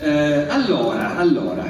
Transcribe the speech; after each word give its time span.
Eh, 0.00 0.44
allora, 0.48 1.16
allora, 1.16 1.66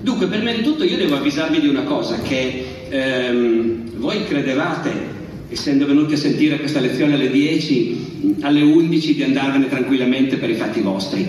dunque, 0.00 0.28
prima 0.28 0.52
di 0.52 0.62
tutto 0.62 0.84
io 0.84 0.96
devo 0.96 1.16
avvisarvi 1.16 1.60
di 1.60 1.66
una 1.66 1.82
cosa, 1.82 2.20
che 2.20 2.86
ehm, 2.88 3.96
voi 3.96 4.24
credevate, 4.24 5.16
essendo 5.48 5.84
venuti 5.84 6.14
a 6.14 6.18
sentire 6.18 6.58
questa 6.58 6.78
lezione 6.78 7.14
alle 7.14 7.30
10, 7.30 8.36
alle 8.42 8.62
11, 8.62 9.14
di 9.14 9.22
andarvene 9.24 9.68
tranquillamente 9.68 10.36
per 10.36 10.50
i 10.50 10.54
fatti 10.54 10.80
vostri. 10.80 11.28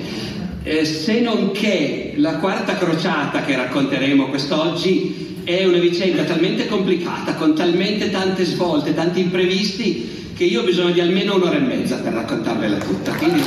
Eh, 0.61 0.85
se 0.85 1.19
non 1.19 1.51
che 1.51 2.13
la 2.17 2.35
quarta 2.35 2.77
crociata 2.77 3.43
che 3.43 3.55
racconteremo 3.55 4.27
quest'oggi 4.27 5.37
è 5.45 5.65
una 5.65 5.79
vicenda 5.79 6.23
talmente 6.25 6.67
complicata, 6.67 7.33
con 7.33 7.55
talmente 7.55 8.11
tante 8.11 8.45
svolte, 8.45 8.93
tanti 8.93 9.21
imprevisti, 9.21 10.31
che 10.35 10.43
io 10.43 10.61
ho 10.61 10.63
bisogno 10.63 10.91
di 10.91 10.99
almeno 10.99 11.35
un'ora 11.35 11.55
e 11.55 11.61
mezza 11.61 11.95
per 11.95 12.13
raccontarvela 12.13 12.77
tutta. 12.77 13.13
Quindi 13.13 13.41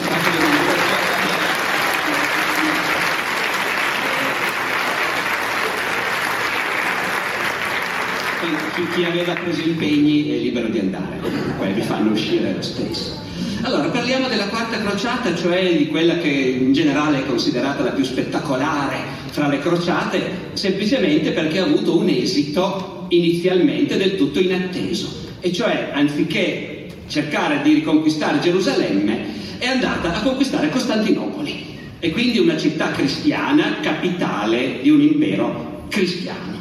chi, 8.74 8.87
chi 8.95 9.04
aveva 9.04 9.35
preso 9.35 9.60
impegni 9.60 10.30
è 10.30 10.37
libero 10.37 10.68
di 10.68 10.79
andare, 10.79 11.18
poi 11.57 11.73
vi 11.73 11.82
fanno 11.82 12.12
uscire 12.12 12.52
lo 12.54 12.62
stesso. 12.62 13.21
Allora, 13.62 13.88
parliamo 13.88 14.29
della 14.29 14.48
quarta 14.48 14.80
crociata, 14.80 15.35
cioè 15.37 15.76
di 15.76 15.87
quella 15.87 16.18
che 16.18 16.29
in 16.29 16.73
generale 16.73 17.18
è 17.18 17.26
considerata 17.26 17.85
la 17.85 17.90
più 17.90 18.04
spettacolare 18.04 18.96
fra 19.30 19.46
le 19.46 19.60
crociate, 19.60 20.51
semplicemente 20.54 21.30
perché 21.30 21.60
ha 21.60 21.65
avuto 21.65 21.96
un 21.96 22.09
esito 22.09 23.07
inizialmente 23.10 23.96
del 23.96 24.16
tutto 24.16 24.40
inatteso, 24.40 25.30
e 25.40 25.52
cioè 25.52 25.90
anziché 25.93 26.87
cercare 27.07 27.63
di 27.63 27.74
riconquistare 27.74 28.40
Gerusalemme, 28.40 29.40
è 29.59 29.66
andata 29.66 30.15
a 30.15 30.23
conquistare 30.23 30.70
Costantinopoli, 30.70 31.79
e 32.01 32.10
quindi 32.10 32.38
una 32.38 32.57
città 32.57 32.90
cristiana, 32.90 33.76
capitale 33.80 34.80
di 34.82 34.90
un 34.90 35.01
impero 35.01 35.87
cristiano. 35.88 36.51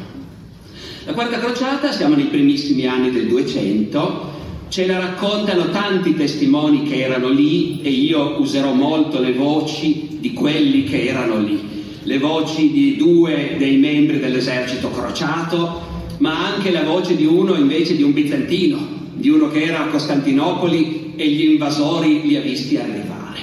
La 1.04 1.14
quarta 1.14 1.40
crociata, 1.40 1.90
siamo 1.90 2.14
nei 2.14 2.26
primissimi 2.26 2.86
anni 2.86 3.10
del 3.10 3.26
200, 3.26 4.30
ce 4.68 4.86
la 4.86 5.00
raccontano 5.00 5.70
tanti 5.70 6.14
testimoni 6.14 6.84
che 6.84 7.02
erano 7.02 7.28
lì 7.28 7.80
e 7.82 7.90
io 7.90 8.40
userò 8.40 8.72
molto 8.72 9.20
le 9.20 9.32
voci 9.32 10.18
di 10.20 10.32
quelli 10.32 10.84
che 10.84 11.06
erano 11.06 11.40
lì, 11.40 11.60
le 12.04 12.18
voci 12.18 12.70
di 12.70 12.96
due 12.96 13.56
dei 13.58 13.78
membri 13.78 14.20
dell'esercito 14.20 14.92
crociato, 14.92 15.80
ma 16.18 16.54
anche 16.54 16.70
la 16.70 16.84
voce 16.84 17.16
di 17.16 17.26
uno 17.26 17.56
invece 17.56 17.96
di 17.96 18.04
un 18.04 18.12
bizantino, 18.12 18.78
di 19.14 19.28
uno 19.28 19.48
che 19.48 19.64
era 19.64 19.80
a 19.80 19.88
Costantinopoli 19.88 21.14
e 21.16 21.28
gli 21.28 21.50
invasori 21.50 22.22
li 22.28 22.36
ha 22.36 22.40
visti 22.40 22.76
arrivare. 22.76 23.40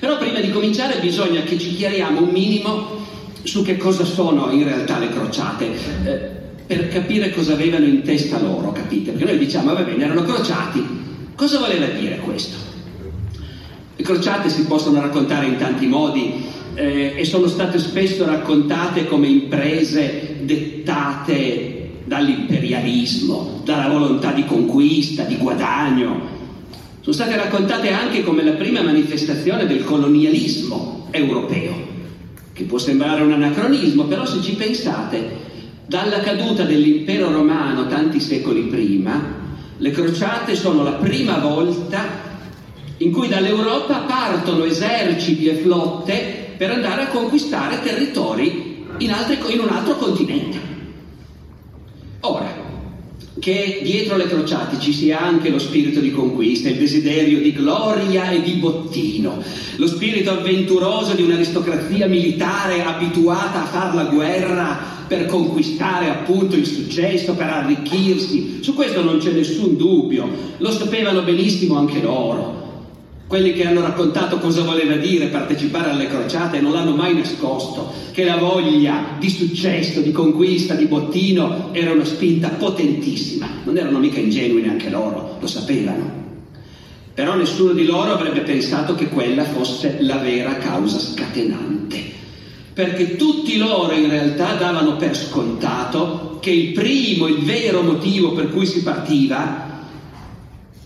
Però 0.00 0.16
prima 0.16 0.40
di 0.40 0.50
cominciare 0.50 1.00
bisogna 1.00 1.42
che 1.42 1.58
ci 1.58 1.74
chiariamo 1.74 2.22
un 2.22 2.30
minimo 2.30 3.04
su 3.42 3.62
che 3.62 3.76
cosa 3.76 4.04
sono 4.04 4.50
in 4.50 4.64
realtà 4.64 4.98
le 4.98 5.10
crociate. 5.10 5.70
Eh, 6.04 6.44
per 6.66 6.88
capire 6.88 7.32
cosa 7.32 7.52
avevano 7.52 7.84
in 7.84 8.02
testa 8.02 8.40
loro, 8.40 8.72
capite? 8.72 9.12
Perché 9.12 9.24
noi 9.24 9.38
diciamo, 9.38 9.72
va 9.72 9.82
bene, 9.82 10.04
erano 10.04 10.22
crociati. 10.22 10.84
Cosa 11.36 11.58
voleva 11.58 11.86
dire 11.86 12.16
questo? 12.18 12.56
Le 13.94 14.02
crociate 14.02 14.48
si 14.48 14.64
possono 14.66 15.00
raccontare 15.00 15.46
in 15.46 15.56
tanti 15.58 15.86
modi 15.86 16.44
eh, 16.74 17.14
e 17.16 17.24
sono 17.24 17.46
state 17.46 17.78
spesso 17.78 18.26
raccontate 18.26 19.06
come 19.06 19.28
imprese 19.28 20.38
dettate 20.42 22.00
dall'imperialismo, 22.04 23.62
dalla 23.64 23.88
volontà 23.88 24.32
di 24.32 24.44
conquista, 24.44 25.22
di 25.22 25.36
guadagno. 25.36 26.34
Sono 27.00 27.14
state 27.14 27.36
raccontate 27.36 27.90
anche 27.90 28.24
come 28.24 28.42
la 28.42 28.52
prima 28.52 28.82
manifestazione 28.82 29.66
del 29.66 29.84
colonialismo 29.84 31.06
europeo, 31.12 31.74
che 32.52 32.64
può 32.64 32.78
sembrare 32.78 33.22
un 33.22 33.32
anacronismo, 33.32 34.04
però 34.04 34.26
se 34.26 34.42
ci 34.42 34.54
pensate 34.54 35.45
dalla 35.86 36.20
caduta 36.20 36.64
dell'impero 36.64 37.30
romano 37.30 37.86
tanti 37.86 38.20
secoli 38.20 38.62
prima, 38.62 39.44
le 39.76 39.90
crociate 39.90 40.56
sono 40.56 40.82
la 40.82 40.92
prima 40.92 41.38
volta 41.38 42.24
in 42.98 43.12
cui 43.12 43.28
dall'Europa 43.28 43.98
partono 44.00 44.64
eserciti 44.64 45.46
e 45.46 45.56
flotte 45.56 46.54
per 46.56 46.70
andare 46.70 47.02
a 47.02 47.08
conquistare 47.08 47.82
territori 47.82 48.84
in, 48.98 49.12
altri, 49.12 49.38
in 49.52 49.60
un 49.60 49.68
altro 49.68 49.96
continente. 49.96 50.75
Che 53.46 53.78
dietro 53.80 54.16
le 54.16 54.26
crociate 54.26 54.80
ci 54.80 54.92
sia 54.92 55.20
anche 55.20 55.50
lo 55.50 55.60
spirito 55.60 56.00
di 56.00 56.10
conquista, 56.10 56.68
il 56.68 56.78
desiderio 56.78 57.38
di 57.38 57.52
gloria 57.52 58.30
e 58.30 58.42
di 58.42 58.54
bottino, 58.54 59.40
lo 59.76 59.86
spirito 59.86 60.32
avventuroso 60.32 61.14
di 61.14 61.22
un'aristocrazia 61.22 62.08
militare 62.08 62.82
abituata 62.82 63.62
a 63.62 63.66
far 63.66 63.94
la 63.94 64.06
guerra 64.06 65.04
per 65.06 65.26
conquistare 65.26 66.08
appunto 66.08 66.56
il 66.56 66.66
successo, 66.66 67.34
per 67.34 67.46
arricchirsi. 67.46 68.58
Su 68.62 68.74
questo 68.74 69.04
non 69.04 69.18
c'è 69.18 69.30
nessun 69.30 69.76
dubbio, 69.76 70.28
lo 70.56 70.72
sapevano 70.72 71.22
benissimo 71.22 71.78
anche 71.78 72.00
loro. 72.00 72.65
Quelli 73.26 73.52
che 73.54 73.66
hanno 73.66 73.80
raccontato 73.80 74.38
cosa 74.38 74.62
voleva 74.62 74.94
dire 74.94 75.26
partecipare 75.26 75.90
alle 75.90 76.06
crociate 76.06 76.60
non 76.60 76.72
l'hanno 76.72 76.94
mai 76.94 77.12
nascosto, 77.12 77.92
che 78.12 78.24
la 78.24 78.36
voglia 78.36 79.16
di 79.18 79.28
successo, 79.28 80.00
di 80.00 80.12
conquista, 80.12 80.74
di 80.74 80.86
bottino 80.86 81.70
era 81.72 81.90
una 81.90 82.04
spinta 82.04 82.50
potentissima. 82.50 83.48
Non 83.64 83.76
erano 83.76 83.98
mica 83.98 84.20
ingenui 84.20 84.62
neanche 84.62 84.90
loro, 84.90 85.38
lo 85.40 85.46
sapevano. 85.48 86.24
Però 87.14 87.34
nessuno 87.34 87.72
di 87.72 87.84
loro 87.84 88.12
avrebbe 88.12 88.40
pensato 88.40 88.94
che 88.94 89.08
quella 89.08 89.42
fosse 89.42 89.96
la 90.00 90.18
vera 90.18 90.54
causa 90.58 90.98
scatenante 90.98 92.16
perché 92.76 93.16
tutti 93.16 93.56
loro 93.56 93.94
in 93.94 94.10
realtà 94.10 94.52
davano 94.52 94.96
per 94.96 95.16
scontato 95.16 96.36
che 96.42 96.50
il 96.50 96.72
primo, 96.72 97.26
il 97.26 97.38
vero 97.38 97.80
motivo 97.80 98.32
per 98.32 98.50
cui 98.50 98.66
si 98.66 98.82
partiva 98.82 99.75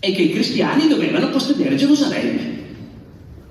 è 0.01 0.11
che 0.11 0.21
i 0.23 0.31
cristiani 0.33 0.89
dovevano 0.89 1.29
possedere 1.29 1.77
Gerusalemme. 1.77 2.59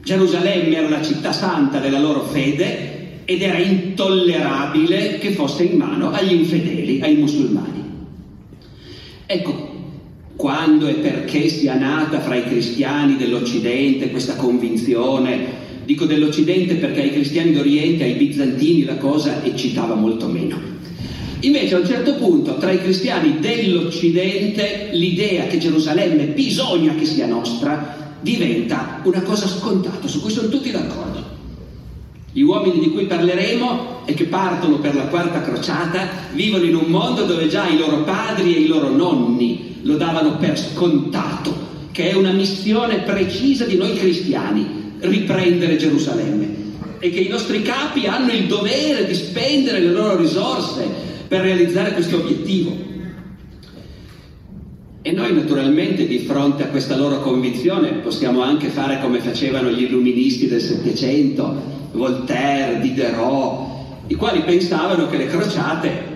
Gerusalemme 0.03 0.77
era 0.77 0.89
la 0.91 1.03
città 1.03 1.33
santa 1.33 1.79
della 1.79 2.01
loro 2.01 2.25
fede 2.25 3.23
ed 3.25 3.41
era 3.41 3.57
intollerabile 3.57 5.19
che 5.19 5.31
fosse 5.31 5.63
in 5.63 5.79
mano 5.79 6.11
agli 6.11 6.33
infedeli, 6.33 7.01
ai 7.01 7.15
musulmani. 7.15 7.85
Ecco, 9.27 9.69
quando 10.35 10.89
e 10.89 10.95
perché 10.95 11.49
sia 11.49 11.79
nata 11.79 12.21
fra 12.21 12.35
i 12.35 12.45
cristiani 12.45 13.17
dell'Occidente 13.17 14.11
questa 14.11 14.35
convinzione 14.35 15.69
Dico 15.91 16.05
dell'Occidente 16.05 16.75
perché 16.75 17.01
ai 17.01 17.11
cristiani 17.11 17.53
d'Oriente, 17.53 18.05
ai 18.05 18.15
bizantini 18.15 18.85
la 18.85 18.95
cosa 18.95 19.43
eccitava 19.43 19.97
molto 19.97 20.29
meno. 20.29 20.57
Invece 21.41 21.75
a 21.75 21.79
un 21.79 21.87
certo 21.87 22.15
punto 22.15 22.59
tra 22.59 22.71
i 22.71 22.83
cristiani 22.83 23.39
dell'Occidente 23.39 24.91
l'idea 24.93 25.47
che 25.47 25.57
Gerusalemme 25.57 26.25
bisogna 26.27 26.95
che 26.95 27.07
sia 27.07 27.27
nostra 27.27 27.97
diventa 28.21 29.01
una 29.05 29.23
cosa 29.23 29.47
scontata, 29.49 30.07
su 30.07 30.21
cui 30.21 30.31
sono 30.31 30.49
tutti 30.49 30.71
d'accordo. 30.71 31.39
Gli 32.33 32.43
uomini 32.43 32.79
di 32.79 32.91
cui 32.91 33.07
parleremo 33.07 34.03
e 34.05 34.13
che 34.13 34.25
partono 34.25 34.81
per 34.81 34.95
la 34.95 35.07
quarta 35.07 35.41
crociata 35.41 36.09
vivono 36.33 36.65
in 36.65 36.77
un 36.77 36.87
mondo 36.89 37.25
dove 37.25 37.49
già 37.49 37.67
i 37.69 37.79
loro 37.79 38.03
padri 38.03 38.55
e 38.55 38.61
i 38.61 38.67
loro 38.67 38.91
nonni 38.95 39.79
lo 39.83 39.97
davano 39.97 40.37
per 40.37 40.59
scontato, 40.59 41.55
che 41.91 42.11
è 42.11 42.15
una 42.15 42.33
missione 42.33 42.99
precisa 42.99 43.65
di 43.65 43.77
noi 43.79 43.95
cristiani, 43.95 44.67
riprendere 44.99 45.79
Gerusalemme 45.79 46.69
e 46.99 47.09
che 47.09 47.21
i 47.21 47.29
nostri 47.29 47.63
capi 47.63 48.07
hanno 48.07 48.31
il 48.31 48.45
dovere 48.45 49.07
di 49.07 49.15
spendere 49.15 49.81
le 49.81 49.91
loro 49.91 50.19
risorse 50.19 51.09
per 51.31 51.43
realizzare 51.43 51.93
questo 51.93 52.17
obiettivo. 52.17 52.77
E 55.01 55.13
noi 55.13 55.33
naturalmente 55.33 56.05
di 56.09 56.19
fronte 56.19 56.65
a 56.65 56.67
questa 56.67 56.97
loro 56.97 57.21
convinzione 57.21 57.93
possiamo 58.03 58.43
anche 58.43 58.67
fare 58.67 59.01
come 59.01 59.21
facevano 59.21 59.71
gli 59.71 59.85
illuministi 59.85 60.49
del 60.49 60.61
Settecento, 60.61 61.89
Voltaire, 61.93 62.81
Diderot, 62.81 63.69
i 64.09 64.17
quali 64.17 64.41
pensavano 64.41 65.09
che 65.09 65.19
le 65.19 65.27
crociate 65.29 66.09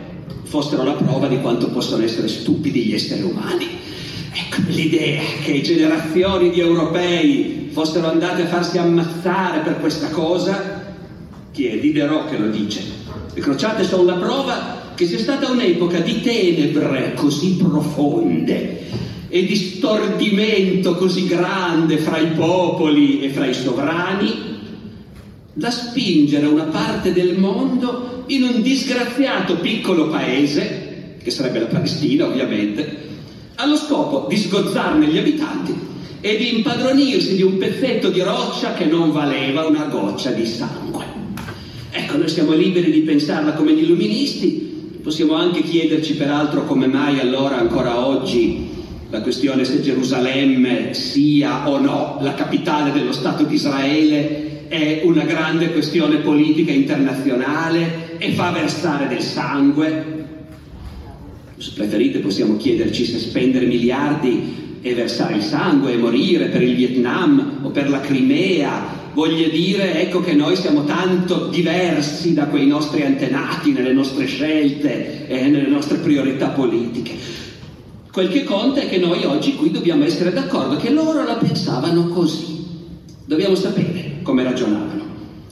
fossero 0.42 0.82
la 0.82 0.94
prova 0.94 1.28
di 1.28 1.40
quanto 1.40 1.68
possono 1.70 2.02
essere 2.02 2.26
stupidi 2.26 2.82
gli 2.82 2.94
esseri 2.94 3.22
umani. 3.22 3.68
Ecco, 4.32 4.62
l'idea 4.66 5.22
che 5.44 5.60
generazioni 5.60 6.50
di 6.50 6.58
europei 6.58 7.68
fossero 7.70 8.08
andate 8.08 8.42
a 8.42 8.46
farsi 8.46 8.78
ammazzare 8.78 9.60
per 9.60 9.78
questa 9.78 10.08
cosa 10.08 10.82
Chi 11.52 11.68
è 11.68 11.78
Diderot 11.78 12.30
che 12.30 12.36
lo 12.36 12.48
dice. 12.48 12.82
Le 13.32 13.40
crociate 13.40 13.84
sono 13.84 14.02
la 14.02 14.16
prova 14.16 14.82
che 14.94 15.06
sia 15.06 15.18
stata 15.18 15.50
un'epoca 15.50 15.98
di 16.00 16.20
tenebre 16.20 17.14
così 17.14 17.56
profonde 17.56 18.82
e 19.28 19.44
di 19.44 19.56
stordimento 19.56 20.94
così 20.94 21.26
grande 21.26 21.98
fra 21.98 22.18
i 22.18 22.28
popoli 22.28 23.20
e 23.20 23.30
fra 23.30 23.46
i 23.46 23.54
sovrani 23.54 24.52
da 25.52 25.70
spingere 25.70 26.46
una 26.46 26.64
parte 26.64 27.12
del 27.12 27.38
mondo 27.38 28.24
in 28.26 28.42
un 28.42 28.62
disgraziato 28.62 29.56
piccolo 29.56 30.08
paese, 30.08 31.16
che 31.22 31.30
sarebbe 31.30 31.60
la 31.60 31.66
Palestina 31.66 32.26
ovviamente, 32.26 33.02
allo 33.56 33.76
scopo 33.76 34.26
di 34.28 34.36
sgozzarne 34.36 35.06
gli 35.06 35.18
abitanti 35.18 35.74
e 36.20 36.36
di 36.36 36.56
impadronirsi 36.56 37.36
di 37.36 37.42
un 37.42 37.58
pezzetto 37.58 38.08
di 38.08 38.20
roccia 38.20 38.74
che 38.74 38.84
non 38.84 39.12
valeva 39.12 39.66
una 39.66 39.84
goccia 39.84 40.30
di 40.30 40.46
sangue. 40.46 41.04
Ecco, 41.90 42.16
noi 42.16 42.28
siamo 42.28 42.52
liberi 42.52 42.90
di 42.90 43.00
pensarla 43.00 43.52
come 43.52 43.74
gli 43.74 43.82
illuministi, 43.82 44.73
possiamo 45.04 45.34
anche 45.34 45.60
chiederci 45.60 46.14
peraltro 46.14 46.64
come 46.64 46.86
mai 46.86 47.20
allora 47.20 47.58
ancora 47.58 48.06
oggi 48.06 48.70
la 49.10 49.20
questione 49.20 49.64
se 49.64 49.82
Gerusalemme 49.82 50.94
sia 50.94 51.68
o 51.68 51.78
no 51.78 52.16
la 52.22 52.32
capitale 52.32 52.90
dello 52.90 53.12
Stato 53.12 53.42
di 53.44 53.54
Israele 53.54 54.66
è 54.68 55.02
una 55.04 55.24
grande 55.24 55.72
questione 55.72 56.16
politica 56.16 56.72
internazionale 56.72 58.16
e 58.16 58.32
fa 58.32 58.50
versare 58.50 59.06
del 59.06 59.20
sangue. 59.20 60.24
Se 61.58 61.72
preferite 61.74 62.20
possiamo 62.20 62.56
chiederci 62.56 63.04
se 63.04 63.18
spendere 63.18 63.66
miliardi 63.66 64.78
e 64.80 64.94
versare 64.94 65.34
il 65.36 65.42
sangue 65.42 65.92
e 65.92 65.98
morire 65.98 66.46
per 66.46 66.62
il 66.62 66.74
Vietnam 66.74 67.60
o 67.62 67.68
per 67.68 67.90
la 67.90 68.00
Crimea 68.00 69.03
voglia 69.14 69.48
dire 69.48 70.02
ecco 70.02 70.20
che 70.20 70.34
noi 70.34 70.56
siamo 70.56 70.84
tanto 70.84 71.46
diversi 71.46 72.34
da 72.34 72.46
quei 72.46 72.66
nostri 72.66 73.02
antenati 73.02 73.72
nelle 73.72 73.92
nostre 73.92 74.26
scelte 74.26 75.26
e 75.28 75.48
nelle 75.48 75.68
nostre 75.68 75.98
priorità 75.98 76.48
politiche. 76.48 77.12
Quel 78.12 78.28
che 78.28 78.44
conta 78.44 78.80
è 78.80 78.88
che 78.88 78.98
noi 78.98 79.24
oggi 79.24 79.54
qui 79.54 79.70
dobbiamo 79.70 80.04
essere 80.04 80.32
d'accordo 80.32 80.76
che 80.76 80.90
loro 80.90 81.24
la 81.24 81.34
pensavano 81.34 82.08
così. 82.08 82.62
Dobbiamo 83.24 83.54
sapere 83.54 84.18
come 84.22 84.42
ragionavano. 84.42 85.02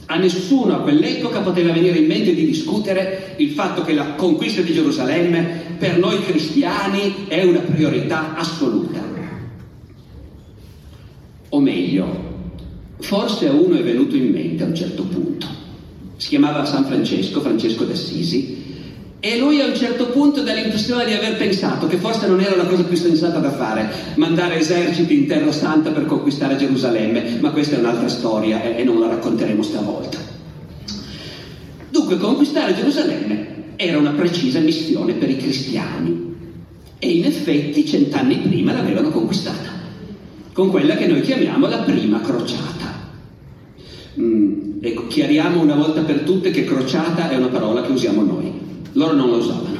A 0.05 0.17
nessuno 0.17 0.75
a 0.75 0.81
quell'epoca 0.81 1.39
poteva 1.39 1.71
venire 1.71 1.97
in 1.97 2.05
mente 2.05 2.35
di 2.35 2.45
discutere 2.45 3.35
il 3.37 3.51
fatto 3.51 3.81
che 3.83 3.93
la 3.93 4.13
conquista 4.13 4.61
di 4.61 4.73
Gerusalemme 4.73 5.75
per 5.77 5.97
noi 5.97 6.21
cristiani 6.21 7.25
è 7.27 7.43
una 7.43 7.59
priorità 7.59 8.35
assoluta. 8.35 9.01
O 11.49 11.59
meglio, 11.59 12.32
Forse 13.03 13.49
a 13.49 13.51
uno 13.51 13.75
è 13.75 13.83
venuto 13.83 14.15
in 14.15 14.31
mente 14.31 14.63
a 14.63 14.67
un 14.67 14.73
certo 14.73 15.03
punto. 15.03 15.45
Si 16.15 16.29
chiamava 16.29 16.63
San 16.63 16.85
Francesco, 16.85 17.41
Francesco 17.41 17.83
d'Assisi, 17.83 18.61
e 19.19 19.37
lui 19.37 19.59
a 19.59 19.65
un 19.65 19.75
certo 19.75 20.07
punto 20.07 20.41
dà 20.41 20.53
l'impressione 20.53 21.05
di 21.05 21.11
aver 21.11 21.35
pensato 21.35 21.85
che 21.87 21.97
forse 21.97 22.27
non 22.27 22.39
era 22.39 22.55
la 22.55 22.65
cosa 22.65 22.83
più 22.83 22.95
sensata 22.95 23.39
da 23.39 23.51
fare, 23.51 23.91
mandare 24.15 24.57
eserciti 24.57 25.15
in 25.15 25.27
Terra 25.27 25.51
Santa 25.51 25.91
per 25.91 26.05
conquistare 26.05 26.55
Gerusalemme, 26.55 27.39
ma 27.41 27.51
questa 27.51 27.75
è 27.75 27.79
un'altra 27.79 28.07
storia 28.07 28.73
e 28.73 28.83
non 28.85 29.01
la 29.01 29.09
racconteremo 29.09 29.61
stavolta. 29.61 30.17
Dunque, 31.89 32.17
conquistare 32.17 32.73
Gerusalemme 32.73 33.75
era 33.75 33.97
una 33.97 34.11
precisa 34.11 34.59
missione 34.59 35.13
per 35.13 35.29
i 35.29 35.37
cristiani 35.37 36.35
e 36.99 37.09
in 37.11 37.25
effetti 37.25 37.85
cent'anni 37.85 38.37
prima 38.37 38.71
l'avevano 38.71 39.09
conquistata, 39.09 39.71
con 40.53 40.69
quella 40.69 40.95
che 40.95 41.05
noi 41.05 41.19
chiamiamo 41.19 41.67
la 41.67 41.79
prima 41.79 42.21
crociata. 42.21 42.92
Mm, 44.19 44.77
ecco, 44.81 45.07
chiariamo 45.07 45.59
una 45.59 45.75
volta 45.75 46.01
per 46.01 46.19
tutte 46.19 46.51
che 46.51 46.65
crociata 46.65 47.29
è 47.29 47.35
una 47.35 47.47
parola 47.47 47.81
che 47.81 47.91
usiamo 47.91 48.23
noi. 48.23 48.51
Loro 48.93 49.13
non 49.13 49.31
la 49.31 49.37
usavano. 49.37 49.79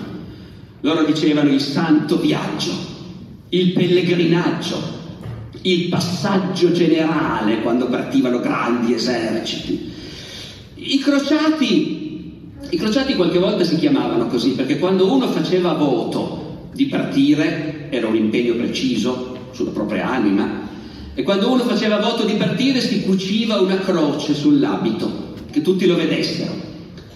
Loro 0.82 1.04
dicevano 1.04 1.50
il 1.50 1.62
santo 1.62 2.18
viaggio, 2.18 2.72
il 3.50 3.72
pellegrinaggio, 3.74 4.82
il 5.62 5.88
passaggio 5.88 6.72
generale 6.72 7.62
quando 7.62 7.88
partivano 7.88 8.40
grandi 8.40 8.94
eserciti. 8.94 9.92
I 10.76 11.00
crociati, 11.00 12.52
I 12.70 12.78
crociati 12.78 13.16
qualche 13.16 13.40
volta 13.40 13.64
si 13.64 13.78
chiamavano 13.78 14.28
così 14.28 14.52
perché 14.52 14.80
quando 14.80 15.14
uno 15.14 15.28
faceva 15.28 15.74
voto 15.74 16.70
di 16.74 16.88
partire 16.88 17.88
era 17.90 18.08
un 18.08 18.16
impegno 18.16 18.56
preciso 18.56 19.38
sulla 19.52 19.72
propria 19.72 20.10
anima, 20.10 20.63
e 21.16 21.22
quando 21.22 21.52
uno 21.52 21.64
faceva 21.64 22.00
voto 22.00 22.26
di 22.26 22.34
partire 22.34 22.82
si 22.82 23.04
cuciva 23.04 23.60
una 23.60 23.78
croce 23.78 24.34
sull'abito, 24.34 25.36
che 25.52 25.62
tutti 25.62 25.86
lo 25.86 25.96
vedessero. 25.96 26.52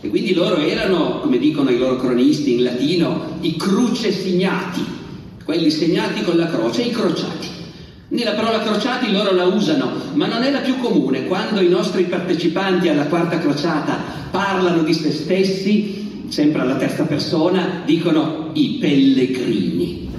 E 0.01 0.09
quindi 0.09 0.33
loro 0.33 0.57
erano, 0.57 1.19
come 1.21 1.39
dicono 1.39 1.71
i 1.71 1.77
loro 1.77 1.97
cronisti 1.97 2.53
in 2.53 2.63
latino, 2.63 3.37
i 3.41 3.55
cruce 3.55 4.11
signati, 4.11 4.85
quelli 5.43 5.71
segnati 5.71 6.21
con 6.21 6.37
la 6.37 6.47
croce, 6.47 6.83
i 6.83 6.91
crociati. 6.91 7.47
Nella 8.09 8.33
parola 8.33 8.59
crociati 8.59 9.11
loro 9.11 9.33
la 9.33 9.45
usano, 9.45 9.91
ma 10.13 10.27
non 10.27 10.43
è 10.43 10.51
la 10.51 10.59
più 10.59 10.77
comune. 10.77 11.25
Quando 11.25 11.59
i 11.59 11.67
nostri 11.67 12.03
partecipanti 12.03 12.87
alla 12.89 13.07
quarta 13.07 13.39
crociata 13.39 13.97
parlano 14.29 14.83
di 14.83 14.93
se 14.93 15.11
stessi, 15.11 16.25
sempre 16.29 16.61
alla 16.61 16.75
terza 16.75 17.03
persona, 17.03 17.81
dicono 17.83 18.51
i 18.53 18.77
pellegrini. 18.79 20.09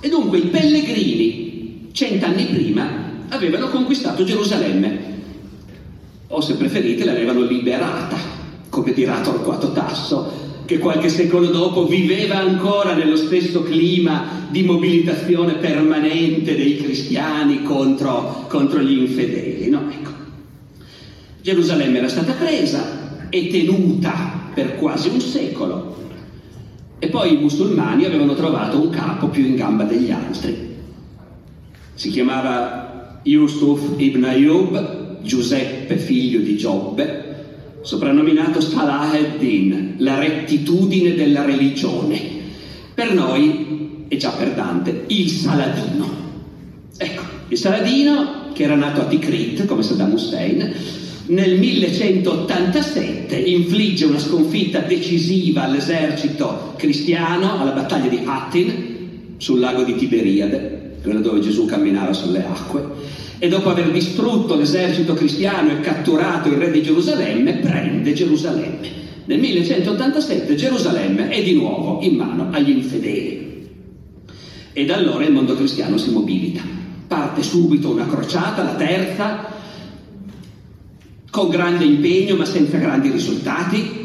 E 0.00 0.08
dunque 0.08 0.38
i 0.38 0.46
pellegrini 0.46 1.51
cent'anni 1.92 2.46
prima 2.46 3.10
avevano 3.28 3.68
conquistato 3.68 4.24
Gerusalemme, 4.24 5.10
o 6.28 6.40
se 6.40 6.54
preferite 6.54 7.04
l'avevano 7.04 7.42
liberata, 7.42 8.16
come 8.68 8.92
dirà 8.92 9.20
Torquato 9.20 9.72
Tasso, 9.72 10.40
che 10.64 10.78
qualche 10.78 11.08
secolo 11.08 11.48
dopo 11.48 11.86
viveva 11.86 12.38
ancora 12.38 12.94
nello 12.94 13.16
stesso 13.16 13.62
clima 13.62 14.46
di 14.48 14.62
mobilitazione 14.62 15.54
permanente 15.54 16.56
dei 16.56 16.78
cristiani 16.78 17.62
contro, 17.62 18.46
contro 18.48 18.80
gli 18.80 18.98
infedeli. 18.98 19.68
No? 19.68 19.90
Ecco. 19.90 20.10
Gerusalemme 21.42 21.98
era 21.98 22.08
stata 22.08 22.32
presa 22.32 23.26
e 23.28 23.48
tenuta 23.48 24.50
per 24.54 24.76
quasi 24.76 25.08
un 25.08 25.20
secolo 25.20 25.96
e 26.98 27.08
poi 27.08 27.34
i 27.34 27.38
musulmani 27.38 28.04
avevano 28.04 28.34
trovato 28.34 28.80
un 28.80 28.90
capo 28.90 29.28
più 29.28 29.44
in 29.44 29.56
gamba 29.56 29.84
degli 29.84 30.10
altri 30.10 30.71
si 31.94 32.10
chiamava 32.10 33.20
Yusuf 33.24 33.94
ibn 33.98 34.24
Ayub, 34.24 35.20
Giuseppe 35.22 35.96
figlio 35.96 36.40
di 36.40 36.56
Giobbe, 36.56 37.30
soprannominato 37.82 38.60
Salah 38.60 39.16
ed-Din, 39.16 39.94
la 39.98 40.18
rettitudine 40.18 41.14
della 41.14 41.44
religione. 41.44 42.20
Per 42.94 43.12
noi, 43.12 44.06
e 44.08 44.16
già 44.16 44.30
per 44.30 44.54
Dante, 44.54 45.04
il 45.08 45.28
Saladino. 45.28 46.08
Ecco, 46.96 47.22
il 47.48 47.58
Saladino, 47.58 48.50
che 48.52 48.64
era 48.64 48.74
nato 48.74 49.02
a 49.02 49.06
Tikrit, 49.06 49.64
come 49.66 49.82
Saddam 49.82 50.12
Hussein, 50.12 50.74
nel 51.24 51.58
1187 51.58 53.36
infligge 53.36 54.06
una 54.06 54.18
sconfitta 54.18 54.80
decisiva 54.80 55.62
all'esercito 55.62 56.74
cristiano 56.76 57.60
alla 57.60 57.70
battaglia 57.70 58.08
di 58.08 58.20
Hattin 58.24 59.34
sul 59.36 59.60
lago 59.60 59.84
di 59.84 59.94
Tiberiade 59.94 60.81
quello 61.02 61.20
dove 61.20 61.40
Gesù 61.40 61.66
camminava 61.66 62.12
sulle 62.12 62.44
acque, 62.44 62.84
e 63.38 63.48
dopo 63.48 63.70
aver 63.70 63.90
distrutto 63.90 64.54
l'esercito 64.54 65.14
cristiano 65.14 65.72
e 65.72 65.80
catturato 65.80 66.48
il 66.48 66.56
re 66.56 66.70
di 66.70 66.80
Gerusalemme, 66.80 67.54
prende 67.54 68.12
Gerusalemme. 68.12 69.00
Nel 69.24 69.40
1187 69.40 70.54
Gerusalemme 70.54 71.28
è 71.28 71.42
di 71.42 71.54
nuovo 71.54 72.00
in 72.02 72.14
mano 72.14 72.48
agli 72.52 72.70
infedeli. 72.70 73.68
E 74.72 74.84
da 74.84 74.94
allora 74.94 75.24
il 75.24 75.32
mondo 75.32 75.56
cristiano 75.56 75.96
si 75.96 76.10
mobilita. 76.10 76.62
Parte 77.08 77.42
subito 77.42 77.90
una 77.90 78.06
crociata, 78.06 78.62
la 78.62 78.74
terza, 78.74 79.44
con 81.30 81.48
grande 81.48 81.84
impegno 81.84 82.36
ma 82.36 82.44
senza 82.44 82.78
grandi 82.78 83.10
risultati, 83.10 84.00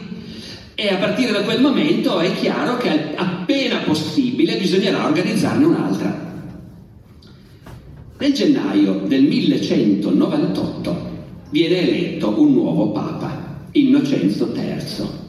e 0.73 0.89
a 0.89 0.97
partire 0.97 1.31
da 1.31 1.41
quel 1.41 1.61
momento 1.61 2.19
è 2.19 2.33
chiaro 2.33 2.77
che 2.77 3.13
appena 3.15 3.77
possibile 3.85 4.57
bisognerà 4.57 5.05
organizzarne 5.05 5.65
un'altra. 5.65 6.26
Nel 8.19 8.33
gennaio 8.33 9.01
del 9.05 9.21
1198 9.25 11.15
viene 11.51 11.87
eletto 11.87 12.33
un 12.41 12.51
nuovo 12.51 12.91
Papa, 12.91 13.67
Innocenzo 13.73 14.51
III. 14.55 15.25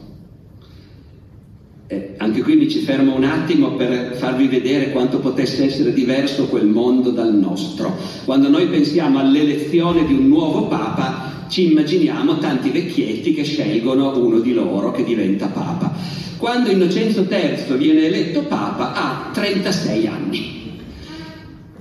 Eh, 1.85 2.15
anche 2.17 2.41
qui 2.41 2.55
mi 2.55 2.67
ci 2.67 2.79
fermo 2.79 3.15
un 3.15 3.25
attimo 3.25 3.75
per 3.75 4.15
farvi 4.15 4.47
vedere 4.47 4.89
quanto 4.91 5.19
potesse 5.19 5.65
essere 5.65 5.93
diverso 5.93 6.47
quel 6.47 6.65
mondo 6.65 7.11
dal 7.11 7.35
nostro. 7.35 7.95
Quando 8.25 8.49
noi 8.49 8.67
pensiamo 8.67 9.19
all'elezione 9.19 10.07
di 10.07 10.13
un 10.13 10.27
nuovo 10.27 10.67
Papa, 10.67 11.45
ci 11.47 11.69
immaginiamo 11.69 12.39
tanti 12.39 12.71
vecchietti 12.71 13.35
che 13.35 13.43
scelgono 13.43 14.17
uno 14.17 14.39
di 14.39 14.53
loro 14.53 14.91
che 14.91 15.03
diventa 15.03 15.45
Papa. 15.45 15.93
Quando 16.37 16.71
Innocenzo 16.71 17.27
III 17.29 17.77
viene 17.77 18.05
eletto 18.05 18.41
Papa 18.41 18.93
ha 18.93 19.29
36 19.31 20.07
anni. 20.07 20.68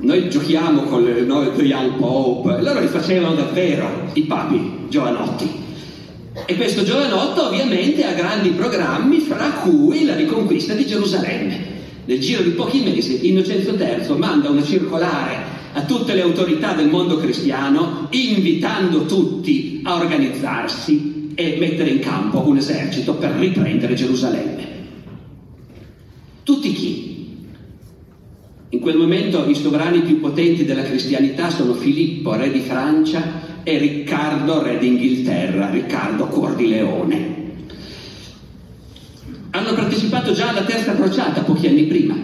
Noi 0.00 0.31
giochiamo 0.31 0.83
con 0.83 1.02
il 1.09 1.25
no, 1.26 1.43
Young 1.43 1.97
Pope, 1.97 2.62
loro 2.62 2.81
li 2.81 2.87
facevano 2.87 3.35
davvero 3.35 4.09
i 4.12 4.23
papi 4.23 4.87
giovanotti. 4.88 5.67
E 6.47 6.55
questo 6.55 6.85
giovanotto 6.85 7.47
ovviamente 7.47 8.05
ha 8.05 8.12
grandi 8.12 8.50
programmi, 8.50 9.19
fra 9.19 9.50
cui 9.50 10.05
la 10.05 10.14
riconquista 10.14 10.75
di 10.75 10.87
Gerusalemme. 10.87 11.76
Nel 12.05 12.21
giro 12.21 12.43
di 12.43 12.50
pochi 12.50 12.81
mesi 12.83 13.28
Innocenzo 13.28 13.75
III 13.75 14.17
manda 14.17 14.49
una 14.49 14.62
circolare 14.62 15.57
a 15.73 15.83
tutte 15.83 16.14
le 16.14 16.23
autorità 16.23 16.75
del 16.75 16.88
mondo 16.88 17.17
cristiano 17.17 18.07
invitando 18.11 19.05
tutti 19.05 19.81
a 19.83 19.97
organizzarsi 19.97 21.33
e 21.35 21.57
mettere 21.59 21.90
in 21.90 21.99
campo 21.99 22.47
un 22.47 22.57
esercito 22.57 23.14
per 23.14 23.33
riprendere 23.33 23.95
Gerusalemme. 23.95 24.67
Tutti 26.45 26.73
chi? 26.73 27.18
In 28.71 28.81
quel 28.81 28.97
momento 28.97 29.49
i 29.49 29.55
sovrani 29.55 30.01
più 30.01 30.21
potenti 30.21 30.67
della 30.67 30.83
cristianità 30.83 31.49
sono 31.49 31.73
Filippo, 31.73 32.35
re 32.35 32.51
di 32.51 32.61
Francia, 32.61 33.47
e 33.63 33.79
Riccardo, 33.79 34.63
re 34.63 34.79
d'Inghilterra, 34.79 35.71
Riccardo 35.71 36.27
Cuor 36.27 36.55
di 36.55 36.69
Leone. 36.69 37.37
Hanno 39.51 39.73
partecipato 39.73 40.33
già 40.33 40.51
alla 40.51 40.65
terza 40.65 40.95
crociata 40.95 41.43
pochi 41.43 41.67
anni 41.67 41.85
prima 41.85 42.15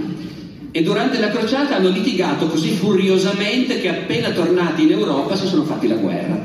e 0.71 0.83
durante 0.83 1.19
la 1.19 1.31
crociata 1.31 1.77
hanno 1.77 1.89
litigato 1.89 2.47
così 2.47 2.71
furiosamente 2.71 3.81
che 3.81 3.89
appena 3.89 4.31
tornati 4.31 4.83
in 4.83 4.93
Europa 4.93 5.37
si 5.37 5.47
sono 5.47 5.65
fatti 5.65 5.87
la 5.87 5.97
guerra 5.97 6.45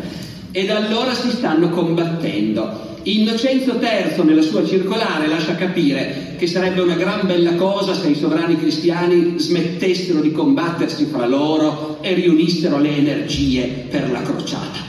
e 0.51 0.65
da 0.65 0.77
allora 0.77 1.13
si 1.13 1.29
stanno 1.29 1.69
combattendo. 1.69 2.87
Innocenzo 3.03 3.79
III 3.79 4.23
nella 4.23 4.41
sua 4.41 4.65
circolare 4.65 5.27
lascia 5.27 5.55
capire 5.55 6.35
che 6.37 6.47
sarebbe 6.47 6.81
una 6.81 6.95
gran 6.95 7.25
bella 7.25 7.55
cosa 7.55 7.93
se 7.93 8.09
i 8.09 8.15
sovrani 8.15 8.57
cristiani 8.57 9.39
smettessero 9.39 10.19
di 10.19 10.31
combattersi 10.31 11.05
fra 11.05 11.25
loro 11.25 11.99
e 12.01 12.13
riunissero 12.13 12.77
le 12.77 12.95
energie 12.97 13.85
per 13.89 14.11
la 14.11 14.21
crociata. 14.21 14.87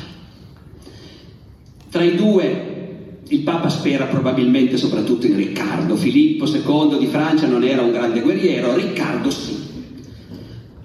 Tra 1.90 2.02
i 2.02 2.17
due 2.17 2.69
il 3.29 3.40
Papa 3.40 3.69
spera 3.69 4.07
probabilmente 4.07 4.76
soprattutto 4.76 5.26
in 5.26 5.37
Riccardo. 5.37 5.95
Filippo 5.95 6.47
II 6.47 6.99
di 6.99 7.07
Francia 7.07 7.47
non 7.47 7.62
era 7.62 7.81
un 7.81 7.93
grande 7.93 8.21
guerriero, 8.21 8.75
Riccardo 8.75 9.31
sì. 9.31 9.57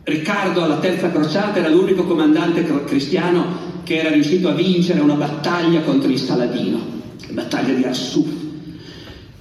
Riccardo 0.04 0.64
alla 0.64 0.78
terza 0.78 1.10
crociata 1.10 1.58
era 1.58 1.70
l'unico 1.70 2.04
comandante 2.04 2.64
cristiano 2.86 3.65
che 3.86 4.00
era 4.00 4.10
riuscito 4.10 4.50
a 4.50 4.54
vincere 4.54 5.00
una 5.00 5.14
battaglia 5.14 5.82
contro 5.82 6.10
il 6.10 6.18
Saladino, 6.18 6.80
la 7.28 7.34
battaglia 7.34 7.74
di 7.74 7.84
Arsuf, 7.84 8.28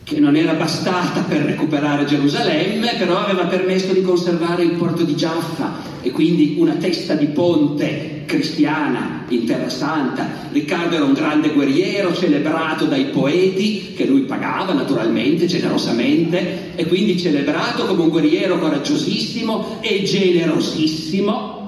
che 0.04 0.20
non 0.20 0.36
era 0.36 0.52
bastata 0.52 1.22
per 1.22 1.40
recuperare 1.40 2.04
Gerusalemme, 2.04 2.96
però 2.98 3.24
aveva 3.24 3.46
permesso 3.46 3.94
di 3.94 4.02
conservare 4.02 4.62
il 4.62 4.72
porto 4.72 5.02
di 5.02 5.16
Giaffa 5.16 5.92
e 6.02 6.10
quindi 6.10 6.56
una 6.58 6.74
testa 6.74 7.14
di 7.14 7.24
ponte 7.28 8.24
cristiana 8.26 9.24
in 9.28 9.46
Terra 9.46 9.70
Santa. 9.70 10.28
Riccardo 10.52 10.96
era 10.96 11.04
un 11.04 11.14
grande 11.14 11.48
guerriero 11.48 12.14
celebrato 12.14 12.84
dai 12.84 13.06
poeti 13.06 13.94
che 13.96 14.04
lui 14.04 14.22
pagava 14.22 14.74
naturalmente, 14.74 15.46
generosamente 15.46 16.72
e 16.74 16.84
quindi 16.86 17.18
celebrato 17.18 17.86
come 17.86 18.02
un 18.02 18.10
guerriero 18.10 18.58
coraggiosissimo 18.58 19.78
e 19.80 20.02
generosissimo. 20.02 21.63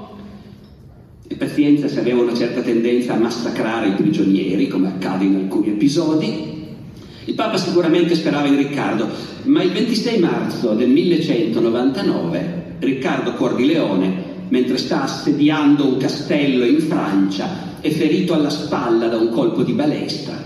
E 1.28 1.34
pazienza 1.34 1.88
se 1.88 2.00
aveva 2.00 2.22
una 2.22 2.34
certa 2.34 2.60
tendenza 2.60 3.14
a 3.14 3.18
massacrare 3.18 3.88
i 3.88 3.94
prigionieri, 3.94 4.68
come 4.68 4.88
accade 4.88 5.24
in 5.24 5.34
alcuni 5.34 5.68
episodi. 5.68 6.54
Il 7.24 7.34
Papa 7.34 7.56
sicuramente 7.56 8.14
sperava 8.14 8.46
in 8.46 8.56
Riccardo, 8.56 9.08
ma 9.44 9.62
il 9.62 9.72
26 9.72 10.18
marzo 10.20 10.74
del 10.74 10.88
1199 10.88 12.76
Riccardo 12.78 13.32
Cuor 13.32 13.56
di 13.56 13.66
Leone 13.66 14.34
mentre 14.48 14.78
sta 14.78 15.02
assediando 15.02 15.86
un 15.86 15.96
castello 15.96 16.64
in 16.64 16.80
Francia, 16.80 17.80
è 17.80 17.90
ferito 17.90 18.34
alla 18.34 18.50
spalla 18.50 19.08
da 19.08 19.16
un 19.16 19.30
colpo 19.30 19.62
di 19.62 19.72
balestra, 19.72 20.40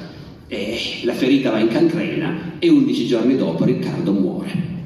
e 0.49 0.79
la 1.03 1.13
ferita 1.13 1.51
va 1.51 1.59
in 1.59 1.69
cancrena 1.69 2.53
e 2.59 2.71
11 2.71 3.07
giorni 3.07 3.37
dopo 3.37 3.65
Riccardo 3.65 4.13
muore. 4.13 4.80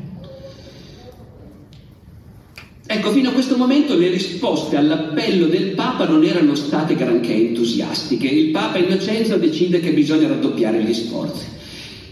Ecco, 2.96 3.10
fino 3.10 3.30
a 3.30 3.32
questo 3.32 3.56
momento 3.56 3.96
le 3.96 4.08
risposte 4.08 4.76
all'appello 4.76 5.46
del 5.46 5.70
Papa 5.70 6.06
non 6.06 6.22
erano 6.22 6.54
state 6.54 6.94
granché 6.94 7.34
entusiastiche. 7.34 8.28
Il 8.28 8.50
Papa 8.52 8.78
Innocenzo 8.78 9.36
decide 9.36 9.80
che 9.80 9.92
bisogna 9.92 10.28
raddoppiare 10.28 10.80
gli 10.80 10.94
sforzi. 10.94 11.44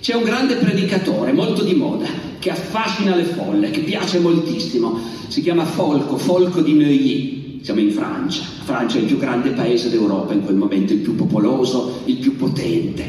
C'è 0.00 0.16
un 0.16 0.24
grande 0.24 0.56
predicatore, 0.56 1.32
molto 1.32 1.62
di 1.62 1.74
moda, 1.74 2.06
che 2.40 2.50
affascina 2.50 3.14
le 3.14 3.22
folle, 3.22 3.70
che 3.70 3.82
piace 3.82 4.18
moltissimo, 4.18 4.98
si 5.28 5.40
chiama 5.40 5.64
Folco, 5.64 6.16
Folco 6.16 6.60
di 6.60 6.72
Neuilly, 6.72 7.60
siamo 7.62 7.78
in 7.78 7.92
Francia, 7.92 8.42
Francia 8.64 8.98
è 8.98 9.02
il 9.02 9.06
più 9.06 9.18
grande 9.18 9.50
paese 9.50 9.88
d'Europa 9.88 10.32
in 10.32 10.42
quel 10.42 10.56
momento, 10.56 10.92
il 10.92 10.98
più 10.98 11.14
popoloso, 11.14 12.00
il 12.06 12.16
più 12.16 12.34
potente. 12.34 13.04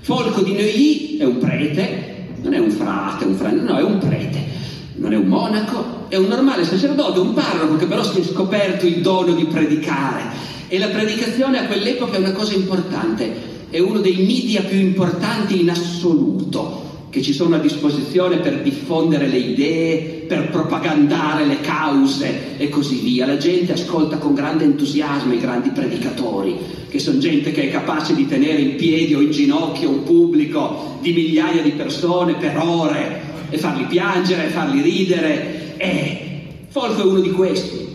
Folco 0.00 0.40
di 0.40 0.52
Neuilly 0.52 1.18
è 1.18 1.24
un 1.24 1.36
prete, 1.36 2.28
non 2.40 2.54
è 2.54 2.58
un 2.58 2.70
frate, 2.70 3.26
un 3.26 3.34
frate, 3.34 3.56
no, 3.56 3.76
è 3.76 3.82
un 3.82 3.98
prete, 3.98 4.49
non 5.00 5.14
è 5.14 5.16
un 5.16 5.26
monaco, 5.28 6.06
è 6.08 6.16
un 6.16 6.26
normale 6.26 6.64
sacerdote, 6.64 7.20
un 7.20 7.32
parroco 7.32 7.76
che 7.76 7.86
però 7.86 8.02
si 8.04 8.20
è 8.20 8.22
scoperto 8.22 8.86
il 8.86 9.00
dono 9.00 9.32
di 9.32 9.46
predicare 9.46 10.24
e 10.68 10.78
la 10.78 10.88
predicazione 10.88 11.58
a 11.58 11.66
quell'epoca 11.66 12.16
è 12.16 12.18
una 12.18 12.32
cosa 12.32 12.54
importante, 12.54 13.48
è 13.70 13.78
uno 13.78 14.00
dei 14.00 14.16
media 14.16 14.60
più 14.60 14.78
importanti 14.78 15.60
in 15.60 15.70
assoluto 15.70 16.88
che 17.08 17.22
ci 17.22 17.32
sono 17.32 17.56
a 17.56 17.58
disposizione 17.58 18.36
per 18.36 18.60
diffondere 18.60 19.26
le 19.26 19.38
idee, 19.38 20.24
per 20.28 20.50
propagandare 20.50 21.46
le 21.46 21.60
cause 21.60 22.58
e 22.58 22.68
così 22.68 23.00
via. 23.00 23.26
La 23.26 23.38
gente 23.38 23.72
ascolta 23.72 24.18
con 24.18 24.34
grande 24.34 24.64
entusiasmo 24.64 25.32
i 25.32 25.40
grandi 25.40 25.70
predicatori, 25.70 26.56
che 26.88 26.98
sono 26.98 27.18
gente 27.18 27.52
che 27.52 27.62
è 27.62 27.70
capace 27.70 28.14
di 28.14 28.28
tenere 28.28 28.60
in 28.60 28.76
piedi 28.76 29.14
o 29.14 29.20
in 29.22 29.30
ginocchio 29.30 29.88
un 29.88 30.02
pubblico 30.04 30.98
di 31.00 31.12
migliaia 31.12 31.62
di 31.62 31.72
persone 31.72 32.34
per 32.34 32.58
ore 32.58 33.29
e 33.50 33.58
farli 33.58 33.84
piangere, 33.84 34.48
farli 34.48 34.80
ridere. 34.80 35.76
E 35.76 36.20
Folco 36.68 37.02
è 37.02 37.04
uno 37.04 37.20
di 37.20 37.30
questi. 37.32 37.88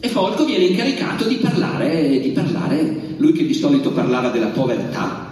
E 0.00 0.08
Folco 0.08 0.44
viene 0.44 0.64
incaricato 0.64 1.26
di 1.26 1.36
parlare, 1.36 2.20
di 2.20 2.30
parlare, 2.30 3.14
lui 3.16 3.32
che 3.32 3.44
di 3.44 3.54
solito 3.54 3.90
parlava 3.90 4.28
della 4.28 4.46
povertà, 4.46 5.28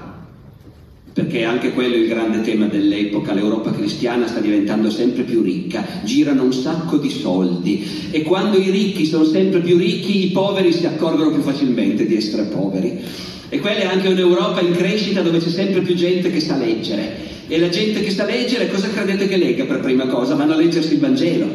perché 1.12 1.44
anche 1.44 1.72
quello 1.72 1.94
è 1.94 1.98
il 1.98 2.08
grande 2.08 2.40
tema 2.42 2.66
dell'epoca, 2.66 3.32
l'Europa 3.32 3.70
cristiana 3.70 4.26
sta 4.26 4.40
diventando 4.40 4.90
sempre 4.90 5.22
più 5.22 5.40
ricca, 5.40 5.86
girano 6.02 6.42
un 6.42 6.52
sacco 6.52 6.96
di 6.96 7.10
soldi 7.10 7.86
e 8.10 8.22
quando 8.22 8.58
i 8.58 8.70
ricchi 8.70 9.06
sono 9.06 9.24
sempre 9.24 9.60
più 9.60 9.78
ricchi 9.78 10.26
i 10.26 10.30
poveri 10.30 10.72
si 10.72 10.84
accorgono 10.84 11.30
più 11.30 11.42
facilmente 11.42 12.04
di 12.04 12.16
essere 12.16 12.42
poveri. 12.44 13.00
E 13.48 13.60
quella 13.60 13.80
è 13.80 13.86
anche 13.86 14.08
un'Europa 14.08 14.60
in 14.60 14.72
crescita 14.72 15.22
dove 15.22 15.38
c'è 15.38 15.48
sempre 15.48 15.80
più 15.80 15.94
gente 15.94 16.30
che 16.30 16.40
sa 16.40 16.56
leggere. 16.56 17.34
E 17.48 17.58
la 17.58 17.68
gente 17.68 18.02
che 18.02 18.10
sa 18.10 18.24
leggere 18.24 18.68
cosa 18.68 18.88
credete 18.88 19.28
che 19.28 19.36
legga 19.36 19.64
per 19.64 19.80
prima 19.80 20.06
cosa? 20.06 20.34
Vanno 20.34 20.54
a 20.54 20.56
leggersi 20.56 20.94
il 20.94 21.00
Vangelo. 21.00 21.46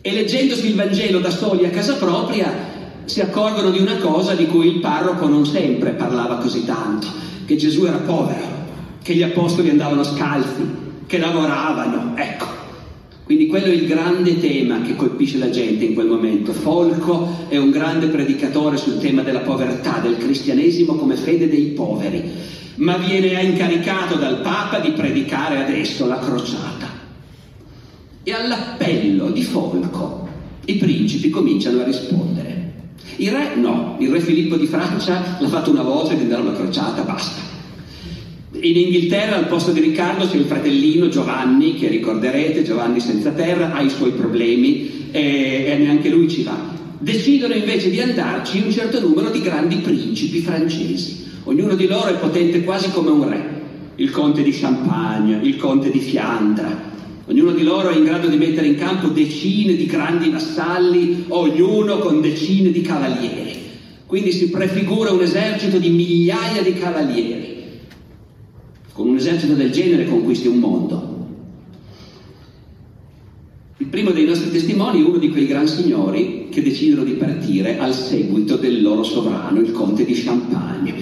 E 0.00 0.12
leggendosi 0.12 0.66
il 0.66 0.74
Vangelo 0.74 1.20
da 1.20 1.30
soli 1.30 1.64
a 1.64 1.70
casa 1.70 1.94
propria 1.94 2.76
si 3.04 3.20
accorgono 3.20 3.70
di 3.70 3.78
una 3.78 3.96
cosa 3.96 4.34
di 4.34 4.46
cui 4.46 4.66
il 4.66 4.80
parroco 4.80 5.26
non 5.26 5.46
sempre 5.46 5.90
parlava 5.90 6.36
così 6.36 6.64
tanto, 6.64 7.06
che 7.46 7.56
Gesù 7.56 7.84
era 7.84 7.98
povero 7.98 8.58
che 9.08 9.14
gli 9.14 9.22
apostoli 9.22 9.70
andavano 9.70 10.04
scalzi, 10.04 10.68
che 11.06 11.16
lavoravano, 11.16 12.12
ecco. 12.14 12.47
Quindi 13.28 13.46
quello 13.46 13.66
è 13.66 13.74
il 13.74 13.86
grande 13.86 14.40
tema 14.40 14.80
che 14.80 14.96
colpisce 14.96 15.36
la 15.36 15.50
gente 15.50 15.84
in 15.84 15.92
quel 15.92 16.06
momento. 16.06 16.54
Folco 16.54 17.44
è 17.48 17.58
un 17.58 17.68
grande 17.70 18.06
predicatore 18.06 18.78
sul 18.78 18.96
tema 18.96 19.20
della 19.20 19.40
povertà, 19.40 19.98
del 19.98 20.16
cristianesimo 20.16 20.94
come 20.94 21.14
fede 21.14 21.46
dei 21.46 21.66
poveri, 21.66 22.22
ma 22.76 22.96
viene 22.96 23.38
incaricato 23.42 24.14
dal 24.14 24.40
Papa 24.40 24.78
di 24.78 24.92
predicare 24.92 25.62
adesso 25.62 26.06
la 26.06 26.18
crociata. 26.18 26.88
E 28.22 28.32
all'appello 28.32 29.30
di 29.30 29.42
Folco 29.42 30.26
i 30.64 30.76
principi 30.76 31.28
cominciano 31.28 31.82
a 31.82 31.84
rispondere. 31.84 32.72
Il 33.16 33.30
re 33.30 33.56
no, 33.56 33.96
il 33.98 34.08
re 34.08 34.20
Filippo 34.20 34.56
di 34.56 34.66
Francia 34.66 35.36
l'ha 35.38 35.48
fatto 35.48 35.70
una 35.70 35.82
volta 35.82 36.14
ed 36.14 36.20
andare 36.20 36.40
alla 36.40 36.54
crociata, 36.54 37.02
basta. 37.02 37.57
In 38.60 38.76
Inghilterra 38.76 39.36
al 39.36 39.46
posto 39.46 39.70
di 39.70 39.78
Riccardo 39.78 40.26
c'è 40.26 40.34
il 40.34 40.46
fratellino 40.46 41.08
Giovanni, 41.08 41.74
che 41.74 41.86
ricorderete, 41.86 42.64
Giovanni 42.64 42.98
senza 42.98 43.30
terra, 43.30 43.72
ha 43.72 43.80
i 43.80 43.88
suoi 43.88 44.10
problemi 44.10 45.10
e, 45.12 45.66
e 45.68 45.76
neanche 45.76 46.08
lui 46.08 46.28
ci 46.28 46.42
va. 46.42 46.58
Decidono 46.98 47.54
invece 47.54 47.88
di 47.88 48.00
andarci 48.00 48.60
un 48.60 48.72
certo 48.72 48.98
numero 48.98 49.30
di 49.30 49.42
grandi 49.42 49.76
principi 49.76 50.40
francesi. 50.40 51.26
Ognuno 51.44 51.76
di 51.76 51.86
loro 51.86 52.08
è 52.08 52.18
potente 52.18 52.64
quasi 52.64 52.90
come 52.90 53.10
un 53.10 53.28
re. 53.28 53.60
Il 53.94 54.10
conte 54.10 54.42
di 54.42 54.50
Champagne, 54.50 55.38
il 55.40 55.56
conte 55.56 55.92
di 55.92 56.00
Fiandra. 56.00 56.86
Ognuno 57.26 57.52
di 57.52 57.62
loro 57.62 57.90
è 57.90 57.96
in 57.96 58.04
grado 58.04 58.26
di 58.26 58.38
mettere 58.38 58.66
in 58.66 58.74
campo 58.74 59.06
decine 59.06 59.76
di 59.76 59.86
grandi 59.86 60.30
vassalli, 60.30 61.26
ognuno 61.28 61.98
con 61.98 62.20
decine 62.20 62.72
di 62.72 62.80
cavalieri. 62.80 63.56
Quindi 64.04 64.32
si 64.32 64.50
prefigura 64.50 65.12
un 65.12 65.22
esercito 65.22 65.78
di 65.78 65.90
migliaia 65.90 66.62
di 66.62 66.72
cavalieri 66.72 67.57
con 68.98 69.10
un 69.10 69.14
esercito 69.14 69.54
del 69.54 69.70
genere 69.70 70.06
conquisti 70.06 70.48
un 70.48 70.58
mondo. 70.58 71.26
Il 73.76 73.86
primo 73.86 74.10
dei 74.10 74.26
nostri 74.26 74.50
testimoni 74.50 75.00
è 75.00 75.04
uno 75.04 75.18
di 75.18 75.30
quei 75.30 75.46
gran 75.46 75.68
signori 75.68 76.48
che 76.50 76.62
decidono 76.62 77.04
di 77.04 77.12
partire 77.12 77.78
al 77.78 77.94
seguito 77.94 78.56
del 78.56 78.82
loro 78.82 79.04
sovrano, 79.04 79.60
il 79.60 79.70
conte 79.70 80.04
di 80.04 80.14
Champagne. 80.14 80.94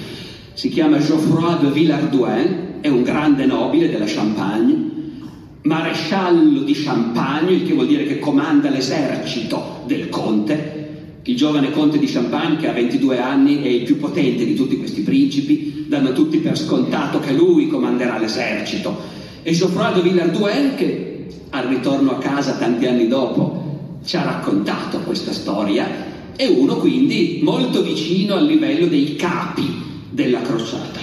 Si 0.53 0.69
chiama 0.69 0.99
Geoffroy 0.99 1.59
de 1.62 1.71
Villardouin, 1.71 2.81
è 2.83 2.88
un 2.88 3.03
grande 3.03 3.47
nobile 3.47 3.88
della 3.88 4.05
Champagne, 4.05 4.91
maresciallo 5.62 6.61
di 6.65 6.75
Champagne, 6.75 7.53
il 7.53 7.67
che 7.67 7.73
vuol 7.73 7.87
dire 7.87 8.05
che 8.05 8.19
comanda 8.19 8.69
l'esercito 8.69 9.85
del 9.87 10.11
conte, 10.11 10.75
il 11.26 11.37
giovane 11.37 11.73
conte 11.73 11.99
di 11.99 12.06
Champagne 12.06 12.56
che 12.56 12.68
ha 12.68 12.73
22 12.73 13.18
anni 13.18 13.62
è 13.62 13.66
il 13.66 13.83
più 13.83 13.99
potente 13.99 14.45
di 14.45 14.54
tutti 14.54 14.76
questi 14.76 15.00
principi, 15.00 15.87
danno 15.88 16.12
tutti 16.12 16.38
per 16.38 16.56
scontato 16.56 17.18
che 17.18 17.33
lui 17.33 17.66
comanderà 17.66 18.18
l'esercito. 18.18 18.97
E 19.42 19.52
Geoffroy 19.52 19.95
de 19.95 20.02
Villardouin, 20.02 20.75
che 20.76 21.26
al 21.50 21.66
ritorno 21.66 22.12
a 22.12 22.18
casa 22.18 22.52
tanti 22.52 22.87
anni 22.87 23.09
dopo 23.09 23.99
ci 24.04 24.16
ha 24.16 24.23
raccontato 24.23 24.99
questa 25.00 25.33
storia, 25.33 25.88
è 26.37 26.47
uno 26.47 26.76
quindi 26.76 27.40
molto 27.42 27.83
vicino 27.83 28.35
al 28.35 28.47
livello 28.47 28.87
dei 28.87 29.16
capi 29.16 29.83
della 30.09 30.42
crociata. 30.42 31.00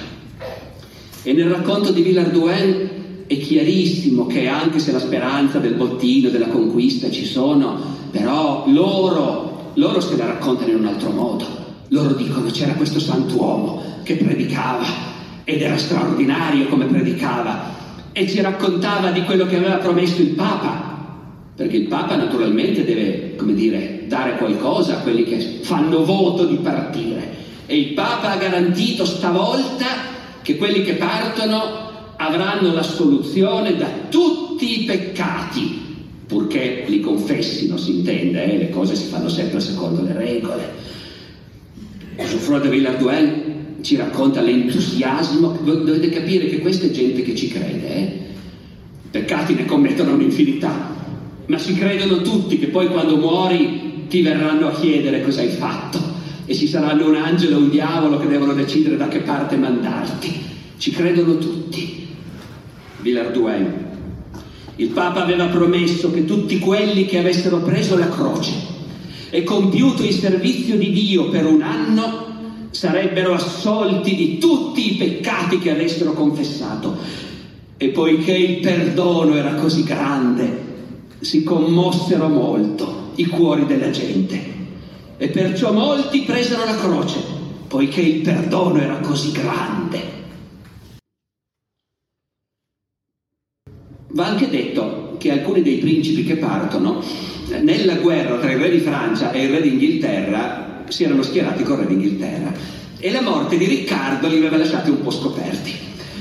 E 1.21 1.33
nel 1.33 1.49
racconto 1.49 1.91
di 1.91 2.01
Villardouin 2.01 2.89
è 3.27 3.37
chiarissimo 3.37 4.25
che 4.27 4.47
anche 4.47 4.79
se 4.79 4.93
la 4.93 4.99
speranza 4.99 5.59
del 5.59 5.73
bottino, 5.73 6.29
della 6.29 6.47
conquista 6.47 7.11
ci 7.11 7.25
sono, 7.25 7.77
però 8.09 8.63
loro 8.67 9.52
loro 9.75 9.99
se 9.99 10.15
la 10.15 10.25
raccontano 10.25 10.71
in 10.71 10.77
un 10.79 10.85
altro 10.85 11.09
modo. 11.09 11.45
Loro 11.89 12.13
dicono 12.13 12.49
c'era 12.49 12.73
questo 12.73 12.99
santuomo 12.99 14.01
che 14.03 14.15
predicava 14.15 14.85
ed 15.43 15.61
era 15.61 15.77
straordinario 15.77 16.67
come 16.67 16.85
predicava 16.85 17.71
e 18.11 18.27
ci 18.27 18.41
raccontava 18.41 19.11
di 19.11 19.23
quello 19.23 19.45
che 19.45 19.57
aveva 19.57 19.77
promesso 19.77 20.21
il 20.21 20.29
Papa, 20.29 20.97
perché 21.55 21.77
il 21.77 21.87
Papa 21.87 22.15
naturalmente 22.15 22.83
deve, 22.83 23.35
come 23.35 23.53
dire, 23.53 24.05
dare 24.07 24.37
qualcosa 24.37 24.97
a 24.97 25.01
quelli 25.01 25.23
che 25.23 25.59
fanno 25.61 26.05
voto 26.05 26.45
di 26.45 26.57
partire. 26.57 27.41
E 27.65 27.77
il 27.77 27.93
Papa 27.93 28.31
ha 28.31 28.37
garantito 28.37 29.05
stavolta 29.05 29.85
che 30.41 30.57
quelli 30.57 30.83
che 30.83 30.93
partono 30.93 31.91
avranno 32.17 32.73
la 32.73 32.83
soluzione 32.83 33.75
da 33.75 33.87
tutti 34.09 34.81
i 34.81 34.85
peccati 34.85 35.82
purché 36.33 36.83
li 36.87 36.99
confessino, 36.99 37.77
si 37.77 37.97
intende, 37.97 38.43
eh? 38.51 38.57
le 38.57 38.69
cose 38.71 38.95
si 38.95 39.05
fanno 39.05 39.29
sempre 39.29 39.59
secondo 39.59 40.01
le 40.01 40.13
regole. 40.13 40.71
Geoffroy 42.17 42.61
de 42.61 42.69
Villardouin 42.69 43.43
ci 43.81 43.95
racconta 43.97 44.41
l'entusiasmo, 44.41 45.59
dovete 45.61 46.09
capire 46.09 46.47
che 46.47 46.57
questa 46.57 46.87
è 46.87 46.91
gente 46.91 47.21
che 47.21 47.35
ci 47.35 47.49
crede, 47.49 47.87
eh? 47.87 48.11
peccati 49.11 49.53
ne 49.53 49.65
commettono 49.65 50.13
un'infinità, 50.15 50.95
ma 51.45 51.57
ci 51.59 51.75
credono 51.75 52.21
tutti 52.21 52.57
che 52.57 52.67
poi 52.67 52.87
quando 52.87 53.15
muori 53.17 54.05
ti 54.07 54.23
verranno 54.23 54.69
a 54.69 54.73
chiedere 54.73 55.21
cosa 55.21 55.41
hai 55.41 55.49
fatto 55.49 56.01
e 56.45 56.55
ci 56.55 56.67
saranno 56.67 57.09
un 57.09 57.15
angelo 57.15 57.57
e 57.57 57.61
un 57.61 57.69
diavolo 57.69 58.17
che 58.17 58.27
devono 58.27 58.53
decidere 58.53 58.97
da 58.97 59.07
che 59.07 59.19
parte 59.19 59.55
mandarti. 59.55 60.41
Ci 60.77 60.91
credono 60.91 61.37
tutti. 61.37 62.07
Villardouin 63.01 63.82
il 64.77 64.87
Papa 64.87 65.23
aveva 65.23 65.47
promesso 65.47 66.11
che 66.11 66.25
tutti 66.25 66.57
quelli 66.59 67.05
che 67.05 67.19
avessero 67.19 67.57
preso 67.57 67.97
la 67.97 68.09
croce 68.09 68.51
e 69.29 69.43
compiuto 69.43 70.03
il 70.03 70.13
servizio 70.13 70.77
di 70.77 70.91
Dio 70.91 71.29
per 71.29 71.45
un 71.45 71.61
anno 71.61 72.31
sarebbero 72.71 73.33
assolti 73.33 74.15
di 74.15 74.37
tutti 74.39 74.93
i 74.93 74.95
peccati 74.95 75.59
che 75.59 75.71
avessero 75.71 76.13
confessato. 76.13 76.97
E 77.77 77.89
poiché 77.89 78.33
il 78.33 78.59
perdono 78.59 79.35
era 79.35 79.55
così 79.55 79.83
grande, 79.83 80.61
si 81.19 81.43
commossero 81.43 82.27
molto 82.27 83.11
i 83.15 83.25
cuori 83.25 83.65
della 83.65 83.89
gente. 83.89 84.51
E 85.17 85.27
perciò 85.29 85.71
molti 85.71 86.21
presero 86.21 86.65
la 86.65 86.75
croce, 86.75 87.19
poiché 87.67 88.01
il 88.01 88.21
perdono 88.21 88.79
era 88.79 88.97
così 88.97 89.31
grande. 89.31 90.22
Va 94.13 94.27
anche 94.27 94.47
detto 94.47 95.15
che 95.17 95.31
alcuni 95.31 95.63
dei 95.63 95.77
principi 95.77 96.23
che 96.23 96.35
partono, 96.35 97.03
nella 97.61 97.95
guerra 97.95 98.37
tra 98.37 98.51
il 98.51 98.59
re 98.59 98.69
di 98.69 98.77
Francia 98.77 99.31
e 99.31 99.45
il 99.45 99.49
re 99.49 99.61
d'Inghilterra, 99.61 100.83
si 100.87 101.03
erano 101.03 101.23
schierati 101.23 101.63
con 101.63 101.79
il 101.79 101.85
re 101.85 101.87
d'Inghilterra 101.87 102.53
e 102.99 103.11
la 103.11 103.21
morte 103.21 103.57
di 103.57 103.65
Riccardo 103.65 104.27
li 104.27 104.37
aveva 104.37 104.57
lasciati 104.57 104.91
un 104.91 105.01
po' 105.01 105.09
scoperti. 105.09 105.73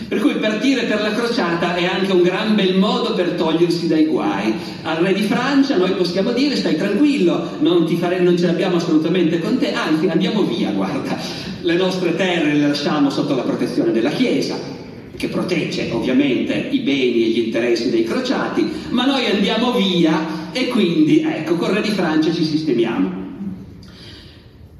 Per 0.09 0.21
cui 0.21 0.37
partire 0.37 0.85
per 0.85 1.03
la 1.03 1.13
crociata 1.13 1.75
è 1.75 1.85
anche 1.85 2.13
un 2.13 2.23
gran 2.23 2.55
bel 2.55 2.79
modo 2.79 3.13
per 3.13 3.33
togliersi 3.33 3.89
dai 3.89 4.07
guai. 4.07 4.55
Al 4.85 4.97
re 4.97 5.13
di 5.13 5.23
Francia 5.23 5.77
noi 5.77 5.91
possiamo 5.93 6.33
dire 6.33 6.57
stai 6.57 6.77
tranquillo, 6.77 7.59
non, 7.61 7.87
fare, 7.99 8.21
non 8.21 8.39
ce 8.39 8.47
l'abbiamo 8.47 8.77
assolutamente 8.77 9.39
con 9.39 9.59
te, 9.59 9.75
anzi 9.75 10.09
andiamo 10.09 10.45
via, 10.45 10.71
guarda, 10.71 11.19
le 11.61 11.75
nostre 11.75 12.17
terre 12.17 12.55
le 12.55 12.69
lasciamo 12.69 13.11
sotto 13.11 13.35
la 13.35 13.43
protezione 13.43 13.93
della 13.93 14.11
Chiesa, 14.11 14.81
che 15.17 15.29
protegge 15.29 15.91
ovviamente 15.93 16.69
i 16.71 16.81
beni 16.81 17.25
e 17.25 17.29
gli 17.29 17.39
interessi 17.39 17.91
dei 17.91 18.05
crociati, 18.05 18.69
ma 18.91 19.05
noi 19.05 19.27
andiamo 19.27 19.73
via 19.73 20.51
e 20.53 20.69
quindi 20.69 21.21
ecco, 21.21 21.57
con 21.57 21.73
Re 21.73 21.81
di 21.81 21.91
Francia 21.91 22.33
ci 22.33 22.45
sistemiamo. 22.45 23.21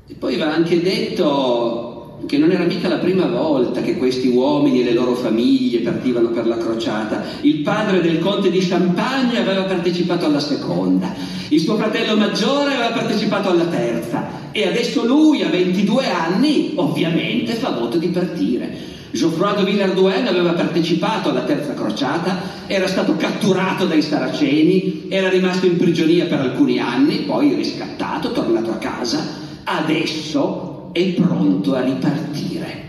E 0.09 0.15
poi 0.15 0.37
va 0.37 0.53
anche 0.53 0.81
detto 0.81 1.93
che 2.27 2.39
non 2.39 2.51
era 2.51 2.65
mica 2.65 2.89
la 2.89 2.99
prima 2.99 3.27
volta 3.27 3.83
che 3.83 3.97
questi 3.97 4.29
uomini 4.29 4.81
e 4.81 4.85
le 4.85 4.93
loro 4.93 5.15
famiglie 5.15 5.81
partivano 5.81 6.29
per 6.29 6.47
la 6.47 6.57
crociata. 6.57 7.25
Il 7.41 7.61
padre 7.61 8.01
del 8.01 8.19
conte 8.19 8.51
di 8.51 8.61
Champagne 8.61 9.39
aveva 9.39 9.63
partecipato 9.63 10.27
alla 10.27 10.41
seconda, 10.41 11.15
il 11.49 11.61
suo 11.61 11.77
fratello 11.77 12.17
maggiore 12.17 12.75
aveva 12.75 12.93
partecipato 12.93 13.51
alla 13.51 13.67
terza 13.67 14.51
e 14.53 14.67
adesso 14.67 15.05
lui 15.05 15.43
a 15.43 15.49
22 15.49 16.07
anni 16.07 16.73
ovviamente 16.77 17.55
fa 17.55 17.71
voto 17.71 17.99
di 17.99 18.09
partire. 18.09 19.01
Geoffroy 19.13 19.57
de 19.57 19.71
Villardouin 19.71 20.27
aveva 20.27 20.53
partecipato 20.53 21.29
alla 21.29 21.43
terza 21.43 21.75
crociata, 21.75 22.41
era 22.67 22.87
stato 22.87 23.15
catturato 23.17 23.85
dai 23.85 24.01
saraceni, 24.01 25.05
era 25.09 25.29
rimasto 25.29 25.67
in 25.67 25.77
prigionia 25.77 26.25
per 26.25 26.41
alcuni 26.41 26.79
anni, 26.79 27.19
poi 27.19 27.55
riscattato, 27.55 28.33
tornato 28.33 28.71
a 28.71 28.77
casa, 28.77 29.23
adesso 29.65 30.89
è 30.93 31.05
pronto 31.11 31.75
a 31.75 31.83
ripartire. 31.83 32.85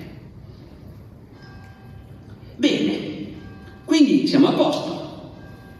Bene, 2.55 2.97
quindi 3.83 4.25
siamo 4.25 4.47
a 4.47 4.53
posto. 4.53 5.01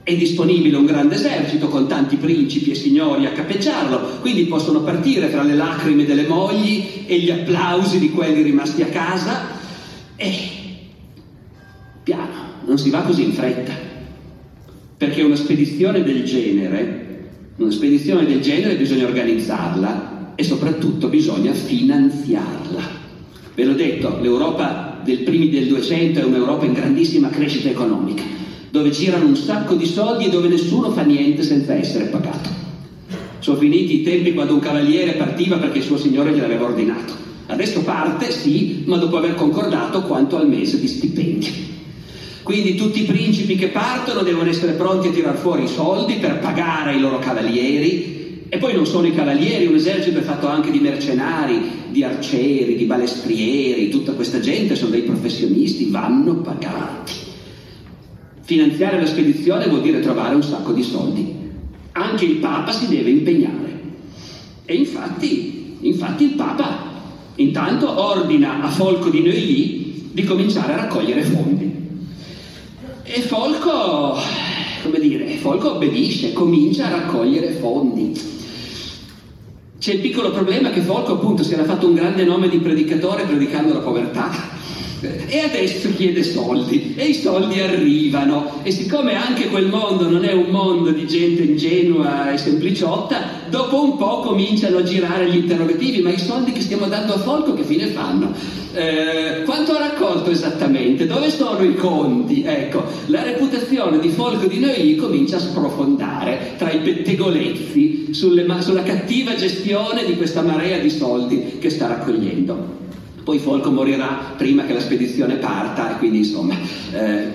È 0.04 0.14
disponibile 0.14 0.76
un 0.76 0.86
grande 0.86 1.16
esercito 1.16 1.70
con 1.70 1.88
tanti 1.88 2.18
principi 2.18 2.72
e 2.72 2.76
signori 2.76 3.26
a 3.26 3.32
capeggiarlo, 3.32 4.20
quindi 4.20 4.44
possono 4.44 4.82
partire 4.82 5.32
tra 5.32 5.44
le 5.44 5.56
lacrime 5.56 6.04
delle 6.04 6.28
mogli 6.28 7.06
e 7.06 7.18
gli 7.20 7.32
applausi 7.32 8.00
di 8.00 8.12
quelli 8.12 8.42
rimasti 8.42 8.82
a 8.82 8.88
casa 8.88 9.53
eh, 10.16 10.38
piano, 12.04 12.52
non 12.66 12.78
si 12.78 12.90
va 12.90 13.02
così 13.02 13.24
in 13.24 13.34
fretta, 13.34 13.74
perché 14.98 15.22
una 15.22 15.36
spedizione 15.36 16.04
del 16.04 16.24
genere, 16.24 17.30
una 17.58 17.72
spedizione 17.72 18.26
del 18.26 18.42
genere 18.42 18.76
bisogna 18.76 19.06
organizzarla 19.06 20.34
e 20.36 20.44
soprattutto 20.44 21.08
bisogna 21.08 21.54
finanziarla. 21.54 23.02
Ve 23.56 23.66
l'ho 23.66 23.74
detto, 23.74 24.20
l'Europa 24.22 25.02
del 25.04 25.20
primi 25.20 25.50
del 25.50 25.68
200 25.68 26.20
è 26.20 26.24
un'Europa 26.24 26.66
in 26.66 26.74
grandissima 26.74 27.30
crescita 27.30 27.70
economica, 27.70 28.24
dove 28.72 28.90
girano 28.90 29.28
un 29.28 29.36
sacco 29.36 29.76
di 29.76 29.86
soldi 29.86 30.26
e 30.26 30.30
dove 30.30 30.48
nessuno 30.48 30.92
fa 30.92 31.04
niente 31.04 31.44
senza 31.44 31.74
essere 31.74 32.06
pagato. 32.06 32.50
Sono 33.40 33.58
finiti 33.58 34.00
i 34.00 34.04
tempi 34.04 34.34
quando 34.34 34.54
un 34.54 34.60
cavaliere 34.60 35.14
partiva 35.14 35.58
perché 35.58 35.80
il 35.80 35.84
suo 35.84 35.98
signore 35.98 36.32
gliel'aveva 36.32 36.66
ordinato. 36.66 37.23
Adesso 37.54 37.82
parte, 37.82 38.32
sì, 38.32 38.82
ma 38.86 38.98
dopo 38.98 39.18
aver 39.18 39.36
concordato 39.36 40.02
quanto 40.02 40.38
al 40.38 40.48
mese 40.48 40.80
di 40.80 40.88
stipendio. 40.88 41.52
Quindi 42.42 42.74
tutti 42.74 43.04
i 43.04 43.06
principi 43.06 43.56
che 43.56 43.68
partono 43.68 44.24
devono 44.24 44.50
essere 44.50 44.72
pronti 44.72 45.10
a 45.10 45.12
tirar 45.12 45.38
fuori 45.38 45.66
i 45.66 45.68
soldi 45.68 46.16
per 46.16 46.40
pagare 46.40 46.96
i 46.96 47.00
loro 47.00 47.20
cavalieri. 47.20 48.48
E 48.50 48.58
poi 48.58 48.74
non 48.74 48.88
solo 48.88 49.06
i 49.06 49.14
cavalieri, 49.14 49.68
un 49.68 49.76
esercito 49.76 50.18
è 50.18 50.24
fatto 50.24 50.48
anche 50.48 50.72
di 50.72 50.80
mercenari, 50.80 51.62
di 51.92 52.04
arcieri, 52.04 52.76
di 52.76 52.86
balestrieri, 52.86 53.90
tutta 53.90 54.14
questa 54.14 54.40
gente 54.40 54.76
sono 54.76 54.90
dei 54.90 55.02
professionisti, 55.02 55.92
vanno 55.92 56.38
pagati. 56.38 57.14
Finanziare 58.42 59.00
la 59.00 59.06
spedizione 59.06 59.68
vuol 59.68 59.84
dire 59.84 60.00
trovare 60.00 60.34
un 60.34 60.44
sacco 60.44 60.72
di 60.72 60.84
soldi. 60.84 61.34
Anche 61.92 62.26
il 62.26 62.38
Papa 62.38 62.72
si 62.72 62.88
deve 62.88 63.12
impegnare. 63.12 63.80
E 64.66 64.74
infatti, 64.74 65.78
infatti 65.82 66.24
il 66.24 66.32
Papa 66.32 66.93
Intanto 67.36 68.00
ordina 68.00 68.62
a 68.62 68.70
Folco 68.70 69.10
di 69.10 69.22
Neuilly 69.22 70.10
di 70.12 70.24
cominciare 70.24 70.74
a 70.74 70.78
raccogliere 70.78 71.24
fondi. 71.24 71.72
E 73.04 73.22
Folco, 73.22 74.16
come 74.84 75.00
dire, 75.00 75.28
Folco 75.38 75.74
obbedisce, 75.74 76.34
comincia 76.34 76.86
a 76.86 76.90
raccogliere 76.90 77.52
fondi. 77.54 78.32
C'è 79.80 79.94
il 79.94 80.00
piccolo 80.00 80.32
problema 80.32 80.70
che 80.70 80.82
Folco 80.82 81.14
appunto 81.14 81.44
si 81.44 81.54
era 81.54 81.66
fatto 81.66 81.88
un 81.88 81.96
grande 81.96 82.24
nome 82.24 82.48
di 82.48 82.60
predicatore 82.60 83.24
predicando 83.24 83.74
la 83.74 83.80
povertà 83.80 84.62
e 85.28 85.40
adesso 85.40 85.94
chiede 85.94 86.24
soldi 86.24 86.94
e 86.96 87.08
i 87.08 87.14
soldi 87.14 87.60
arrivano 87.60 88.62
e 88.64 88.72
siccome 88.72 89.16
anche 89.16 89.50
quel 89.50 89.68
mondo 89.68 90.10
non 90.10 90.24
è 90.24 90.32
un 90.32 90.50
mondo 90.50 90.92
di 90.92 91.06
gente 91.06 91.44
ingenua 91.44 92.32
e 92.32 92.38
sempliciotta, 92.38 93.43
dopo 93.54 93.84
un 93.84 93.98
po' 93.98 94.22
cominciano 94.22 94.78
a 94.78 94.84
girare 94.84 95.30
gli 95.30 95.36
interrogativi, 95.36 96.02
ma 96.02 96.10
i 96.10 96.18
soldi 96.18 96.52
che 96.54 96.62
stiamo 96.62 96.88
dando 96.88 97.14
a 97.14 97.20
Folco 97.20 97.54
che 97.54 97.62
fine 97.62 97.86
fanno? 97.86 98.34
Eh, 98.74 99.44
quanto 99.46 99.74
ha 99.74 99.78
raccolto 99.78 100.32
esattamente? 100.32 101.06
Dove 101.06 101.30
sono 101.30 101.64
i 101.64 101.76
conti? 101.76 102.42
Ecco, 102.42 102.84
la 103.08 103.22
reputazione 103.22 104.00
di 104.00 104.10
Folco 104.10 104.48
di 104.48 104.60
Noi 104.60 104.96
comincia 104.96 105.36
a 105.36 105.40
sprofondare 105.40 106.54
tra 106.58 106.72
i 106.72 106.80
pettegolezzi 106.80 108.12
sulle, 108.12 108.44
sulla 108.62 108.82
cattiva 108.82 109.36
gestione 109.36 110.04
di 110.04 110.18
questa 110.18 110.42
marea 110.42 110.80
di 110.80 110.90
soldi 110.90 111.60
che 111.60 111.70
sta 111.70 111.86
raccogliendo. 111.86 112.82
Poi 113.24 113.38
Folco 113.38 113.70
morirà 113.70 114.34
prima 114.36 114.66
che 114.66 114.74
la 114.74 114.82
spedizione 114.82 115.36
parta 115.36 115.94
e 115.94 116.00
quindi 116.00 116.18
insomma 116.18 116.56
eh, 116.92 117.28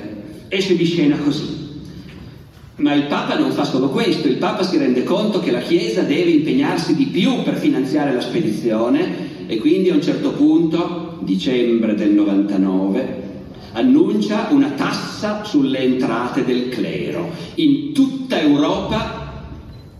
esce 0.49 0.75
di 0.75 0.85
scena 0.85 1.17
così. 1.19 1.58
Ma 2.79 2.95
il 2.95 3.07
Papa 3.07 3.37
non 3.37 3.51
fa 3.51 3.65
solo 3.65 3.89
questo, 3.89 4.29
il 4.29 4.37
Papa 4.37 4.63
si 4.63 4.79
rende 4.79 5.03
conto 5.03 5.41
che 5.41 5.51
la 5.51 5.59
Chiesa 5.59 6.03
deve 6.03 6.31
impegnarsi 6.31 6.95
di 6.95 7.07
più 7.07 7.43
per 7.43 7.57
finanziare 7.57 8.13
la 8.13 8.21
spedizione 8.21 9.47
e 9.49 9.59
quindi 9.59 9.91
a 9.91 9.95
un 9.95 10.03
certo 10.03 10.31
punto, 10.31 11.19
dicembre 11.23 11.97
del 11.97 12.11
99, 12.11 13.23
annuncia 13.73 14.47
una 14.51 14.71
tassa 14.77 15.43
sulle 15.43 15.81
entrate 15.81 16.45
del 16.45 16.69
clero. 16.69 17.31
In 17.57 17.93
tutta 17.93 18.41
Europa, 18.41 19.43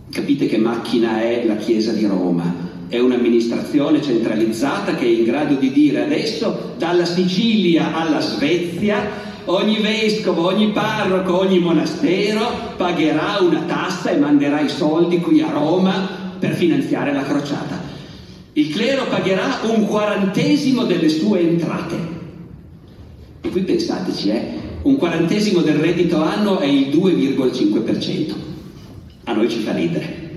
capite 0.09 0.47
che 0.47 0.57
macchina 0.57 1.21
è 1.21 1.43
la 1.45 1.57
Chiesa 1.57 1.91
di 1.91 2.05
Roma, 2.05 2.67
è 2.87 2.97
un'amministrazione 2.97 4.01
centralizzata 4.01 4.95
che 4.95 5.03
è 5.03 5.09
in 5.09 5.25
grado 5.25 5.55
di 5.55 5.71
dire 5.73 6.05
adesso 6.05 6.75
dalla 6.77 7.05
Sicilia 7.05 7.93
alla 7.93 8.21
Svezia 8.21 9.27
ogni 9.45 9.79
vescovo, 9.79 10.47
ogni 10.47 10.71
parroco, 10.71 11.39
ogni 11.39 11.59
monastero 11.59 12.73
pagherà 12.77 13.37
una 13.41 13.61
tassa 13.61 14.11
e 14.11 14.17
manderà 14.17 14.59
i 14.61 14.69
soldi 14.69 15.19
qui 15.19 15.41
a 15.41 15.49
Roma 15.49 16.35
per 16.39 16.53
finanziare 16.53 17.13
la 17.13 17.23
crociata. 17.23 17.79
Il 18.53 18.69
clero 18.69 19.05
pagherà 19.05 19.59
un 19.63 19.85
quarantesimo 19.85 20.83
delle 20.83 21.09
sue 21.09 21.39
entrate. 21.41 21.95
E 23.41 23.49
qui 23.49 23.61
pensateci, 23.61 24.29
eh, 24.29 24.59
un 24.81 24.97
quarantesimo 24.97 25.61
del 25.61 25.75
reddito 25.75 26.21
anno 26.21 26.59
è 26.59 26.65
il 26.65 26.89
2,5%. 26.89 28.35
A 29.25 29.33
noi 29.33 29.49
ci 29.49 29.59
fa 29.59 29.73
ridere. 29.73 30.27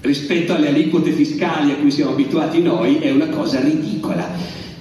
Rispetto 0.00 0.54
alle 0.54 0.68
aliquote 0.68 1.12
fiscali 1.12 1.72
a 1.72 1.76
cui 1.76 1.90
siamo 1.90 2.12
abituati 2.12 2.60
noi 2.60 2.98
è 2.98 3.10
una 3.10 3.28
cosa 3.28 3.60
ridicola. 3.60 4.28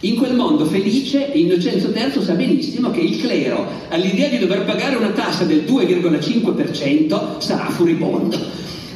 In 0.04 0.18
quel 0.18 0.36
mondo 0.36 0.66
felice 0.66 1.32
Innocenzo 1.34 1.90
III 1.90 2.22
sa 2.22 2.34
benissimo 2.34 2.92
che 2.92 3.00
il 3.00 3.22
clero, 3.22 3.66
all'idea 3.88 4.28
di 4.28 4.38
dover 4.38 4.66
pagare 4.66 4.98
una 4.98 5.12
tassa 5.12 5.46
del 5.46 5.64
2,5%, 5.66 7.40
sarà 7.40 7.70
furibondo. 7.70 8.38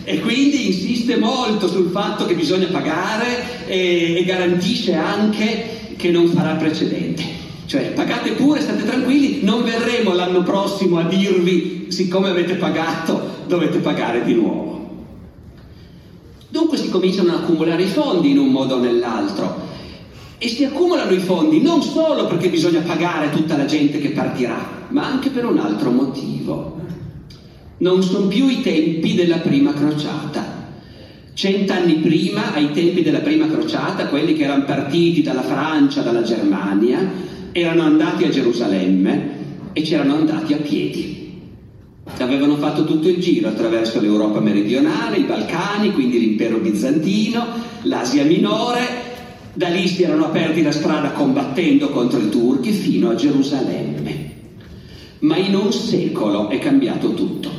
E 0.03 0.19
quindi 0.19 0.67
insiste 0.67 1.15
molto 1.15 1.69
sul 1.69 1.91
fatto 1.91 2.25
che 2.25 2.33
bisogna 2.33 2.67
pagare 2.67 3.67
e, 3.67 4.17
e 4.17 4.23
garantisce 4.25 4.95
anche 4.95 5.93
che 5.95 6.11
non 6.11 6.27
farà 6.27 6.55
precedente. 6.55 7.23
Cioè 7.67 7.91
pagate 7.95 8.31
pure, 8.31 8.59
state 8.59 8.83
tranquilli, 8.83 9.39
non 9.43 9.63
verremo 9.63 10.13
l'anno 10.13 10.43
prossimo 10.43 10.99
a 10.99 11.03
dirvi 11.03 11.85
siccome 11.87 12.27
avete 12.27 12.55
pagato 12.55 13.45
dovete 13.47 13.77
pagare 13.77 14.25
di 14.25 14.33
nuovo. 14.33 15.05
Dunque 16.49 16.75
si 16.75 16.89
cominciano 16.89 17.29
ad 17.29 17.43
accumulare 17.43 17.83
i 17.83 17.87
fondi 17.87 18.31
in 18.31 18.39
un 18.39 18.49
modo 18.49 18.75
o 18.75 18.79
nell'altro 18.79 19.66
e 20.39 20.47
si 20.49 20.63
accumulano 20.63 21.11
i 21.11 21.19
fondi 21.19 21.61
non 21.61 21.81
solo 21.81 22.27
perché 22.27 22.49
bisogna 22.49 22.81
pagare 22.81 23.31
tutta 23.31 23.57
la 23.57 23.65
gente 23.65 23.99
che 23.99 24.09
partirà, 24.09 24.85
ma 24.89 25.05
anche 25.05 25.29
per 25.29 25.45
un 25.45 25.57
altro 25.57 25.89
motivo. 25.89 26.79
Non 27.79 28.03
sono 28.03 28.27
più 28.27 28.47
i 28.47 28.61
tempi 28.61 29.15
della 29.15 29.37
prima 29.37 29.73
crociata. 29.73 30.55
Cent'anni 31.33 31.95
prima, 31.95 32.53
ai 32.53 32.71
tempi 32.71 33.03
della 33.03 33.19
prima 33.19 33.47
crociata, 33.47 34.07
quelli 34.07 34.33
che 34.33 34.43
erano 34.43 34.65
partiti 34.65 35.21
dalla 35.21 35.43
Francia, 35.43 36.01
dalla 36.01 36.23
Germania, 36.23 36.99
erano 37.51 37.83
andati 37.83 38.23
a 38.23 38.29
Gerusalemme 38.29 39.35
e 39.73 39.81
c'erano 39.81 40.15
andati 40.15 40.53
a 40.53 40.57
piedi. 40.57 41.15
Avevano 42.19 42.55
fatto 42.55 42.85
tutto 42.85 43.07
il 43.09 43.19
giro 43.19 43.49
attraverso 43.49 43.99
l'Europa 43.99 44.39
meridionale, 44.39 45.17
i 45.17 45.23
Balcani, 45.23 45.93
quindi 45.93 46.19
l'impero 46.19 46.57
bizantino, 46.57 47.45
l'Asia 47.83 48.23
minore 48.23 49.06
da 49.57 49.69
lì 49.69 49.87
si 49.87 50.03
erano 50.03 50.25
aperti 50.25 50.61
la 50.61 50.71
strada 50.71 51.09
combattendo 51.13 51.89
contro 51.89 52.19
i 52.19 52.29
turchi 52.29 52.71
fino 52.71 53.09
a 53.09 53.15
Gerusalemme. 53.15 54.35
Ma 55.21 55.35
in 55.35 55.55
un 55.55 55.73
secolo 55.73 56.49
è 56.49 56.59
cambiato 56.59 57.15
tutto. 57.15 57.49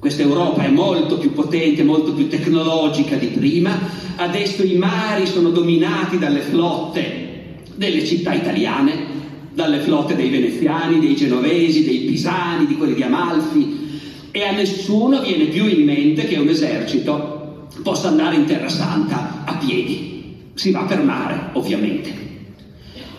Questa 0.00 0.22
Europa 0.22 0.64
è 0.64 0.70
molto 0.70 1.16
più 1.16 1.32
potente, 1.32 1.84
molto 1.84 2.12
più 2.14 2.28
tecnologica 2.28 3.14
di 3.14 3.28
prima, 3.28 3.78
adesso 4.16 4.64
i 4.64 4.74
mari 4.74 5.26
sono 5.26 5.50
dominati 5.50 6.18
dalle 6.18 6.40
flotte 6.40 7.62
delle 7.76 8.04
città 8.04 8.32
italiane, 8.32 9.06
dalle 9.54 9.78
flotte 9.78 10.16
dei 10.16 10.30
veneziani, 10.30 10.98
dei 10.98 11.14
genovesi, 11.14 11.84
dei 11.84 11.98
pisani, 11.98 12.66
di 12.66 12.76
quelli 12.76 12.94
di 12.94 13.04
Amalfi, 13.04 14.00
e 14.32 14.42
a 14.42 14.50
nessuno 14.50 15.20
viene 15.20 15.44
più 15.44 15.68
in 15.68 15.84
mente 15.84 16.26
che 16.26 16.38
un 16.38 16.48
esercito 16.48 17.68
possa 17.84 18.08
andare 18.08 18.34
in 18.34 18.46
Terra 18.46 18.68
Santa 18.68 19.44
a 19.44 19.54
piedi 19.54 20.13
si 20.54 20.70
va 20.70 20.82
per 20.82 21.02
mare, 21.02 21.50
ovviamente. 21.52 22.22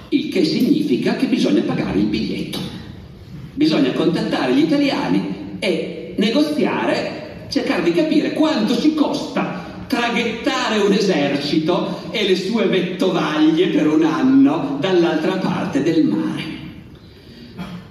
Il 0.10 0.30
che 0.30 0.44
significa 0.46 1.16
che 1.16 1.28
bisogna 1.28 1.62
pagare 1.62 2.00
il 2.00 2.06
biglietto. 2.06 2.60
Bisogna 3.54 3.92
contattare 3.92 4.54
gli 4.54 4.64
italiani 4.64 5.58
e 5.60 6.16
negoziare, 6.18 7.48
cercare 7.50 7.84
di 7.84 7.94
capire 7.94 8.34
quanto 8.34 8.80
ci 8.80 8.94
costa 8.94 9.64
traghettare 9.88 10.80
un 10.80 10.92
esercito 10.94 12.10
e 12.10 12.28
le 12.28 12.36
sue 12.36 12.66
vettovaglie 12.66 13.68
per 13.68 13.88
un 13.88 14.04
anno 14.04 14.78
dall'altra 14.80 15.34
parte 15.34 15.84
del 15.84 16.04
mare. 16.06 16.44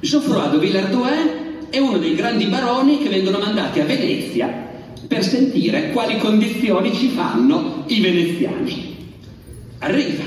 Geoffroy 0.01 0.51
de 0.51 0.59
Villardouin 0.59 1.31
è 1.71 1.79
uno 1.79 1.99
dei 1.99 2.15
grandi 2.15 2.47
baroni 2.47 2.99
che 2.99 3.09
vengono 3.09 3.39
mandati 3.39 3.81
a 3.81 3.85
Venezia 3.85 4.73
per 5.07 5.25
sentire 5.25 5.93
quali 5.93 6.19
condizioni 6.19 6.95
ci 6.95 7.09
fanno 7.09 7.85
i 7.87 8.01
veneziani 8.01 8.94
arriva. 9.85 10.23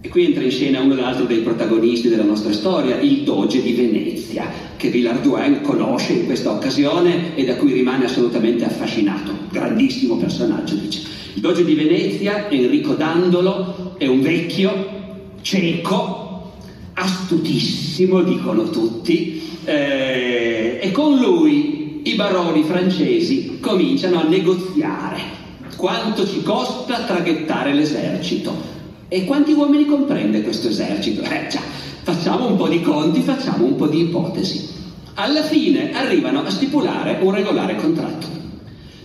E 0.00 0.08
qui 0.08 0.26
entra 0.26 0.42
in 0.42 0.50
scena 0.50 0.80
uno 0.80 0.94
dell'altro 0.94 1.24
dei 1.24 1.40
protagonisti 1.40 2.08
della 2.08 2.24
nostra 2.24 2.52
storia, 2.52 3.00
il 3.00 3.22
Doge 3.22 3.62
di 3.62 3.72
Venezia, 3.72 4.48
che 4.76 4.90
Villarduin 4.90 5.60
conosce 5.60 6.12
in 6.12 6.26
questa 6.26 6.52
occasione 6.52 7.36
e 7.36 7.44
da 7.44 7.56
cui 7.56 7.72
rimane 7.72 8.04
assolutamente 8.04 8.64
affascinato. 8.64 9.32
Grandissimo 9.50 10.16
personaggio, 10.16 10.74
dice. 10.76 11.02
Il 11.34 11.40
Doge 11.40 11.64
di 11.64 11.74
Venezia, 11.74 12.48
Enrico 12.48 12.94
Dandolo, 12.94 13.96
è 13.98 14.06
un 14.06 14.20
vecchio, 14.20 14.96
cieco, 15.42 16.52
astutissimo, 16.94 18.22
dicono 18.22 18.70
tutti, 18.70 19.42
eh, 19.64 20.78
e 20.80 20.90
con 20.92 21.16
lui 21.16 22.00
i 22.04 22.14
baroni 22.14 22.62
francesi 22.62 23.58
cominciano 23.60 24.20
a 24.20 24.28
negoziare 24.28 25.37
quanto 25.76 26.26
ci 26.26 26.42
costa 26.42 27.04
traghettare 27.04 27.72
l'esercito 27.72 28.76
e 29.08 29.24
quanti 29.24 29.52
uomini 29.52 29.86
comprende 29.86 30.42
questo 30.42 30.68
esercito? 30.68 31.22
Eh 31.22 31.46
già, 31.48 31.60
facciamo 32.02 32.46
un 32.46 32.56
po' 32.56 32.68
di 32.68 32.80
conti, 32.80 33.20
facciamo 33.20 33.64
un 33.64 33.76
po' 33.76 33.86
di 33.86 34.00
ipotesi. 34.00 34.76
Alla 35.14 35.42
fine 35.42 35.92
arrivano 35.92 36.42
a 36.44 36.50
stipulare 36.50 37.18
un 37.20 37.32
regolare 37.32 37.76
contratto. 37.76 38.26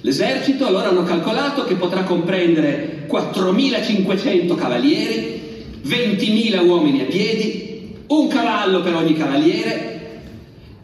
L'esercito 0.02 0.67
allora 0.67 0.89
hanno 0.89 1.04
calcolato 1.04 1.63
che 1.63 1.76
potrà 1.76 2.04
comprendere 2.04 3.08
4.500 3.10 4.56
cavalieri, 4.56 5.41
20.000 5.86 6.65
uomini 6.65 7.02
a 7.02 7.06
piedi, 7.06 7.95
un 8.08 8.28
cavallo 8.28 8.82
per 8.82 8.95
ogni 8.95 9.15
cavaliere 9.15 9.92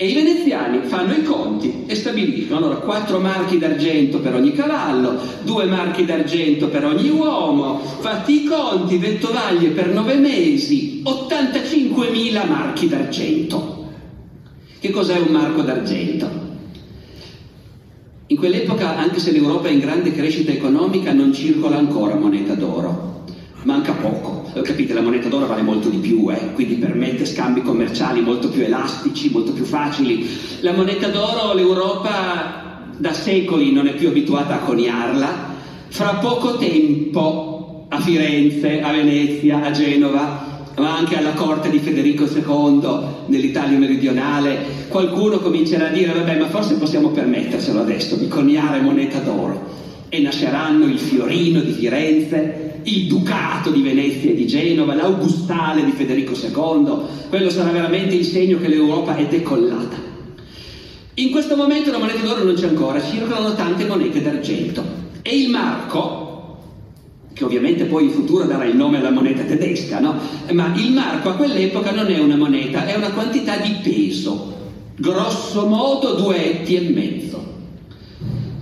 e 0.01 0.07
i 0.07 0.13
veneziani 0.13 0.79
fanno 0.83 1.11
i 1.11 1.23
conti 1.23 1.83
e 1.85 1.93
stabiliscono 1.93 2.59
allora 2.59 2.75
quattro 2.75 3.19
marchi 3.19 3.57
d'argento 3.57 4.19
per 4.19 4.33
ogni 4.33 4.53
cavallo, 4.53 5.19
due 5.43 5.65
marchi 5.65 6.05
d'argento 6.05 6.69
per 6.69 6.85
ogni 6.85 7.09
uomo, 7.09 7.79
fatti 7.79 8.43
i 8.43 8.45
conti, 8.45 8.97
vettovaglie 8.97 9.71
per 9.71 9.89
nove 9.89 10.15
mesi, 10.15 11.03
85.000 11.03 12.47
marchi 12.47 12.87
d'argento. 12.87 13.87
Che 14.79 14.89
cos'è 14.89 15.19
un 15.19 15.33
marco 15.33 15.63
d'argento? 15.63 16.29
In 18.27 18.37
quell'epoca, 18.37 18.95
anche 18.95 19.19
se 19.19 19.33
l'Europa 19.33 19.67
è 19.67 19.71
in 19.71 19.79
grande 19.79 20.13
crescita 20.13 20.51
economica, 20.53 21.11
non 21.11 21.33
circola 21.33 21.75
ancora 21.75 22.15
moneta 22.15 22.53
d'oro 22.53 23.18
manca 23.69 23.93
poco. 23.93 24.51
Capite, 24.63 24.93
la 24.93 25.01
moneta 25.01 25.29
d'oro 25.29 25.45
vale 25.45 25.61
molto 25.61 25.89
di 25.89 25.97
più, 25.97 26.29
eh? 26.31 26.53
quindi 26.53 26.75
permette 26.75 27.25
scambi 27.25 27.61
commerciali 27.61 28.19
molto 28.21 28.49
più 28.49 28.63
elastici, 28.63 29.29
molto 29.29 29.53
più 29.53 29.63
facili. 29.63 30.27
La 30.61 30.73
moneta 30.73 31.07
d'oro 31.07 31.53
l'Europa 31.53 32.87
da 32.97 33.13
secoli 33.13 33.71
non 33.71 33.87
è 33.87 33.93
più 33.93 34.09
abituata 34.09 34.55
a 34.55 34.59
coniarla. 34.59 35.57
Fra 35.89 36.15
poco 36.15 36.57
tempo 36.57 37.85
a 37.89 37.99
Firenze, 37.99 38.81
a 38.81 38.91
Venezia, 38.91 39.63
a 39.63 39.71
Genova 39.71 40.47
ma 40.77 40.95
anche 40.95 41.17
alla 41.17 41.33
corte 41.33 41.69
di 41.69 41.79
Federico 41.79 42.23
II 42.23 42.81
nell'Italia 43.25 43.77
meridionale, 43.77 44.87
qualcuno 44.87 45.39
comincerà 45.39 45.87
a 45.87 45.91
dire 45.91 46.13
vabbè 46.13 46.39
ma 46.39 46.47
forse 46.47 46.75
possiamo 46.75 47.09
permetterselo 47.09 47.81
adesso 47.81 48.15
di 48.15 48.29
coniare 48.29 48.79
moneta 48.79 49.19
d'oro 49.19 49.77
e 50.07 50.19
nasceranno 50.21 50.85
il 50.85 50.97
Fiorino 50.97 51.59
di 51.59 51.71
Firenze, 51.71 52.68
il 52.83 53.07
Ducato 53.07 53.71
di 53.71 53.81
Venezia 53.81 54.31
e 54.31 54.35
di 54.35 54.47
Genova, 54.47 54.95
l'Augustale 54.95 55.83
di 55.83 55.91
Federico 55.91 56.33
II, 56.33 57.27
quello 57.29 57.49
sarà 57.49 57.71
veramente 57.71 58.15
il 58.15 58.25
segno 58.25 58.59
che 58.59 58.67
l'Europa 58.67 59.15
è 59.15 59.25
decollata. 59.27 59.97
In 61.15 61.31
questo 61.31 61.55
momento 61.55 61.91
la 61.91 61.97
moneta 61.97 62.21
d'oro 62.21 62.43
non 62.43 62.55
c'è 62.55 62.67
ancora, 62.67 63.03
circolano 63.03 63.53
tante 63.53 63.85
monete 63.85 64.21
d'argento 64.21 64.83
e 65.21 65.37
il 65.37 65.49
marco 65.49 66.27
che 67.33 67.43
ovviamente 67.45 67.85
poi 67.85 68.05
in 68.05 68.11
futuro 68.11 68.43
darà 68.43 68.65
il 68.65 68.75
nome 68.75 68.97
alla 68.97 69.11
moneta 69.11 69.43
tedesca, 69.43 69.99
no? 69.99 70.15
Ma 70.51 70.73
il 70.75 70.91
marco 70.91 71.29
a 71.29 71.35
quell'epoca 71.35 71.91
non 71.91 72.07
è 72.07 72.19
una 72.19 72.35
moneta, 72.35 72.85
è 72.85 72.95
una 72.95 73.11
quantità 73.11 73.57
di 73.57 73.77
peso, 73.81 74.55
grosso 74.97 75.65
modo 75.65 76.15
due 76.15 76.51
etti 76.51 76.75
e 76.75 76.89
mezzo. 76.89 77.53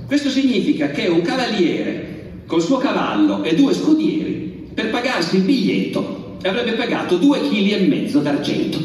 Questo 0.06 0.30
significa 0.30 0.91
che 0.91 1.08
un 1.08 1.21
cavaliere 1.21 2.16
col 2.47 2.62
suo 2.63 2.77
cavallo 2.77 3.43
e 3.43 3.53
due 3.53 3.73
scudieri 3.73 4.69
per 4.73 4.89
pagarsi 4.89 5.36
il 5.36 5.43
biglietto 5.43 6.38
avrebbe 6.43 6.73
pagato 6.73 7.17
due 7.17 7.39
kg 7.41 7.88
mezzo 7.88 8.19
d'argento. 8.19 8.79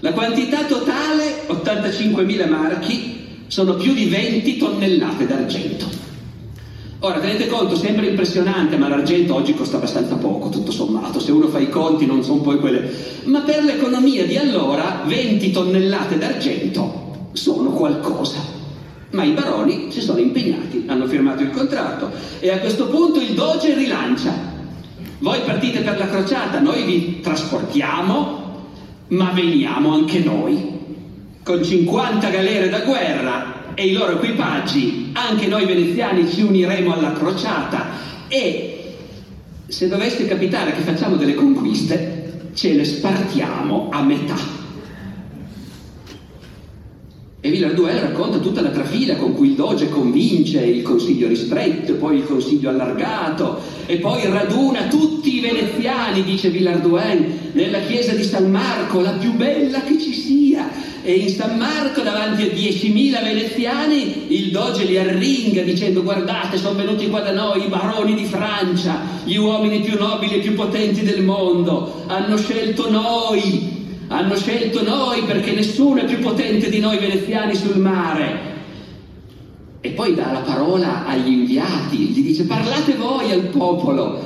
La 0.00 0.12
quantità 0.12 0.64
totale, 0.64 1.46
85.000 1.48 2.48
marchi, 2.48 3.26
sono 3.46 3.74
più 3.74 3.94
di 3.94 4.06
20 4.06 4.56
tonnellate 4.56 5.26
d'argento. 5.26 5.86
Ora, 7.00 7.20
tenete 7.20 7.48
conto, 7.48 7.76
sembra 7.76 8.06
impressionante, 8.06 8.76
ma 8.76 8.88
l'argento 8.88 9.34
oggi 9.34 9.54
costa 9.54 9.76
abbastanza 9.76 10.16
poco, 10.16 10.48
tutto 10.48 10.72
sommato, 10.72 11.20
se 11.20 11.32
uno 11.32 11.48
fa 11.48 11.58
i 11.58 11.68
conti 11.68 12.06
non 12.06 12.22
sono 12.22 12.40
poi 12.40 12.58
quelle... 12.58 12.90
Ma 13.24 13.40
per 13.40 13.62
l'economia 13.62 14.24
di 14.24 14.36
allora 14.36 15.02
20 15.06 15.50
tonnellate 15.50 16.16
d'argento 16.16 17.28
sono 17.32 17.70
qualcosa. 17.70 18.53
Ma 19.14 19.22
i 19.22 19.30
baroni 19.30 19.92
si 19.92 20.00
sono 20.00 20.18
impegnati, 20.18 20.86
hanno 20.88 21.06
firmato 21.06 21.42
il 21.42 21.50
contratto 21.50 22.10
e 22.40 22.50
a 22.50 22.58
questo 22.58 22.88
punto 22.88 23.20
il 23.20 23.34
Doge 23.34 23.72
rilancia. 23.74 24.32
Voi 25.20 25.38
partite 25.44 25.82
per 25.82 25.98
la 25.98 26.08
crociata, 26.08 26.58
noi 26.58 26.82
vi 26.82 27.20
trasportiamo, 27.20 28.66
ma 29.08 29.30
veniamo 29.30 29.94
anche 29.94 30.18
noi. 30.18 30.72
Con 31.44 31.62
50 31.62 32.28
galere 32.28 32.68
da 32.68 32.80
guerra 32.80 33.72
e 33.74 33.86
i 33.86 33.92
loro 33.92 34.14
equipaggi, 34.14 35.10
anche 35.12 35.46
noi 35.46 35.64
veneziani 35.64 36.28
ci 36.28 36.42
uniremo 36.42 36.92
alla 36.92 37.12
crociata 37.12 37.86
e 38.26 38.94
se 39.68 39.86
dovesse 39.86 40.26
capitare 40.26 40.72
che 40.72 40.82
facciamo 40.82 41.14
delle 41.14 41.34
conquiste, 41.34 42.50
ce 42.52 42.72
le 42.72 42.84
spartiamo 42.84 43.90
a 43.92 44.02
metà. 44.02 44.63
E 47.44 47.50
Villarduel 47.50 47.98
racconta 47.98 48.38
tutta 48.38 48.62
la 48.62 48.70
trafila 48.70 49.16
con 49.16 49.34
cui 49.34 49.48
il 49.48 49.54
doge 49.54 49.90
convince 49.90 50.64
il 50.64 50.80
consiglio 50.80 51.28
ristretto, 51.28 51.92
poi 51.96 52.16
il 52.16 52.24
consiglio 52.24 52.70
allargato, 52.70 53.60
e 53.84 53.98
poi 53.98 54.22
raduna 54.30 54.86
tutti 54.88 55.36
i 55.36 55.40
veneziani, 55.40 56.24
dice 56.24 56.48
Villarduel, 56.48 57.50
nella 57.52 57.80
chiesa 57.80 58.14
di 58.14 58.24
San 58.24 58.50
Marco, 58.50 59.02
la 59.02 59.10
più 59.10 59.34
bella 59.34 59.82
che 59.82 60.00
ci 60.00 60.14
sia, 60.14 60.70
e 61.02 61.12
in 61.12 61.28
San 61.28 61.58
Marco 61.58 62.00
davanti 62.00 62.44
a 62.44 62.46
10.000 62.46 63.22
veneziani 63.22 64.24
il 64.28 64.50
doge 64.50 64.84
li 64.84 64.96
arringa 64.96 65.60
dicendo 65.60 66.02
guardate 66.02 66.56
sono 66.56 66.78
venuti 66.78 67.10
qua 67.10 67.20
da 67.20 67.32
noi 67.32 67.66
i 67.66 67.68
baroni 67.68 68.14
di 68.14 68.24
Francia, 68.24 69.02
gli 69.22 69.36
uomini 69.36 69.80
più 69.80 69.98
nobili 69.98 70.36
e 70.36 70.38
più 70.38 70.54
potenti 70.54 71.02
del 71.02 71.22
mondo, 71.22 72.04
hanno 72.06 72.38
scelto 72.38 72.90
noi, 72.90 73.73
hanno 74.08 74.36
scelto 74.36 74.82
noi 74.82 75.22
perché 75.22 75.52
nessuno 75.52 76.00
è 76.00 76.04
più 76.04 76.18
potente 76.18 76.68
di 76.68 76.80
noi 76.80 76.98
veneziani 76.98 77.54
sul 77.54 77.78
mare. 77.78 78.52
E 79.80 79.90
poi 79.90 80.14
dà 80.14 80.32
la 80.32 80.40
parola 80.40 81.06
agli 81.06 81.30
inviati, 81.30 81.96
gli 81.96 82.22
dice 82.22 82.44
parlate 82.44 82.94
voi 82.94 83.30
al 83.32 83.48
popolo. 83.48 84.20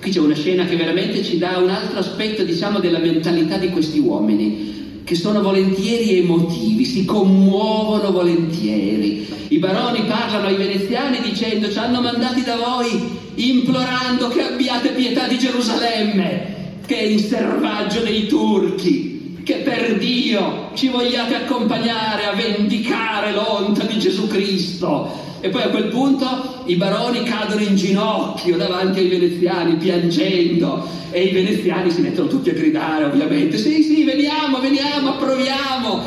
Qui 0.00 0.10
c'è 0.10 0.20
una 0.20 0.34
scena 0.34 0.64
che 0.64 0.76
veramente 0.76 1.24
ci 1.24 1.38
dà 1.38 1.58
un 1.58 1.70
altro 1.70 1.98
aspetto, 1.98 2.44
diciamo, 2.44 2.78
della 2.78 2.98
mentalità 2.98 3.56
di 3.56 3.70
questi 3.70 3.98
uomini 3.98 4.76
che 5.08 5.14
sono 5.14 5.40
volentieri 5.40 6.18
emotivi, 6.18 6.84
si 6.84 7.06
commuovono 7.06 8.12
volentieri. 8.12 9.26
I 9.48 9.58
baroni 9.58 10.02
parlano 10.02 10.48
ai 10.48 10.56
veneziani 10.56 11.20
dicendo 11.22 11.70
ci 11.70 11.78
hanno 11.78 12.02
mandati 12.02 12.42
da 12.42 12.56
voi 12.56 13.16
implorando 13.36 14.28
che 14.28 14.42
abbiate 14.42 14.90
pietà 14.90 15.26
di 15.26 15.38
Gerusalemme, 15.38 16.56
che 16.84 16.98
è 16.98 17.04
in 17.04 17.18
servaggio 17.18 18.00
dei 18.00 18.26
turchi, 18.26 19.17
che 19.48 19.62
per 19.64 19.96
Dio 19.96 20.72
ci 20.74 20.88
vogliate 20.88 21.34
accompagnare 21.34 22.26
a 22.26 22.34
vendicare 22.34 23.32
l'onta 23.32 23.82
di 23.84 23.98
Gesù 23.98 24.26
Cristo. 24.26 25.10
E 25.40 25.48
poi 25.48 25.62
a 25.62 25.68
quel 25.70 25.86
punto 25.86 26.64
i 26.66 26.76
baroni 26.76 27.22
cadono 27.22 27.62
in 27.62 27.74
ginocchio 27.74 28.58
davanti 28.58 28.98
ai 28.98 29.08
veneziani 29.08 29.76
piangendo 29.76 30.86
e 31.10 31.22
i 31.22 31.32
veneziani 31.32 31.90
si 31.90 32.02
mettono 32.02 32.28
tutti 32.28 32.50
a 32.50 32.52
gridare, 32.52 33.04
ovviamente, 33.04 33.56
sì, 33.56 33.82
sì, 33.82 34.04
veniamo, 34.04 34.60
veniamo, 34.60 35.14
approviamo. 35.14 36.02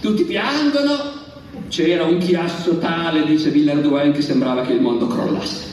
Tutti 0.00 0.22
piangono. 0.22 1.22
C'era 1.66 2.04
un 2.04 2.18
chiasso 2.18 2.78
tale, 2.78 3.26
dice 3.26 3.50
Villardoen, 3.50 4.12
che 4.12 4.22
sembrava 4.22 4.62
che 4.62 4.72
il 4.72 4.80
mondo 4.80 5.08
crollasse. 5.08 5.72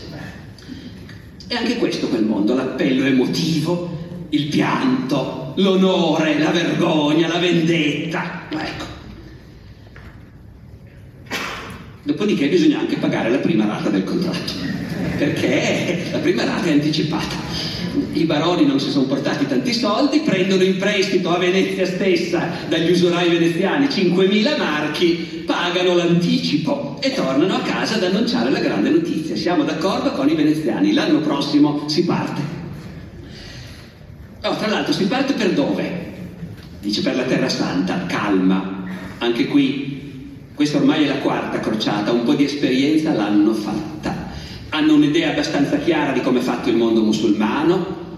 E 1.48 1.56
anche 1.56 1.78
questo 1.78 2.08
quel 2.08 2.24
mondo, 2.24 2.56
l'appello 2.56 3.06
emotivo, 3.06 4.01
il 4.32 4.48
pianto, 4.48 5.54
l'onore, 5.56 6.38
la 6.40 6.52
vergogna, 6.52 7.28
la 7.28 7.40
vendetta. 7.40 8.44
Ecco. 8.50 8.86
Dopodiché 12.04 12.48
bisogna 12.48 12.80
anche 12.80 12.98
pagare 12.98 13.30
la 13.30 13.38
prima 13.38 13.66
rata 13.66 13.90
del 13.90 14.04
contratto, 14.04 14.54
perché 15.18 16.08
la 16.12 16.18
prima 16.18 16.44
rata 16.44 16.66
è 16.66 16.72
anticipata 16.72 17.80
i 18.14 18.24
baroni 18.24 18.66
non 18.66 18.80
si 18.80 18.90
sono 18.90 19.06
portati 19.06 19.46
tanti 19.48 19.74
soldi, 19.74 20.20
prendono 20.20 20.64
in 20.64 20.78
prestito 20.78 21.30
a 21.30 21.38
Venezia 21.38 21.86
stessa 21.86 22.50
dagli 22.70 22.92
usurai 22.92 23.30
veneziani 23.30 23.88
5.000 23.88 24.58
marchi, 24.58 25.44
pagano 25.46 25.96
l'anticipo 25.96 26.98
e 27.02 27.14
tornano 27.14 27.56
a 27.56 27.60
casa 27.60 27.96
ad 27.96 28.04
annunciare 28.04 28.50
la 28.50 28.60
grande 28.60 28.90
notizia. 28.90 29.36
Siamo 29.36 29.64
d'accordo 29.64 30.12
con 30.12 30.30
i 30.30 30.36
veneziani, 30.36 30.94
l'anno 30.94 31.20
prossimo 31.20 31.88
si 31.88 32.06
parte. 32.06 32.61
Oh, 34.44 34.56
tra 34.56 34.68
l'altro 34.68 34.94
si 34.94 35.06
parte 35.06 35.34
per 35.34 35.54
dove? 35.54 36.10
Dice 36.80 37.02
per 37.02 37.16
la 37.16 37.24
Terra 37.24 37.50
Santa, 37.50 38.06
calma. 38.08 38.84
Anche 39.20 39.48
qui, 39.48 40.50
questa 40.56 40.78
ormai 40.78 41.04
è 41.04 41.08
la 41.08 41.20
quarta 41.20 41.60
crociata, 41.60 42.12
un 42.12 42.24
po' 42.24 42.34
di 42.34 42.46
esperienza 42.46 43.14
l'hanno 43.14 43.54
fatta 43.54 44.22
hanno 44.74 44.94
un'idea 44.94 45.32
abbastanza 45.32 45.78
chiara 45.78 46.12
di 46.12 46.22
come 46.22 46.40
è 46.40 46.42
fatto 46.42 46.70
il 46.70 46.78
mondo 46.78 47.02
musulmano 47.02 48.10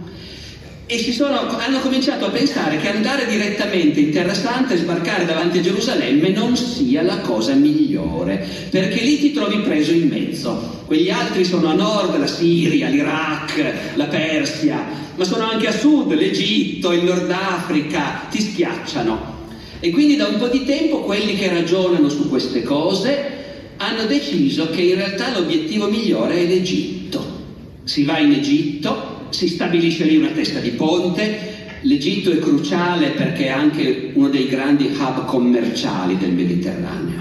e 0.96 1.12
sono, 1.12 1.58
hanno 1.58 1.80
cominciato 1.80 2.26
a 2.26 2.30
pensare 2.30 2.78
che 2.78 2.88
andare 2.88 3.26
direttamente 3.26 4.00
in 4.00 4.12
Terra 4.12 4.36
Santa 4.36 4.76
e 4.76 4.78
sbarcare 4.78 5.26
davanti 5.26 5.58
a 5.58 5.62
Gerusalemme 5.62 6.30
non 6.30 6.56
sia 6.56 7.02
la 7.02 7.18
cosa 7.18 7.54
migliore, 7.54 8.46
perché 8.70 9.02
lì 9.02 9.18
ti 9.18 9.34
trovi 9.34 9.58
preso 9.58 9.92
in 9.92 10.08
mezzo. 10.08 10.82
Quegli 10.86 11.10
altri 11.10 11.46
sono 11.46 11.70
a 11.70 11.74
nord, 11.74 12.20
la 12.20 12.28
Siria, 12.28 12.90
l'Iraq, 12.90 13.96
la 13.96 14.06
Persia, 14.06 14.86
ma 15.16 15.24
sono 15.24 15.50
anche 15.50 15.68
a 15.68 15.72
sud, 15.72 16.14
l'Egitto, 16.14 16.92
il 16.92 17.04
Nord 17.04 17.32
Africa, 17.32 18.28
ti 18.30 18.40
schiacciano. 18.40 19.32
E 19.80 19.90
quindi 19.90 20.16
da 20.16 20.28
un 20.28 20.38
po' 20.38 20.48
di 20.48 20.64
tempo 20.64 21.02
quelli 21.02 21.36
che 21.36 21.50
ragionano 21.50 22.08
su 22.08 22.30
queste 22.30 22.62
cose 22.62 23.42
hanno 23.78 24.06
deciso 24.06 24.70
che 24.70 24.82
in 24.82 24.96
realtà 24.96 25.38
l'obiettivo 25.38 25.90
migliore 25.90 26.36
è 26.36 26.46
l'Egitto. 26.46 27.42
Si 27.84 28.04
va 28.04 28.20
in 28.20 28.32
Egitto, 28.34 29.13
si 29.34 29.48
stabilisce 29.48 30.04
lì 30.04 30.18
una 30.18 30.30
testa 30.30 30.60
di 30.60 30.70
ponte, 30.70 31.80
l'Egitto 31.82 32.32
è 32.32 32.38
cruciale 32.38 33.10
perché 33.10 33.46
è 33.46 33.50
anche 33.50 34.12
uno 34.14 34.30
dei 34.30 34.48
grandi 34.48 34.96
hub 34.96 35.26
commerciali 35.26 36.18
del 36.18 36.32
Mediterraneo. 36.32 37.20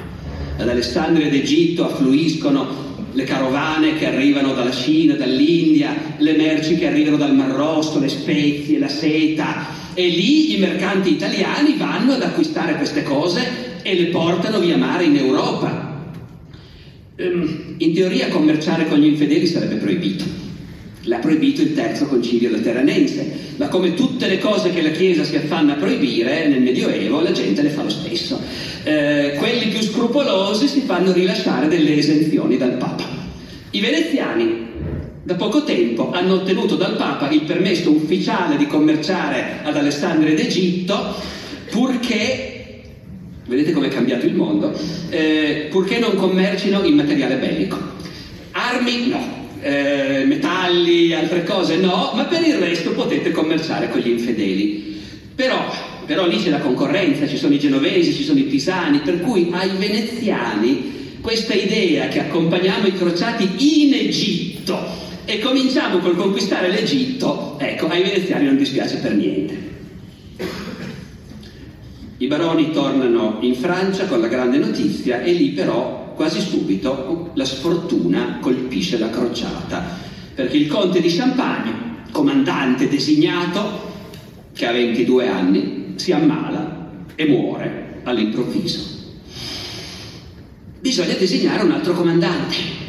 Ad 0.58 0.68
Alessandria 0.68 1.30
d'Egitto 1.30 1.86
affluiscono 1.86 2.90
le 3.12 3.24
carovane 3.24 3.96
che 3.96 4.06
arrivano 4.06 4.52
dalla 4.52 4.70
Cina, 4.70 5.14
dall'India, 5.14 5.96
le 6.18 6.36
merci 6.36 6.76
che 6.76 6.86
arrivano 6.86 7.16
dal 7.16 7.34
Mar 7.34 7.50
Rosso, 7.50 7.98
le 7.98 8.10
spezie, 8.10 8.78
la 8.78 8.88
seta 8.88 9.80
e 9.94 10.06
lì 10.06 10.54
i 10.54 10.58
mercanti 10.58 11.12
italiani 11.12 11.76
vanno 11.78 12.12
ad 12.12 12.22
acquistare 12.22 12.76
queste 12.76 13.02
cose 13.02 13.80
e 13.82 13.94
le 13.94 14.06
portano 14.06 14.60
via 14.60 14.76
mare 14.76 15.04
in 15.04 15.16
Europa. 15.16 16.10
Ehm, 17.16 17.74
in 17.78 17.94
teoria 17.94 18.28
commerciare 18.28 18.86
con 18.86 18.98
gli 18.98 19.06
infedeli 19.06 19.46
sarebbe 19.46 19.76
proibito. 19.76 20.51
L'ha 21.04 21.18
proibito 21.18 21.62
il 21.62 21.74
terzo 21.74 22.06
concilio 22.06 22.50
lateranense, 22.50 23.54
ma 23.56 23.68
come 23.68 23.94
tutte 23.94 24.28
le 24.28 24.38
cose 24.38 24.70
che 24.72 24.82
la 24.82 24.90
Chiesa 24.90 25.24
si 25.24 25.36
affanna 25.36 25.72
a 25.72 25.76
proibire 25.76 26.46
nel 26.46 26.62
Medioevo, 26.62 27.20
la 27.20 27.32
gente 27.32 27.62
le 27.62 27.70
fa 27.70 27.82
lo 27.82 27.90
stesso. 27.90 28.40
Eh, 28.84 29.34
quelli 29.38 29.68
più 29.68 29.80
scrupolosi 29.80 30.68
si 30.68 30.80
fanno 30.82 31.12
rilasciare 31.12 31.66
delle 31.68 31.96
esenzioni 31.96 32.56
dal 32.56 32.76
Papa. 32.76 33.04
I 33.70 33.80
veneziani 33.80 34.62
Da 35.24 35.36
poco 35.36 35.62
tempo 35.62 36.10
hanno 36.10 36.34
ottenuto 36.34 36.74
dal 36.74 36.96
Papa 36.96 37.30
il 37.30 37.42
permesso 37.42 37.92
ufficiale 37.92 38.56
di 38.56 38.66
commerciare 38.66 39.60
ad 39.62 39.76
Alessandria 39.76 40.34
d'Egitto, 40.34 41.14
purché, 41.70 42.80
vedete 43.46 43.70
come 43.70 43.86
è 43.86 43.90
cambiato 43.90 44.26
il 44.26 44.34
mondo, 44.34 44.76
eh, 45.10 45.68
purché 45.70 46.00
non 46.00 46.16
commercino 46.16 46.82
in 46.82 46.94
materiale 46.96 47.36
bellico. 47.36 47.78
Armi 48.50 49.08
no, 49.10 49.41
eh, 49.62 50.24
metalli, 50.26 51.14
altre 51.14 51.44
cose 51.44 51.76
no, 51.76 52.12
ma 52.14 52.24
per 52.24 52.42
il 52.46 52.56
resto 52.56 52.90
potete 52.92 53.30
commerciare 53.30 53.88
con 53.88 54.00
gli 54.00 54.10
infedeli. 54.10 55.00
Però, 55.34 55.72
però 56.04 56.26
lì 56.26 56.42
c'è 56.42 56.50
la 56.50 56.58
concorrenza, 56.58 57.26
ci 57.26 57.36
sono 57.36 57.54
i 57.54 57.58
genovesi, 57.58 58.12
ci 58.12 58.24
sono 58.24 58.40
i 58.40 58.44
pisani, 58.44 58.98
per 58.98 59.20
cui 59.20 59.48
ai 59.52 59.70
veneziani 59.78 61.18
questa 61.20 61.54
idea 61.54 62.08
che 62.08 62.20
accompagniamo 62.20 62.88
i 62.88 62.96
crociati 62.96 63.84
in 63.84 63.94
Egitto 63.94 65.00
e 65.24 65.38
cominciamo 65.38 65.98
col 65.98 66.16
conquistare 66.16 66.68
l'Egitto, 66.68 67.56
ecco, 67.58 67.86
ai 67.86 68.02
veneziani 68.02 68.46
non 68.46 68.56
dispiace 68.56 68.96
per 68.96 69.14
niente. 69.14 69.70
I 72.18 72.26
baroni 72.26 72.72
tornano 72.72 73.38
in 73.40 73.54
Francia 73.54 74.06
con 74.06 74.20
la 74.20 74.26
grande 74.26 74.58
notizia 74.58 75.22
e 75.22 75.32
lì 75.32 75.50
però 75.50 76.01
quasi 76.14 76.40
subito 76.40 77.30
la 77.34 77.44
sfortuna 77.44 78.38
colpisce 78.40 78.98
la 78.98 79.10
crociata, 79.10 79.98
perché 80.34 80.56
il 80.56 80.66
conte 80.66 81.00
di 81.00 81.14
Champagne, 81.14 82.04
comandante 82.10 82.88
designato, 82.88 83.90
che 84.52 84.66
ha 84.66 84.72
22 84.72 85.28
anni, 85.28 85.94
si 85.96 86.12
ammala 86.12 86.90
e 87.14 87.26
muore 87.26 88.00
all'improvviso. 88.04 89.00
Bisogna 90.80 91.14
designare 91.14 91.62
un 91.62 91.72
altro 91.72 91.94
comandante 91.94 92.80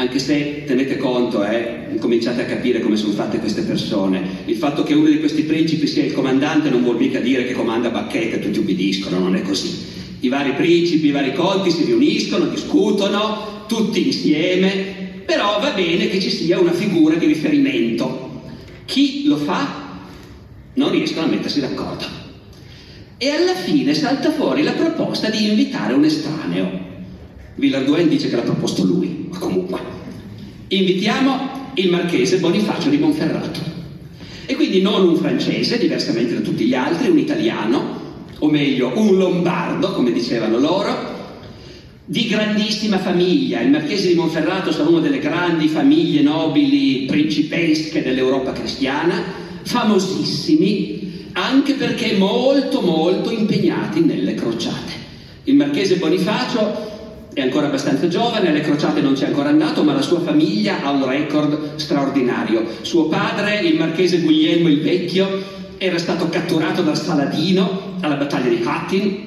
anche 0.00 0.20
se 0.20 0.62
tenete 0.64 0.96
conto, 0.96 1.44
eh, 1.44 1.96
cominciate 1.98 2.42
a 2.42 2.44
capire 2.44 2.80
come 2.80 2.96
sono 2.96 3.12
fatte 3.14 3.40
queste 3.40 3.62
persone. 3.62 4.22
Il 4.44 4.54
fatto 4.54 4.84
che 4.84 4.94
uno 4.94 5.08
di 5.08 5.18
questi 5.18 5.42
principi 5.42 5.88
sia 5.88 6.04
il 6.04 6.12
comandante 6.12 6.70
non 6.70 6.84
vuol 6.84 6.98
mica 6.98 7.18
dire 7.18 7.44
che 7.44 7.52
comanda 7.52 7.90
bacchetta 7.90 8.36
e 8.36 8.38
tutti 8.38 8.60
ubbidiscono, 8.60 9.18
non 9.18 9.34
è 9.34 9.42
così. 9.42 9.96
I 10.20 10.28
vari 10.28 10.52
principi, 10.52 11.06
i 11.06 11.12
vari 11.12 11.32
conti 11.32 11.70
si 11.70 11.84
riuniscono, 11.84 12.46
discutono, 12.46 13.64
tutti 13.68 14.06
insieme, 14.06 15.22
però 15.24 15.60
va 15.60 15.70
bene 15.70 16.08
che 16.08 16.20
ci 16.20 16.30
sia 16.30 16.58
una 16.58 16.72
figura 16.72 17.14
di 17.14 17.26
riferimento. 17.26 18.42
Chi 18.84 19.26
lo 19.26 19.36
fa 19.36 19.86
non 20.74 20.90
riescono 20.90 21.26
a 21.26 21.28
mettersi 21.28 21.60
d'accordo. 21.60 22.06
E 23.16 23.28
alla 23.30 23.54
fine 23.54 23.94
salta 23.94 24.32
fuori 24.32 24.62
la 24.62 24.72
proposta 24.72 25.28
di 25.28 25.48
invitare 25.48 25.92
un 25.92 26.04
estraneo. 26.04 26.86
Villardoen 27.56 28.08
dice 28.08 28.28
che 28.28 28.36
l'ha 28.36 28.42
proposto 28.42 28.84
lui, 28.84 29.26
ma 29.28 29.38
comunque. 29.38 29.80
Invitiamo 30.68 31.72
il 31.74 31.90
marchese 31.90 32.38
Bonifacio 32.38 32.88
di 32.88 32.98
Monferrato. 32.98 33.60
E 34.46 34.54
quindi 34.54 34.80
non 34.80 35.06
un 35.06 35.16
francese, 35.16 35.78
diversamente 35.78 36.34
da 36.34 36.40
tutti 36.40 36.64
gli 36.64 36.74
altri, 36.74 37.10
un 37.10 37.18
italiano, 37.18 37.97
o 38.40 38.50
meglio 38.50 38.92
un 38.94 39.16
lombardo, 39.16 39.92
come 39.92 40.12
dicevano 40.12 40.58
loro, 40.58 41.16
di 42.04 42.26
grandissima 42.26 42.98
famiglia. 42.98 43.60
Il 43.60 43.70
marchese 43.70 44.08
di 44.08 44.14
Monferrato 44.14 44.72
sarà 44.72 44.88
una 44.88 45.00
delle 45.00 45.18
grandi 45.18 45.68
famiglie 45.68 46.22
nobili 46.22 47.04
principesche 47.06 48.02
dell'Europa 48.02 48.52
cristiana, 48.52 49.22
famosissimi 49.62 51.26
anche 51.32 51.74
perché 51.74 52.16
molto 52.16 52.80
molto 52.80 53.30
impegnati 53.30 54.00
nelle 54.00 54.34
crociate. 54.34 55.06
Il 55.44 55.54
marchese 55.54 55.96
Bonifacio 55.96 56.86
è 57.34 57.42
ancora 57.42 57.66
abbastanza 57.66 58.08
giovane, 58.08 58.48
alle 58.48 58.60
crociate 58.60 59.00
non 59.00 59.12
c'è 59.12 59.26
ancora 59.26 59.50
andato, 59.50 59.82
ma 59.82 59.92
la 59.92 60.02
sua 60.02 60.20
famiglia 60.20 60.82
ha 60.82 60.90
un 60.90 61.06
record 61.06 61.76
straordinario. 61.76 62.64
Suo 62.80 63.08
padre, 63.08 63.60
il 63.60 63.76
marchese 63.76 64.20
Guglielmo 64.20 64.68
il 64.68 64.80
Vecchio, 64.80 65.56
era 65.76 65.98
stato 65.98 66.28
catturato 66.28 66.82
dal 66.82 66.96
Saladino 66.98 67.87
alla 68.00 68.16
battaglia 68.16 68.48
di 68.48 68.62
Hattin. 68.64 69.26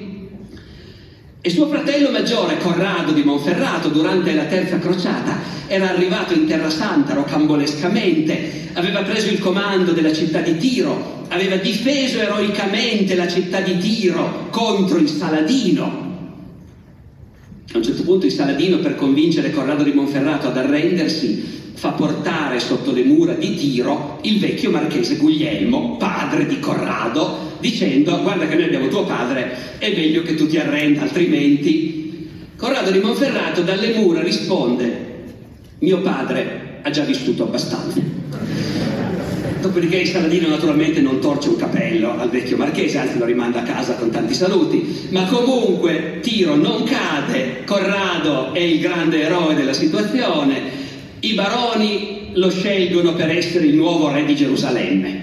E 1.40 1.50
suo 1.50 1.66
fratello 1.66 2.10
maggiore, 2.10 2.58
Corrado 2.58 3.10
di 3.12 3.24
Monferrato, 3.24 3.88
durante 3.88 4.32
la 4.32 4.44
terza 4.44 4.78
crociata, 4.78 5.38
era 5.66 5.88
arrivato 5.90 6.34
in 6.34 6.46
Terra 6.46 6.70
Santa 6.70 7.14
rocambolescamente, 7.14 8.70
aveva 8.74 9.02
preso 9.02 9.28
il 9.28 9.40
comando 9.40 9.92
della 9.92 10.12
città 10.12 10.40
di 10.40 10.56
Tiro, 10.56 11.24
aveva 11.28 11.56
difeso 11.56 12.20
eroicamente 12.20 13.16
la 13.16 13.26
città 13.26 13.60
di 13.60 13.76
Tiro 13.78 14.48
contro 14.50 14.98
il 14.98 15.08
Saladino. 15.08 16.10
A 17.72 17.76
un 17.78 17.82
certo 17.82 18.02
punto 18.02 18.26
il 18.26 18.32
Saladino, 18.32 18.78
per 18.78 18.94
convincere 18.94 19.50
Corrado 19.50 19.82
di 19.82 19.92
Monferrato 19.92 20.46
ad 20.46 20.56
arrendersi, 20.56 21.60
fa 21.74 21.90
portare 21.90 22.60
sotto 22.60 22.92
le 22.92 23.02
mura 23.02 23.32
di 23.32 23.56
Tiro 23.56 24.20
il 24.22 24.38
vecchio 24.38 24.70
marchese 24.70 25.16
Guglielmo, 25.16 25.96
padre 25.96 26.46
di 26.46 26.60
Corrado, 26.60 27.51
dicendo 27.62 28.20
guarda 28.20 28.46
che 28.46 28.56
noi 28.56 28.64
abbiamo 28.64 28.88
tuo 28.88 29.04
padre, 29.04 29.78
è 29.78 29.94
meglio 29.94 30.22
che 30.22 30.34
tu 30.34 30.46
ti 30.46 30.58
arrenda, 30.58 31.02
altrimenti... 31.02 32.00
Corrado 32.56 32.92
di 32.92 33.00
Monferrato 33.00 33.62
dalle 33.62 33.92
mura 33.94 34.22
risponde, 34.22 35.10
mio 35.80 36.00
padre 36.00 36.78
ha 36.82 36.90
già 36.90 37.02
vissuto 37.02 37.42
abbastanza. 37.42 38.00
Dopodiché 39.60 39.96
il 39.96 40.08
Saladino 40.08 40.48
naturalmente 40.48 41.00
non 41.00 41.18
torce 41.18 41.48
un 41.48 41.56
capello 41.56 42.18
al 42.18 42.30
vecchio 42.30 42.56
marchese, 42.56 42.98
anzi 42.98 43.18
lo 43.18 43.24
rimanda 43.24 43.60
a 43.60 43.64
casa 43.64 43.94
con 43.94 44.10
tanti 44.10 44.34
saluti, 44.34 45.08
ma 45.10 45.24
comunque 45.26 46.18
Tiro 46.20 46.54
non 46.54 46.84
cade, 46.84 47.64
Corrado 47.64 48.52
è 48.52 48.60
il 48.60 48.78
grande 48.78 49.22
eroe 49.22 49.54
della 49.54 49.72
situazione, 49.72 50.60
i 51.18 51.32
baroni 51.34 52.30
lo 52.34 52.50
scelgono 52.50 53.14
per 53.14 53.30
essere 53.30 53.66
il 53.66 53.74
nuovo 53.74 54.10
re 54.10 54.24
di 54.24 54.36
Gerusalemme. 54.36 55.21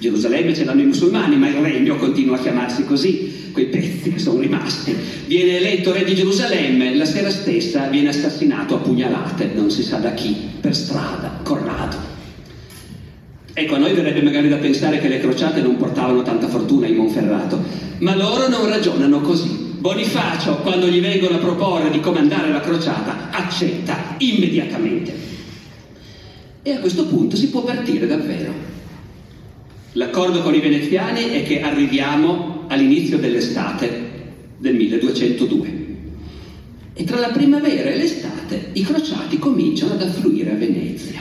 Gerusalemme 0.00 0.54
ce 0.54 0.64
l'hanno 0.64 0.80
i 0.80 0.86
musulmani, 0.86 1.36
ma 1.36 1.48
il 1.48 1.56
regno 1.56 1.96
continua 1.96 2.36
a 2.36 2.40
chiamarsi 2.40 2.84
così, 2.84 3.50
quei 3.52 3.66
pezzi 3.66 4.10
che 4.10 4.18
sono 4.18 4.40
rimasti. 4.40 4.96
Viene 5.26 5.58
eletto 5.58 5.92
re 5.92 6.04
di 6.04 6.14
Gerusalemme, 6.14 6.96
la 6.96 7.04
sera 7.04 7.30
stessa 7.30 7.86
viene 7.88 8.08
assassinato 8.08 8.76
a 8.76 8.78
pugnalate, 8.78 9.50
non 9.54 9.70
si 9.70 9.82
sa 9.82 9.98
da 9.98 10.14
chi, 10.14 10.34
per 10.58 10.74
strada, 10.74 11.40
Corrado. 11.42 11.98
Ecco, 13.52 13.74
a 13.74 13.78
noi 13.78 13.92
verrebbe 13.92 14.22
magari 14.22 14.48
da 14.48 14.56
pensare 14.56 15.00
che 15.00 15.08
le 15.08 15.20
crociate 15.20 15.60
non 15.60 15.76
portavano 15.76 16.22
tanta 16.22 16.48
fortuna 16.48 16.86
in 16.86 16.96
Monferrato, 16.96 17.62
ma 17.98 18.16
loro 18.16 18.48
non 18.48 18.66
ragionano 18.70 19.20
così. 19.20 19.68
Bonifacio, 19.80 20.56
quando 20.58 20.86
gli 20.86 21.00
vengono 21.00 21.36
a 21.36 21.40
proporre 21.40 21.90
di 21.90 22.00
comandare 22.00 22.50
la 22.50 22.60
crociata, 22.60 23.28
accetta 23.32 24.14
immediatamente. 24.16 25.12
E 26.62 26.72
a 26.72 26.78
questo 26.78 27.04
punto 27.04 27.36
si 27.36 27.50
può 27.50 27.62
partire 27.62 28.06
davvero. 28.06 28.79
L'accordo 29.94 30.42
con 30.42 30.54
i 30.54 30.60
veneziani 30.60 31.30
è 31.30 31.42
che 31.42 31.62
arriviamo 31.62 32.66
all'inizio 32.68 33.18
dell'estate 33.18 34.08
del 34.56 34.74
1202. 34.76 35.78
E 36.94 37.04
tra 37.04 37.18
la 37.18 37.30
primavera 37.30 37.90
e 37.90 37.96
l'estate 37.96 38.70
i 38.74 38.82
crociati 38.82 39.38
cominciano 39.38 39.94
ad 39.94 40.02
affluire 40.02 40.52
a 40.52 40.54
Venezia. 40.54 41.18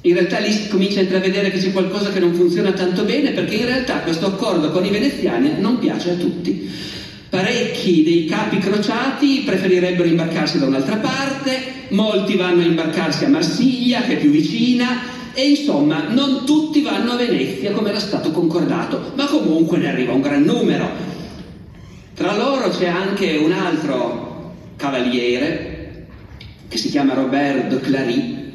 In 0.00 0.14
realtà 0.14 0.38
lì 0.38 0.50
si 0.50 0.68
comincia 0.68 0.98
a 0.98 1.02
intravedere 1.02 1.50
che 1.50 1.58
c'è 1.58 1.70
qualcosa 1.70 2.10
che 2.10 2.18
non 2.18 2.34
funziona 2.34 2.72
tanto 2.72 3.04
bene 3.04 3.30
perché 3.30 3.56
in 3.56 3.66
realtà 3.66 4.00
questo 4.00 4.26
accordo 4.26 4.70
con 4.70 4.84
i 4.84 4.90
veneziani 4.90 5.52
non 5.58 5.78
piace 5.78 6.10
a 6.10 6.14
tutti. 6.14 6.68
Parecchi 7.28 8.02
dei 8.02 8.24
capi 8.24 8.58
crociati 8.58 9.42
preferirebbero 9.44 10.08
imbarcarsi 10.08 10.58
da 10.58 10.66
un'altra 10.66 10.96
parte, 10.96 11.60
molti 11.90 12.36
vanno 12.36 12.62
a 12.62 12.66
imbarcarsi 12.66 13.24
a 13.24 13.28
Marsiglia, 13.28 14.00
che 14.00 14.14
è 14.14 14.18
più 14.18 14.30
vicina, 14.30 15.16
e 15.38 15.50
insomma 15.50 16.08
non 16.08 16.44
tutti 16.44 16.82
vanno 16.82 17.12
a 17.12 17.16
Venezia 17.16 17.70
come 17.70 17.90
era 17.90 18.00
stato 18.00 18.32
concordato, 18.32 19.12
ma 19.14 19.26
comunque 19.26 19.78
ne 19.78 19.88
arriva 19.88 20.12
un 20.12 20.20
gran 20.20 20.42
numero. 20.42 20.90
Tra 22.12 22.36
loro 22.36 22.68
c'è 22.70 22.88
anche 22.88 23.36
un 23.36 23.52
altro 23.52 24.54
cavaliere 24.74 26.06
che 26.66 26.76
si 26.76 26.88
chiama 26.88 27.14
Robert 27.14 27.78
Clary, 27.82 28.46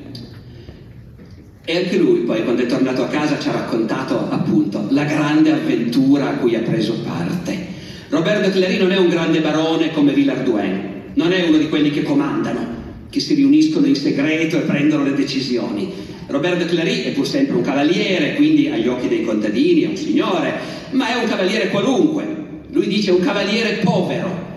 e 1.64 1.78
anche 1.78 1.96
lui 1.96 2.20
poi 2.24 2.44
quando 2.44 2.64
è 2.64 2.66
tornato 2.66 3.04
a 3.04 3.08
casa 3.08 3.40
ci 3.40 3.48
ha 3.48 3.54
raccontato 3.54 4.30
appunto 4.30 4.86
la 4.90 5.06
grande 5.06 5.54
avventura 5.54 6.32
a 6.32 6.34
cui 6.34 6.54
ha 6.56 6.62
preso 6.64 6.96
parte. 7.00 7.66
Roberto 8.10 8.50
Clary 8.50 8.78
non 8.78 8.92
è 8.92 8.98
un 8.98 9.08
grande 9.08 9.40
barone 9.40 9.94
come 9.94 10.12
Villardoin, 10.12 11.12
non 11.14 11.32
è 11.32 11.48
uno 11.48 11.60
di 11.60 11.70
quelli 11.70 11.92
che 11.92 12.04
comandano, 12.04 12.68
che 13.10 13.22
si 13.22 13.36
riuniscono 13.36 13.86
in 13.86 13.96
segreto 13.96 14.58
e 14.58 14.64
prendono 14.64 15.06
le 15.06 15.14
decisioni. 15.14 16.12
Roberto 16.28 16.66
Clary 16.66 17.04
è 17.04 17.12
pur 17.12 17.28
sempre 17.28 17.56
un 17.56 17.62
cavaliere, 17.62 18.36
quindi 18.36 18.70
agli 18.70 18.88
occhi 18.88 19.08
dei 19.08 19.24
contadini 19.24 19.84
è 19.84 19.88
un 19.88 19.98
signore, 19.98 20.54
ma 20.92 21.10
è 21.10 21.22
un 21.22 21.28
cavaliere 21.28 21.70
qualunque. 21.70 22.42
Lui 22.72 22.88
dice 22.88 23.12
un 23.12 23.20
cavaliere 23.20 23.82
povero, 23.84 24.52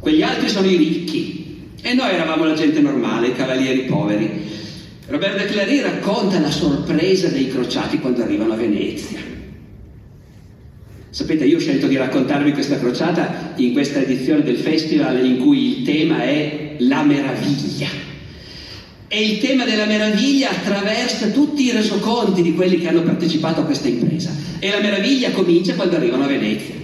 quegli 0.00 0.22
altri 0.22 0.48
sono 0.48 0.66
i 0.68 0.76
ricchi 0.76 1.38
e 1.82 1.94
noi 1.94 2.12
eravamo 2.12 2.44
la 2.44 2.54
gente 2.54 2.80
normale, 2.80 3.28
i 3.28 3.34
cavalieri 3.34 3.80
poveri. 3.82 4.46
Robert 5.06 5.38
de 5.38 5.46
Clary 5.46 5.80
racconta 5.80 6.38
la 6.38 6.50
sorpresa 6.50 7.28
dei 7.28 7.48
crociati 7.48 7.98
quando 7.98 8.22
arrivano 8.22 8.52
a 8.52 8.56
Venezia. 8.56 9.18
Sapete, 11.10 11.46
io 11.46 11.56
ho 11.56 11.60
scelto 11.60 11.86
di 11.86 11.96
raccontarvi 11.96 12.52
questa 12.52 12.78
crociata 12.78 13.54
in 13.56 13.72
questa 13.72 14.00
edizione 14.00 14.42
del 14.42 14.58
festival 14.58 15.24
in 15.24 15.38
cui 15.38 15.78
il 15.78 15.84
tema 15.84 16.22
è 16.22 16.74
la 16.78 17.02
meraviglia. 17.02 17.88
E 19.08 19.22
il 19.22 19.38
tema 19.38 19.64
della 19.64 19.86
meraviglia 19.86 20.50
attraversa 20.50 21.28
tutti 21.28 21.64
i 21.64 21.70
resoconti 21.70 22.42
di 22.42 22.54
quelli 22.54 22.78
che 22.78 22.88
hanno 22.88 23.02
partecipato 23.02 23.62
a 23.62 23.64
questa 23.64 23.88
impresa. 23.88 24.30
E 24.58 24.70
la 24.70 24.80
meraviglia 24.80 25.30
comincia 25.30 25.74
quando 25.74 25.96
arrivano 25.96 26.24
a 26.24 26.28
Venezia. 26.28 26.74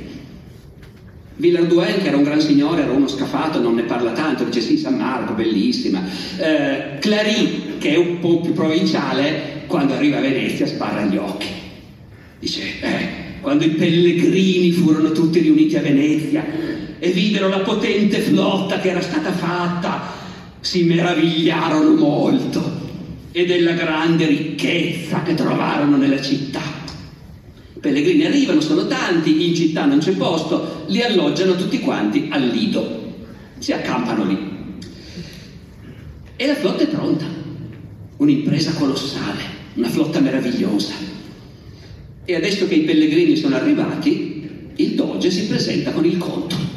Villarduen, 1.37 2.01
che 2.01 2.09
era 2.09 2.17
un 2.17 2.23
gran 2.23 2.41
signore, 2.41 2.83
era 2.83 2.93
uno 2.93 3.09
scafato, 3.09 3.61
non 3.61 3.75
ne 3.75 3.83
parla 3.83 4.13
tanto, 4.13 4.45
dice 4.45 4.63
sì, 4.63 4.79
San 4.79 4.97
Marco, 4.97 5.35
bellissima. 5.35 6.03
Eh, 6.39 6.99
Clary, 6.99 7.77
che 7.79 7.91
è 7.91 7.97
un 7.97 8.21
po' 8.21 8.41
più 8.41 8.55
provinciale, 8.55 9.65
quando 9.67 9.95
arriva 9.95 10.19
a 10.19 10.21
Venezia 10.21 10.67
sparra 10.67 11.05
gli 11.05 11.17
occhi. 11.17 11.49
Dice, 12.39 12.63
eh, 12.81 13.09
quando 13.41 13.65
i 13.65 13.71
pellegrini 13.71 14.71
furono 14.71 15.13
tutti 15.13 15.41
riuniti 15.41 15.77
a 15.77 15.83
Venezia 15.83 16.45
e 16.99 17.11
videro 17.11 17.49
la 17.49 17.61
potente 17.61 18.21
flotta 18.21 18.81
che 18.81 18.91
era 18.91 19.03
stata 19.03 19.33
fatta, 19.33 20.24
si 20.65 20.85
meravigliarono 20.85 21.95
molto 21.95 22.81
e 23.33 23.45
della 23.45 23.73
grande 23.73 24.27
ricchezza 24.27 25.23
che 25.23 25.35
trovarono 25.35 25.99
nella 25.99 26.23
città. 26.23 26.63
I 27.75 27.81
pellegrini 27.81 28.25
arrivano, 28.25 28.63
sono 28.63 28.87
tanti, 28.87 29.47
in 29.47 29.55
città 29.55 29.85
non 29.85 29.99
c'è 29.99 30.13
posto, 30.13 30.87
li 30.87 31.03
alloggiano 31.03 31.55
tutti 31.55 31.81
quanti 31.81 32.29
al 32.31 32.47
Lido, 32.47 33.15
si 33.59 33.73
accampano 33.73 34.25
lì. 34.25 34.53
E 36.35 36.47
la 36.47 36.55
flotta 36.55 36.85
è 36.85 36.89
pronta, 36.89 37.27
un'impresa 38.17 38.73
colossale, 38.73 39.43
una 39.75 39.91
flotta 39.91 40.21
meravigliosa. 40.21 40.95
E 42.25 42.35
adesso 42.35 42.67
che 42.67 42.77
i 42.77 42.85
pellegrini 42.85 43.37
sono 43.37 43.57
arrivati, 43.57 44.49
il 44.77 44.95
doge 44.95 45.31
si 45.31 45.47
presenta 45.47 45.91
con 45.91 46.07
il 46.07 46.17
conto. 46.17 46.74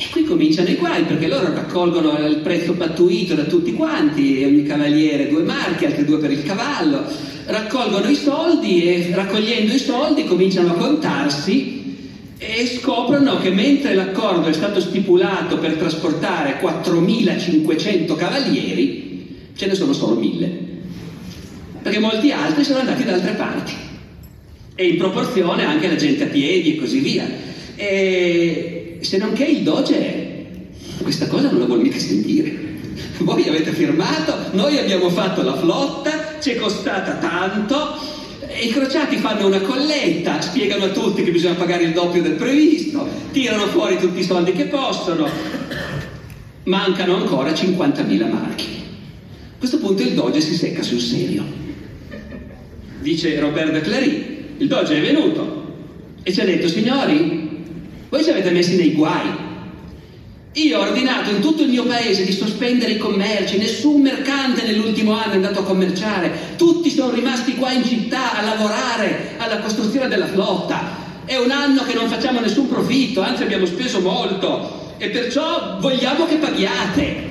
E 0.00 0.06
qui 0.12 0.22
cominciano 0.22 0.68
i 0.68 0.76
guai 0.76 1.02
perché 1.02 1.26
loro 1.26 1.52
raccolgono 1.52 2.16
il 2.24 2.36
prezzo 2.36 2.74
pattuito 2.74 3.34
da 3.34 3.42
tutti 3.42 3.72
quanti, 3.72 4.44
ogni 4.44 4.62
cavaliere 4.62 5.26
due 5.26 5.42
marchi, 5.42 5.86
altri 5.86 6.04
due 6.04 6.18
per 6.18 6.30
il 6.30 6.44
cavallo, 6.44 7.02
raccolgono 7.46 8.08
i 8.08 8.14
soldi 8.14 8.84
e 8.84 9.10
raccogliendo 9.12 9.72
i 9.72 9.78
soldi 9.78 10.24
cominciano 10.24 10.70
a 10.70 10.74
contarsi 10.74 11.96
e 12.38 12.78
scoprono 12.80 13.40
che 13.40 13.50
mentre 13.50 13.94
l'accordo 13.94 14.46
è 14.46 14.52
stato 14.52 14.78
stipulato 14.78 15.58
per 15.58 15.72
trasportare 15.72 16.60
4.500 16.60 18.14
cavalieri, 18.14 19.48
ce 19.56 19.66
ne 19.66 19.74
sono 19.74 19.92
solo 19.92 20.20
1.000, 20.20 20.48
perché 21.82 21.98
molti 21.98 22.30
altri 22.30 22.62
sono 22.62 22.78
andati 22.78 23.02
da 23.02 23.14
altre 23.14 23.32
parti 23.32 23.72
e 24.76 24.86
in 24.86 24.96
proporzione 24.96 25.64
anche 25.64 25.88
la 25.88 25.96
gente 25.96 26.22
a 26.22 26.28
piedi 26.28 26.76
e 26.76 26.78
così 26.78 27.00
via. 27.00 27.28
E 27.74 28.87
se 29.00 29.18
non 29.18 29.32
che 29.32 29.44
il 29.44 29.62
Doge 29.62 30.36
questa 31.02 31.26
cosa 31.26 31.50
non 31.50 31.60
la 31.60 31.66
vuol 31.66 31.80
mica 31.80 31.98
sentire. 31.98 32.66
Voi 33.18 33.48
avete 33.48 33.72
firmato, 33.72 34.34
noi 34.52 34.78
abbiamo 34.78 35.10
fatto 35.10 35.42
la 35.42 35.56
flotta, 35.56 36.36
ci 36.40 36.50
è 36.50 36.56
costata 36.56 37.14
tanto, 37.14 37.96
i 38.60 38.68
crociati 38.68 39.16
fanno 39.16 39.46
una 39.46 39.60
colletta, 39.60 40.40
spiegano 40.40 40.84
a 40.84 40.88
tutti 40.88 41.22
che 41.22 41.30
bisogna 41.30 41.54
pagare 41.54 41.84
il 41.84 41.92
doppio 41.92 42.22
del 42.22 42.32
previsto, 42.32 43.06
tirano 43.32 43.66
fuori 43.66 43.98
tutti 43.98 44.20
i 44.20 44.24
soldi 44.24 44.52
che 44.52 44.64
possono, 44.64 45.28
mancano 46.64 47.16
ancora 47.16 47.50
50.000 47.50 48.30
marchi. 48.30 48.66
A 49.54 49.58
questo 49.58 49.78
punto 49.78 50.02
il 50.02 50.14
Doge 50.14 50.40
si 50.40 50.54
secca 50.54 50.82
sul 50.82 51.00
serio. 51.00 51.44
Dice 53.00 53.38
Robert 53.40 53.72
de 53.72 53.80
Clary, 53.80 54.44
il 54.58 54.68
Doge 54.68 54.96
è 54.96 55.00
venuto 55.00 55.58
e 56.22 56.32
ci 56.32 56.40
ha 56.40 56.44
detto, 56.44 56.68
signori, 56.68 57.37
voi 58.08 58.24
ci 58.24 58.30
avete 58.30 58.50
messi 58.50 58.76
nei 58.76 58.92
guai. 58.92 59.46
Io 60.52 60.78
ho 60.78 60.82
ordinato 60.82 61.30
in 61.30 61.40
tutto 61.40 61.62
il 61.62 61.68
mio 61.68 61.84
paese 61.84 62.24
di 62.24 62.32
sospendere 62.32 62.92
i 62.92 62.98
commerci, 62.98 63.58
nessun 63.58 64.00
mercante 64.00 64.64
nell'ultimo 64.64 65.12
anno 65.12 65.32
è 65.32 65.36
andato 65.36 65.60
a 65.60 65.64
commerciare, 65.64 66.56
tutti 66.56 66.90
sono 66.90 67.12
rimasti 67.12 67.54
qua 67.54 67.70
in 67.70 67.84
città 67.84 68.36
a 68.36 68.42
lavorare 68.42 69.34
alla 69.36 69.58
costruzione 69.58 70.08
della 70.08 70.26
flotta. 70.26 71.06
È 71.24 71.36
un 71.36 71.50
anno 71.50 71.84
che 71.84 71.94
non 71.94 72.08
facciamo 72.08 72.40
nessun 72.40 72.66
profitto, 72.68 73.20
anzi 73.20 73.42
abbiamo 73.42 73.66
speso 73.66 74.00
molto 74.00 74.94
e 74.96 75.10
perciò 75.10 75.76
vogliamo 75.78 76.26
che 76.26 76.36
paghiate. 76.36 77.26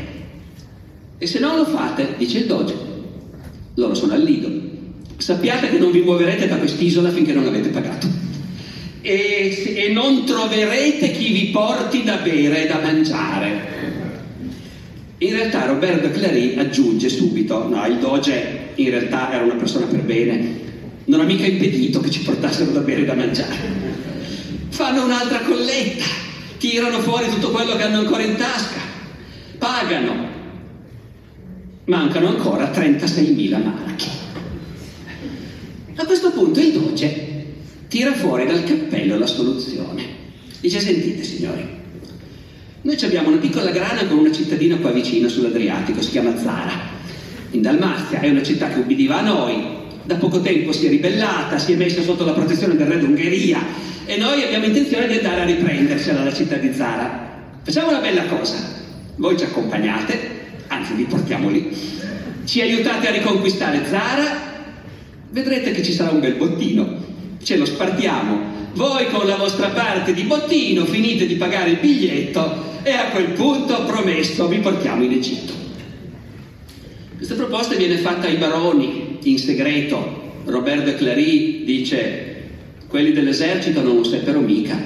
E 1.17 1.27
se 1.27 1.39
non 1.39 1.57
lo 1.57 1.65
fate, 1.65 2.13
dice 2.17 2.37
il 2.37 2.45
Doge, 2.45 2.75
loro 3.73 3.95
sono 3.95 4.13
al 4.13 4.21
lido. 4.21 4.47
Sappiate 5.17 5.69
che 5.69 5.79
non 5.79 5.91
vi 5.91 6.01
muoverete 6.01 6.47
da 6.47 6.57
quest'isola 6.57 7.09
finché 7.09 7.33
non 7.33 7.47
avete 7.47 7.69
pagato 7.69 8.26
e, 9.07 9.73
e 9.73 9.93
non 9.93 10.25
troverete 10.25 11.11
chi 11.11 11.31
vi 11.31 11.45
porti 11.45 12.03
da 12.03 12.17
bere 12.17 12.65
e 12.65 12.67
da 12.67 12.79
mangiare. 12.79 13.75
In 15.19 15.31
realtà 15.31 15.65
Roberto 15.65 16.11
Clary 16.11 16.57
aggiunge 16.57 17.07
subito, 17.07 17.69
no, 17.69 17.85
il 17.85 17.99
Doge 17.99 18.71
in 18.75 18.89
realtà 18.89 19.31
era 19.31 19.45
una 19.45 19.55
persona 19.55 19.85
per 19.85 20.01
bene, 20.01 20.59
non 21.05 21.21
ha 21.21 21.23
mica 21.23 21.45
impedito 21.45 22.01
che 22.01 22.09
ci 22.11 22.19
portassero 22.19 22.71
da 22.71 22.81
bere 22.81 23.01
e 23.01 23.05
da 23.05 23.13
mangiare. 23.13 23.55
Fanno 24.69 25.05
un'altra 25.05 25.39
colletta, 25.39 26.03
tirano 26.57 26.99
fuori 26.99 27.29
tutto 27.29 27.51
quello 27.51 27.77
che 27.77 27.83
hanno 27.83 27.99
ancora 27.99 28.23
in 28.23 28.35
tasca, 28.35 28.81
pagano. 29.57 30.35
Mancano 31.85 32.27
ancora 32.27 32.69
36.000 32.69 33.63
marchi. 33.63 34.09
A 35.95 36.05
questo 36.05 36.31
punto 36.31 36.59
il 36.59 36.73
Doge 36.73 37.36
tira 37.87 38.13
fuori 38.13 38.45
dal 38.45 38.63
cappello 38.63 39.17
la 39.17 39.25
soluzione. 39.25 40.03
Dice, 40.59 40.79
sentite 40.79 41.23
signori, 41.23 41.65
noi 42.81 42.97
abbiamo 43.01 43.29
una 43.29 43.37
piccola 43.37 43.71
grana 43.71 44.05
con 44.07 44.17
una 44.19 44.31
cittadina 44.31 44.77
qua 44.77 44.91
vicino 44.91 45.27
sull'Adriatico, 45.27 46.01
si 46.01 46.11
chiama 46.11 46.37
Zara, 46.37 46.73
in 47.51 47.61
Dalmazia, 47.61 48.19
è 48.19 48.29
una 48.29 48.43
città 48.43 48.69
che 48.69 48.79
ubbidiva 48.79 49.19
a 49.19 49.21
noi, 49.21 49.75
da 50.03 50.15
poco 50.15 50.41
tempo 50.41 50.71
si 50.71 50.85
è 50.87 50.89
ribellata, 50.89 51.57
si 51.57 51.73
è 51.73 51.75
messa 51.75 52.01
sotto 52.01 52.25
la 52.25 52.31
protezione 52.31 52.75
del 52.75 52.87
re 52.87 52.99
d'Ungheria 52.99 53.59
e 54.05 54.17
noi 54.17 54.43
abbiamo 54.43 54.65
intenzione 54.65 55.07
di 55.07 55.17
andare 55.17 55.41
a 55.41 55.45
riprendersela 55.45 56.23
la 56.23 56.33
città 56.33 56.55
di 56.55 56.73
Zara. 56.73 57.59
Facciamo 57.61 57.89
una 57.89 57.99
bella 57.99 58.23
cosa, 58.25 58.55
voi 59.17 59.37
ci 59.37 59.43
accompagnate, 59.43 60.29
anzi 60.67 60.93
vi 60.93 61.03
portiamo 61.03 61.49
lì, 61.49 61.69
ci 62.45 62.61
aiutate 62.61 63.09
a 63.09 63.11
riconquistare 63.11 63.81
Zara, 63.89 64.41
vedrete 65.29 65.71
che 65.71 65.83
ci 65.83 65.91
sarà 65.91 66.11
un 66.11 66.21
bel 66.21 66.35
bottino 66.35 67.15
ce 67.47 67.55
lo 67.55 67.63
spartiamo. 67.63 68.55
Voi 68.73 69.07
con 69.07 69.25
la 69.25 69.37
vostra 69.37 69.69
parte 69.69 70.13
di 70.13 70.23
bottino 70.23 70.83
finite 70.83 71.25
di 71.25 71.35
pagare 71.35 71.69
il 71.69 71.77
biglietto 71.77 72.81
e 72.83 72.91
a 72.91 73.05
quel 73.05 73.29
punto, 73.29 73.85
promesso, 73.85 74.49
vi 74.49 74.57
portiamo 74.57 75.01
in 75.01 75.13
Egitto. 75.13 75.53
Questa 77.15 77.35
proposta 77.35 77.75
viene 77.75 77.99
fatta 77.99 78.27
ai 78.27 78.35
baroni 78.35 79.19
in 79.23 79.39
segreto. 79.39 80.25
Robert 80.43 80.83
de 80.83 80.95
Clary 80.95 81.63
dice, 81.63 82.49
quelli 82.89 83.13
dell'esercito 83.13 83.81
non 83.81 83.95
lo 83.95 84.03
seppero 84.03 84.41
mica, 84.41 84.77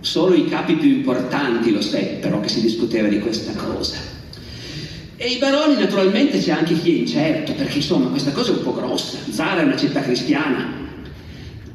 solo 0.00 0.34
i 0.34 0.46
capi 0.46 0.74
più 0.74 0.90
importanti 0.90 1.72
lo 1.72 1.80
seppero 1.80 2.40
che 2.40 2.50
si 2.50 2.60
discuteva 2.60 3.08
di 3.08 3.18
questa 3.18 3.52
cosa. 3.54 3.96
E 5.16 5.26
i 5.26 5.38
baroni 5.38 5.74
naturalmente 5.76 6.38
c'è 6.38 6.52
anche 6.52 6.78
chi 6.78 6.96
è 6.96 6.98
incerto, 6.98 7.54
perché 7.54 7.78
insomma 7.78 8.10
questa 8.10 8.32
cosa 8.32 8.52
è 8.52 8.56
un 8.56 8.62
po' 8.62 8.74
grossa. 8.74 9.16
Zara 9.30 9.62
è 9.62 9.64
una 9.64 9.76
città 9.76 10.02
cristiana, 10.02 10.88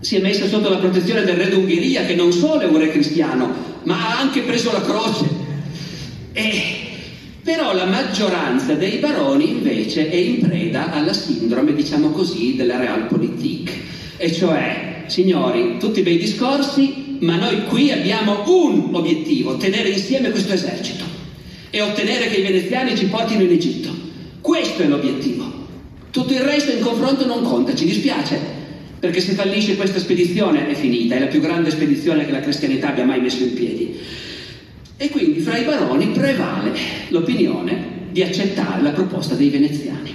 si 0.05 0.17
è 0.17 0.19
messa 0.19 0.47
sotto 0.47 0.69
la 0.69 0.77
protezione 0.77 1.23
del 1.23 1.35
re 1.35 1.49
d'Ungheria, 1.49 2.05
che 2.05 2.13
non 2.13 2.31
solo 2.31 2.59
è 2.59 2.65
un 2.65 2.77
re 2.77 2.91
cristiano, 2.91 3.51
ma 3.85 3.95
ha 3.95 4.19
anche 4.19 4.41
preso 4.41 4.71
la 4.71 4.81
croce. 4.81 5.27
E, 6.31 6.61
però 7.41 7.73
la 7.73 7.85
maggioranza 7.85 8.75
dei 8.75 8.99
baroni 8.99 9.49
invece 9.49 10.11
è 10.11 10.15
in 10.15 10.41
preda 10.41 10.91
alla 10.91 11.11
sindrome, 11.11 11.73
diciamo 11.73 12.09
così, 12.09 12.55
della 12.55 12.77
realpolitik. 12.77 13.71
E 14.17 14.31
cioè, 14.31 15.05
signori, 15.07 15.77
tutti 15.79 16.03
bei 16.03 16.19
discorsi, 16.19 17.17
ma 17.21 17.37
noi 17.37 17.63
qui 17.63 17.91
abbiamo 17.91 18.43
un 18.45 18.89
obiettivo, 18.91 19.57
tenere 19.57 19.89
insieme 19.89 20.29
questo 20.29 20.53
esercito 20.53 21.03
e 21.71 21.81
ottenere 21.81 22.29
che 22.29 22.41
i 22.41 22.43
veneziani 22.43 22.95
ci 22.95 23.07
portino 23.07 23.41
in 23.41 23.49
Egitto. 23.49 23.89
Questo 24.39 24.83
è 24.83 24.85
l'obiettivo. 24.85 25.51
Tutto 26.11 26.31
il 26.31 26.41
resto 26.41 26.71
in 26.71 26.81
confronto 26.81 27.25
non 27.25 27.41
conta, 27.41 27.73
ci 27.73 27.85
dispiace, 27.85 28.54
perché 29.05 29.21
se 29.21 29.33
fallisce 29.33 29.75
questa 29.75 29.99
spedizione 29.99 30.67
è 30.67 30.73
finita, 30.73 31.13
è 31.13 31.19
la 31.19 31.27
più 31.27 31.39
grande 31.39 31.69
spedizione 31.69 32.25
che 32.25 32.31
la 32.31 32.39
cristianità 32.39 32.89
abbia 32.89 33.05
mai 33.05 33.21
messo 33.21 33.43
in 33.43 33.53
piedi. 33.53 33.95
E 34.97 35.09
quindi 35.09 35.41
fra 35.41 35.57
i 35.57 35.63
baroni 35.63 36.07
prevale 36.07 36.71
l'opinione 37.09 38.07
di 38.09 38.23
accettare 38.23 38.81
la 38.81 38.89
proposta 38.89 39.35
dei 39.35 39.49
veneziani. 39.49 40.11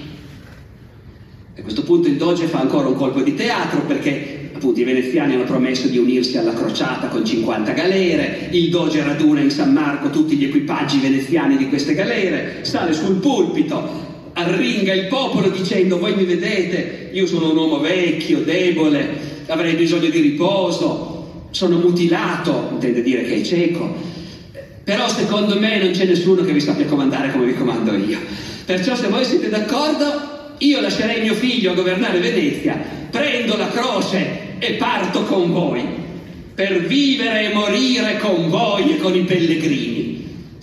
A 1.57 1.63
questo 1.63 1.85
punto 1.85 2.09
il 2.09 2.17
Doge 2.17 2.47
fa 2.47 2.59
ancora 2.61 2.89
un 2.89 2.97
colpo 2.97 3.21
di 3.21 3.37
teatro 3.37 3.83
perché 3.83 4.51
appunto 4.55 4.81
i 4.81 4.85
veneziani 4.85 5.35
hanno 5.35 5.45
promesso 5.45 5.87
di 5.87 5.99
unirsi 5.99 6.37
alla 6.37 6.53
crociata 6.53 7.07
con 7.07 7.25
50 7.25 7.71
galere, 7.71 8.49
il 8.51 8.71
Doge 8.71 9.05
raduna 9.05 9.41
in 9.41 9.51
San 9.51 9.73
Marco 9.73 10.11
tutti 10.11 10.35
gli 10.35 10.47
equipaggi 10.47 10.99
veneziani 10.99 11.57
di 11.57 11.69
queste 11.69 11.95
galere, 11.95 12.65
sale 12.65 12.93
sul 12.93 13.21
pulpito, 13.21 14.10
arringa 14.41 14.93
il 14.93 15.07
popolo 15.07 15.49
dicendo 15.49 15.99
voi 15.99 16.15
mi 16.15 16.25
vedete, 16.25 17.11
io 17.13 17.27
sono 17.27 17.51
un 17.51 17.57
uomo 17.57 17.79
vecchio, 17.79 18.41
debole, 18.41 19.09
avrei 19.47 19.75
bisogno 19.75 20.09
di 20.09 20.21
riposo, 20.21 21.47
sono 21.51 21.79
mutilato, 21.79 22.69
intende 22.73 23.03
dire 23.03 23.25
che 23.25 23.37
è 23.37 23.43
cieco, 23.43 23.95
Però 24.85 25.09
secondo 25.09 25.59
me 25.59 25.79
non 25.79 25.93
c'è 25.93 26.05
nessuno 26.05 26.43
che 26.43 26.53
vi 26.53 26.61
sappia 26.61 26.87
comandare 26.87 27.31
come 27.31 27.47
vi 27.47 27.55
comando 27.55 27.95
io. 27.95 28.19
Perciò 28.65 28.97
se 28.97 29.09
voi 29.09 29.25
siete 29.25 29.49
d'accordo, 29.49 30.55
io 30.59 30.81
lascerei 30.81 31.21
mio 31.23 31.35
figlio 31.35 31.73
a 31.73 31.75
governare 31.75 32.19
Venezia, 32.19 32.79
prendo 33.11 33.57
la 33.57 33.69
croce 33.69 34.59
e 34.59 34.73
parto 34.73 35.23
con 35.25 35.53
voi, 35.53 35.85
per 36.55 36.87
vivere 36.87 37.51
e 37.51 37.55
morire 37.55 38.19
con 38.19 38.49
voi 38.49 38.95
e 38.95 38.97
con 38.99 39.15
i 39.15 39.23
pellegrini. 39.23 40.10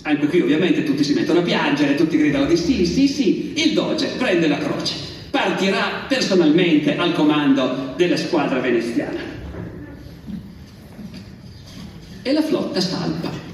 Anche 0.02 0.26
qui 0.26 0.40
ovviamente 0.40 0.84
tutti 0.84 1.02
si 1.02 1.12
mettono 1.12 1.40
a 1.40 1.42
piangere, 1.42 1.94
tutti 1.94 2.16
gridano 2.16 2.46
di 2.46 2.56
sì, 2.56 2.86
sì, 2.86 3.08
sì, 3.08 3.52
il 3.56 3.72
doge 3.72 4.08
prende 4.16 4.46
la 4.48 4.58
croce, 4.58 4.94
partirà 5.30 6.04
personalmente 6.08 6.96
al 6.96 7.12
comando 7.12 7.94
della 7.96 8.16
squadra 8.16 8.60
veneziana. 8.60 9.36
E 12.22 12.32
la 12.32 12.42
flotta 12.42 12.80
salpa 12.80 13.46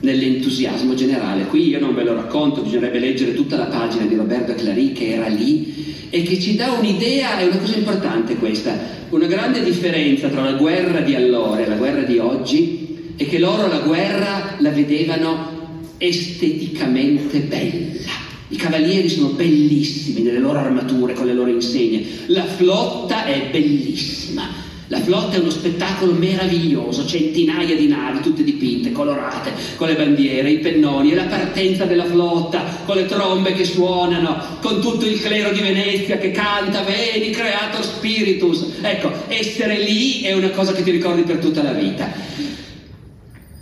nell'entusiasmo 0.00 0.94
generale. 0.94 1.46
Qui 1.46 1.68
io 1.68 1.80
non 1.80 1.94
ve 1.94 2.04
lo 2.04 2.14
racconto, 2.14 2.62
bisognerebbe 2.62 2.98
leggere 2.98 3.34
tutta 3.34 3.56
la 3.56 3.66
pagina 3.66 4.04
di 4.04 4.14
Roberto 4.14 4.54
Clary 4.54 4.92
che 4.92 5.14
era 5.14 5.26
lì 5.26 6.06
e 6.10 6.22
che 6.22 6.40
ci 6.40 6.56
dà 6.56 6.72
un'idea, 6.72 7.38
è 7.38 7.46
una 7.46 7.58
cosa 7.58 7.76
importante 7.76 8.36
questa, 8.36 8.72
una 9.10 9.26
grande 9.26 9.62
differenza 9.62 10.28
tra 10.28 10.42
la 10.42 10.52
guerra 10.52 11.00
di 11.00 11.14
allora 11.14 11.60
e 11.60 11.68
la 11.68 11.74
guerra 11.74 12.02
di 12.02 12.18
oggi 12.18 13.14
è 13.16 13.26
che 13.26 13.38
loro 13.38 13.66
la 13.66 13.80
guerra 13.80 14.56
la 14.58 14.70
vedevano 14.70 15.57
esteticamente 15.98 17.40
bella. 17.40 18.26
I 18.48 18.56
cavalieri 18.56 19.08
sono 19.08 19.28
bellissimi 19.30 20.22
nelle 20.22 20.38
loro 20.38 20.58
armature, 20.58 21.12
con 21.12 21.26
le 21.26 21.34
loro 21.34 21.50
insegne. 21.50 22.04
La 22.26 22.44
flotta 22.44 23.26
è 23.26 23.48
bellissima 23.50 24.66
la 24.90 25.00
flotta 25.00 25.36
è 25.36 25.40
uno 25.40 25.50
spettacolo 25.50 26.12
meraviglioso, 26.12 27.04
centinaia 27.04 27.76
di 27.76 27.88
navi, 27.88 28.20
tutte 28.20 28.42
dipinte, 28.42 28.90
colorate, 28.90 29.52
con 29.76 29.86
le 29.86 29.94
bandiere, 29.94 30.50
i 30.50 30.60
pennoni, 30.60 31.12
e 31.12 31.14
la 31.14 31.24
partenza 31.24 31.84
della 31.84 32.06
flotta, 32.06 32.64
con 32.86 32.96
le 32.96 33.04
trombe 33.04 33.52
che 33.52 33.66
suonano, 33.66 34.56
con 34.62 34.80
tutto 34.80 35.04
il 35.04 35.20
clero 35.20 35.52
di 35.52 35.60
Venezia 35.60 36.16
che 36.16 36.30
canta, 36.30 36.84
vedi, 36.84 37.30
creator 37.30 37.84
spiritus. 37.84 38.64
Ecco, 38.80 39.12
essere 39.28 39.78
lì 39.78 40.22
è 40.22 40.32
una 40.32 40.50
cosa 40.50 40.72
che 40.72 40.82
ti 40.82 40.90
ricordi 40.90 41.20
per 41.20 41.36
tutta 41.36 41.62
la 41.62 41.72
vita. 41.72 42.10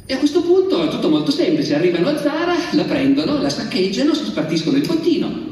E 0.06 0.14
a 0.14 0.18
questo 0.18 0.42
punto 0.42 0.84
è 0.84 0.88
tutto 0.88 1.08
molto 1.08 1.30
semplice, 1.30 1.74
arrivano 1.74 2.08
a 2.08 2.18
Zara, 2.18 2.54
la 2.72 2.84
prendono, 2.84 3.40
la 3.40 3.50
saccheggiano, 3.50 4.14
si 4.14 4.24
spartiscono 4.24 4.76
il 4.76 4.86
bottino. 4.86 5.44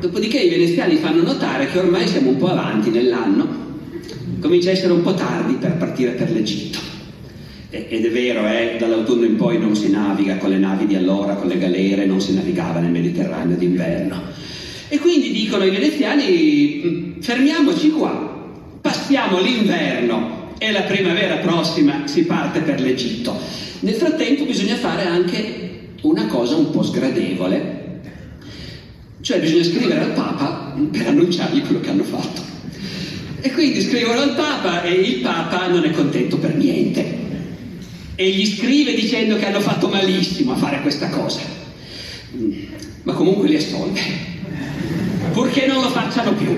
Dopodiché 0.00 0.38
i 0.38 0.50
veneziani 0.50 0.96
fanno 0.96 1.22
notare 1.22 1.70
che 1.70 1.78
ormai 1.78 2.06
siamo 2.06 2.30
un 2.30 2.36
po' 2.36 2.50
avanti 2.50 2.90
nell'anno 2.90 3.62
comincia 4.44 4.68
a 4.68 4.72
essere 4.72 4.92
un 4.92 5.02
po' 5.02 5.14
tardi 5.14 5.54
per 5.54 5.76
partire 5.78 6.10
per 6.10 6.30
l'Egitto. 6.30 6.78
Ed 7.70 8.04
è 8.04 8.10
vero, 8.10 8.46
eh, 8.46 8.76
dall'autunno 8.78 9.24
in 9.24 9.36
poi 9.36 9.58
non 9.58 9.74
si 9.74 9.90
naviga 9.90 10.36
con 10.36 10.50
le 10.50 10.58
navi 10.58 10.86
di 10.86 10.94
allora, 10.94 11.34
con 11.34 11.48
le 11.48 11.56
galere, 11.56 12.04
non 12.04 12.20
si 12.20 12.34
navigava 12.34 12.78
nel 12.78 12.90
Mediterraneo 12.90 13.56
d'inverno. 13.56 14.20
E 14.88 14.98
quindi 14.98 15.32
dicono 15.32 15.64
i 15.64 15.70
veneziani, 15.70 16.82
mm, 16.84 17.20
fermiamoci 17.20 17.90
qua, 17.90 18.52
passiamo 18.82 19.40
l'inverno 19.40 20.43
e 20.58 20.70
la 20.72 20.82
primavera 20.82 21.36
prossima 21.36 22.06
si 22.06 22.24
parte 22.24 22.60
per 22.60 22.80
l'Egitto. 22.80 23.36
Nel 23.80 23.94
frattempo 23.94 24.44
bisogna 24.44 24.76
fare 24.76 25.04
anche 25.04 25.70
una 26.02 26.26
cosa 26.26 26.56
un 26.56 26.70
po' 26.70 26.82
sgradevole, 26.82 28.00
cioè 29.20 29.40
bisogna 29.40 29.64
scrivere 29.64 30.00
al 30.00 30.12
Papa 30.12 30.74
per 30.90 31.06
annunciargli 31.08 31.62
quello 31.62 31.80
che 31.80 31.90
hanno 31.90 32.04
fatto. 32.04 32.42
E 33.40 33.52
quindi 33.52 33.82
scrivono 33.82 34.20
al 34.20 34.34
Papa 34.34 34.82
e 34.82 34.92
il 34.92 35.20
Papa 35.20 35.66
non 35.66 35.84
è 35.84 35.90
contento 35.90 36.38
per 36.38 36.54
niente. 36.54 37.22
E 38.14 38.30
gli 38.30 38.46
scrive 38.46 38.94
dicendo 38.94 39.36
che 39.36 39.46
hanno 39.46 39.60
fatto 39.60 39.88
malissimo 39.88 40.52
a 40.52 40.56
fare 40.56 40.80
questa 40.80 41.08
cosa. 41.08 41.40
Ma 43.02 43.12
comunque 43.12 43.48
li 43.48 43.56
assolve. 43.56 44.00
Purché 45.32 45.66
non 45.66 45.82
lo 45.82 45.90
facciano 45.90 46.32
più. 46.32 46.56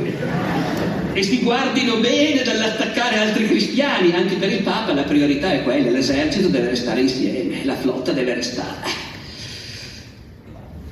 E 1.17 1.23
si 1.23 1.41
guardino 1.41 1.97
bene 1.97 2.43
dall'attaccare 2.43 3.17
altri 3.17 3.49
cristiani. 3.49 4.13
Anche 4.13 4.35
per 4.35 4.53
il 4.53 4.61
Papa 4.61 4.93
la 4.93 5.05
priorità 5.05 5.51
è 5.51 5.63
quella, 5.63 5.91
l'esercito 5.91 6.49
deve 6.49 6.69
restare 6.69 7.01
insieme, 7.01 7.65
la 7.65 7.75
flotta 7.75 8.13
deve 8.13 8.35
restare. 8.35 8.87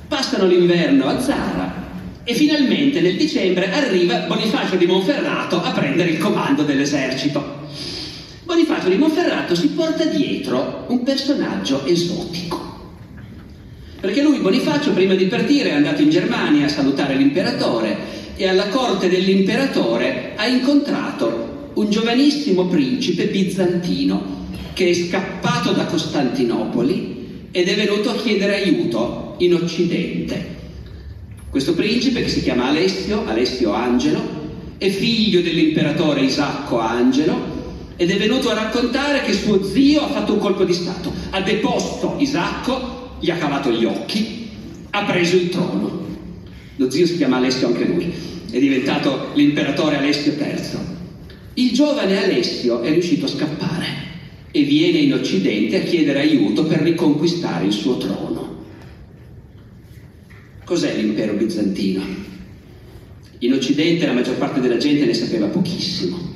Passano 0.07 0.47
l'inverno 0.47 1.05
a 1.05 1.21
Zara 1.21 1.83
e 2.23 2.33
finalmente 2.33 3.01
nel 3.01 3.17
dicembre 3.17 3.71
arriva 3.71 4.21
Bonifacio 4.21 4.77
di 4.77 4.87
Monferrato 4.87 5.61
a 5.61 5.69
prendere 5.69 6.09
il 6.09 6.17
comando 6.17 6.63
dell'esercito. 6.63 7.67
Bonifacio 8.45 8.89
di 8.89 8.95
Monferrato 8.95 9.53
si 9.53 9.67
porta 9.67 10.05
dietro 10.05 10.85
un 10.87 11.03
personaggio 11.03 11.85
esotico. 11.85 12.93
Perché 13.99 14.23
lui, 14.23 14.39
Bonifacio, 14.39 14.89
prima 14.89 15.13
di 15.13 15.25
partire 15.25 15.69
è 15.69 15.73
andato 15.73 16.01
in 16.01 16.09
Germania 16.09 16.65
a 16.65 16.69
salutare 16.69 17.13
l'imperatore 17.13 18.23
e 18.35 18.47
alla 18.47 18.67
corte 18.67 19.09
dell'imperatore 19.09 20.33
ha 20.35 20.45
incontrato 20.47 21.71
un 21.73 21.89
giovanissimo 21.89 22.65
principe 22.65 23.27
bizantino 23.27 24.43
che 24.73 24.89
è 24.89 24.93
scappato 24.93 25.71
da 25.71 25.85
Costantinopoli 25.85 27.47
ed 27.51 27.67
è 27.67 27.75
venuto 27.75 28.11
a 28.11 28.15
chiedere 28.15 28.61
aiuto 28.61 29.35
in 29.39 29.53
Occidente 29.53 30.53
questo 31.55 31.73
principe, 31.73 32.21
che 32.21 32.27
si 32.27 32.43
chiama 32.43 32.65
Alessio, 32.65 33.25
Alessio 33.25 33.71
Angelo, 33.71 34.21
è 34.77 34.89
figlio 34.89 35.39
dell'imperatore 35.39 36.19
Isacco 36.19 36.79
Angelo 36.79 37.93
ed 37.95 38.11
è 38.11 38.17
venuto 38.17 38.49
a 38.49 38.55
raccontare 38.55 39.21
che 39.21 39.31
suo 39.31 39.63
zio 39.63 40.01
ha 40.01 40.09
fatto 40.09 40.33
un 40.33 40.39
colpo 40.39 40.65
di 40.65 40.73
Stato, 40.73 41.13
ha 41.29 41.39
deposto 41.39 42.15
Isacco, 42.17 43.11
gli 43.21 43.29
ha 43.29 43.37
cavato 43.37 43.71
gli 43.71 43.85
occhi, 43.85 44.49
ha 44.89 45.05
preso 45.05 45.37
il 45.37 45.47
trono. 45.47 46.14
Lo 46.77 46.89
zio 46.89 47.05
si 47.05 47.17
chiama 47.17 47.37
Alessio 47.37 47.67
anche 47.67 47.85
lui, 47.85 48.11
è 48.51 48.59
diventato 48.59 49.31
l'imperatore 49.33 49.97
Alessio 49.97 50.33
III. 50.33 50.93
Il 51.55 51.71
giovane 51.71 52.21
Alessio 52.21 52.81
è 52.81 52.91
riuscito 52.91 53.25
a 53.25 53.29
scappare 53.29 53.85
e 54.51 54.63
viene 54.63 54.99
in 54.99 55.13
Occidente 55.13 55.77
a 55.77 55.83
chiedere 55.83 56.19
aiuto 56.19 56.65
per 56.65 56.79
riconquistare 56.79 57.65
il 57.65 57.71
suo 57.71 57.97
trono. 57.97 58.63
Cos'è 60.65 60.95
l'impero 60.95 61.33
bizantino? 61.33 62.03
In 63.39 63.53
Occidente 63.53 64.05
la 64.05 64.13
maggior 64.13 64.35
parte 64.35 64.59
della 64.59 64.77
gente 64.77 65.05
ne 65.05 65.13
sapeva 65.13 65.47
pochissimo. 65.47 66.33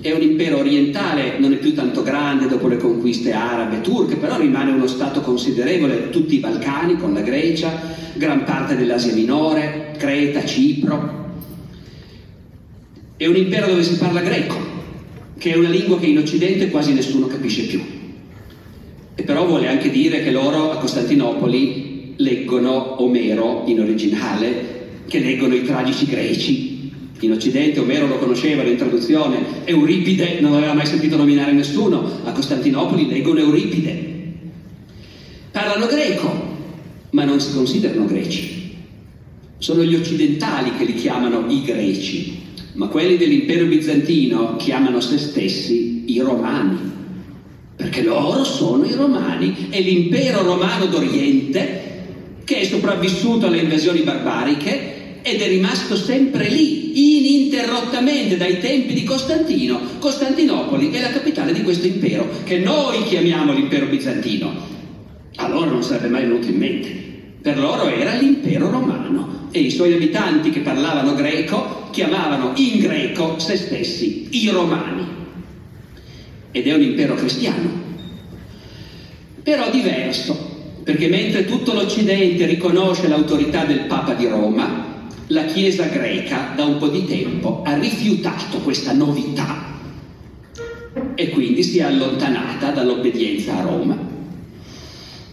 È 0.00 0.12
un 0.12 0.22
impero 0.22 0.58
orientale, 0.58 1.38
non 1.38 1.52
è 1.52 1.56
più 1.56 1.74
tanto 1.74 2.02
grande 2.02 2.46
dopo 2.46 2.68
le 2.68 2.76
conquiste 2.76 3.32
arabe 3.32 3.78
e 3.78 3.80
turche, 3.80 4.16
però 4.16 4.38
rimane 4.38 4.72
uno 4.72 4.86
stato 4.86 5.22
considerevole, 5.22 6.10
tutti 6.10 6.34
i 6.34 6.40
Balcani 6.40 6.96
con 6.96 7.14
la 7.14 7.22
Grecia, 7.22 7.93
gran 8.14 8.44
parte 8.44 8.76
dell'Asia 8.76 9.12
minore, 9.12 9.94
Creta, 9.96 10.44
Cipro. 10.44 11.22
È 13.16 13.26
un 13.26 13.36
impero 13.36 13.66
dove 13.68 13.82
si 13.82 13.96
parla 13.96 14.20
greco, 14.20 14.56
che 15.38 15.52
è 15.52 15.56
una 15.56 15.68
lingua 15.68 15.98
che 15.98 16.06
in 16.06 16.18
Occidente 16.18 16.70
quasi 16.70 16.92
nessuno 16.92 17.26
capisce 17.26 17.62
più. 17.64 17.82
E 19.14 19.22
però 19.22 19.46
vuole 19.46 19.68
anche 19.68 19.90
dire 19.90 20.22
che 20.22 20.30
loro 20.30 20.72
a 20.72 20.78
Costantinopoli 20.78 22.14
leggono 22.16 23.02
Omero 23.02 23.62
in 23.66 23.80
originale, 23.80 24.72
che 25.06 25.20
leggono 25.20 25.54
i 25.54 25.64
tragici 25.64 26.06
greci. 26.06 26.72
In 27.20 27.32
Occidente 27.32 27.80
Omero 27.80 28.06
lo 28.06 28.18
conoscevano 28.18 28.68
in 28.68 28.76
traduzione, 28.76 29.38
Euripide 29.64 30.40
non 30.40 30.54
aveva 30.54 30.74
mai 30.74 30.86
sentito 30.86 31.16
nominare 31.16 31.52
nessuno, 31.52 32.20
a 32.24 32.32
Costantinopoli 32.32 33.08
leggono 33.08 33.38
Euripide. 33.38 34.12
Parlano 35.52 35.86
greco, 35.86 36.53
ma 37.14 37.24
non 37.24 37.40
si 37.40 37.54
considerano 37.54 38.06
greci. 38.06 38.72
Sono 39.58 39.84
gli 39.84 39.94
occidentali 39.94 40.72
che 40.76 40.84
li 40.84 40.94
chiamano 40.94 41.44
i 41.48 41.62
greci, 41.62 42.38
ma 42.74 42.88
quelli 42.88 43.16
dell'impero 43.16 43.66
bizantino 43.66 44.56
chiamano 44.56 45.00
se 45.00 45.16
stessi 45.18 46.12
i 46.12 46.18
romani, 46.18 46.76
perché 47.76 48.02
loro 48.02 48.42
sono 48.42 48.84
i 48.84 48.94
romani 48.94 49.68
e 49.70 49.80
l'impero 49.80 50.42
romano 50.42 50.86
d'Oriente 50.86 51.92
che 52.42 52.56
è 52.56 52.64
sopravvissuto 52.64 53.46
alle 53.46 53.58
invasioni 53.58 54.00
barbariche 54.00 55.22
ed 55.22 55.40
è 55.40 55.48
rimasto 55.48 55.96
sempre 55.96 56.48
lì, 56.48 57.18
ininterrottamente 57.20 58.36
dai 58.36 58.58
tempi 58.58 58.92
di 58.92 59.04
Costantino. 59.04 59.80
Costantinopoli 60.00 60.90
è 60.90 61.00
la 61.00 61.10
capitale 61.10 61.52
di 61.52 61.62
questo 61.62 61.86
impero, 61.86 62.28
che 62.42 62.58
noi 62.58 63.04
chiamiamo 63.04 63.54
l'impero 63.54 63.86
bizantino. 63.86 64.72
A 65.36 65.48
loro 65.48 65.70
non 65.70 65.82
sarebbe 65.82 66.08
mai 66.08 66.22
venuto 66.22 66.48
in 66.48 66.56
mente. 66.56 66.88
Per 67.42 67.58
loro 67.58 67.88
era 67.88 68.14
l'impero 68.14 68.70
romano 68.70 69.48
e 69.50 69.60
i 69.60 69.70
suoi 69.70 69.92
abitanti 69.92 70.50
che 70.50 70.60
parlavano 70.60 71.14
greco 71.14 71.88
chiamavano 71.90 72.52
in 72.56 72.80
greco 72.80 73.38
se 73.38 73.56
stessi 73.56 74.28
i 74.30 74.48
romani. 74.48 75.06
Ed 76.50 76.66
è 76.66 76.74
un 76.74 76.82
impero 76.82 77.14
cristiano, 77.14 77.68
però 79.42 79.70
diverso, 79.70 80.80
perché 80.82 81.08
mentre 81.08 81.44
tutto 81.44 81.74
l'Occidente 81.74 82.46
riconosce 82.46 83.08
l'autorità 83.08 83.64
del 83.64 83.80
Papa 83.80 84.14
di 84.14 84.26
Roma, 84.26 85.08
la 85.28 85.44
Chiesa 85.44 85.86
greca 85.86 86.52
da 86.54 86.64
un 86.64 86.78
po' 86.78 86.88
di 86.88 87.04
tempo 87.04 87.62
ha 87.64 87.76
rifiutato 87.76 88.58
questa 88.58 88.92
novità 88.92 89.72
e 91.14 91.30
quindi 91.30 91.62
si 91.62 91.78
è 91.78 91.82
allontanata 91.82 92.70
dall'obbedienza 92.70 93.58
a 93.58 93.62
Roma. 93.62 94.13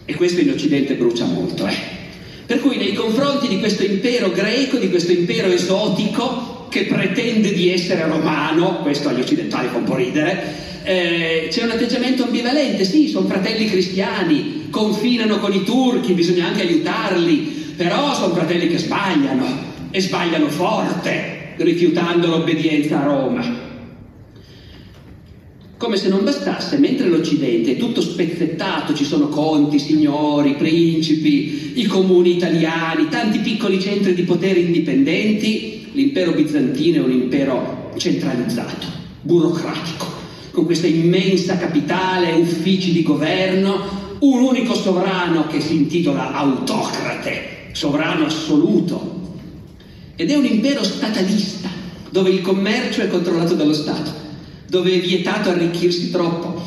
E 0.04 0.14
questo 0.14 0.40
in 0.40 0.50
Occidente 0.50 0.94
brucia 0.94 1.24
molto, 1.24 1.66
eh? 1.66 2.00
Per 2.44 2.60
cui 2.60 2.76
nei 2.76 2.92
confronti 2.92 3.48
di 3.48 3.58
questo 3.58 3.84
impero 3.84 4.30
greco, 4.30 4.76
di 4.76 4.90
questo 4.90 5.12
impero 5.12 5.48
esotico, 5.48 6.66
che 6.68 6.86
pretende 6.86 7.52
di 7.52 7.72
essere 7.72 8.06
romano, 8.06 8.80
questo 8.82 9.08
agli 9.08 9.20
occidentali 9.20 9.68
fa 9.68 9.76
un 9.76 9.84
po' 9.84 9.94
ridere, 9.94 10.70
eh, 10.82 11.48
c'è 11.50 11.62
un 11.62 11.70
atteggiamento 11.70 12.24
ambivalente, 12.24 12.84
sì, 12.84 13.08
sono 13.08 13.28
fratelli 13.28 13.70
cristiani, 13.70 14.66
confinano 14.70 15.38
con 15.38 15.52
i 15.52 15.62
turchi, 15.64 16.14
bisogna 16.14 16.46
anche 16.46 16.62
aiutarli, 16.62 17.74
però 17.76 18.12
sono 18.14 18.34
fratelli 18.34 18.68
che 18.68 18.78
sbagliano 18.78 19.70
e 19.90 20.00
sbagliano 20.00 20.48
forte, 20.48 21.54
rifiutando 21.56 22.26
l'obbedienza 22.26 23.00
a 23.00 23.04
Roma. 23.04 23.71
Come 25.82 25.96
se 25.96 26.08
non 26.08 26.22
bastasse, 26.22 26.78
mentre 26.78 27.08
l'Occidente 27.08 27.72
è 27.72 27.76
tutto 27.76 28.00
spezzettato, 28.00 28.94
ci 28.94 29.02
sono 29.04 29.26
conti, 29.26 29.80
signori, 29.80 30.54
principi, 30.54 31.72
i 31.74 31.86
comuni 31.86 32.36
italiani, 32.36 33.08
tanti 33.08 33.40
piccoli 33.40 33.80
centri 33.80 34.14
di 34.14 34.22
potere 34.22 34.60
indipendenti, 34.60 35.88
l'impero 35.90 36.34
bizantino 36.34 36.98
è 36.98 37.04
un 37.04 37.10
impero 37.10 37.90
centralizzato, 37.96 38.86
burocratico, 39.22 40.06
con 40.52 40.66
questa 40.66 40.86
immensa 40.86 41.56
capitale, 41.56 42.30
uffici 42.30 42.92
di 42.92 43.02
governo, 43.02 44.18
un 44.20 44.40
unico 44.40 44.74
sovrano 44.74 45.48
che 45.48 45.60
si 45.60 45.74
intitola 45.74 46.32
autocrate, 46.32 47.70
sovrano 47.72 48.26
assoluto. 48.26 49.20
Ed 50.14 50.30
è 50.30 50.36
un 50.36 50.44
impero 50.44 50.84
statalista, 50.84 51.68
dove 52.08 52.30
il 52.30 52.40
commercio 52.40 53.02
è 53.02 53.08
controllato 53.08 53.54
dallo 53.54 53.74
Stato 53.74 54.22
dove 54.72 54.94
è 54.94 55.00
vietato 55.00 55.50
arricchirsi 55.50 56.10
troppo, 56.10 56.58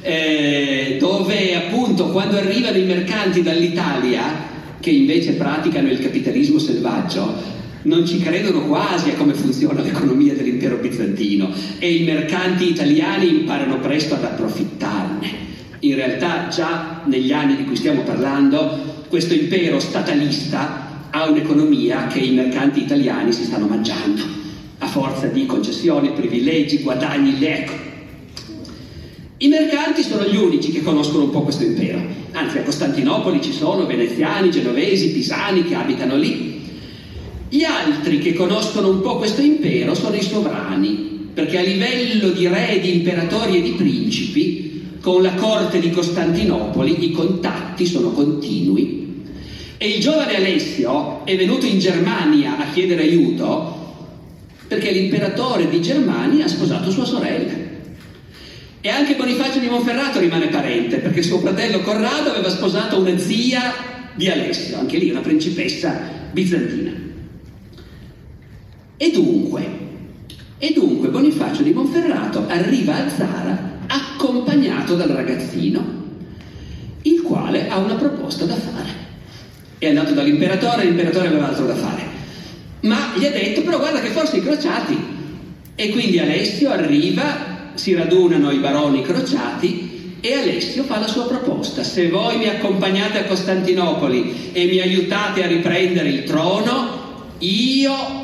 eh, 0.00 0.96
dove 0.98 1.54
appunto 1.54 2.08
quando 2.08 2.36
arrivano 2.36 2.76
i 2.76 2.82
mercanti 2.82 3.40
dall'Italia, 3.40 4.50
che 4.80 4.90
invece 4.90 5.34
praticano 5.34 5.88
il 5.88 6.00
capitalismo 6.00 6.58
selvaggio, 6.58 7.32
non 7.82 8.04
ci 8.04 8.18
credono 8.18 8.62
quasi 8.66 9.10
a 9.10 9.14
come 9.14 9.34
funziona 9.34 9.80
l'economia 9.80 10.34
dell'impero 10.34 10.78
bizantino. 10.78 11.50
E 11.78 11.94
i 11.94 12.02
mercanti 12.02 12.68
italiani 12.68 13.28
imparano 13.28 13.78
presto 13.78 14.14
ad 14.14 14.24
approfittarne. 14.24 15.30
In 15.80 15.94
realtà 15.94 16.48
già 16.48 17.02
negli 17.04 17.30
anni 17.30 17.54
di 17.54 17.64
cui 17.64 17.76
stiamo 17.76 18.02
parlando, 18.02 19.04
questo 19.08 19.34
impero 19.34 19.78
statalista 19.78 21.06
ha 21.10 21.30
un'economia 21.30 22.08
che 22.08 22.18
i 22.18 22.32
mercanti 22.32 22.80
italiani 22.80 23.32
si 23.32 23.44
stanno 23.44 23.68
mangiando 23.68 24.41
a 24.82 24.86
forza 24.88 25.28
di 25.28 25.46
concessioni, 25.46 26.10
privilegi, 26.10 26.78
guadagni, 26.78 27.38
l'eco. 27.38 27.72
I 29.36 29.46
mercanti 29.46 30.02
sono 30.02 30.24
gli 30.24 30.36
unici 30.36 30.72
che 30.72 30.82
conoscono 30.82 31.24
un 31.24 31.30
po' 31.30 31.42
questo 31.42 31.62
impero, 31.62 32.00
anzi 32.32 32.58
a 32.58 32.62
Costantinopoli 32.62 33.40
ci 33.40 33.52
sono 33.52 33.86
veneziani, 33.86 34.50
genovesi, 34.50 35.12
pisani 35.12 35.64
che 35.64 35.76
abitano 35.76 36.16
lì. 36.16 36.60
Gli 37.48 37.62
altri 37.62 38.18
che 38.18 38.32
conoscono 38.34 38.88
un 38.88 39.00
po' 39.02 39.18
questo 39.18 39.40
impero 39.40 39.94
sono 39.94 40.16
i 40.16 40.22
sovrani, 40.22 41.28
perché 41.32 41.58
a 41.58 41.62
livello 41.62 42.30
di 42.30 42.48
re, 42.48 42.80
di 42.80 42.96
imperatori 42.96 43.58
e 43.58 43.62
di 43.62 43.72
principi, 43.72 44.96
con 45.00 45.22
la 45.22 45.34
corte 45.34 45.78
di 45.78 45.90
Costantinopoli 45.90 47.04
i 47.04 47.12
contatti 47.12 47.86
sono 47.86 48.10
continui. 48.10 49.00
E 49.76 49.88
il 49.88 50.00
giovane 50.00 50.36
Alessio 50.36 51.24
è 51.24 51.36
venuto 51.36 51.66
in 51.66 51.78
Germania 51.78 52.58
a 52.58 52.70
chiedere 52.72 53.02
aiuto 53.02 53.81
perché 54.72 54.90
l'imperatore 54.90 55.68
di 55.68 55.82
Germania 55.82 56.46
ha 56.46 56.48
sposato 56.48 56.90
sua 56.90 57.04
sorella. 57.04 57.52
E 58.80 58.88
anche 58.88 59.16
Bonifacio 59.16 59.58
di 59.58 59.68
Monferrato 59.68 60.18
rimane 60.18 60.46
parente, 60.48 60.96
perché 60.96 61.22
suo 61.22 61.40
fratello 61.40 61.80
Corrado 61.80 62.30
aveva 62.30 62.48
sposato 62.48 62.98
una 62.98 63.18
zia 63.18 63.74
di 64.14 64.30
Alessio, 64.30 64.78
anche 64.78 64.96
lì 64.96 65.10
una 65.10 65.20
principessa 65.20 65.94
bizantina. 66.32 66.90
E 68.96 69.10
dunque, 69.10 69.68
e 70.56 70.72
dunque 70.72 71.08
Bonifacio 71.08 71.62
di 71.62 71.72
Monferrato 71.72 72.46
arriva 72.48 72.96
a 72.96 73.08
Zara 73.10 73.80
accompagnato 73.88 74.94
dal 74.94 75.10
ragazzino, 75.10 75.84
il 77.02 77.20
quale 77.20 77.68
ha 77.68 77.76
una 77.76 77.96
proposta 77.96 78.46
da 78.46 78.54
fare. 78.54 78.88
È 79.76 79.86
andato 79.88 80.14
dall'imperatore, 80.14 80.84
l'imperatore 80.86 81.26
aveva 81.26 81.48
altro 81.48 81.66
da 81.66 81.74
fare 81.74 82.01
ma 82.82 83.12
gli 83.16 83.24
ha 83.24 83.30
detto 83.30 83.62
però 83.62 83.78
guarda 83.78 84.00
che 84.00 84.08
forse 84.08 84.38
i 84.38 84.42
crociati 84.42 84.96
e 85.74 85.90
quindi 85.90 86.18
Alessio 86.18 86.70
arriva, 86.70 87.70
si 87.74 87.94
radunano 87.94 88.50
i 88.50 88.58
baroni 88.58 89.02
crociati 89.02 90.16
e 90.20 90.34
Alessio 90.34 90.84
fa 90.84 90.98
la 90.98 91.08
sua 91.08 91.26
proposta, 91.26 91.82
se 91.82 92.08
voi 92.08 92.38
mi 92.38 92.46
accompagnate 92.46 93.18
a 93.18 93.24
Costantinopoli 93.24 94.52
e 94.52 94.66
mi 94.66 94.78
aiutate 94.78 95.42
a 95.42 95.48
riprendere 95.48 96.08
il 96.08 96.24
trono, 96.24 97.34
io... 97.38 98.20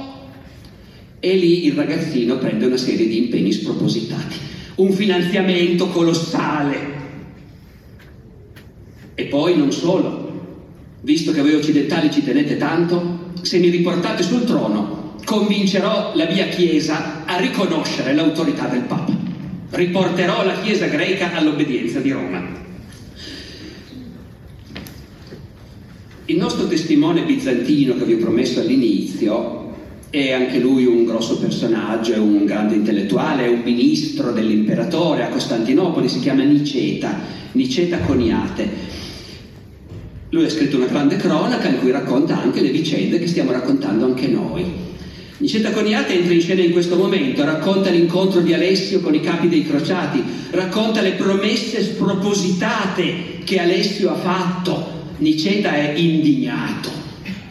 E 1.20 1.34
lì 1.34 1.66
il 1.66 1.72
ragazzino 1.72 2.38
prende 2.38 2.66
una 2.66 2.76
serie 2.76 3.09
di 3.09 3.18
impegni 3.18 3.50
spropositati, 3.50 4.36
un 4.76 4.92
finanziamento 4.92 5.88
colossale. 5.88 6.76
E 9.16 9.24
poi 9.24 9.56
non 9.56 9.72
solo, 9.72 10.61
visto 11.00 11.32
che 11.32 11.40
voi 11.40 11.54
occidentali 11.54 12.12
ci 12.12 12.22
tenete 12.22 12.56
tanto, 12.56 13.17
se 13.43 13.59
mi 13.59 13.68
riportate 13.68 14.22
sul 14.22 14.45
trono, 14.45 15.14
convincerò 15.24 16.12
la 16.14 16.26
mia 16.26 16.47
Chiesa 16.49 17.24
a 17.26 17.36
riconoscere 17.39 18.14
l'autorità 18.14 18.66
del 18.66 18.82
Papa. 18.82 19.14
Riporterò 19.70 20.45
la 20.45 20.61
Chiesa 20.61 20.86
greca 20.86 21.34
all'obbedienza 21.34 22.01
di 22.01 22.11
Roma. 22.11 22.66
Il 26.24 26.36
nostro 26.36 26.66
testimone 26.66 27.22
bizantino 27.22 27.97
che 27.97 28.05
vi 28.05 28.14
ho 28.14 28.18
promesso 28.18 28.61
all'inizio 28.61 29.59
è 30.11 30.32
anche 30.32 30.59
lui 30.59 30.84
un 30.86 31.05
grosso 31.05 31.39
personaggio, 31.39 32.14
è 32.14 32.18
un 32.18 32.45
grande 32.45 32.76
intellettuale, 32.76 33.45
è 33.45 33.49
un 33.49 33.61
ministro 33.62 34.32
dell'imperatore 34.32 35.24
a 35.24 35.28
Costantinopoli, 35.28 36.09
si 36.09 36.20
chiama 36.20 36.43
Niceta, 36.43 37.18
Niceta 37.53 37.99
Coniate. 37.99 38.68
Lui 40.31 40.45
ha 40.45 40.51
scritto 40.51 40.76
una 40.76 40.87
grande 40.87 41.16
cronaca 41.16 41.68
in 41.68 41.79
cui 41.79 41.91
racconta 41.91 42.39
anche 42.39 42.61
le 42.61 42.70
vicende 42.70 43.18
che 43.18 43.26
stiamo 43.26 43.53
raccontando 43.53 44.05
anche 44.05 44.26
noi. 44.29 44.87
Niceta 45.39 45.70
Coniate 45.70 46.14
entra 46.14 46.35
in 46.35 46.41
scena 46.41 46.62
in 46.62 46.72
questo 46.72 46.97
momento, 46.97 47.45
racconta 47.45 47.91
l'incontro 47.91 48.41
di 48.41 48.53
Alessio 48.53 49.01
con 49.01 49.14
i 49.14 49.20
capi 49.20 49.49
dei 49.49 49.64
crociati, 49.64 50.22
racconta 50.51 51.01
le 51.01 51.12
promesse 51.12 51.83
spropositate 51.83 53.39
che 53.45 53.61
Alessio 53.61 54.11
ha 54.11 54.16
fatto. 54.16 54.97
Niceta 55.18 55.72
è 55.72 55.95
indignato. 55.95 56.91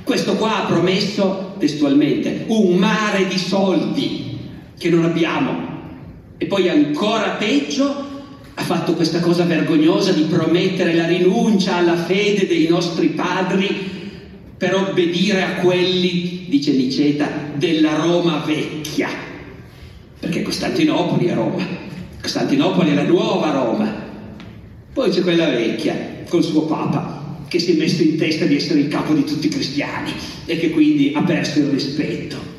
Questo 0.03 0.35
qua 0.35 0.63
ha 0.63 0.67
promesso 0.67 1.55
testualmente 1.57 2.43
un 2.47 2.75
mare 2.75 3.27
di 3.27 3.37
soldi 3.37 4.37
che 4.77 4.89
non 4.89 5.03
abbiamo. 5.03 5.75
E 6.37 6.45
poi 6.45 6.69
ancora 6.69 7.31
peggio, 7.39 8.06
ha 8.59 8.63
fatto 8.63 8.95
questa 8.95 9.19
cosa 9.19 9.43
vergognosa 9.43 10.11
di 10.11 10.23
promettere 10.23 10.95
la 10.95 11.05
rinuncia 11.05 11.75
alla 11.75 11.95
fede 11.95 12.47
dei 12.47 12.67
nostri 12.67 13.09
padri 13.09 13.67
per 14.57 14.73
obbedire 14.73 15.43
a 15.43 15.53
quelli, 15.57 16.45
dice 16.49 16.71
Niceta, 16.71 17.29
della 17.53 17.97
Roma 17.97 18.43
vecchia. 18.43 19.09
Perché 20.19 20.41
Costantinopoli 20.41 21.27
è 21.27 21.35
Roma, 21.35 21.63
Costantinopoli 22.19 22.89
è 22.89 22.95
la 22.95 23.03
nuova 23.03 23.51
Roma. 23.51 24.05
Poi 24.91 25.11
c'è 25.11 25.21
quella 25.21 25.49
vecchia, 25.49 26.23
col 26.27 26.43
suo 26.43 26.63
Papa, 26.63 27.43
che 27.47 27.59
si 27.59 27.73
è 27.73 27.77
messo 27.77 28.01
in 28.01 28.17
testa 28.17 28.45
di 28.45 28.55
essere 28.55 28.79
il 28.79 28.87
capo 28.87 29.13
di 29.13 29.23
tutti 29.23 29.45
i 29.45 29.51
cristiani 29.51 30.11
e 30.47 30.57
che 30.57 30.71
quindi 30.71 31.11
ha 31.13 31.21
perso 31.21 31.59
il 31.59 31.67
rispetto. 31.67 32.56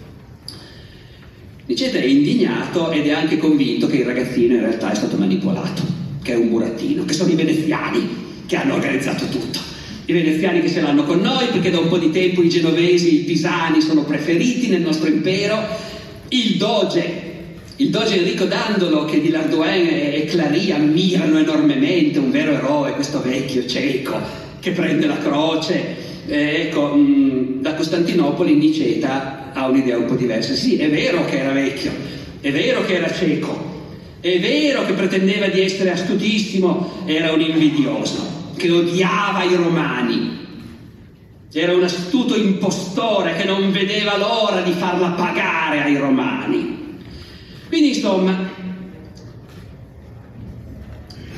Niceta 1.68 1.98
è 1.98 2.04
indignato 2.04 2.90
ed 2.90 3.06
è 3.06 3.10
anche 3.10 3.36
convinto 3.36 3.88
che 3.88 3.98
il 3.98 4.06
ragazzino 4.06 4.54
in 4.54 4.60
realtà 4.60 4.90
è 4.90 4.94
stato 4.94 5.18
manipolato, 5.18 5.82
che 6.22 6.32
è 6.32 6.36
un 6.36 6.48
burattino, 6.48 7.04
che 7.04 7.12
sono 7.12 7.30
i 7.30 7.34
veneziani 7.34 8.08
che 8.46 8.56
hanno 8.56 8.72
organizzato 8.72 9.26
tutto. 9.26 9.58
I 10.06 10.12
veneziani 10.14 10.62
che 10.62 10.70
ce 10.70 10.80
l'hanno 10.80 11.04
con 11.04 11.20
noi 11.20 11.48
perché 11.48 11.70
da 11.70 11.80
un 11.80 11.88
po' 11.88 11.98
di 11.98 12.10
tempo 12.10 12.42
i 12.42 12.48
genovesi, 12.48 13.16
i 13.16 13.24
pisani 13.24 13.82
sono 13.82 14.04
preferiti 14.04 14.68
nel 14.68 14.80
nostro 14.80 15.10
impero, 15.10 15.62
il 16.28 16.56
doge, 16.56 17.22
il 17.76 17.90
doge 17.90 18.16
Enrico 18.16 18.46
Dandolo 18.46 19.04
che 19.04 19.20
di 19.20 19.28
Lardoin 19.28 19.88
e 19.88 20.24
Clary 20.24 20.70
ammirano 20.70 21.38
enormemente, 21.38 22.18
un 22.18 22.30
vero 22.30 22.52
eroe, 22.52 22.92
questo 22.92 23.20
vecchio 23.20 23.66
cieco 23.66 24.18
che 24.58 24.70
prende 24.70 25.06
la 25.06 25.18
croce. 25.18 26.06
Eh, 26.26 26.62
ecco, 26.62 26.94
mh, 26.94 27.60
da 27.60 27.74
Costantinopoli 27.74 28.54
Niceta 28.54 29.47
ha 29.58 29.66
un'idea 29.66 29.98
un 29.98 30.06
po' 30.06 30.14
diversa. 30.14 30.54
Sì, 30.54 30.76
è 30.76 30.88
vero 30.88 31.24
che 31.24 31.40
era 31.40 31.52
vecchio, 31.52 31.90
è 32.40 32.50
vero 32.52 32.84
che 32.84 32.94
era 32.94 33.12
cieco, 33.12 33.66
è 34.20 34.38
vero 34.38 34.86
che 34.86 34.92
pretendeva 34.92 35.48
di 35.48 35.60
essere 35.60 35.90
astutissimo, 35.90 37.02
era 37.06 37.32
un 37.32 37.40
invidioso, 37.40 38.52
che 38.56 38.70
odiava 38.70 39.42
i 39.42 39.54
romani. 39.54 40.36
Era 41.52 41.74
un 41.74 41.82
astuto 41.82 42.36
impostore 42.36 43.34
che 43.34 43.44
non 43.44 43.72
vedeva 43.72 44.16
l'ora 44.16 44.60
di 44.60 44.72
farla 44.72 45.08
pagare 45.10 45.82
ai 45.82 45.96
romani. 45.96 46.76
Quindi 47.68 47.88
insomma, 47.88 48.56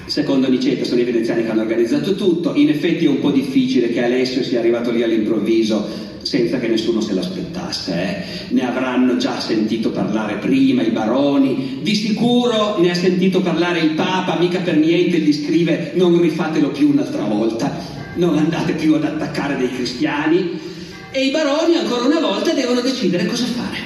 Secondo 0.07 0.51
Niceta 0.51 0.83
sono 0.83 1.01
i 1.01 1.05
veneziani 1.05 1.45
che 1.45 1.51
hanno 1.51 1.61
organizzato 1.61 2.17
tutto, 2.17 2.55
in 2.57 2.69
effetti 2.69 3.05
è 3.05 3.09
un 3.09 3.21
po' 3.21 3.31
difficile 3.31 3.91
che 3.91 4.03
Alessio 4.03 4.43
sia 4.43 4.59
arrivato 4.59 4.91
lì 4.91 5.05
all'improvviso 5.05 6.10
senza 6.23 6.59
che 6.59 6.69
nessuno 6.69 7.01
se 7.01 7.15
l'aspettasse. 7.15 7.93
Eh? 7.93 8.55
Ne 8.55 8.67
avranno 8.67 9.17
già 9.17 9.41
sentito 9.41 9.91
parlare 9.91 10.37
prima 10.37 10.83
i 10.83 10.91
baroni, 10.91 11.79
di 11.83 11.95
sicuro 11.95 12.79
ne 12.79 12.91
ha 12.91 12.95
sentito 12.95 13.41
parlare 13.41 13.81
il 13.81 13.91
Papa, 13.91 14.39
mica 14.39 14.61
per 14.61 14.77
niente 14.77 15.19
gli 15.19 15.33
scrive 15.33 15.93
non 15.95 16.21
rifatelo 16.21 16.69
più 16.71 16.91
un'altra 16.91 17.25
volta, 17.25 17.73
non 18.15 18.37
andate 18.37 18.73
più 18.73 18.95
ad 18.95 19.05
attaccare 19.05 19.57
dei 19.57 19.73
cristiani. 19.73 20.69
E 21.13 21.25
i 21.25 21.31
baroni 21.31 21.75
ancora 21.77 22.05
una 22.05 22.21
volta 22.21 22.53
devono 22.53 22.81
decidere 22.81 23.27
cosa 23.27 23.45
fare. 23.47 23.79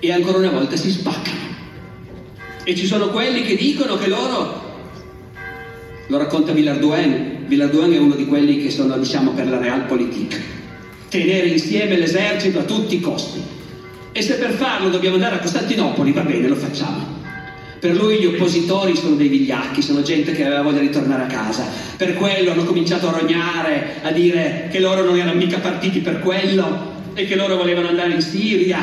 E 0.00 0.12
ancora 0.12 0.38
una 0.38 0.50
volta 0.50 0.76
si 0.76 0.90
spaccano. 0.90 1.52
E 2.64 2.74
ci 2.74 2.86
sono 2.86 3.10
quelli 3.10 3.42
che 3.42 3.56
dicono 3.56 3.96
che 3.96 4.08
loro 4.08 4.62
lo 6.06 6.18
racconta 6.18 6.52
Villarduen. 6.52 7.44
Villarduen 7.46 7.92
è 7.92 7.98
uno 7.98 8.14
di 8.14 8.26
quelli 8.26 8.62
che 8.62 8.70
sono, 8.70 8.96
diciamo, 8.96 9.32
per 9.32 9.48
la 9.48 9.58
realpolitik. 9.58 10.40
Tenere 11.14 11.46
insieme 11.46 11.96
l'esercito 11.96 12.58
a 12.58 12.62
tutti 12.64 12.96
i 12.96 13.00
costi. 13.00 13.40
E 14.10 14.20
se 14.20 14.34
per 14.34 14.50
farlo 14.50 14.88
dobbiamo 14.88 15.14
andare 15.14 15.36
a 15.36 15.38
Costantinopoli, 15.38 16.10
va 16.10 16.22
bene, 16.22 16.48
lo 16.48 16.56
facciamo. 16.56 17.06
Per 17.78 17.94
lui 17.94 18.18
gli 18.18 18.26
oppositori 18.26 18.96
sono 18.96 19.14
dei 19.14 19.28
vigliacchi, 19.28 19.80
sono 19.80 20.02
gente 20.02 20.32
che 20.32 20.44
aveva 20.44 20.62
voglia 20.62 20.80
di 20.80 20.90
tornare 20.90 21.22
a 21.22 21.26
casa. 21.26 21.66
Per 21.96 22.14
quello 22.14 22.50
hanno 22.50 22.64
cominciato 22.64 23.06
a 23.06 23.16
rognare, 23.16 24.00
a 24.02 24.10
dire 24.10 24.68
che 24.72 24.80
loro 24.80 25.04
non 25.04 25.16
erano 25.16 25.38
mica 25.38 25.58
partiti 25.58 26.00
per 26.00 26.18
quello 26.18 26.94
e 27.14 27.26
che 27.26 27.36
loro 27.36 27.58
volevano 27.58 27.86
andare 27.86 28.14
in 28.14 28.20
Siria. 28.20 28.82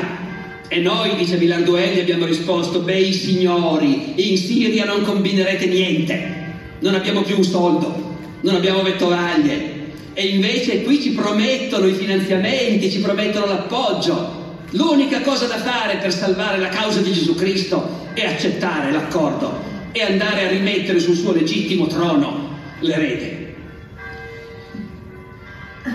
E 0.70 0.80
noi, 0.80 1.18
dice 1.18 1.36
Villarduelli, 1.36 2.00
abbiamo 2.00 2.24
risposto, 2.24 2.80
bei 2.80 3.12
signori, 3.12 4.30
in 4.30 4.38
Siria 4.38 4.86
non 4.86 5.04
combinerete 5.04 5.66
niente 5.66 6.40
non 6.80 6.96
abbiamo 6.96 7.22
più 7.24 7.36
un 7.36 7.44
soldo, 7.44 8.16
non 8.42 8.56
abbiamo 8.56 8.82
vettovaglie 8.82 9.81
e 10.14 10.28
invece 10.28 10.84
qui 10.84 11.02
ci 11.02 11.12
promettono 11.12 11.88
i 11.88 11.94
finanziamenti, 11.94 12.92
ci 12.92 13.00
promettono 13.00 13.46
l'appoggio. 13.46 14.40
L'unica 14.72 15.22
cosa 15.22 15.48
da 15.48 15.58
fare 15.58 15.98
per 15.98 16.14
salvare 16.14 16.58
la 16.58 16.70
causa 16.70 17.02
di 17.02 17.12
Gesù 17.12 17.36
Cristo 17.36 18.10
è 18.14 18.26
accettare 18.26 18.92
l'accordo 18.92 19.70
e 19.92 20.02
andare 20.02 20.46
a 20.46 20.50
rimettere 20.50 21.00
sul 21.00 21.16
suo 21.16 21.34
legittimo 21.34 21.88
trono 21.88 22.50
l'erede. 22.80 23.40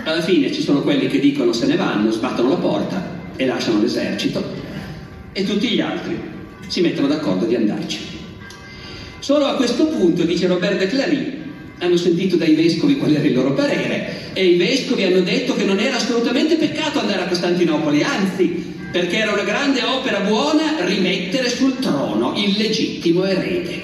Alla 0.03 0.21
fine 0.21 0.51
ci 0.51 0.61
sono 0.61 0.81
quelli 0.81 1.07
che 1.07 1.19
dicono 1.19 1.53
se 1.53 1.65
ne 1.65 1.75
vanno, 1.75 2.11
sbattono 2.11 2.49
la 2.49 2.55
porta 2.55 3.15
e 3.35 3.45
lasciano 3.45 3.79
l'esercito 3.81 4.43
e 5.31 5.43
tutti 5.43 5.69
gli 5.69 5.79
altri 5.79 6.19
si 6.67 6.81
mettono 6.81 7.07
d'accordo 7.07 7.45
di 7.45 7.55
andarci. 7.55 7.99
Solo 9.19 9.45
a 9.45 9.55
questo 9.55 9.87
punto, 9.87 10.23
dice 10.23 10.47
Robert 10.47 10.77
de 10.77 10.87
Clary, 10.87 11.36
hanno 11.79 11.97
sentito 11.97 12.35
dai 12.37 12.55
vescovi 12.55 12.97
qual 12.97 13.13
era 13.13 13.25
il 13.25 13.33
loro 13.33 13.53
parere 13.53 14.31
e 14.33 14.45
i 14.45 14.57
vescovi 14.57 15.03
hanno 15.03 15.21
detto 15.21 15.53
che 15.55 15.63
non 15.63 15.79
era 15.79 15.97
assolutamente 15.97 16.55
peccato 16.55 16.99
andare 16.99 17.23
a 17.23 17.27
Costantinopoli, 17.27 18.01
anzi, 18.03 18.75
perché 18.91 19.17
era 19.17 19.33
una 19.33 19.43
grande 19.43 19.83
opera 19.83 20.21
buona 20.21 20.83
rimettere 20.85 21.49
sul 21.49 21.77
trono 21.77 22.33
il 22.35 22.55
legittimo 22.57 23.23
erede. 23.23 23.83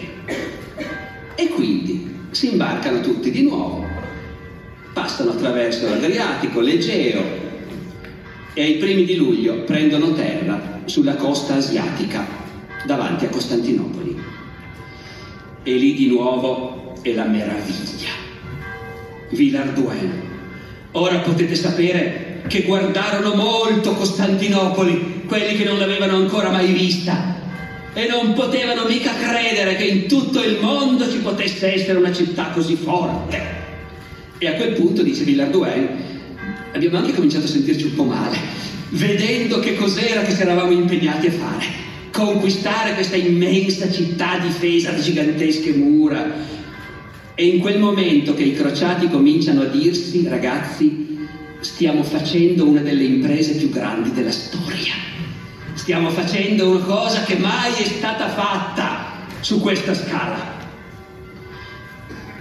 E 1.36 1.48
quindi 1.50 2.10
si 2.32 2.52
imbarcano 2.52 3.02
tutti 3.02 3.30
di 3.30 3.44
nuovo, 3.44 3.86
passano 4.94 5.32
attraverso 5.32 5.88
l'Adriatico, 5.88 6.62
l'Egeo 6.62 7.42
e 8.54 8.62
ai 8.62 8.76
primi 8.76 9.06
di 9.06 9.16
luglio 9.16 9.64
prendono 9.64 10.14
terra 10.14 10.82
sulla 10.86 11.16
costa 11.16 11.56
asiatica 11.56 12.26
davanti 12.86 13.26
a 13.26 13.30
Costantinopoli. 13.30 14.16
E 15.64 15.74
lì 15.74 15.94
di 15.94 16.08
nuovo 16.08 16.83
è 17.04 17.14
la 17.14 17.26
meraviglia. 17.26 18.10
Villarduen. 19.30 20.22
Ora 20.94 21.20
potete 21.20 21.54
sapere 21.56 22.42
che 22.48 22.62
guardarono 22.62 23.36
molto 23.36 23.94
Costantinopoli, 23.94 25.24
quelli 25.28 25.56
che 25.58 25.66
non 25.66 25.78
l'avevano 25.78 26.16
ancora 26.16 26.50
mai 26.50 26.72
vista, 26.72 27.36
e 27.94 28.08
non 28.08 28.34
potevano 28.34 28.86
mica 28.88 29.12
credere 29.16 29.76
che 29.76 29.84
in 29.84 30.08
tutto 30.08 30.42
il 30.42 30.58
mondo 30.62 31.10
ci 31.10 31.18
potesse 31.18 31.74
essere 31.74 31.98
una 31.98 32.14
città 32.14 32.50
così 32.54 32.76
forte. 32.76 33.62
E 34.38 34.48
a 34.48 34.54
quel 34.54 34.74
punto, 34.74 35.04
dice 35.04 35.24
Villarduen, 35.24 35.90
abbiamo 36.74 36.98
anche 36.98 37.14
cominciato 37.14 37.46
a 37.46 37.50
sentirci 37.50 37.86
un 37.86 37.96
po' 37.96 38.04
male, 38.06 38.38
vedendo 38.90 39.60
che 39.60 39.76
cos'era 39.76 40.22
che 40.22 40.34
ci 40.34 40.42
eravamo 40.42 40.72
impegnati 40.72 41.28
a 41.28 41.32
fare 41.32 41.82
conquistare 42.14 42.94
questa 42.94 43.16
immensa 43.16 43.92
città 43.92 44.38
difesa 44.38 44.92
da 44.92 45.00
gigantesche 45.00 45.72
mura. 45.72 46.62
È 47.36 47.42
in 47.42 47.60
quel 47.60 47.80
momento 47.80 48.34
che 48.34 48.44
i 48.44 48.56
crociati 48.56 49.10
cominciano 49.10 49.62
a 49.62 49.66
dirsi, 49.66 50.28
ragazzi, 50.28 51.28
stiamo 51.60 52.04
facendo 52.04 52.66
una 52.66 52.82
delle 52.82 53.04
imprese 53.04 53.56
più 53.56 53.70
grandi 53.70 54.12
della 54.12 54.32
storia. 54.32 54.94
Stiamo 55.74 56.10
facendo 56.10 56.70
una 56.70 56.84
cosa 56.84 57.24
che 57.24 57.36
mai 57.38 57.74
è 57.74 57.86
stata 57.86 58.30
fatta 58.30 59.26
su 59.42 59.60
questa 59.60 59.94
scala. 59.94 60.62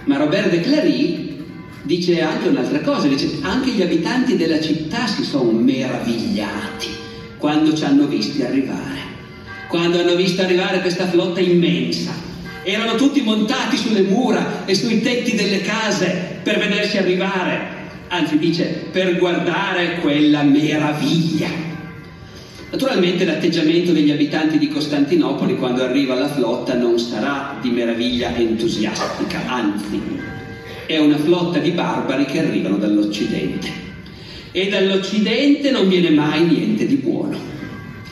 Ma 0.05 0.17
Robert 0.17 0.49
de 0.49 0.61
Clary 0.61 1.43
dice 1.81 2.21
anche 2.21 2.49
un'altra 2.49 2.81
cosa, 2.81 3.07
dice 3.07 3.39
anche 3.41 3.71
gli 3.71 3.81
abitanti 3.81 4.37
della 4.37 4.61
città 4.61 5.07
si 5.07 5.23
sono 5.23 5.51
meravigliati 5.51 6.89
quando 7.37 7.75
ci 7.75 7.83
hanno 7.83 8.05
visti 8.05 8.43
arrivare 8.43 9.13
quando 9.73 9.99
hanno 9.99 10.13
visto 10.13 10.43
arrivare 10.43 10.81
questa 10.81 11.07
flotta 11.07 11.39
immensa. 11.39 12.13
Erano 12.63 12.95
tutti 12.95 13.21
montati 13.21 13.77
sulle 13.77 14.01
mura 14.01 14.65
e 14.65 14.73
sui 14.73 15.01
tetti 15.01 15.35
delle 15.35 15.61
case 15.61 16.39
per 16.41 16.59
vedersi 16.59 16.97
arrivare, 16.97 17.59
anzi 18.07 18.37
dice 18.37 18.85
per 18.91 19.17
guardare 19.17 19.99
quella 19.99 20.43
meraviglia. 20.43 21.49
Naturalmente 22.71 23.25
l'atteggiamento 23.25 23.91
degli 23.91 24.11
abitanti 24.11 24.57
di 24.57 24.69
Costantinopoli 24.69 25.57
quando 25.57 25.83
arriva 25.83 26.15
la 26.15 26.29
flotta 26.29 26.73
non 26.73 26.97
sarà 26.97 27.57
di 27.61 27.69
meraviglia 27.69 28.35
entusiastica, 28.35 29.41
anzi 29.45 30.01
è 30.85 30.97
una 30.97 31.17
flotta 31.17 31.59
di 31.59 31.71
barbari 31.71 32.25
che 32.25 32.39
arrivano 32.39 32.77
dall'Occidente. 32.77 33.81
E 34.51 34.69
dall'Occidente 34.69 35.71
non 35.71 35.87
viene 35.87 36.09
mai 36.09 36.45
niente 36.45 36.85
di 36.85 36.95
buono. 36.95 37.52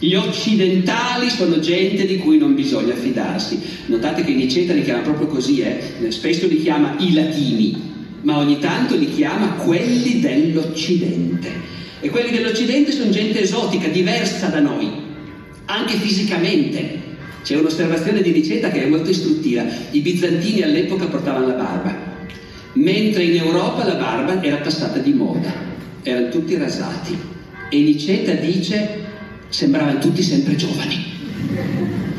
Gli 0.04 0.16
occidentali 0.16 1.30
sono 1.30 1.60
gente 1.60 2.08
di 2.08 2.18
cui 2.18 2.39
non 2.39 2.56
bisogna 2.56 2.95
fidarsi. 2.95 3.62
Notate 3.86 4.24
che 4.24 4.34
Niceta 4.34 4.74
li 4.74 4.82
chiama 4.82 5.04
proprio 5.04 5.28
così, 5.28 5.60
eh? 5.60 6.08
spesso 6.10 6.47
li 6.47 6.60
chiama 6.60 6.95
i 6.97 7.14
latini, 7.14 7.80
ma 8.24 8.39
ogni 8.39 8.58
tanto 8.58 8.95
li 8.95 9.14
chiama 9.14 9.52
quelli 9.58 10.20
dell'Occidente. 10.20 11.52
E 11.99 12.10
quelli 12.10 12.32
dell'Occidente 12.32 12.91
sono 12.91 13.12
gente 13.12 13.41
esotica, 13.41 13.89
diversa 13.89 14.47
da 14.47 14.60
noi, 14.60 14.89
anche 15.66 15.93
fisicamente. 15.97 16.99
C'è 17.43 17.58
un'osservazione 17.58 18.24
di 18.24 18.32
Niceta 18.32 18.72
che 18.72 18.84
è 18.84 18.88
molto 18.88 19.12
istruttiva. 19.12 19.64
I 19.91 19.99
bizantini 19.99 20.64
all'epoca 20.64 21.06
portavano 21.06 21.45
la 21.45 21.54
barba, 21.54 21.95
mentre 22.74 23.22
in 23.22 23.36
Europa 23.36 23.86
la 23.86 23.97
barba 23.97 24.41
era 24.41 24.58
passata 24.58 24.97
di 24.97 25.14
moda, 25.14 25.54
erano 26.02 26.30
tutti 26.30 26.58
rasati. 26.58 27.16
E 27.70 27.78
Niceta 27.82 28.34
dice 28.34 29.10
sembravano 29.52 29.99
tutti 29.99 30.24
sempre 30.24 30.56
giovani, 30.56 31.04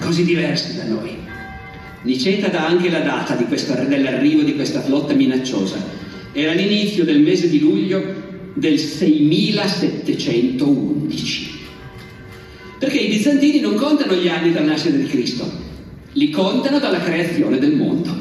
così 0.00 0.24
diversi 0.24 0.76
da 0.76 0.84
noi. 0.84 1.16
Niceta 2.02 2.46
dà 2.48 2.66
anche 2.66 2.90
la 2.90 3.00
data 3.00 3.34
di 3.34 3.44
questa, 3.44 3.74
dell'arrivo 3.84 4.42
di 4.42 4.54
questa 4.54 4.82
flotta 4.82 5.14
minacciosa. 5.14 5.82
Era 6.32 6.52
l'inizio 6.52 7.04
del 7.04 7.20
mese 7.20 7.48
di 7.48 7.58
luglio 7.58 8.04
del 8.54 8.78
6711. 8.78 11.50
Perché 12.78 12.98
i 12.98 13.08
bizantini 13.08 13.60
non 13.60 13.76
contano 13.76 14.12
gli 14.14 14.28
anni 14.28 14.52
dal 14.52 14.64
nascere 14.64 14.98
di 14.98 15.06
Cristo, 15.06 15.50
li 16.12 16.28
contano 16.30 16.78
dalla 16.78 17.00
creazione 17.00 17.58
del 17.58 17.74
mondo. 17.76 18.14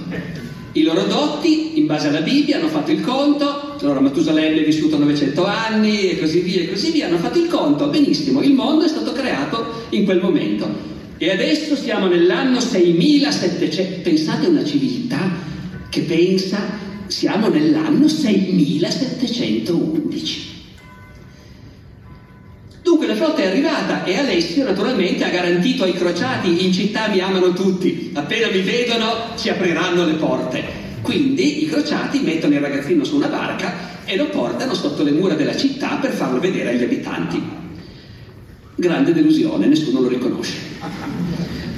I 0.73 0.83
loro 0.83 1.03
dotti, 1.03 1.77
in 1.77 1.85
base 1.85 2.07
alla 2.07 2.21
Bibbia, 2.21 2.57
hanno 2.57 2.69
fatto 2.69 2.91
il 2.91 3.01
conto, 3.01 3.75
allora 3.81 3.99
Matusalemme 3.99 4.61
è 4.61 4.63
vissuto 4.63 4.97
900 4.97 5.45
anni 5.45 6.11
e 6.11 6.17
così 6.17 6.39
via 6.39 6.61
e 6.61 6.69
così 6.69 6.91
via, 6.91 7.07
hanno 7.07 7.17
fatto 7.17 7.39
il 7.39 7.47
conto, 7.47 7.87
benissimo, 7.87 8.41
il 8.41 8.53
mondo 8.53 8.85
è 8.85 8.87
stato 8.87 9.11
creato 9.11 9.87
in 9.89 10.05
quel 10.05 10.21
momento. 10.21 10.65
E 11.17 11.29
adesso 11.29 11.75
siamo 11.75 12.07
nell'anno 12.07 12.61
6700, 12.61 13.99
pensate 14.01 14.45
a 14.45 14.49
una 14.49 14.63
civiltà 14.63 15.29
che 15.89 16.01
pensa 16.01 16.79
siamo 17.07 17.49
nell'anno 17.49 18.07
6711. 18.07 20.50
Dunque 22.81 23.05
la 23.05 23.15
flotta 23.15 23.41
è 23.41 23.47
arrivata 23.47 24.03
e 24.03 24.17
Alessio 24.17 24.63
naturalmente 24.63 25.23
ha 25.23 25.29
garantito 25.29 25.83
ai 25.83 25.93
crociati 25.93 26.65
in 26.65 26.73
città 26.73 27.07
mi 27.09 27.19
amano 27.19 27.53
tutti, 27.53 28.11
appena 28.13 28.47
mi 28.47 28.61
vedono 28.61 29.35
ci 29.37 29.49
apriranno 29.49 30.05
le 30.05 30.13
porte. 30.13 30.63
Quindi 31.01 31.63
i 31.63 31.67
crociati 31.67 32.19
mettono 32.19 32.55
il 32.55 32.59
ragazzino 32.61 33.03
su 33.03 33.15
una 33.15 33.27
barca 33.27 34.03
e 34.05 34.15
lo 34.15 34.29
portano 34.29 34.73
sotto 34.73 35.03
le 35.03 35.11
mura 35.11 35.35
della 35.35 35.55
città 35.55 35.97
per 36.01 36.11
farlo 36.11 36.39
vedere 36.39 36.69
agli 36.69 36.83
abitanti. 36.83 37.41
Grande 38.75 39.13
delusione, 39.13 39.67
nessuno 39.67 40.01
lo 40.01 40.07
riconosce. 40.07 40.57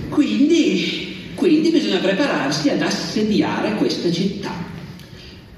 Quindi 0.10 1.12
quindi 1.36 1.72
bisogna 1.72 1.98
prepararsi 1.98 2.70
ad 2.70 2.82
assediare 2.82 3.76
questa 3.76 4.10
città. 4.10 4.52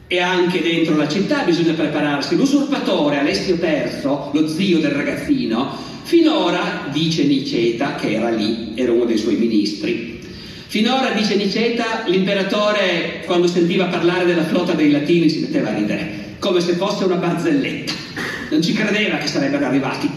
E 0.08 0.20
anche 0.20 0.62
dentro 0.62 0.96
la 0.96 1.08
città 1.08 1.42
bisogna 1.44 1.74
prepararsi. 1.74 2.36
L'usurpatore 2.36 3.18
Alessio 3.18 3.58
III, 3.60 4.02
lo 4.34 4.48
zio 4.48 4.80
del 4.80 4.92
ragazzino, 4.92 5.76
finora, 6.04 6.90
dice 6.92 7.24
Niceta, 7.24 7.96
che 7.96 8.14
era 8.14 8.30
lì, 8.30 8.74
era 8.76 8.92
uno 8.92 9.06
dei 9.06 9.18
suoi 9.18 9.36
ministri, 9.36 10.20
finora, 10.68 11.10
dice 11.10 11.36
Niceta, 11.36 12.04
l'imperatore 12.06 13.24
quando 13.26 13.48
sentiva 13.48 13.86
parlare 13.86 14.26
della 14.26 14.46
flotta 14.46 14.74
dei 14.74 14.92
latini 14.92 15.28
si 15.28 15.40
metteva 15.40 15.70
a 15.70 15.74
ridere, 15.74 16.36
come 16.38 16.60
se 16.62 16.74
fosse 16.74 17.06
una 17.06 17.16
barzelletta. 17.16 17.94
Non 18.52 18.62
ci 18.62 18.74
credeva 18.74 19.18
che 19.18 19.28
sarebbero 19.28 19.66
arrivati. 19.66 20.12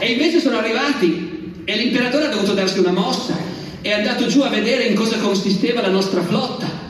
E 0.00 0.10
invece 0.12 0.38
sono 0.38 0.58
arrivati 0.58 1.62
e 1.64 1.76
l'imperatore 1.76 2.26
ha 2.26 2.30
dovuto 2.30 2.52
darsi 2.52 2.78
una 2.78 2.92
mossa, 2.92 3.34
è 3.80 3.90
andato 3.90 4.26
giù 4.26 4.42
a 4.42 4.48
vedere 4.48 4.84
in 4.84 4.94
cosa 4.94 5.16
consisteva 5.16 5.80
la 5.80 5.88
nostra 5.88 6.22
flotta 6.22 6.87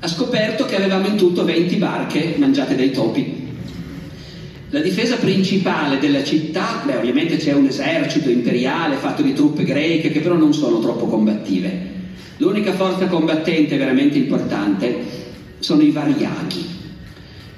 ha 0.00 0.06
scoperto 0.06 0.64
che 0.64 0.76
avevamo 0.76 1.08
in 1.08 1.16
tutto 1.16 1.44
20 1.44 1.76
barche 1.76 2.34
mangiate 2.38 2.76
dai 2.76 2.92
topi. 2.92 3.46
La 4.70 4.80
difesa 4.80 5.16
principale 5.16 5.98
della 5.98 6.22
città, 6.22 6.82
beh 6.84 6.96
ovviamente 6.96 7.36
c'è 7.36 7.52
un 7.52 7.66
esercito 7.66 8.28
imperiale 8.30 8.96
fatto 8.96 9.22
di 9.22 9.32
truppe 9.32 9.64
greche 9.64 10.10
che 10.10 10.20
però 10.20 10.36
non 10.36 10.52
sono 10.52 10.78
troppo 10.80 11.06
combattive. 11.06 11.96
L'unica 12.36 12.72
forza 12.74 13.06
combattente 13.06 13.76
veramente 13.76 14.18
importante 14.18 15.16
sono 15.58 15.82
i 15.82 15.90
variaghi, 15.90 16.64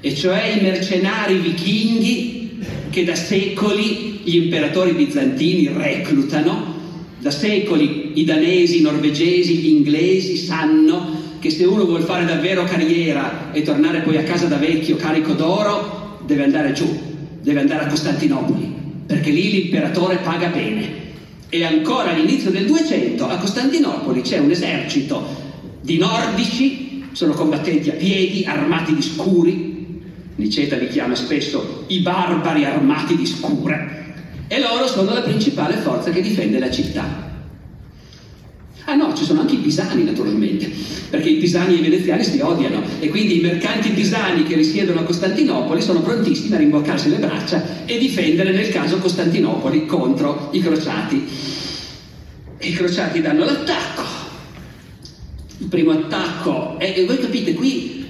e 0.00 0.14
cioè 0.14 0.56
i 0.58 0.62
mercenari 0.62 1.36
vichinghi 1.36 2.58
che 2.88 3.04
da 3.04 3.14
secoli 3.14 4.20
gli 4.24 4.36
imperatori 4.36 4.92
bizantini 4.92 5.68
reclutano, 5.68 6.78
da 7.18 7.30
secoli 7.30 8.12
i 8.14 8.24
danesi, 8.24 8.78
i 8.78 8.82
norvegesi, 8.82 9.56
gli 9.56 9.68
inglesi 9.68 10.36
sanno 10.36 11.19
che 11.40 11.50
se 11.50 11.64
uno 11.64 11.86
vuole 11.86 12.04
fare 12.04 12.26
davvero 12.26 12.64
carriera 12.64 13.50
e 13.50 13.62
tornare 13.62 14.00
poi 14.00 14.18
a 14.18 14.22
casa 14.22 14.46
da 14.46 14.56
vecchio 14.56 14.96
carico 14.96 15.32
d'oro, 15.32 16.18
deve 16.26 16.44
andare 16.44 16.72
giù, 16.72 16.86
deve 17.40 17.60
andare 17.60 17.84
a 17.84 17.86
Costantinopoli, 17.88 18.74
perché 19.06 19.30
lì 19.30 19.50
l'imperatore 19.50 20.18
paga 20.18 20.48
bene. 20.48 20.98
E 21.48 21.64
ancora 21.64 22.10
all'inizio 22.10 22.50
del 22.50 22.66
200 22.66 23.26
a 23.26 23.38
Costantinopoli 23.38 24.20
c'è 24.20 24.38
un 24.38 24.50
esercito 24.50 25.26
di 25.80 25.96
nordici, 25.96 27.04
sono 27.12 27.32
combattenti 27.32 27.88
a 27.88 27.94
piedi, 27.94 28.44
armati 28.44 28.94
di 28.94 29.02
scuri, 29.02 29.68
Niceta 30.36 30.76
li 30.76 30.88
chiama 30.88 31.14
spesso 31.14 31.84
i 31.88 32.00
barbari 32.00 32.64
armati 32.64 33.16
di 33.16 33.26
scure, 33.26 34.14
e 34.46 34.60
loro 34.60 34.86
sono 34.86 35.12
la 35.14 35.22
principale 35.22 35.76
forza 35.76 36.10
che 36.10 36.20
difende 36.20 36.58
la 36.58 36.70
città. 36.70 37.29
Ah 38.90 38.96
no, 38.96 39.14
ci 39.14 39.22
sono 39.22 39.42
anche 39.42 39.54
i 39.54 39.58
pisani 39.58 40.02
naturalmente, 40.02 40.68
perché 41.10 41.28
i 41.28 41.36
pisani 41.36 41.74
e 41.74 41.78
i 41.78 41.80
veneziani 41.80 42.24
si 42.24 42.40
odiano 42.40 42.82
e 42.98 43.08
quindi 43.08 43.38
i 43.38 43.40
mercanti 43.40 43.90
pisani 43.90 44.42
che 44.42 44.56
risiedono 44.56 44.98
a 44.98 45.02
Costantinopoli 45.04 45.80
sono 45.80 46.00
prontissimi 46.00 46.56
a 46.56 46.58
rimboccarsi 46.58 47.08
le 47.08 47.18
braccia 47.18 47.84
e 47.84 47.98
difendere 47.98 48.50
nel 48.50 48.68
caso 48.70 48.98
Costantinopoli 48.98 49.86
contro 49.86 50.48
i 50.50 50.60
crociati. 50.60 51.24
E 52.58 52.66
i 52.66 52.72
crociati 52.72 53.20
danno 53.20 53.44
l'attacco. 53.44 54.02
Il 55.58 55.68
primo 55.68 55.92
attacco, 55.92 56.76
è, 56.80 56.92
e 56.96 57.04
voi 57.04 57.20
capite 57.20 57.54
qui 57.54 58.06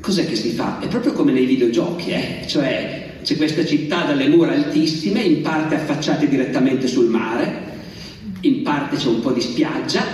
cos'è 0.00 0.26
che 0.26 0.34
si 0.34 0.50
fa? 0.50 0.80
È 0.80 0.88
proprio 0.88 1.12
come 1.12 1.30
nei 1.30 1.44
videogiochi, 1.44 2.10
eh? 2.10 2.42
cioè 2.48 3.18
c'è 3.22 3.36
questa 3.36 3.64
città 3.64 4.06
dalle 4.06 4.26
mura 4.26 4.54
altissime, 4.54 5.20
in 5.20 5.40
parte 5.42 5.76
affacciate 5.76 6.26
direttamente 6.26 6.88
sul 6.88 7.06
mare, 7.06 7.69
in 8.42 8.62
parte 8.62 8.96
c'è 8.96 9.08
un 9.08 9.20
po' 9.20 9.32
di 9.32 9.40
spiaggia 9.40 10.04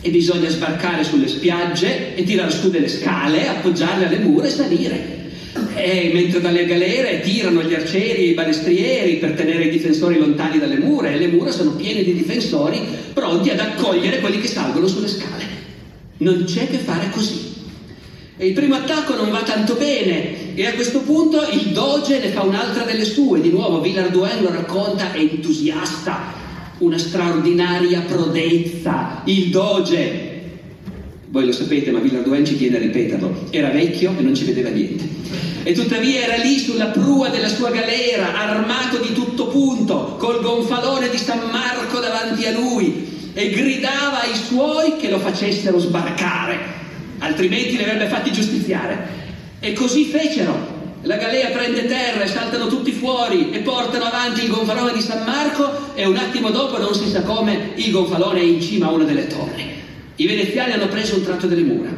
e 0.00 0.10
bisogna 0.10 0.48
sbarcare 0.48 1.04
sulle 1.04 1.28
spiagge 1.28 2.14
e 2.14 2.24
tirare 2.24 2.50
su 2.50 2.70
delle 2.70 2.88
scale, 2.88 3.48
appoggiarle 3.48 4.06
alle 4.06 4.18
mura 4.18 4.46
e 4.46 4.50
salire. 4.50 5.18
E 5.74 6.10
mentre 6.14 6.40
dalle 6.40 6.64
galere 6.64 7.20
tirano 7.20 7.62
gli 7.62 7.74
arcieri 7.74 8.22
e 8.22 8.28
i 8.28 8.34
balestrieri 8.34 9.16
per 9.16 9.32
tenere 9.32 9.64
i 9.64 9.70
difensori 9.70 10.18
lontani 10.18 10.58
dalle 10.58 10.78
mura 10.78 11.10
e 11.10 11.18
le 11.18 11.26
mura 11.26 11.50
sono 11.50 11.72
piene 11.72 12.02
di 12.02 12.14
difensori 12.14 12.80
pronti 13.12 13.50
ad 13.50 13.58
accogliere 13.58 14.20
quelli 14.20 14.40
che 14.40 14.48
salgono 14.48 14.86
sulle 14.86 15.08
scale. 15.08 15.44
Non 16.18 16.44
c'è 16.44 16.68
che 16.68 16.78
fare 16.78 17.10
così. 17.10 17.48
E 18.36 18.46
il 18.46 18.52
primo 18.54 18.76
attacco 18.76 19.14
non 19.16 19.30
va 19.30 19.42
tanto 19.42 19.74
bene 19.74 20.54
e 20.54 20.66
a 20.66 20.72
questo 20.72 21.00
punto 21.00 21.46
il 21.52 21.72
doge 21.72 22.20
ne 22.20 22.28
fa 22.28 22.42
un'altra 22.42 22.84
delle 22.84 23.04
sue. 23.04 23.40
Di 23.40 23.50
nuovo 23.50 23.80
Villardoen 23.80 24.42
lo 24.42 24.50
racconta 24.50 25.14
entusiasta 25.14 26.40
una 26.80 26.98
straordinaria 26.98 28.00
prodezza, 28.02 29.22
il 29.24 29.50
doge. 29.50 30.28
Voi 31.28 31.46
lo 31.46 31.52
sapete, 31.52 31.90
ma 31.90 32.00
Villardoen 32.00 32.44
ci 32.44 32.56
tiene 32.56 32.76
a 32.76 32.80
ripeterlo. 32.80 33.48
Era 33.50 33.70
vecchio 33.70 34.12
e 34.18 34.22
non 34.22 34.34
ci 34.34 34.44
vedeva 34.44 34.70
niente. 34.70 35.04
E 35.62 35.72
tuttavia 35.72 36.22
era 36.22 36.42
lì 36.42 36.58
sulla 36.58 36.86
prua 36.86 37.28
della 37.28 37.48
sua 37.48 37.70
galera, 37.70 38.34
armato 38.34 38.98
di 38.98 39.12
tutto 39.12 39.48
punto, 39.48 40.16
col 40.18 40.40
gonfalone 40.40 41.10
di 41.10 41.18
San 41.18 41.50
Marco 41.50 42.00
davanti 42.00 42.46
a 42.46 42.58
lui, 42.58 43.30
e 43.34 43.50
gridava 43.50 44.22
ai 44.22 44.34
suoi 44.34 44.96
che 44.96 45.10
lo 45.10 45.18
facessero 45.18 45.78
sbarcare, 45.78 46.58
altrimenti 47.18 47.76
li 47.76 47.82
avrebbe 47.82 48.08
fatti 48.08 48.32
giustiziare. 48.32 49.18
E 49.60 49.74
così 49.74 50.04
fecero. 50.04 50.79
La 51.02 51.16
galea 51.16 51.48
prende 51.48 51.86
terra 51.86 52.24
e 52.24 52.28
saltano 52.28 52.66
tutti 52.66 52.92
fuori 52.92 53.50
e 53.52 53.60
portano 53.60 54.04
avanti 54.04 54.44
il 54.44 54.50
gonfalone 54.50 54.92
di 54.92 55.00
San 55.00 55.24
Marco 55.24 55.94
e 55.94 56.04
un 56.04 56.16
attimo 56.16 56.50
dopo 56.50 56.76
non 56.76 56.94
si 56.94 57.08
sa 57.08 57.22
come 57.22 57.72
il 57.76 57.90
gonfalone 57.90 58.40
è 58.40 58.44
in 58.44 58.60
cima 58.60 58.88
a 58.88 58.92
una 58.92 59.04
delle 59.04 59.26
torri. 59.26 59.64
I 60.16 60.26
veneziani 60.26 60.72
hanno 60.72 60.88
preso 60.88 61.16
un 61.16 61.22
tratto 61.22 61.46
delle 61.46 61.62
mura. 61.62 61.88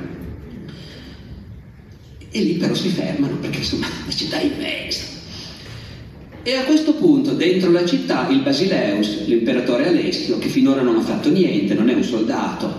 E 2.30 2.40
lì 2.40 2.52
però 2.54 2.74
si 2.74 2.90
fermano 2.90 3.36
perché 3.36 3.58
insomma 3.58 3.88
la 4.06 4.12
città 4.12 4.38
è 4.38 4.44
immensa. 4.44 5.02
E 6.44 6.56
a 6.56 6.62
questo 6.62 6.94
punto 6.94 7.32
dentro 7.32 7.72
la 7.72 7.84
città 7.84 8.28
il 8.28 8.40
Basileus, 8.40 9.26
l'imperatore 9.26 9.88
Alessio, 9.88 10.38
che 10.38 10.48
finora 10.48 10.82
non 10.82 10.96
ha 10.96 11.02
fatto 11.02 11.28
niente, 11.28 11.74
non 11.74 11.88
è 11.88 11.94
un 11.94 12.04
soldato, 12.04 12.72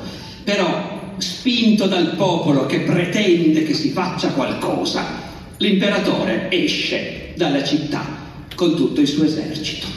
però 0.43 1.15
spinto 1.17 1.87
dal 1.87 2.15
popolo 2.15 2.65
che 2.65 2.79
pretende 2.79 3.63
che 3.63 3.73
si 3.73 3.89
faccia 3.89 4.29
qualcosa, 4.29 5.22
l'imperatore 5.63 6.51
esce 6.51 7.31
dalla 7.35 7.63
città 7.63 8.05
con 8.53 8.75
tutto 8.75 8.99
il 8.99 9.07
suo 9.07 9.23
esercito 9.23 9.87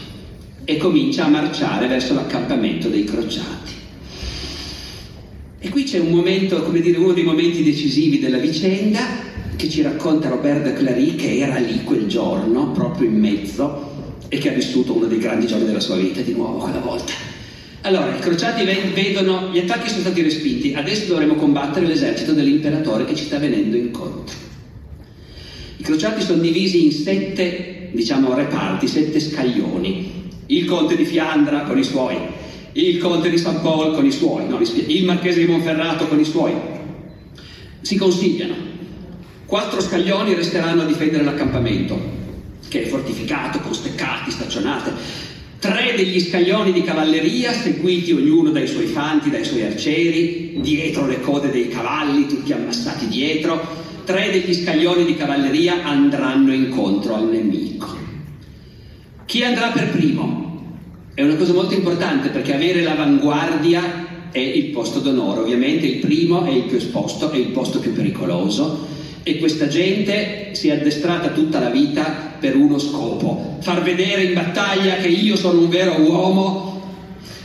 e 0.65 0.77
comincia 0.77 1.25
a 1.25 1.29
marciare 1.29 1.89
verso 1.89 2.15
l'accampamento 2.15 2.89
dei 2.89 3.03
crociati. 3.03 3.73
E 5.59 5.69
qui 5.69 5.83
c'è 5.83 5.99
un 5.99 6.11
momento, 6.11 6.63
come 6.63 6.81
dire, 6.81 6.99
uno 6.99 7.13
dei 7.13 7.25
momenti 7.25 7.65
decisivi 7.65 8.21
della 8.21 8.39
vicenda 8.39 9.25
che 9.57 9.69
ci 9.69 9.83
racconta 9.83 10.29
Robert 10.29 10.73
Clary 10.75 11.17
che 11.17 11.39
era 11.39 11.59
lì 11.59 11.83
quel 11.83 12.07
giorno, 12.07 12.71
proprio 12.71 13.09
in 13.09 13.19
mezzo, 13.19 13.95
e 14.29 14.39
che 14.39 14.51
ha 14.51 14.55
vissuto 14.55 14.95
uno 14.95 15.07
dei 15.07 15.19
grandi 15.19 15.49
giorni 15.49 15.67
della 15.67 15.81
sua 15.81 15.97
vita 15.97 16.21
di 16.21 16.33
nuovo 16.33 16.59
quella 16.59 16.79
volta. 16.79 17.13
Allora, 17.81 18.15
i 18.15 18.21
crociati 18.21 18.65
vedono, 18.95 19.51
gli 19.53 19.59
attacchi 19.59 19.89
sono 19.89 20.03
stati 20.03 20.23
respinti, 20.23 20.75
adesso 20.75 21.07
dovremo 21.07 21.35
combattere 21.35 21.87
l'esercito 21.87 22.33
dell'imperatore 22.33 23.05
che 23.05 23.17
ci 23.17 23.25
sta 23.25 23.39
venendo 23.39 23.77
incontro. 23.77 24.46
Crociati 25.87 26.21
sono 26.21 26.43
divisi 26.43 26.85
in 26.85 26.91
sette, 26.91 27.91
diciamo, 27.93 28.35
reparti, 28.35 28.89
sette 28.89 29.21
scaglioni. 29.21 30.31
Il 30.47 30.65
conte 30.65 30.97
di 30.97 31.05
Fiandra 31.05 31.61
con 31.61 31.79
i 31.79 31.85
suoi, 31.85 32.17
il 32.73 32.99
conte 32.99 33.31
di 33.31 33.39
San 33.39 33.61
Paul 33.61 33.95
con 33.95 34.05
i 34.05 34.11
suoi, 34.11 34.49
no, 34.49 34.59
il 34.59 35.05
marchese 35.05 35.39
di 35.39 35.47
Monferrato 35.47 36.09
con 36.09 36.19
i 36.19 36.25
suoi. 36.25 36.53
Si 37.83 37.95
consigliano. 37.95 38.55
Quattro 39.47 39.81
scaglioni 39.81 40.35
resteranno 40.35 40.83
a 40.83 40.87
difendere 40.87 41.23
l'accampamento, 41.23 41.97
che 42.67 42.83
è 42.83 42.87
fortificato 42.87 43.61
con 43.61 43.73
steccati, 43.73 44.33
staccionate. 44.33 44.91
Tre 45.61 45.95
degli 45.97 46.19
scaglioni 46.19 46.73
di 46.73 46.83
cavalleria, 46.83 47.53
seguiti 47.53 48.11
ognuno 48.11 48.51
dai 48.51 48.67
suoi 48.67 48.87
fanti, 48.87 49.31
dai 49.31 49.45
suoi 49.45 49.63
arcieri, 49.63 50.59
dietro 50.61 51.07
le 51.07 51.21
code 51.21 51.53
dei 51.53 51.69
cavalli, 51.69 52.27
tutti 52.27 52.53
ammassati 52.53 53.07
dietro, 53.07 53.85
tre 54.07 54.31
degli 54.31 54.55
scaglioni 54.55 55.05
di 55.05 55.17
cavalleria 55.17 55.83
andranno 55.83 56.55
incontro 56.55 57.17
al 57.17 57.29
nemico. 57.29 57.89
Chi 59.27 59.43
andrà 59.43 59.71
per 59.71 59.91
primo? 59.91 60.45
È 61.13 61.23
una 61.23 61.35
cosa 61.35 61.53
molto 61.53 61.75
importante 61.75 62.29
perché 62.29 62.55
avere 62.55 62.83
l'avanguardia 62.83 64.31
è 64.31 64.39
il 64.39 64.67
posto 64.67 65.01
d'onore, 65.01 65.41
ovviamente 65.41 65.87
il 65.87 65.99
primo 65.99 66.45
è 66.45 66.51
il 66.51 66.63
più 66.63 66.77
esposto, 66.77 67.31
è 67.33 67.37
il 67.37 67.49
posto 67.49 67.81
più 67.81 67.93
pericoloso 67.93 68.87
e 69.25 69.39
questa 69.39 69.67
gente 69.67 70.51
si 70.53 70.69
è 70.69 70.73
addestrata 70.73 71.31
tutta 71.31 71.59
la 71.59 71.71
vita 71.71 72.37
per 72.39 72.55
uno 72.55 72.79
scopo, 72.79 73.57
far 73.61 73.83
vedere 73.83 74.23
in 74.23 74.35
battaglia 74.35 74.97
che 74.97 75.09
io 75.09 75.35
sono 75.35 75.59
un 75.59 75.69
vero 75.69 76.01
uomo 76.01 76.95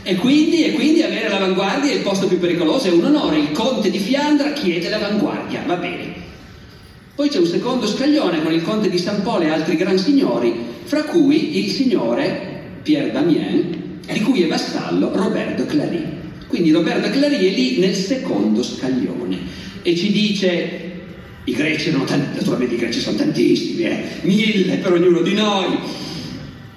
e 0.04 0.14
quindi, 0.14 0.64
e 0.64 0.74
quindi 0.74 1.02
avere 1.02 1.28
l'avanguardia 1.28 1.90
è 1.90 1.94
il 1.94 2.02
posto 2.02 2.28
più 2.28 2.38
pericoloso, 2.38 2.86
è 2.86 2.92
un 2.92 3.04
onore, 3.06 3.38
il 3.38 3.50
conte 3.50 3.90
di 3.90 3.98
Fiandra 3.98 4.52
chiede 4.52 4.88
l'avanguardia, 4.88 5.64
va 5.66 5.74
bene. 5.74 6.11
Poi 7.14 7.28
c'è 7.28 7.38
un 7.38 7.46
secondo 7.46 7.86
scaglione 7.86 8.42
con 8.42 8.52
il 8.52 8.62
conte 8.62 8.88
di 8.88 8.96
San 8.96 9.22
Polo 9.22 9.42
e 9.42 9.50
altri 9.50 9.76
gran 9.76 9.98
signori, 9.98 10.54
fra 10.84 11.02
cui 11.04 11.58
il 11.58 11.70
signore 11.70 12.60
Pierre 12.82 13.10
Damien, 13.10 14.00
di 14.10 14.20
cui 14.20 14.42
è 14.42 14.48
vassallo 14.48 15.10
Robert 15.14 15.56
de 15.56 15.66
Clary. 15.66 16.04
Quindi 16.46 16.70
Roberta 16.70 17.10
Clary 17.10 17.36
è 17.36 17.54
lì 17.54 17.78
nel 17.78 17.94
secondo 17.94 18.62
scaglione 18.62 19.38
e 19.82 19.94
ci 19.94 20.10
dice 20.10 20.90
i 21.44 21.52
greci 21.52 21.88
erano 21.88 22.04
tanti, 22.04 22.36
naturalmente 22.36 22.74
i 22.74 22.78
greci 22.78 23.00
sono 23.00 23.16
tantissimi, 23.16 23.82
eh, 23.82 24.02
mille 24.22 24.76
per 24.76 24.92
ognuno 24.92 25.20
di 25.20 25.34
noi. 25.34 25.78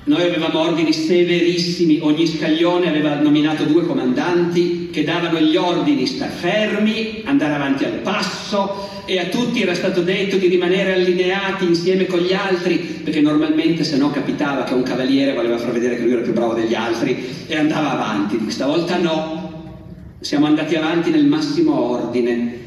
Noi 0.08 0.22
avevamo 0.22 0.60
ordini 0.60 0.94
severissimi, 0.94 1.98
ogni 2.00 2.28
scaglione 2.28 2.90
aveva 2.90 3.16
nominato 3.16 3.64
due 3.64 3.88
comandanti 3.88 4.90
che 4.92 5.04
davano 5.04 5.40
gli 5.40 5.56
ordini 5.56 6.06
star 6.06 6.30
fermi, 6.30 7.24
andare 7.26 7.56
avanti 7.56 7.86
al 7.86 8.02
passo 8.04 8.88
e 9.06 9.18
a 9.18 9.26
tutti 9.26 9.64
era 9.64 9.74
stato 9.74 10.02
detto 10.02 10.38
di 10.38 10.46
rimanere 10.46 10.94
allineati 10.94 11.66
insieme 11.66 12.06
con 12.06 12.20
gli 12.20 12.34
altri, 12.34 12.78
perché 13.04 13.20
normalmente 13.20 13.84
se 13.84 13.98
no 13.98 14.12
capitava 14.12 14.64
che 14.64 14.76
un 14.76 14.84
cavaliere 14.84 15.34
voleva 15.34 15.58
far 15.58 15.72
vedere 15.72 15.96
che 15.96 16.04
lui 16.04 16.12
era 16.12 16.22
più 16.22 16.34
bravo 16.34 16.54
degli 16.54 16.76
altri 16.76 17.26
e 17.48 17.58
andava 17.58 17.94
avanti. 17.94 18.52
Stavolta 18.52 18.98
no, 18.98 19.74
siamo 20.20 20.46
andati 20.46 20.76
avanti 20.76 21.10
nel 21.10 21.26
massimo 21.26 21.82
ordine. 21.82 22.60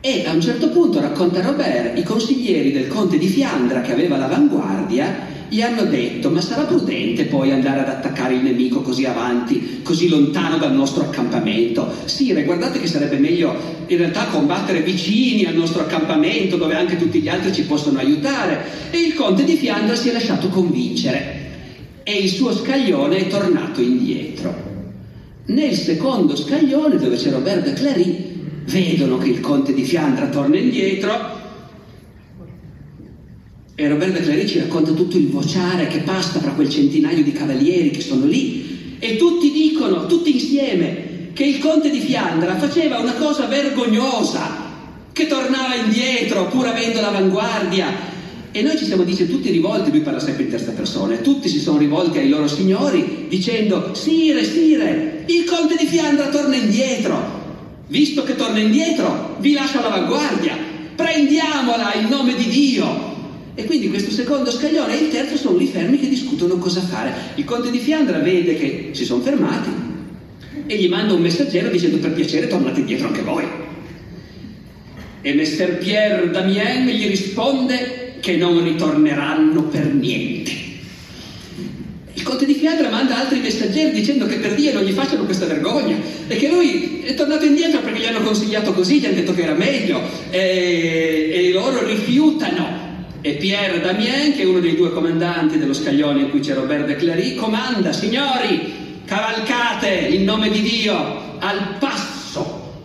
E 0.00 0.24
a 0.26 0.32
un 0.32 0.40
certo 0.40 0.68
punto, 0.70 1.00
racconta 1.00 1.40
Robert, 1.42 1.96
i 1.96 2.02
consiglieri 2.02 2.72
del 2.72 2.88
conte 2.88 3.18
di 3.18 3.28
Fiandra 3.28 3.82
che 3.82 3.92
aveva 3.92 4.16
l'avanguardia 4.16 5.34
gli 5.48 5.60
hanno 5.62 5.84
detto 5.84 6.30
ma 6.30 6.40
sarà 6.40 6.62
prudente 6.62 7.24
poi 7.24 7.52
andare 7.52 7.80
ad 7.80 7.88
attaccare 7.88 8.34
il 8.34 8.42
nemico 8.42 8.80
così 8.80 9.04
avanti, 9.04 9.80
così 9.82 10.08
lontano 10.08 10.58
dal 10.58 10.72
nostro 10.72 11.02
accampamento. 11.02 11.90
Sire, 12.04 12.44
guardate 12.44 12.80
che 12.80 12.86
sarebbe 12.86 13.18
meglio 13.18 13.54
in 13.86 13.96
realtà 13.96 14.26
combattere 14.26 14.82
vicini 14.82 15.44
al 15.44 15.54
nostro 15.54 15.82
accampamento 15.82 16.56
dove 16.56 16.74
anche 16.74 16.96
tutti 16.96 17.20
gli 17.20 17.28
altri 17.28 17.52
ci 17.52 17.64
possono 17.64 17.98
aiutare. 17.98 18.64
E 18.90 18.98
il 18.98 19.14
conte 19.14 19.44
di 19.44 19.56
Fiandra 19.56 19.94
si 19.94 20.08
è 20.08 20.12
lasciato 20.12 20.48
convincere 20.48 21.44
e 22.02 22.18
il 22.18 22.28
suo 22.28 22.54
scaglione 22.54 23.18
è 23.18 23.26
tornato 23.26 23.80
indietro. 23.80 24.74
Nel 25.46 25.74
secondo 25.74 26.36
scaglione 26.36 26.96
dove 26.96 27.16
c'è 27.16 27.30
Robert 27.30 27.64
de 27.64 27.72
Clary 27.72 28.34
vedono 28.64 29.18
che 29.18 29.28
il 29.28 29.40
conte 29.40 29.72
di 29.72 29.84
Fiandra 29.84 30.28
torna 30.28 30.56
indietro 30.56 31.35
e 33.78 33.88
Roberta 33.88 34.20
Clary 34.20 34.48
ci 34.48 34.58
racconta 34.58 34.92
tutto 34.92 35.18
il 35.18 35.28
vociare 35.28 35.86
che 35.86 35.98
passa 35.98 36.40
fra 36.40 36.52
quel 36.52 36.70
centinaio 36.70 37.22
di 37.22 37.32
cavalieri 37.32 37.90
che 37.90 38.00
sono 38.00 38.24
lì 38.24 38.96
e 38.98 39.16
tutti 39.16 39.52
dicono, 39.52 40.06
tutti 40.06 40.32
insieme, 40.32 41.30
che 41.34 41.44
il 41.44 41.58
conte 41.58 41.90
di 41.90 42.00
Fiandra 42.00 42.56
faceva 42.56 42.98
una 42.98 43.12
cosa 43.12 43.44
vergognosa, 43.44 44.64
che 45.12 45.26
tornava 45.26 45.74
indietro 45.74 46.46
pur 46.46 46.66
avendo 46.66 47.02
l'avanguardia. 47.02 48.14
E 48.50 48.62
noi 48.62 48.78
ci 48.78 48.86
siamo 48.86 49.02
dice, 49.02 49.28
tutti 49.28 49.50
rivolti, 49.50 49.90
lui 49.90 50.00
parla 50.00 50.20
sempre 50.20 50.44
in 50.44 50.50
terza 50.50 50.70
persona, 50.70 51.16
tutti 51.16 51.46
si 51.46 51.60
sono 51.60 51.76
rivolti 51.76 52.16
ai 52.16 52.30
loro 52.30 52.48
signori 52.48 53.26
dicendo, 53.28 53.92
sire, 53.92 54.42
sire, 54.46 55.24
il 55.26 55.44
conte 55.44 55.76
di 55.78 55.84
Fiandra 55.84 56.30
torna 56.30 56.56
indietro. 56.56 57.44
Visto 57.88 58.22
che 58.22 58.36
torna 58.36 58.58
indietro, 58.58 59.36
vi 59.40 59.52
lascio 59.52 59.82
l'avanguardia, 59.82 60.56
prendiamola 60.96 61.92
in 61.92 62.08
nome 62.08 62.34
di 62.34 62.48
Dio. 62.48 63.15
E 63.58 63.64
quindi 63.64 63.88
questo 63.88 64.10
secondo 64.10 64.50
scaglione 64.50 65.00
e 65.00 65.04
il 65.04 65.10
terzo 65.10 65.34
sono 65.34 65.56
lì 65.56 65.66
fermi 65.66 65.98
che 65.98 66.10
discutono 66.10 66.58
cosa 66.58 66.82
fare. 66.82 67.10
Il 67.36 67.44
conte 67.44 67.70
di 67.70 67.78
Fiandra 67.78 68.18
vede 68.18 68.54
che 68.58 68.90
si 68.92 69.06
sono 69.06 69.22
fermati 69.22 69.70
e 70.66 70.76
gli 70.76 70.88
manda 70.88 71.14
un 71.14 71.22
messaggero 71.22 71.70
dicendo 71.70 71.96
per 71.96 72.12
piacere 72.12 72.48
tornate 72.48 72.80
indietro 72.80 73.06
anche 73.06 73.22
voi. 73.22 73.44
E 75.22 75.32
Messer 75.32 75.78
Pierre 75.78 76.30
Damien 76.30 76.86
gli 76.86 77.08
risponde 77.08 78.16
che 78.20 78.36
non 78.36 78.62
ritorneranno 78.62 79.62
per 79.62 79.86
niente. 79.86 80.52
Il 82.12 82.22
conte 82.22 82.44
di 82.44 82.54
Fiandra 82.54 82.90
manda 82.90 83.16
altri 83.16 83.40
messaggeri 83.40 83.92
dicendo 83.92 84.26
che 84.26 84.36
per 84.36 84.54
Dio 84.54 84.74
non 84.74 84.82
gli 84.82 84.92
facciano 84.92 85.24
questa 85.24 85.46
vergogna 85.46 85.96
e 86.28 86.36
che 86.36 86.48
lui 86.48 87.00
è 87.04 87.14
tornato 87.14 87.46
indietro 87.46 87.80
perché 87.80 88.00
gli 88.00 88.06
hanno 88.06 88.20
consigliato 88.20 88.74
così, 88.74 88.98
gli 88.98 89.06
hanno 89.06 89.14
detto 89.14 89.32
che 89.32 89.42
era 89.42 89.54
meglio 89.54 90.02
e, 90.28 91.30
e 91.32 91.52
loro 91.52 91.86
rifiutano 91.86 92.85
e 93.26 93.32
Pierre 93.32 93.80
Damien, 93.80 94.36
che 94.36 94.42
è 94.42 94.44
uno 94.44 94.60
dei 94.60 94.76
due 94.76 94.92
comandanti 94.92 95.58
dello 95.58 95.74
scaglione 95.74 96.20
in 96.20 96.30
cui 96.30 96.38
c'è 96.38 96.54
Robert 96.54 96.86
de 96.86 96.94
Clary, 96.94 97.34
comanda, 97.34 97.92
signori, 97.92 99.00
cavalcate 99.04 99.88
in 99.88 100.22
nome 100.22 100.48
di 100.48 100.62
Dio 100.62 100.94
al 101.40 101.74
passo. 101.80 102.84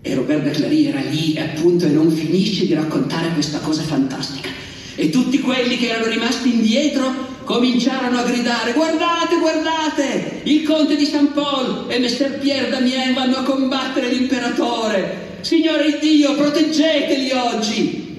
E 0.00 0.14
Robert 0.14 0.44
de 0.44 0.50
Clary 0.50 0.86
era 0.86 1.00
lì 1.00 1.36
appunto 1.36 1.86
e 1.86 1.88
non 1.88 2.08
finisce 2.12 2.66
di 2.66 2.74
raccontare 2.74 3.30
questa 3.30 3.58
cosa 3.58 3.82
fantastica. 3.82 4.48
E 4.94 5.10
tutti 5.10 5.40
quelli 5.40 5.76
che 5.76 5.88
erano 5.88 6.06
rimasti 6.06 6.54
indietro 6.54 7.38
cominciarono 7.42 8.16
a 8.16 8.22
gridare 8.22 8.74
guardate, 8.74 9.38
guardate, 9.40 10.42
il 10.44 10.62
conte 10.62 10.94
di 10.94 11.04
Saint 11.04 11.32
Paul 11.32 11.86
e 11.88 11.98
Messer 11.98 12.38
Pierre 12.38 12.70
Damien 12.70 13.12
vanno 13.14 13.38
a 13.38 13.42
combattere 13.42 14.06
l'imperatore. 14.06 15.38
Signore 15.40 15.98
Dio, 15.98 16.36
proteggeteli 16.36 17.32
oggi. 17.32 18.09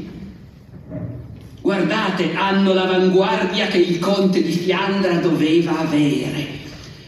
Guardate, 1.72 2.34
hanno 2.36 2.74
l'avanguardia 2.74 3.68
che 3.68 3.78
il 3.78 3.98
conte 3.98 4.44
di 4.44 4.52
Fiandra 4.52 5.14
doveva 5.20 5.80
avere. 5.80 6.46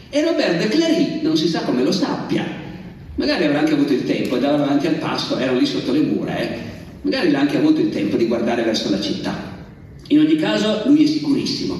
E 0.08 0.24
Robert 0.24 0.56
de 0.56 0.68
Clary 0.68 1.20
non 1.20 1.36
si 1.36 1.48
sa 1.48 1.64
come 1.64 1.82
lo 1.82 1.92
sappia. 1.92 2.46
Magari 3.16 3.44
avrà 3.44 3.58
anche 3.58 3.74
avuto 3.74 3.92
il 3.92 4.06
tempo, 4.06 4.36
andava 4.36 4.64
avanti 4.64 4.86
al 4.86 4.94
passo, 4.94 5.36
erano 5.36 5.58
lì 5.58 5.66
sotto 5.66 5.92
le 5.92 6.00
mura, 6.00 6.38
eh. 6.38 6.58
Magari 7.02 7.30
l'ha 7.30 7.40
anche 7.40 7.58
avuto 7.58 7.82
il 7.82 7.90
tempo 7.90 8.16
di 8.16 8.26
guardare 8.26 8.62
verso 8.62 8.88
la 8.88 9.02
città. 9.02 9.34
In 10.08 10.20
ogni 10.20 10.36
caso, 10.36 10.80
lui 10.86 11.04
è 11.04 11.06
sicurissimo. 11.08 11.78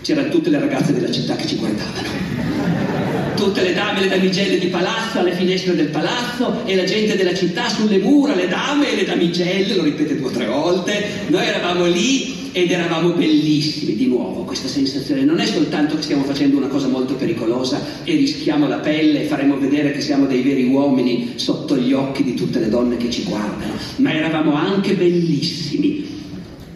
C'erano 0.00 0.30
tutte 0.30 0.48
le 0.48 0.58
ragazze 0.58 0.94
della 0.94 1.12
città 1.12 1.36
che 1.36 1.46
ci 1.46 1.56
guardavano 1.56 3.05
tutte 3.36 3.62
le 3.62 3.74
dame 3.74 4.00
e 4.00 4.02
le 4.04 4.08
damigelle 4.08 4.58
di 4.58 4.66
palazzo 4.68 5.18
alle 5.18 5.32
finestre 5.32 5.76
del 5.76 5.88
palazzo 5.88 6.64
e 6.64 6.74
la 6.74 6.84
gente 6.84 7.16
della 7.16 7.34
città 7.34 7.68
sulle 7.68 7.98
mura, 7.98 8.34
le 8.34 8.48
dame 8.48 8.90
e 8.90 8.96
le 8.96 9.04
damigelle, 9.04 9.74
lo 9.74 9.84
ripete 9.84 10.16
due 10.16 10.28
o 10.28 10.32
tre 10.32 10.46
volte, 10.46 11.04
noi 11.28 11.46
eravamo 11.46 11.84
lì 11.86 12.50
ed 12.52 12.70
eravamo 12.70 13.10
bellissimi 13.10 13.94
di 13.94 14.06
nuovo 14.06 14.44
questa 14.44 14.66
sensazione. 14.66 15.24
Non 15.24 15.38
è 15.38 15.44
soltanto 15.44 15.96
che 15.96 16.02
stiamo 16.02 16.24
facendo 16.24 16.56
una 16.56 16.68
cosa 16.68 16.88
molto 16.88 17.14
pericolosa 17.14 17.78
e 18.02 18.14
rischiamo 18.16 18.66
la 18.66 18.78
pelle 18.78 19.22
e 19.24 19.26
faremo 19.26 19.58
vedere 19.58 19.92
che 19.92 20.00
siamo 20.00 20.24
dei 20.24 20.40
veri 20.40 20.64
uomini 20.64 21.34
sotto 21.34 21.76
gli 21.76 21.92
occhi 21.92 22.24
di 22.24 22.32
tutte 22.32 22.58
le 22.58 22.70
donne 22.70 22.96
che 22.96 23.10
ci 23.10 23.24
guardano, 23.24 23.74
ma 23.96 24.14
eravamo 24.14 24.54
anche 24.54 24.94
bellissimi. 24.94 26.06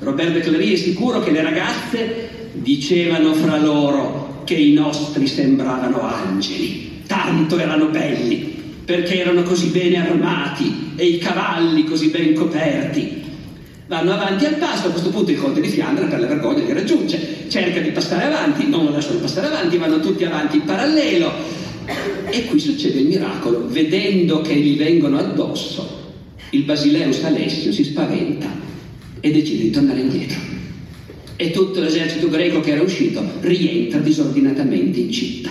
Robert 0.00 0.32
de 0.32 0.40
Clary 0.40 0.74
è 0.74 0.76
sicuro 0.76 1.22
che 1.22 1.30
le 1.30 1.42
ragazze 1.42 2.28
dicevano 2.52 3.32
fra 3.32 3.58
loro 3.58 4.19
che 4.50 4.56
i 4.56 4.72
nostri 4.72 5.28
sembravano 5.28 6.02
angeli, 6.02 7.02
tanto 7.06 7.56
erano 7.56 7.86
belli, 7.86 8.52
perché 8.84 9.20
erano 9.20 9.44
così 9.44 9.68
bene 9.68 10.04
armati 10.04 10.90
e 10.96 11.06
i 11.06 11.18
cavalli 11.18 11.84
così 11.84 12.08
ben 12.08 12.34
coperti. 12.34 13.22
Vanno 13.86 14.10
avanti 14.10 14.46
al 14.46 14.56
passo, 14.56 14.88
a 14.88 14.90
questo 14.90 15.10
punto 15.10 15.30
il 15.30 15.38
conte 15.38 15.60
di 15.60 15.68
Fiandra 15.68 16.06
per 16.06 16.18
la 16.18 16.26
vergogna 16.26 16.64
li 16.64 16.72
raggiunge, 16.72 17.46
cerca 17.46 17.78
di 17.78 17.90
passare 17.90 18.24
avanti, 18.24 18.68
non 18.68 18.86
lo 18.86 18.90
lasciano 18.90 19.20
passare 19.20 19.46
avanti, 19.46 19.76
vanno 19.76 20.00
tutti 20.00 20.24
avanti 20.24 20.56
in 20.56 20.64
parallelo. 20.64 21.32
E 22.30 22.46
qui 22.46 22.58
succede 22.58 22.98
il 22.98 23.06
miracolo, 23.06 23.68
vedendo 23.68 24.40
che 24.40 24.56
gli 24.56 24.76
vengono 24.76 25.18
addosso, 25.18 26.10
il 26.50 26.64
Basileus 26.64 27.22
Alessio 27.22 27.70
si 27.70 27.84
spaventa 27.84 28.48
e 29.20 29.30
decide 29.30 29.62
di 29.62 29.70
tornare 29.70 30.00
indietro 30.00 30.58
e 31.40 31.52
tutto 31.52 31.80
l'esercito 31.80 32.28
greco 32.28 32.60
che 32.60 32.72
era 32.72 32.82
uscito 32.82 33.24
rientra 33.40 33.98
disordinatamente 33.98 35.00
in 35.00 35.10
città. 35.10 35.50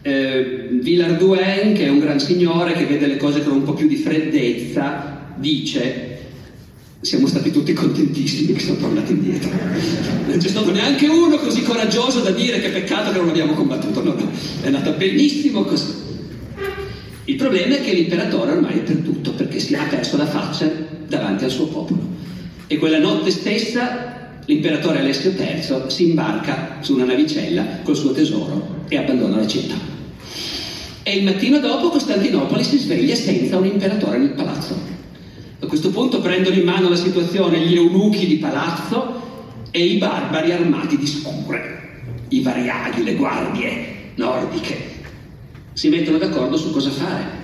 Eh, 0.00 0.68
Villarduen, 0.80 1.74
che 1.74 1.84
è 1.84 1.90
un 1.90 1.98
gran 1.98 2.18
signore 2.18 2.72
che 2.72 2.86
vede 2.86 3.06
le 3.06 3.18
cose 3.18 3.42
con 3.44 3.52
un 3.52 3.64
po' 3.64 3.74
più 3.74 3.86
di 3.86 3.96
freddezza, 3.96 5.34
dice 5.36 6.06
siamo 7.02 7.26
stati 7.26 7.50
tutti 7.50 7.74
contentissimi 7.74 8.54
che 8.54 8.60
sono 8.60 8.78
tornati 8.78 9.12
indietro. 9.12 9.50
Non 10.26 10.38
c'è 10.38 10.48
stato 10.48 10.70
neanche 10.70 11.06
uno 11.06 11.36
così 11.36 11.62
coraggioso 11.62 12.20
da 12.20 12.30
dire 12.30 12.62
che 12.62 12.70
peccato 12.70 13.12
che 13.12 13.18
non 13.18 13.28
abbiamo 13.28 13.52
combattuto. 13.52 14.02
No, 14.02 14.14
no, 14.14 14.30
è 14.62 14.66
andata 14.66 14.92
benissimo 14.92 15.64
così. 15.64 15.92
Il 17.26 17.36
problema 17.36 17.74
è 17.74 17.82
che 17.82 17.92
l'imperatore 17.92 18.52
ormai 18.52 18.78
è 18.78 18.82
perduto 18.82 19.32
perché 19.34 19.58
si 19.58 19.74
è 19.74 19.86
perso 19.90 20.16
la 20.16 20.26
faccia 20.26 20.70
davanti 21.06 21.44
al 21.44 21.50
suo 21.50 21.66
popolo. 21.66 22.00
E 22.66 22.78
quella 22.78 22.98
notte 22.98 23.30
stessa 23.30 24.19
l'imperatore 24.50 24.98
Alessio 24.98 25.30
III 25.30 25.82
si 25.86 26.08
imbarca 26.08 26.78
su 26.80 26.94
una 26.94 27.04
navicella 27.04 27.64
col 27.84 27.94
suo 27.94 28.10
tesoro 28.10 28.84
e 28.88 28.96
abbandona 28.96 29.36
la 29.36 29.46
città. 29.46 29.76
E 31.04 31.16
il 31.16 31.22
mattino 31.22 31.60
dopo 31.60 31.90
Costantinopoli 31.90 32.64
si 32.64 32.78
sveglia 32.78 33.14
senza 33.14 33.58
un 33.58 33.66
imperatore 33.66 34.18
nel 34.18 34.32
palazzo. 34.32 34.76
A 35.60 35.66
questo 35.66 35.90
punto 35.90 36.20
prendono 36.20 36.56
in 36.56 36.64
mano 36.64 36.88
la 36.88 36.96
situazione 36.96 37.60
gli 37.60 37.76
eunuchi 37.76 38.26
di 38.26 38.38
palazzo 38.38 39.22
e 39.70 39.84
i 39.84 39.98
barbari 39.98 40.50
armati 40.50 40.96
di 40.96 41.06
scure, 41.06 42.00
i 42.30 42.42
variaghi, 42.42 43.04
le 43.04 43.14
guardie 43.14 43.86
nordiche. 44.16 44.98
Si 45.74 45.88
mettono 45.90 46.18
d'accordo 46.18 46.56
su 46.56 46.72
cosa 46.72 46.90
fare. 46.90 47.39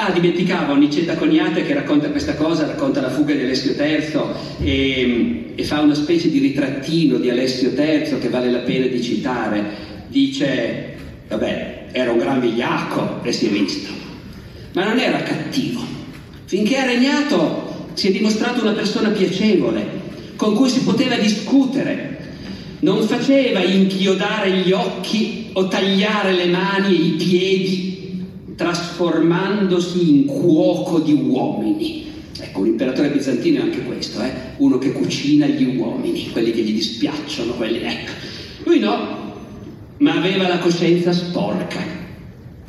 Ah, 0.00 0.12
dimenticavo, 0.12 0.76
Niceta 0.76 1.16
Cognate 1.16 1.64
che 1.64 1.74
racconta 1.74 2.08
questa 2.10 2.36
cosa, 2.36 2.64
racconta 2.64 3.00
la 3.00 3.10
fuga 3.10 3.34
di 3.34 3.42
Alessio 3.42 3.72
III 3.72 4.20
e, 4.62 5.52
e, 5.56 5.64
fa 5.64 5.80
una 5.80 5.96
specie 5.96 6.30
di 6.30 6.38
ritrattino 6.38 7.18
di 7.18 7.28
Alessio 7.28 7.70
III 7.70 8.20
che 8.20 8.28
vale 8.28 8.48
la 8.48 8.60
pena 8.60 8.86
di 8.86 9.02
citare. 9.02 9.64
Dice, 10.06 10.94
Vabbè, 11.26 11.86
era 11.90 12.12
un 12.12 12.18
gran 12.18 12.38
vigliacco 12.38 13.24
e 13.24 13.32
si 13.32 13.46
è 13.46 13.50
visto, 13.50 13.90
ma 14.74 14.84
non 14.84 15.00
era 15.00 15.20
cattivo. 15.24 15.80
Finché 16.44 16.76
ha 16.76 16.86
regnato 16.86 17.88
si 17.94 18.06
è 18.06 18.12
dimostrato 18.12 18.62
una 18.62 18.74
persona 18.74 19.08
piacevole, 19.08 19.84
con 20.36 20.54
cui 20.54 20.68
si 20.68 20.82
poteva 20.84 21.16
discutere. 21.16 22.18
Non 22.80 23.02
faceva 23.02 23.64
inchiodare 23.64 24.58
gli 24.58 24.70
occhi 24.70 25.50
o 25.54 25.66
tagliare 25.66 26.34
le 26.34 26.46
mani 26.46 26.94
e 26.94 27.02
i 27.02 27.10
piedi, 27.10 27.97
trasformandosi 28.58 30.10
in 30.10 30.26
cuoco 30.26 30.98
di 30.98 31.12
uomini. 31.12 32.06
Ecco, 32.40 32.60
un 32.60 32.66
imperatore 32.66 33.10
bizantino 33.10 33.60
è 33.60 33.62
anche 33.62 33.84
questo, 33.84 34.20
eh? 34.20 34.32
uno 34.56 34.78
che 34.78 34.90
cucina 34.90 35.46
gli 35.46 35.76
uomini, 35.76 36.30
quelli 36.32 36.50
che 36.50 36.62
gli 36.62 36.72
dispiacciono, 36.72 37.52
quelli... 37.52 37.82
Ecco. 37.82 38.10
Lui 38.64 38.80
no, 38.80 39.36
ma 39.98 40.14
aveva 40.14 40.48
la 40.48 40.58
coscienza 40.58 41.12
sporca, 41.12 41.78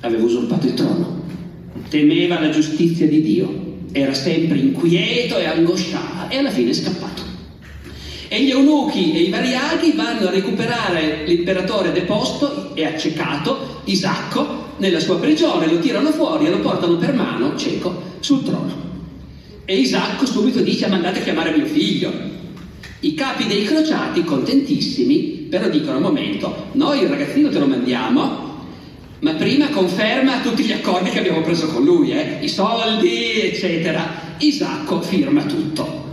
aveva 0.02 0.24
usurpato 0.24 0.68
il 0.68 0.76
trono, 0.76 1.24
temeva 1.90 2.40
la 2.40 2.52
giustizia 2.52 3.08
di 3.08 3.24
Dio, 3.24 3.78
era 3.92 4.14
sempre 4.14 4.60
inquieto 4.60 5.40
e 5.40 5.46
angosciato 5.46 6.32
e 6.32 6.38
alla 6.38 6.52
fine 6.52 6.70
è 6.70 6.74
scappato. 6.74 7.24
E 8.28 8.44
gli 8.44 8.52
eunuchi 8.52 9.14
e 9.16 9.22
i 9.22 9.30
variaghi 9.32 9.94
vanno 9.94 10.28
a 10.28 10.32
recuperare 10.32 11.24
l'imperatore 11.26 11.92
deposto 11.92 12.76
e 12.76 12.86
accecato, 12.86 13.82
Isacco, 13.86 14.69
nella 14.80 15.00
sua 15.00 15.20
prigione, 15.20 15.68
lo 15.68 15.80
tirano 15.80 16.12
fuori 16.12 16.46
e 16.46 16.50
lo 16.50 16.60
portano 16.60 16.98
per 16.98 17.14
mano, 17.14 17.56
cieco, 17.56 18.02
sul 18.20 18.44
trono. 18.44 18.88
E 19.66 19.78
Isacco 19.78 20.26
subito 20.26 20.62
dice 20.62 20.88
mandate 20.88 21.20
a 21.20 21.24
chiamare 21.24 21.56
mio 21.56 21.66
figlio. 21.66 22.12
I 23.02 23.14
capi 23.14 23.46
dei 23.46 23.64
crociati, 23.64 24.24
contentissimi, 24.24 25.48
però 25.50 25.70
dicono 25.70 25.98
un 25.98 26.04
momento, 26.04 26.68
noi 26.74 27.02
il 27.02 27.08
ragazzino 27.08 27.50
te 27.50 27.60
lo 27.60 27.68
mandiamo, 27.68 28.48
ma 29.20 29.34
prima 29.34 29.70
conferma 29.70 30.42
tutti 30.42 30.64
gli 30.64 30.72
accordi 30.72 31.10
che 31.10 31.20
abbiamo 31.20 31.42
preso 31.42 31.68
con 31.68 31.84
lui, 31.84 32.12
eh? 32.12 32.40
i 32.42 32.50
soldi, 32.50 33.42
eccetera. 33.42 34.28
Isacco 34.40 35.02
firma 35.02 35.44
tutto 35.44 36.09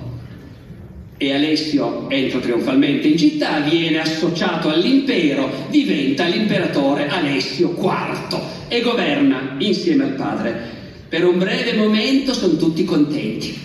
e 1.18 1.32
Alessio 1.32 2.10
entra 2.10 2.40
trionfalmente 2.40 3.08
in 3.08 3.16
città, 3.16 3.60
viene 3.60 4.00
associato 4.00 4.68
all'impero, 4.68 5.66
diventa 5.70 6.26
l'imperatore 6.26 7.08
Alessio 7.08 7.74
IV 7.78 8.38
e 8.68 8.80
governa 8.82 9.56
insieme 9.58 10.04
al 10.04 10.12
padre. 10.12 10.74
Per 11.08 11.24
un 11.24 11.38
breve 11.38 11.74
momento 11.74 12.34
sono 12.34 12.56
tutti 12.56 12.84
contenti. 12.84 13.56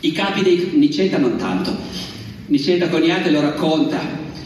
I 0.00 0.12
capi 0.12 0.42
dei 0.42 0.70
Niceta 0.74 1.16
non 1.16 1.36
tanto. 1.36 1.74
Niceta 2.46 2.88
Coniate 2.88 3.30
lo 3.30 3.40
racconta, 3.40 4.00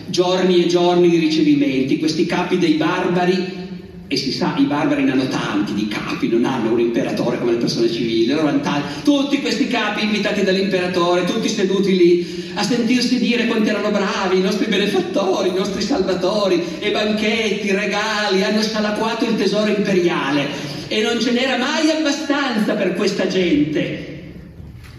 giorni 0.07 0.63
e 0.63 0.69
giorni 0.69 1.09
di 1.09 1.19
ricevimenti, 1.19 1.99
questi 1.99 2.27
capi 2.27 2.59
dei 2.59 2.75
barbari 2.75 3.66
e 4.09 4.17
si 4.17 4.31
sa, 4.31 4.55
i 4.57 4.65
barbari 4.65 5.03
ne 5.03 5.13
hanno 5.13 5.27
tanti 5.27 5.75
di 5.75 5.89
capi, 5.89 6.29
non 6.29 6.45
hanno 6.45 6.73
un 6.73 6.79
imperatore 6.79 7.39
come 7.39 7.53
le 7.53 7.59
persone 7.59 7.91
civili, 7.91 8.31
hanno 8.31 8.61
tanti. 8.61 9.03
Tutti 9.03 9.41
questi 9.41 9.67
capi 9.67 10.05
invitati 10.05 10.45
dall'imperatore, 10.45 11.25
tutti 11.25 11.49
seduti 11.49 11.97
lì 11.97 12.45
a 12.55 12.63
sentirsi 12.63 13.19
dire 13.19 13.47
quanto 13.47 13.69
erano 13.69 13.91
bravi, 13.91 14.39
i 14.39 14.43
nostri 14.43 14.67
benefattori, 14.67 15.49
i 15.49 15.55
nostri 15.55 15.83
salvatori, 15.83 16.63
e 16.79 16.91
banchetti, 16.93 17.73
regali, 17.73 18.45
hanno 18.45 18.63
scialacquato 18.63 19.25
il 19.25 19.37
tesoro 19.37 19.71
imperiale. 19.71 20.75
E 20.89 21.03
non 21.03 21.21
ce 21.21 21.33
n'era 21.33 21.57
mai 21.57 21.91
abbastanza 21.91 22.75
per 22.75 22.95
questa 22.95 23.27
gente, 23.27 24.15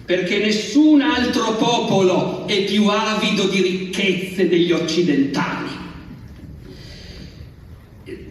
perché 0.05 0.39
nessun 0.39 0.99
altro 1.01 1.55
popolo 1.55 2.45
è 2.45 2.66
più 2.66 2.88
avido 2.88 3.45
di 3.47 3.62
ricchezze 3.62 4.49
degli 4.49 4.74
occidentali. 4.74 5.76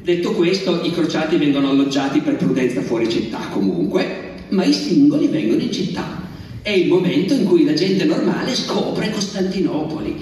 Detto 0.07 0.35
questo, 0.35 0.83
i 0.85 0.93
crociati 0.93 1.35
vengono 1.35 1.71
alloggiati 1.71 2.21
per 2.21 2.37
prudenza 2.37 2.81
fuori 2.81 3.11
città 3.11 3.49
comunque, 3.51 4.35
ma 4.51 4.63
i 4.63 4.73
singoli 4.73 5.27
vengono 5.27 5.61
in 5.61 5.73
città. 5.73 6.29
È 6.63 6.71
il 6.71 6.87
momento 6.87 7.35
in 7.35 7.43
cui 7.43 7.65
la 7.65 7.73
gente 7.73 8.05
normale 8.05 8.55
scopre 8.55 9.11
Costantinopoli 9.11 10.15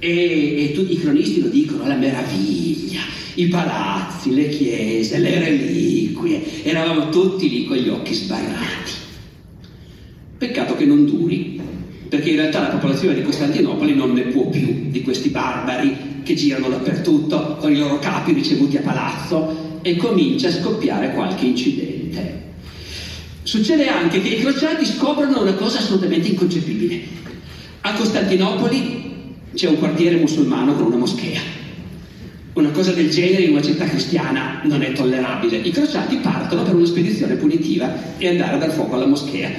e, 0.00 0.64
e 0.64 0.72
tutti 0.74 0.94
i 0.94 0.98
cronisti 0.98 1.40
lo 1.40 1.50
dicono, 1.50 1.86
la 1.86 1.94
meraviglia, 1.94 3.02
i 3.34 3.46
palazzi, 3.46 4.34
le 4.34 4.48
chiese, 4.48 5.18
le 5.18 5.38
reliquie, 5.38 6.64
eravamo 6.64 7.08
tutti 7.10 7.48
lì 7.48 7.64
con 7.64 7.76
gli 7.76 7.90
occhi 7.90 8.14
sbarrati. 8.14 8.90
Peccato 10.36 10.74
che 10.74 10.84
non 10.84 11.06
duri, 11.06 11.57
perché 12.08 12.30
in 12.30 12.36
realtà 12.36 12.60
la 12.60 12.68
popolazione 12.68 13.14
di 13.14 13.22
Costantinopoli 13.22 13.94
non 13.94 14.12
ne 14.12 14.22
può 14.22 14.46
più 14.48 14.88
di 14.88 15.02
questi 15.02 15.28
barbari 15.28 16.22
che 16.22 16.34
girano 16.34 16.68
dappertutto 16.68 17.56
con 17.56 17.70
i 17.70 17.76
loro 17.76 17.98
capi 17.98 18.32
ricevuti 18.32 18.76
a 18.78 18.82
palazzo 18.82 19.80
e 19.82 19.96
comincia 19.96 20.48
a 20.48 20.52
scoppiare 20.52 21.12
qualche 21.12 21.46
incidente. 21.46 22.46
Succede 23.42 23.88
anche 23.88 24.20
che 24.20 24.28
i 24.28 24.40
crociati 24.40 24.84
scoprono 24.84 25.42
una 25.42 25.54
cosa 25.54 25.78
assolutamente 25.78 26.28
inconcepibile. 26.28 27.00
A 27.82 27.92
Costantinopoli 27.92 29.36
c'è 29.54 29.68
un 29.68 29.78
quartiere 29.78 30.16
musulmano 30.16 30.74
con 30.74 30.86
una 30.86 30.96
moschea. 30.96 31.40
Una 32.54 32.70
cosa 32.70 32.92
del 32.92 33.10
genere 33.10 33.44
in 33.44 33.52
una 33.52 33.62
città 33.62 33.84
cristiana 33.86 34.60
non 34.64 34.82
è 34.82 34.92
tollerabile. 34.92 35.58
I 35.58 35.70
crociati 35.70 36.16
partono 36.16 36.62
per 36.62 36.74
una 36.74 36.86
spedizione 36.86 37.36
punitiva 37.36 38.18
e 38.18 38.28
andare 38.28 38.56
a 38.56 38.58
dar 38.58 38.72
fuoco 38.72 38.96
alla 38.96 39.06
moschea 39.06 39.50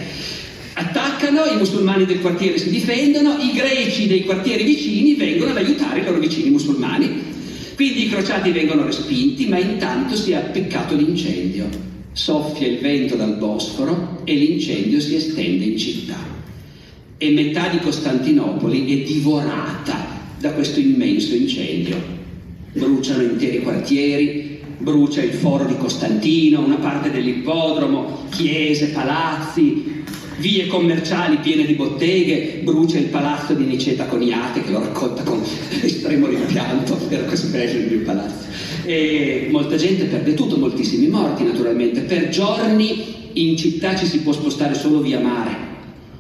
attaccano, 0.79 1.43
i 1.45 1.57
musulmani 1.57 2.05
del 2.05 2.21
quartiere 2.21 2.57
si 2.57 2.69
difendono, 2.69 3.37
i 3.39 3.51
greci 3.53 4.07
dei 4.07 4.23
quartieri 4.23 4.63
vicini 4.63 5.15
vengono 5.15 5.51
ad 5.51 5.57
aiutare 5.57 5.99
i 5.99 6.05
loro 6.05 6.19
vicini 6.19 6.49
musulmani. 6.49 7.27
Quindi 7.75 8.05
i 8.05 8.09
crociati 8.09 8.51
vengono 8.51 8.85
respinti, 8.85 9.47
ma 9.47 9.57
intanto 9.57 10.15
si 10.15 10.31
è 10.31 10.35
appiccato 10.35 10.95
l'incendio. 10.95 11.67
Soffia 12.11 12.67
il 12.67 12.79
vento 12.79 13.15
dal 13.15 13.35
Bosforo 13.35 14.21
e 14.23 14.33
l'incendio 14.33 14.99
si 14.99 15.15
estende 15.15 15.65
in 15.65 15.77
città. 15.77 16.17
E 17.17 17.29
metà 17.31 17.67
di 17.67 17.79
Costantinopoli 17.79 19.01
è 19.01 19.05
divorata 19.05 20.17
da 20.39 20.51
questo 20.51 20.79
immenso 20.79 21.35
incendio. 21.35 22.17
Bruciano 22.73 23.23
interi 23.23 23.61
quartieri, 23.61 24.59
brucia 24.77 25.21
il 25.21 25.33
foro 25.33 25.65
di 25.65 25.75
Costantino, 25.77 26.63
una 26.63 26.77
parte 26.77 27.11
dell'ippodromo, 27.11 28.27
chiese, 28.29 28.87
palazzi, 28.87 30.03
vie 30.39 30.67
commerciali 30.67 31.37
piene 31.37 31.65
di 31.65 31.73
botteghe, 31.73 32.61
brucia 32.63 32.97
il 32.97 33.05
palazzo 33.05 33.53
di 33.53 33.65
Niceta 33.65 34.05
Coniate 34.05 34.63
che 34.63 34.71
lo 34.71 34.79
racconta 34.79 35.21
con 35.23 35.41
estremo 35.81 36.27
rimpianto, 36.27 36.97
era 37.09 37.23
così 37.23 37.47
bello 37.47 37.79
il 37.79 37.87
mio 37.91 38.05
palazzo. 38.05 38.47
E 38.85 39.47
molta 39.51 39.75
gente 39.75 40.05
perde 40.05 40.33
tutto, 40.33 40.57
moltissimi 40.57 41.07
morti 41.07 41.43
naturalmente. 41.43 42.01
Per 42.01 42.29
giorni 42.29 43.17
in 43.33 43.57
città 43.57 43.95
ci 43.95 44.05
si 44.05 44.19
può 44.19 44.31
spostare 44.31 44.73
solo 44.73 45.01
via 45.01 45.19
mare. 45.19 45.67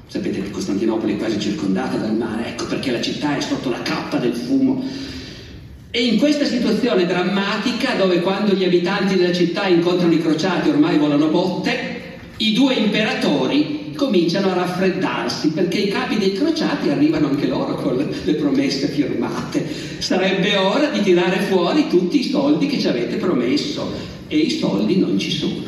Sapete 0.07 0.41
che 0.41 0.49
Costantinopoli 0.49 1.13
è 1.13 1.17
quasi 1.17 1.39
circondata 1.39 1.97
dal 1.97 2.15
mare, 2.15 2.49
ecco 2.49 2.65
perché 2.65 2.91
la 2.91 3.01
città 3.01 3.37
è 3.37 3.41
sotto 3.41 3.69
la 3.69 3.81
cappa 3.81 4.17
del 4.17 4.33
fumo. 4.33 4.83
E 5.91 6.03
in 6.03 6.19
questa 6.19 6.45
situazione 6.45 7.05
drammatica, 7.05 7.95
dove 7.95 8.19
quando 8.19 8.53
gli 8.53 8.63
abitanti 8.63 9.15
della 9.15 9.33
città 9.33 9.67
incontrano 9.67 10.13
i 10.13 10.21
crociati 10.21 10.69
ormai 10.69 10.97
volano 10.97 11.27
botte, 11.27 11.97
i 12.37 12.53
due 12.53 12.75
imperatori 12.75 13.78
cominciano 13.99 14.51
a 14.51 14.53
raffreddarsi 14.53 15.49
perché 15.49 15.77
i 15.79 15.89
capi 15.89 16.17
dei 16.17 16.31
crociati 16.31 16.87
arrivano 16.87 17.27
anche 17.27 17.47
loro 17.47 17.75
con 17.75 17.97
le 17.97 18.33
promesse 18.35 18.87
firmate. 18.87 19.67
Sarebbe 19.99 20.55
ora 20.55 20.87
di 20.87 21.01
tirare 21.01 21.41
fuori 21.41 21.89
tutti 21.89 22.21
i 22.21 22.23
soldi 22.23 22.67
che 22.67 22.79
ci 22.79 22.87
avete 22.87 23.17
promesso 23.17 23.91
e 24.29 24.37
i 24.37 24.49
soldi 24.51 24.97
non 24.97 25.19
ci 25.19 25.31
sono. 25.31 25.67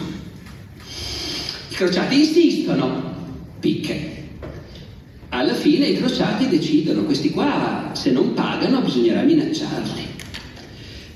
I 1.70 1.74
crociati 1.74 2.20
insistono, 2.20 3.14
picche. 3.60 4.20
Alla 5.28 5.54
fine 5.54 5.88
i 5.88 5.98
crociati 5.98 6.48
decidono, 6.48 7.04
questi 7.04 7.32
qua 7.32 7.92
se 7.92 8.12
non 8.12 8.34
pagano 8.34 8.80
bisognerà 8.80 9.24
minacciarli 9.24 10.11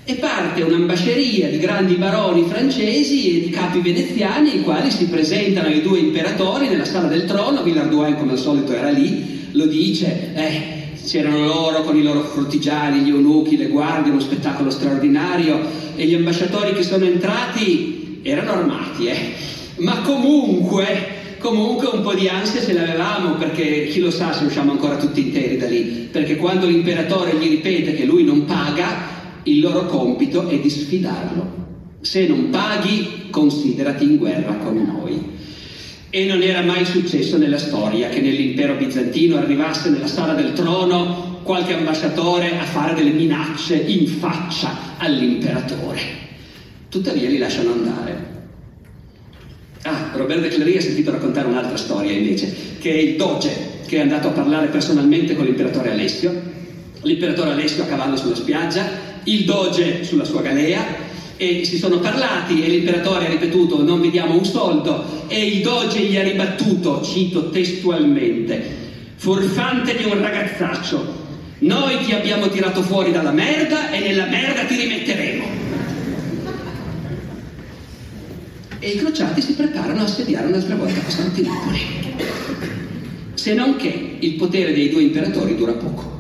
e 0.07 0.14
parte 0.15 0.61
un'ambasceria 0.61 1.49
di 1.49 1.57
grandi 1.57 1.95
baroni 1.95 2.45
francesi 2.48 3.38
e 3.38 3.44
di 3.45 3.49
capi 3.49 3.80
veneziani 3.80 4.56
i 4.56 4.61
quali 4.61 4.91
si 4.91 5.07
presentano 5.07 5.68
ai 5.68 5.82
due 5.82 5.98
imperatori 5.98 6.68
nella 6.68 6.86
sala 6.86 7.07
del 7.07 7.26
trono, 7.26 7.64
Villardoin 7.64 8.15
come 8.15 8.34
al 8.34 8.38
solito 8.38 8.72
era 8.72 8.91
lì, 8.91 9.48
lo 9.52 9.65
dice, 9.65 10.32
eh, 10.36 10.61
c'erano 11.03 11.45
loro 11.45 11.82
con 11.82 11.98
i 11.98 12.03
loro 12.03 12.22
cortigiani, 12.22 12.99
gli 12.99 13.10
eunuchi, 13.10 13.57
le 13.57 13.65
guardie, 13.65 14.11
uno 14.11 14.19
spettacolo 14.19 14.69
straordinario 14.69 15.60
e 15.95 16.06
gli 16.06 16.14
ambasciatori 16.14 16.73
che 16.73 16.84
sono 16.84 17.06
entrati 17.06 18.19
erano 18.22 18.52
armati, 18.52 19.07
eh. 19.07 19.18
ma 19.77 20.02
comunque 20.02 21.14
comunque 21.40 21.90
un 21.94 22.02
po' 22.02 22.15
di 22.15 22.27
ansia 22.27 22.64
ce 22.64 22.73
l'avevamo 22.73 23.36
perché 23.36 23.88
chi 23.88 23.99
lo 23.99 24.10
sa 24.10 24.34
se 24.34 24.45
usciamo 24.45 24.72
ancora 24.72 24.98
tutti 24.98 25.22
interi 25.22 25.57
da 25.57 25.68
lì, 25.68 26.07
perché 26.11 26.38
quando 26.38 26.68
l'imperatore 26.68 27.36
gli 27.36 27.49
ripete 27.49 27.94
che 27.94 28.06
lui 28.06 28.23
non 28.23 28.45
paga, 28.45 29.15
il 29.46 29.60
loro 29.60 29.86
compito 29.86 30.48
è 30.48 30.60
di 30.60 30.70
sfidarlo. 30.70 31.64
Se 32.02 32.28
non 32.28 32.50
paghi, 32.50 33.28
considerati 33.30 34.04
in 34.04 34.18
guerra 34.18 34.54
con 34.54 34.76
noi. 34.76 35.34
E 36.10 36.26
non 36.26 36.42
era 36.42 36.62
mai 36.62 36.86
successo 36.86 37.38
nella 37.38 37.58
storia 37.58 38.10
che 38.10 38.22
nell'impero 38.22 38.76
bizantino 38.76 39.38
arrivasse 39.38 39.90
nella 39.90 40.08
sala 40.08 40.34
del 40.34 40.54
trono 40.54 41.42
qualche 41.44 41.74
ambasciatore 41.74 42.58
a 42.58 42.64
fare 42.64 42.94
delle 42.94 43.12
minacce 43.12 43.76
in 43.76 44.08
faccia 44.08 44.98
all'imperatore. 44.98 46.24
tuttavia 46.90 47.28
li 47.28 47.38
lasciano 47.38 47.74
andare. 47.74 48.34
Ah, 49.82 50.12
Robert 50.16 50.42
de 50.42 50.48
Clery 50.48 50.78
ha 50.78 50.82
sentito 50.82 51.12
raccontare 51.12 51.48
un'altra 51.48 51.76
storia 51.76 52.12
invece, 52.12 52.78
che 52.80 52.92
è 52.92 52.98
il 52.98 53.16
doge 53.18 53.74
che 53.86 53.98
è 53.98 54.00
andato 54.02 54.30
a 54.30 54.32
parlare 54.32 54.68
personalmente 54.68 55.36
con 55.36 55.46
l'imperatore 55.46 55.92
Alessio, 55.92 56.34
l'imperatore 57.02 57.52
Alessio 57.52 57.84
a 57.84 57.88
cavallo 57.88 58.16
sulla 58.16 58.36
spiaggia, 58.36 58.84
il 59.26 59.46
doge 59.46 60.04
sulla 60.04 60.24
sua 60.24 60.42
galea 60.42 61.04
e 61.38 61.66
si 61.66 61.78
sono 61.78 62.00
parlati 62.00 62.64
e 62.64 62.70
l'imperatore 62.70 63.26
ha 63.26 63.30
ripetuto 63.30 63.84
non 63.84 64.00
vi 64.00 64.10
diamo 64.10 64.38
un 64.38 64.46
soldo 64.46 65.26
e 65.28 65.46
il 65.46 65.62
doge 65.62 66.00
gli 66.00 66.18
ha 66.18 66.24
ribattuto, 66.24 67.02
cito 67.04 67.50
testualmente, 67.50 68.64
furfante 69.16 69.98
di 69.98 70.06
un 70.06 70.22
ragazzaccio, 70.22 71.24
noi 71.60 72.04
ti 72.06 72.14
abbiamo 72.14 72.48
tirato 72.48 72.82
fuori 72.82 73.12
dalla 73.12 73.32
merda 73.32 73.92
e 73.92 74.00
nella 74.00 74.26
merda 74.28 74.64
ti 74.66 74.76
rimetteremo. 74.76 75.44
E 78.80 78.90
i 78.90 78.98
crociati 78.98 79.42
si 79.42 79.54
preparano 79.54 80.02
a 80.02 80.04
assediare 80.04 80.48
un'altra 80.48 80.76
volta 80.76 81.00
Costantinopoli. 81.02 81.80
Se 83.34 83.54
non 83.54 83.78
che 83.78 84.18
il 84.20 84.34
potere 84.34 84.74
dei 84.74 84.90
due 84.90 85.02
imperatori 85.02 85.56
dura 85.56 85.74
poco. 85.74 86.15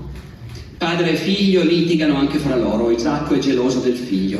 Padre 0.85 1.13
e 1.13 1.15
figlio 1.15 1.63
litigano 1.63 2.15
anche 2.15 2.37
fra 2.37 2.55
loro, 2.55 2.91
Isacco 2.91 3.33
è 3.33 3.39
geloso 3.39 3.79
del 3.79 3.95
figlio. 3.95 4.39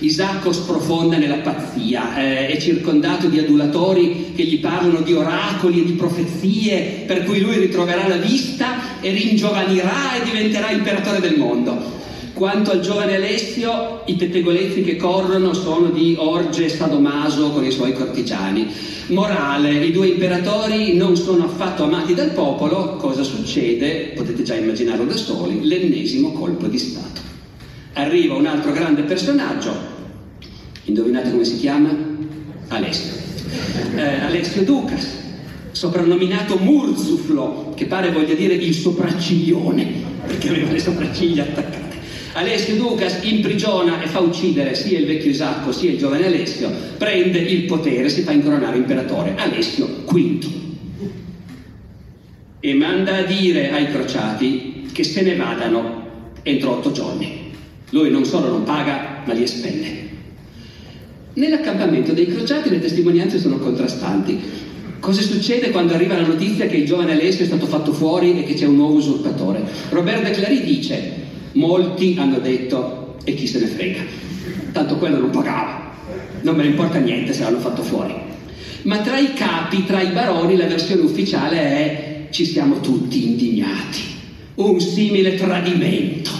Isacco 0.00 0.52
sprofonda 0.52 1.16
nella 1.16 1.38
pazzia, 1.38 2.18
eh, 2.18 2.48
è 2.48 2.58
circondato 2.58 3.28
di 3.28 3.38
adulatori 3.38 4.34
che 4.36 4.42
gli 4.44 4.60
parlano 4.60 5.00
di 5.00 5.14
oracoli 5.14 5.80
e 5.80 5.84
di 5.86 5.92
profezie, 5.92 7.04
per 7.06 7.24
cui 7.24 7.40
lui 7.40 7.58
ritroverà 7.58 8.06
la 8.06 8.18
vista 8.18 9.00
e 9.00 9.10
ringiovanirà 9.10 10.20
e 10.20 10.24
diventerà 10.24 10.70
imperatore 10.70 11.18
del 11.20 11.38
mondo. 11.38 11.95
Quanto 12.36 12.70
al 12.70 12.80
giovane 12.80 13.16
Alessio, 13.16 14.02
i 14.04 14.14
pettegolezzi 14.14 14.82
che 14.82 14.96
corrono 14.96 15.54
sono 15.54 15.88
di 15.88 16.16
Orge 16.18 16.68
Sadomaso 16.68 17.48
con 17.48 17.64
i 17.64 17.70
suoi 17.70 17.94
cortigiani. 17.94 18.68
Morale, 19.06 19.82
i 19.82 19.90
due 19.90 20.08
imperatori 20.08 20.94
non 20.98 21.16
sono 21.16 21.46
affatto 21.46 21.84
amati 21.84 22.12
dal 22.12 22.32
popolo, 22.32 22.96
cosa 22.96 23.22
succede? 23.22 24.12
Potete 24.14 24.42
già 24.42 24.54
immaginarlo 24.54 25.06
da 25.06 25.16
soli, 25.16 25.66
l'ennesimo 25.66 26.32
colpo 26.32 26.66
di 26.66 26.76
Stato. 26.76 27.22
Arriva 27.94 28.34
un 28.34 28.44
altro 28.44 28.70
grande 28.72 29.00
personaggio, 29.04 29.72
indovinate 30.84 31.30
come 31.30 31.46
si 31.46 31.56
chiama? 31.56 31.88
Alessio. 32.68 33.14
Eh, 33.94 34.20
Alessio 34.20 34.62
Ducas, 34.62 35.06
soprannominato 35.70 36.58
Murzuflo, 36.58 37.72
che 37.74 37.86
pare 37.86 38.12
voglia 38.12 38.34
dire 38.34 38.52
il 38.52 38.74
sopracciglione, 38.74 39.86
perché 40.26 40.50
aveva 40.50 40.70
le 40.70 40.80
sopracciglia 40.80 41.42
attaccate. 41.44 41.85
Alessio 42.36 42.76
Ducas 42.76 43.20
imprigiona 43.22 44.02
e 44.02 44.08
fa 44.08 44.20
uccidere 44.20 44.74
sia 44.74 44.98
il 44.98 45.06
vecchio 45.06 45.30
Isacco 45.30 45.72
sia 45.72 45.90
il 45.90 45.96
giovane 45.96 46.26
Alessio, 46.26 46.70
prende 46.98 47.38
il 47.38 47.62
potere, 47.62 48.10
si 48.10 48.20
fa 48.20 48.32
incoronare 48.32 48.76
imperatore. 48.76 49.34
Alessio 49.38 49.86
V. 50.04 50.46
E 52.60 52.74
manda 52.74 53.16
a 53.16 53.22
dire 53.22 53.72
ai 53.72 53.90
crociati 53.90 54.88
che 54.92 55.02
se 55.02 55.22
ne 55.22 55.34
vadano 55.34 56.08
entro 56.42 56.72
otto 56.72 56.92
giorni. 56.92 57.52
Lui 57.90 58.10
non 58.10 58.26
solo 58.26 58.48
non 58.48 58.64
paga, 58.64 59.22
ma 59.24 59.32
li 59.32 59.42
espelle. 59.42 60.04
Nell'accampamento 61.32 62.12
dei 62.12 62.26
crociati 62.26 62.68
le 62.68 62.80
testimonianze 62.80 63.38
sono 63.38 63.56
contrastanti. 63.56 64.38
Cosa 65.00 65.22
succede 65.22 65.70
quando 65.70 65.94
arriva 65.94 66.20
la 66.20 66.26
notizia 66.26 66.66
che 66.66 66.76
il 66.76 66.84
giovane 66.84 67.12
Alessio 67.12 67.44
è 67.44 67.46
stato 67.46 67.64
fatto 67.64 67.94
fuori 67.94 68.38
e 68.38 68.44
che 68.44 68.52
c'è 68.52 68.66
un 68.66 68.76
nuovo 68.76 68.96
usurpatore? 68.96 69.64
Robert 69.88 70.22
de 70.22 70.30
Clary 70.32 70.62
dice 70.62 71.24
Molti 71.56 72.16
hanno 72.18 72.38
detto 72.38 73.16
e 73.24 73.34
chi 73.34 73.46
se 73.46 73.60
ne 73.60 73.66
frega, 73.66 74.00
tanto 74.72 74.96
quello 74.96 75.18
non 75.18 75.30
pagava, 75.30 75.90
non 76.42 76.54
me 76.54 76.64
ne 76.64 76.68
importa 76.68 76.98
niente 76.98 77.32
se 77.32 77.42
l'hanno 77.42 77.60
fatto 77.60 77.82
fuori. 77.82 78.14
Ma 78.82 78.98
tra 78.98 79.18
i 79.18 79.32
capi, 79.32 79.86
tra 79.86 80.02
i 80.02 80.12
baroni, 80.12 80.56
la 80.56 80.66
versione 80.66 81.00
ufficiale 81.00 81.56
è 81.56 82.26
ci 82.30 82.44
siamo 82.44 82.80
tutti 82.80 83.24
indignati, 83.24 84.00
un 84.56 84.78
simile 84.80 85.34
tradimento. 85.36 86.30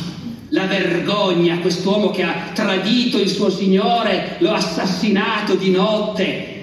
La 0.50 0.66
vergogna, 0.66 1.60
quest'uomo 1.60 2.10
che 2.10 2.22
ha 2.22 2.50
tradito 2.52 3.18
il 3.18 3.30
suo 3.30 3.50
signore, 3.50 4.36
lo 4.40 4.50
ha 4.50 4.56
assassinato 4.56 5.54
di 5.54 5.70
notte, 5.70 6.55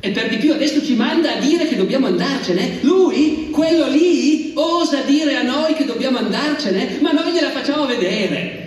e 0.00 0.10
per 0.10 0.28
di 0.28 0.36
più 0.36 0.52
adesso 0.52 0.84
ci 0.84 0.94
manda 0.94 1.36
a 1.36 1.40
dire 1.40 1.66
che 1.66 1.74
dobbiamo 1.74 2.06
andarcene. 2.06 2.78
Lui, 2.82 3.48
quello 3.50 3.88
lì, 3.88 4.52
osa 4.54 5.00
dire 5.00 5.34
a 5.36 5.42
noi 5.42 5.74
che 5.74 5.84
dobbiamo 5.84 6.18
andarcene, 6.18 6.98
ma 7.00 7.10
noi 7.10 7.32
gliela 7.32 7.50
facciamo 7.50 7.84
vedere. 7.84 8.66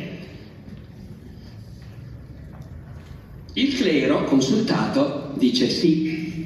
Il 3.54 3.76
clero, 3.76 4.26
consultato, 4.26 5.34
dice 5.38 5.70
sì, 5.70 6.46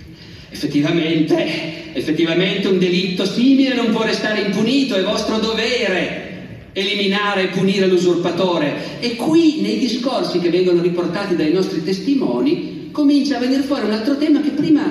effettivamente, 0.49 1.93
effettivamente 1.93 2.67
un 2.67 2.77
delitto 2.77 3.25
simile 3.25 3.73
non 3.73 3.89
può 3.89 4.03
restare 4.03 4.41
impunito, 4.41 4.95
è 4.95 5.03
vostro 5.03 5.39
dovere 5.39 6.33
eliminare 6.73 7.43
e 7.43 7.47
punire 7.47 7.87
l'usurpatore. 7.87 8.99
E 8.99 9.15
qui 9.15 9.61
nei 9.61 9.79
discorsi 9.79 10.39
che 10.39 10.49
vengono 10.49 10.81
riportati 10.81 11.35
dai 11.35 11.51
nostri 11.51 11.83
testimoni 11.83 12.74
comincia 12.95 13.35
a 13.35 13.39
venire 13.39 13.61
fuori 13.63 13.85
un 13.85 13.91
altro 13.91 14.15
tema 14.15 14.39
che 14.39 14.51
prima 14.51 14.81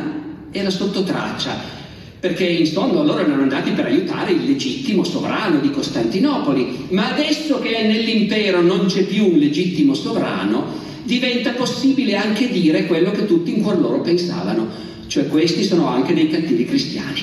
era 0.52 0.68
sotto 0.68 1.05
traccia, 1.05 1.59
perché 2.20 2.44
in 2.44 2.66
fondo 2.66 3.02
loro 3.02 3.20
erano 3.20 3.43
andati 3.43 3.70
per 3.70 3.86
aiutare 3.86 4.32
il 4.32 4.44
legittimo 4.44 5.02
sovrano 5.05 5.59
di 5.59 5.70
Costantinopoli, 5.70 6.89
ma 6.90 7.14
adesso 7.14 7.59
che 7.60 7.82
nell'impero 7.82 8.60
non 8.60 8.86
c'è 8.86 9.05
più 9.05 9.32
un 9.32 9.39
legittimo 9.39 9.94
sovrano, 9.94 10.66
diventa 11.05 11.52
possibile 11.52 12.16
anche 12.16 12.51
dire 12.51 12.85
quello 12.85 13.10
che 13.10 13.24
tutti 13.24 13.55
in 13.55 13.62
cuor 13.62 13.81
loro 13.81 14.02
pensavano, 14.02 14.68
cioè 15.06 15.26
questi 15.26 15.64
sono 15.64 15.89
anche 15.89 16.12
dei 16.12 16.28
cattivi 16.28 16.66
cristiani, 16.66 17.22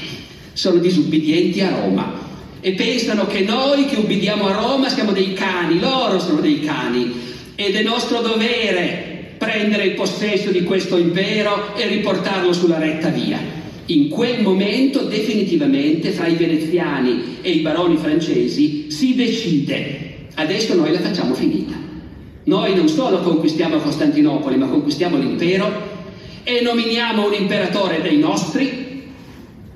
sono 0.53 0.79
disubbidienti 0.79 1.61
a 1.61 1.79
Roma 1.79 2.11
e 2.59 2.71
pensano 2.73 3.27
che 3.27 3.41
noi 3.41 3.85
che 3.85 3.97
ubbidiamo 3.97 4.47
a 4.47 4.53
Roma 4.53 4.89
siamo 4.89 5.11
dei 5.11 5.33
cani, 5.33 5.79
loro 5.79 6.19
sono 6.19 6.41
dei 6.41 6.59
cani 6.61 7.13
ed 7.53 7.75
è 7.75 7.83
nostro 7.83 8.21
dovere 8.21 9.10
prendere 9.41 9.85
il 9.85 9.93
possesso 9.95 10.51
di 10.51 10.61
questo 10.61 10.97
impero 10.97 11.75
e 11.75 11.87
riportarlo 11.87 12.53
sulla 12.53 12.77
retta 12.77 13.09
via. 13.09 13.39
In 13.87 14.07
quel 14.07 14.43
momento 14.43 15.01
definitivamente 15.01 16.11
fra 16.11 16.27
i 16.27 16.35
veneziani 16.35 17.37
e 17.41 17.49
i 17.49 17.61
baroni 17.61 17.97
francesi 17.97 18.91
si 18.91 19.15
decide, 19.15 20.27
adesso 20.35 20.75
noi 20.75 20.91
la 20.91 20.99
facciamo 20.99 21.33
finita. 21.33 21.73
Noi 22.43 22.75
non 22.75 22.87
solo 22.87 23.21
conquistiamo 23.21 23.77
Costantinopoli, 23.77 24.57
ma 24.57 24.67
conquistiamo 24.67 25.17
l'impero 25.17 25.89
e 26.43 26.61
nominiamo 26.61 27.25
un 27.25 27.33
imperatore 27.33 27.99
dei 28.03 28.19
nostri 28.19 29.09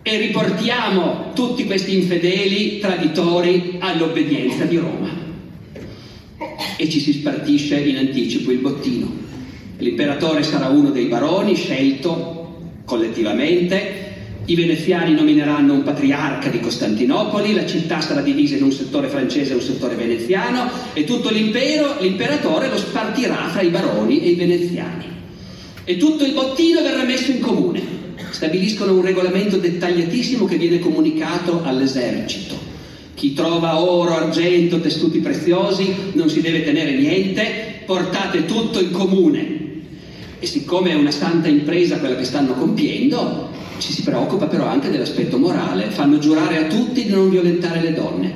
e 0.04 0.18
riportiamo 0.18 1.32
tutti 1.34 1.66
questi 1.66 1.96
infedeli 1.96 2.78
traditori 2.78 3.78
all'obbedienza 3.80 4.66
di 4.66 4.78
Roma. 4.78 5.10
E 6.78 6.88
ci 6.88 7.00
si 7.00 7.14
spartisce 7.14 7.80
in 7.80 7.98
anticipo 7.98 8.52
il 8.52 8.60
bottino. 8.60 9.26
L'imperatore 9.77 10.43
sarà 10.43 10.68
uno 10.68 10.89
dei 10.89 11.06
baroni 11.06 11.56
scelto 11.56 12.43
collettivamente, 12.85 14.03
i 14.47 14.56
veneziani 14.56 15.15
nomineranno 15.15 15.73
un 15.73 15.81
patriarca 15.81 16.49
di 16.49 16.60
Costantinopoli, 16.60 17.53
la 17.53 17.65
città 17.65 17.99
sarà 17.99 18.22
divisa 18.22 18.56
in 18.56 18.64
un 18.64 18.72
settore 18.72 19.07
francese 19.07 19.52
e 19.52 19.56
un 19.56 19.61
settore 19.61 19.95
veneziano 19.95 20.69
e 20.93 21.03
tutto 21.03 21.31
l'impero, 21.31 21.95
l'imperatore 21.99 22.69
lo 22.69 22.77
spartirà 22.77 23.49
fra 23.49 23.61
i 23.61 23.69
baroni 23.69 24.22
e 24.22 24.30
i 24.30 24.35
veneziani. 24.35 25.06
E 25.84 25.97
tutto 25.97 26.23
il 26.23 26.34
bottino 26.34 26.84
verrà 26.84 27.03
messo 27.03 27.31
in 27.31 27.39
comune. 27.39 27.81
Stabiliscono 28.30 28.93
un 28.93 29.02
regolamento 29.02 29.57
dettagliatissimo 29.57 30.45
che 30.45 30.57
viene 30.57 30.80
comunicato 30.80 31.64
all'esercito. 31.64 32.56
Chi 33.15 33.34
trova 33.34 33.80
oro, 33.80 34.15
argento, 34.15 34.80
tessuti 34.80 35.19
preziosi 35.19 36.11
non 36.14 36.30
si 36.30 36.41
deve 36.41 36.64
tenere 36.64 36.93
niente, 36.95 37.81
portate 37.85 38.45
tutto 38.45 38.80
in 38.80 38.91
comune 38.91 39.65
e 40.45 40.47
siccome 40.47 40.91
è 40.91 40.93
una 40.93 41.09
santa 41.09 41.47
impresa 41.47 41.97
quella 41.97 42.15
che 42.15 42.23
stanno 42.23 42.53
compiendo, 42.53 43.49
ci 43.80 43.91
si 43.91 44.03
preoccupa 44.03 44.45
però 44.45 44.67
anche 44.67 44.91
dell'aspetto 44.91 45.39
morale. 45.39 45.89
Fanno 45.89 46.19
giurare 46.19 46.57
a 46.57 46.67
tutti 46.67 47.03
di 47.03 47.09
non 47.09 47.31
violentare 47.31 47.81
le 47.81 47.93
donne, 47.93 48.31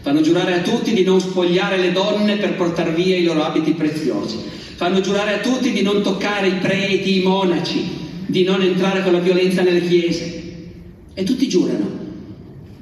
fanno 0.00 0.22
giurare 0.22 0.54
a 0.54 0.60
tutti 0.60 0.94
di 0.94 1.04
non 1.04 1.20
spogliare 1.20 1.76
le 1.76 1.92
donne 1.92 2.38
per 2.38 2.54
portare 2.54 2.92
via 2.92 3.14
i 3.14 3.24
loro 3.24 3.42
abiti 3.42 3.72
preziosi, 3.72 4.38
fanno 4.76 5.02
giurare 5.02 5.34
a 5.34 5.38
tutti 5.40 5.70
di 5.70 5.82
non 5.82 6.00
toccare 6.00 6.48
i 6.48 6.54
preti, 6.54 7.18
i 7.18 7.22
monaci, 7.22 7.84
di 8.24 8.42
non 8.42 8.62
entrare 8.62 9.02
con 9.02 9.12
la 9.12 9.18
violenza 9.18 9.60
nelle 9.60 9.86
chiese. 9.86 10.42
E 11.12 11.24
tutti 11.24 11.46
giurano, 11.46 11.90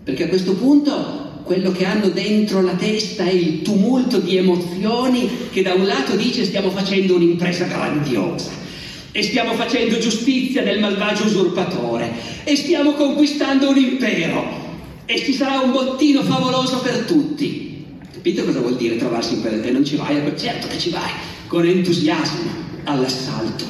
perché 0.05 0.27
a 0.27 0.29
questo 0.29 0.53
punto 0.55 1.43
quello 1.43 1.73
che 1.73 1.85
hanno 1.85 2.11
dentro 2.11 2.61
la 2.61 2.75
testa 2.75 3.25
è 3.25 3.33
il 3.33 3.63
tumulto 3.63 4.19
di 4.19 4.37
emozioni 4.37 5.29
che 5.51 5.63
da 5.63 5.75
un 5.75 5.85
lato 5.85 6.15
dice 6.15 6.45
stiamo 6.45 6.71
facendo 6.71 7.17
un'impresa 7.17 7.65
grandiosa 7.65 8.67
e 9.13 9.23
stiamo 9.23 9.55
facendo 9.55 9.99
giustizia 9.99 10.63
del 10.63 10.81
malvagio 10.81 11.25
usurpatore 11.25 12.13
e 12.45 12.57
stiamo 12.57 12.93
conquistando 12.93 13.71
un 13.71 13.77
impero 13.77 14.67
e 15.07 15.19
ci 15.19 15.33
sarà 15.33 15.61
un 15.61 15.73
bottino 15.73 16.23
favoloso 16.23 16.81
per 16.81 17.05
tutti. 17.05 17.85
Capite 18.13 18.45
cosa 18.45 18.61
vuol 18.61 18.77
dire 18.77 18.97
trovarsi 18.97 19.35
in 19.35 19.41
quella? 19.41 19.65
E 19.65 19.71
non 19.71 19.85
ci 19.85 19.97
vai? 19.97 20.21
Certo 20.37 20.67
che 20.67 20.79
ci 20.79 20.91
vai, 20.91 21.11
con 21.47 21.65
entusiasmo. 21.67 22.67
all'assalto, 22.89 23.65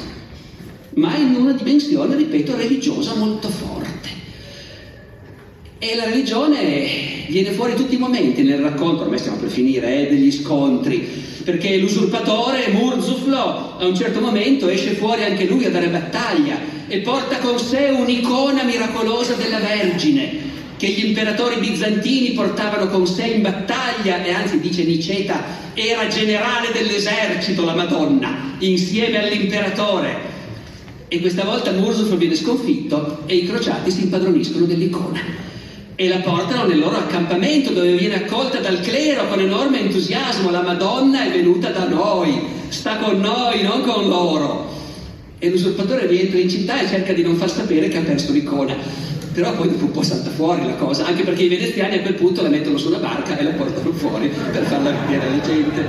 ma 0.95 1.17
in 1.17 1.35
una 1.35 1.53
dimensione, 1.53 2.17
ripeto, 2.17 2.57
religiosa 2.57 3.15
molto 3.15 3.49
forte. 3.49 3.78
E 5.81 5.95
la 5.95 6.07
religione 6.07 7.27
viene 7.29 7.53
fuori 7.53 7.77
tutti 7.77 7.95
i 7.95 7.99
momenti 7.99 8.43
nel 8.43 8.59
racconto, 8.59 9.03
ormai 9.03 9.19
stiamo 9.19 9.39
per 9.39 9.49
finire, 9.49 10.09
eh, 10.09 10.09
degli 10.09 10.33
scontri, 10.33 10.99
perché 11.45 11.77
l'usurpatore 11.77 12.71
Murzuflo 12.73 13.77
a 13.79 13.87
un 13.87 13.95
certo 13.95 14.19
momento 14.19 14.67
esce 14.67 14.95
fuori 14.95 15.23
anche 15.23 15.45
lui 15.45 15.67
a 15.67 15.71
dare 15.71 15.87
battaglia 15.87 16.59
e 16.89 16.99
porta 16.99 17.39
con 17.39 17.61
sé 17.61 17.91
un'icona 17.97 18.65
miracolosa 18.65 19.35
della 19.35 19.61
Vergine 19.61 20.47
che 20.77 20.89
gli 20.89 21.07
imperatori 21.07 21.61
bizantini 21.61 22.33
portavano 22.33 22.89
con 22.89 23.07
sé 23.07 23.27
in 23.27 23.43
battaglia 23.43 24.25
e 24.25 24.33
anzi 24.33 24.59
dice 24.59 24.83
Niceta 24.83 25.45
era 25.75 26.09
generale 26.09 26.73
dell'esercito 26.73 27.65
la 27.65 27.75
Madonna 27.77 28.57
insieme 28.59 29.23
all'imperatore. 29.23 30.27
E 31.07 31.21
questa 31.21 31.45
volta 31.45 31.71
Murzuflo 31.71 32.17
viene 32.17 32.35
sconfitto 32.35 33.23
e 33.27 33.37
i 33.37 33.47
crociati 33.47 33.93
si 33.93 34.03
impadroniscono 34.03 34.67
dell'icona 34.67 35.47
e 36.01 36.07
la 36.07 36.19
portano 36.19 36.65
nel 36.65 36.79
loro 36.79 36.97
accampamento 36.97 37.73
dove 37.73 37.97
viene 37.97 38.23
accolta 38.23 38.61
dal 38.61 38.81
clero 38.83 39.27
con 39.27 39.41
enorme 39.41 39.81
entusiasmo. 39.81 40.49
La 40.49 40.63
Madonna 40.63 41.25
è 41.25 41.31
venuta 41.33 41.71
da 41.71 41.89
noi, 41.89 42.41
sta 42.69 42.99
con 42.99 43.19
noi, 43.19 43.63
non 43.63 43.83
con 43.83 44.07
loro. 44.07 44.73
E 45.41 45.51
l'usurpatore 45.51 46.07
rientra 46.07 46.39
in 46.39 46.49
città 46.49 46.81
e 46.81 46.87
cerca 46.87 47.13
di 47.13 47.25
non 47.25 47.35
far 47.35 47.51
sapere 47.51 47.89
che 47.89 47.99
ha 47.99 48.03
perso 48.03 48.31
l'icona. 48.31 48.77
Però 49.33 49.53
poi 49.57 49.71
dopo 49.71 49.87
un 49.87 49.91
po' 49.91 50.05
salta 50.05 50.31
fuori 50.31 50.65
la 50.67 50.75
cosa, 50.75 51.05
anche 51.05 51.25
perché 51.25 51.43
i 51.43 51.49
veneziani 51.49 51.97
a 51.97 52.01
quel 52.03 52.15
punto 52.15 52.43
la 52.43 52.49
mettono 52.49 52.79
su 52.79 52.87
una 52.87 52.99
barca 52.99 53.37
e 53.37 53.43
la 53.43 53.51
portano 53.51 53.91
fuori 53.91 54.31
per 54.53 54.63
farla 54.67 54.93
vedere 54.93 55.27
alla 55.27 55.41
gente. 55.41 55.85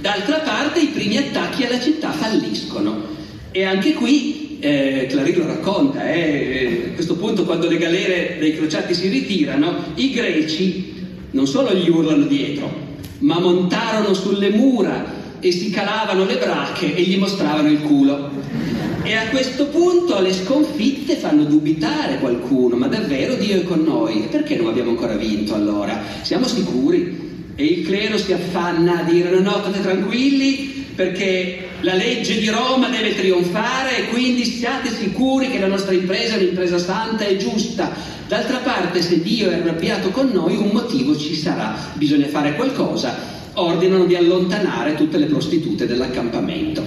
D'altra 0.00 0.36
parte 0.38 0.78
i 0.78 0.86
primi 0.86 1.16
attacchi 1.16 1.64
alla 1.64 1.80
città 1.80 2.12
falliscono 2.12 3.08
e 3.50 3.64
anche 3.64 3.92
qui 3.94 4.39
eh, 4.60 5.08
lo 5.12 5.46
racconta, 5.46 6.12
eh, 6.12 6.90
a 6.90 6.94
questo 6.94 7.16
punto 7.16 7.44
quando 7.44 7.68
le 7.68 7.78
galere 7.78 8.36
dei 8.38 8.56
crociati 8.56 8.94
si 8.94 9.08
ritirano, 9.08 9.92
i 9.94 10.12
greci 10.12 10.94
non 11.32 11.46
solo 11.46 11.74
gli 11.74 11.88
urlano 11.88 12.24
dietro, 12.24 12.70
ma 13.18 13.38
montarono 13.38 14.14
sulle 14.14 14.50
mura 14.50 15.18
e 15.40 15.52
si 15.52 15.70
calavano 15.70 16.24
le 16.24 16.36
bracche 16.36 16.94
e 16.94 17.02
gli 17.02 17.16
mostravano 17.16 17.70
il 17.70 17.80
culo. 17.80 18.30
E 19.02 19.14
a 19.14 19.28
questo 19.28 19.66
punto 19.66 20.20
le 20.20 20.32
sconfitte 20.32 21.16
fanno 21.16 21.44
dubitare 21.44 22.18
qualcuno, 22.18 22.76
ma 22.76 22.86
davvero 22.86 23.34
Dio 23.34 23.56
è 23.56 23.64
con 23.64 23.82
noi? 23.82 24.26
Perché 24.30 24.56
non 24.56 24.68
abbiamo 24.68 24.90
ancora 24.90 25.16
vinto 25.16 25.54
allora? 25.54 26.02
Siamo 26.22 26.46
sicuri? 26.46 27.28
E 27.54 27.64
il 27.64 27.86
clero 27.86 28.18
si 28.18 28.32
affanna 28.32 29.00
a 29.00 29.02
dire 29.02 29.30
no, 29.30 29.40
no, 29.40 29.58
state 29.60 29.80
tranquilli 29.80 30.79
perché 31.00 31.68
la 31.80 31.94
legge 31.94 32.38
di 32.38 32.50
Roma 32.50 32.90
deve 32.90 33.14
trionfare 33.14 33.96
e 33.96 34.08
quindi 34.08 34.44
siate 34.44 34.90
sicuri 34.90 35.48
che 35.48 35.58
la 35.58 35.66
nostra 35.66 35.94
impresa 35.94 36.34
è 36.34 36.42
un'impresa 36.42 36.76
santa 36.76 37.24
e 37.24 37.38
giusta. 37.38 37.90
D'altra 38.28 38.58
parte, 38.58 39.00
se 39.00 39.22
Dio 39.22 39.48
è 39.48 39.54
arrabbiato 39.54 40.10
con 40.10 40.28
noi, 40.30 40.56
un 40.56 40.68
motivo 40.70 41.16
ci 41.16 41.34
sarà, 41.34 41.74
bisogna 41.94 42.26
fare 42.26 42.54
qualcosa. 42.54 43.16
Ordinano 43.54 44.04
di 44.04 44.14
allontanare 44.14 44.94
tutte 44.94 45.16
le 45.16 45.24
prostitute 45.24 45.86
dell'accampamento. 45.86 46.84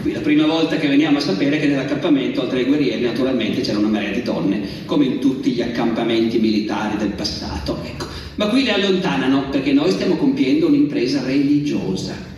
Qui 0.00 0.12
la 0.12 0.20
prima 0.20 0.46
volta 0.46 0.76
che 0.76 0.86
veniamo 0.86 1.18
a 1.18 1.20
sapere 1.20 1.58
che 1.58 1.66
nell'accampamento, 1.66 2.42
oltre 2.42 2.60
ai 2.60 2.66
guerrieri, 2.66 3.02
naturalmente 3.02 3.62
c'era 3.62 3.78
una 3.78 3.88
marea 3.88 4.12
di 4.12 4.22
donne, 4.22 4.60
come 4.84 5.06
in 5.06 5.18
tutti 5.18 5.50
gli 5.50 5.60
accampamenti 5.60 6.38
militari 6.38 6.98
del 6.98 7.14
passato. 7.14 7.80
Ecco. 7.84 8.06
Ma 8.36 8.46
qui 8.46 8.62
le 8.62 8.74
allontanano 8.74 9.48
perché 9.50 9.72
noi 9.72 9.90
stiamo 9.90 10.14
compiendo 10.14 10.68
un'impresa 10.68 11.20
religiosa. 11.24 12.30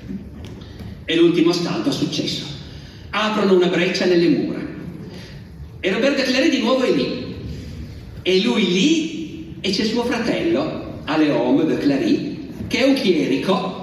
E 1.05 1.17
l'ultimo 1.17 1.51
assalto 1.51 1.89
ha 1.89 1.93
successo. 1.93 2.45
Aprono 3.11 3.55
una 3.55 3.67
breccia 3.67 4.05
nelle 4.07 4.29
mura. 4.29 4.61
E 5.81 5.91
Roberto 5.91 6.23
Clary 6.23 6.49
di 6.49 6.61
nuovo 6.61 6.85
è 6.85 6.93
lì. 6.93 7.35
E 8.23 8.41
lui 8.41 8.73
lì 8.73 9.57
e 9.61 9.71
c'è 9.71 9.85
suo 9.85 10.05
fratello, 10.05 11.01
Aleom 11.05 11.65
de 11.65 11.79
Clary, 11.79 12.39
che 12.69 12.79
è 12.79 12.85
un 12.85 12.95
chierico. 12.95 13.81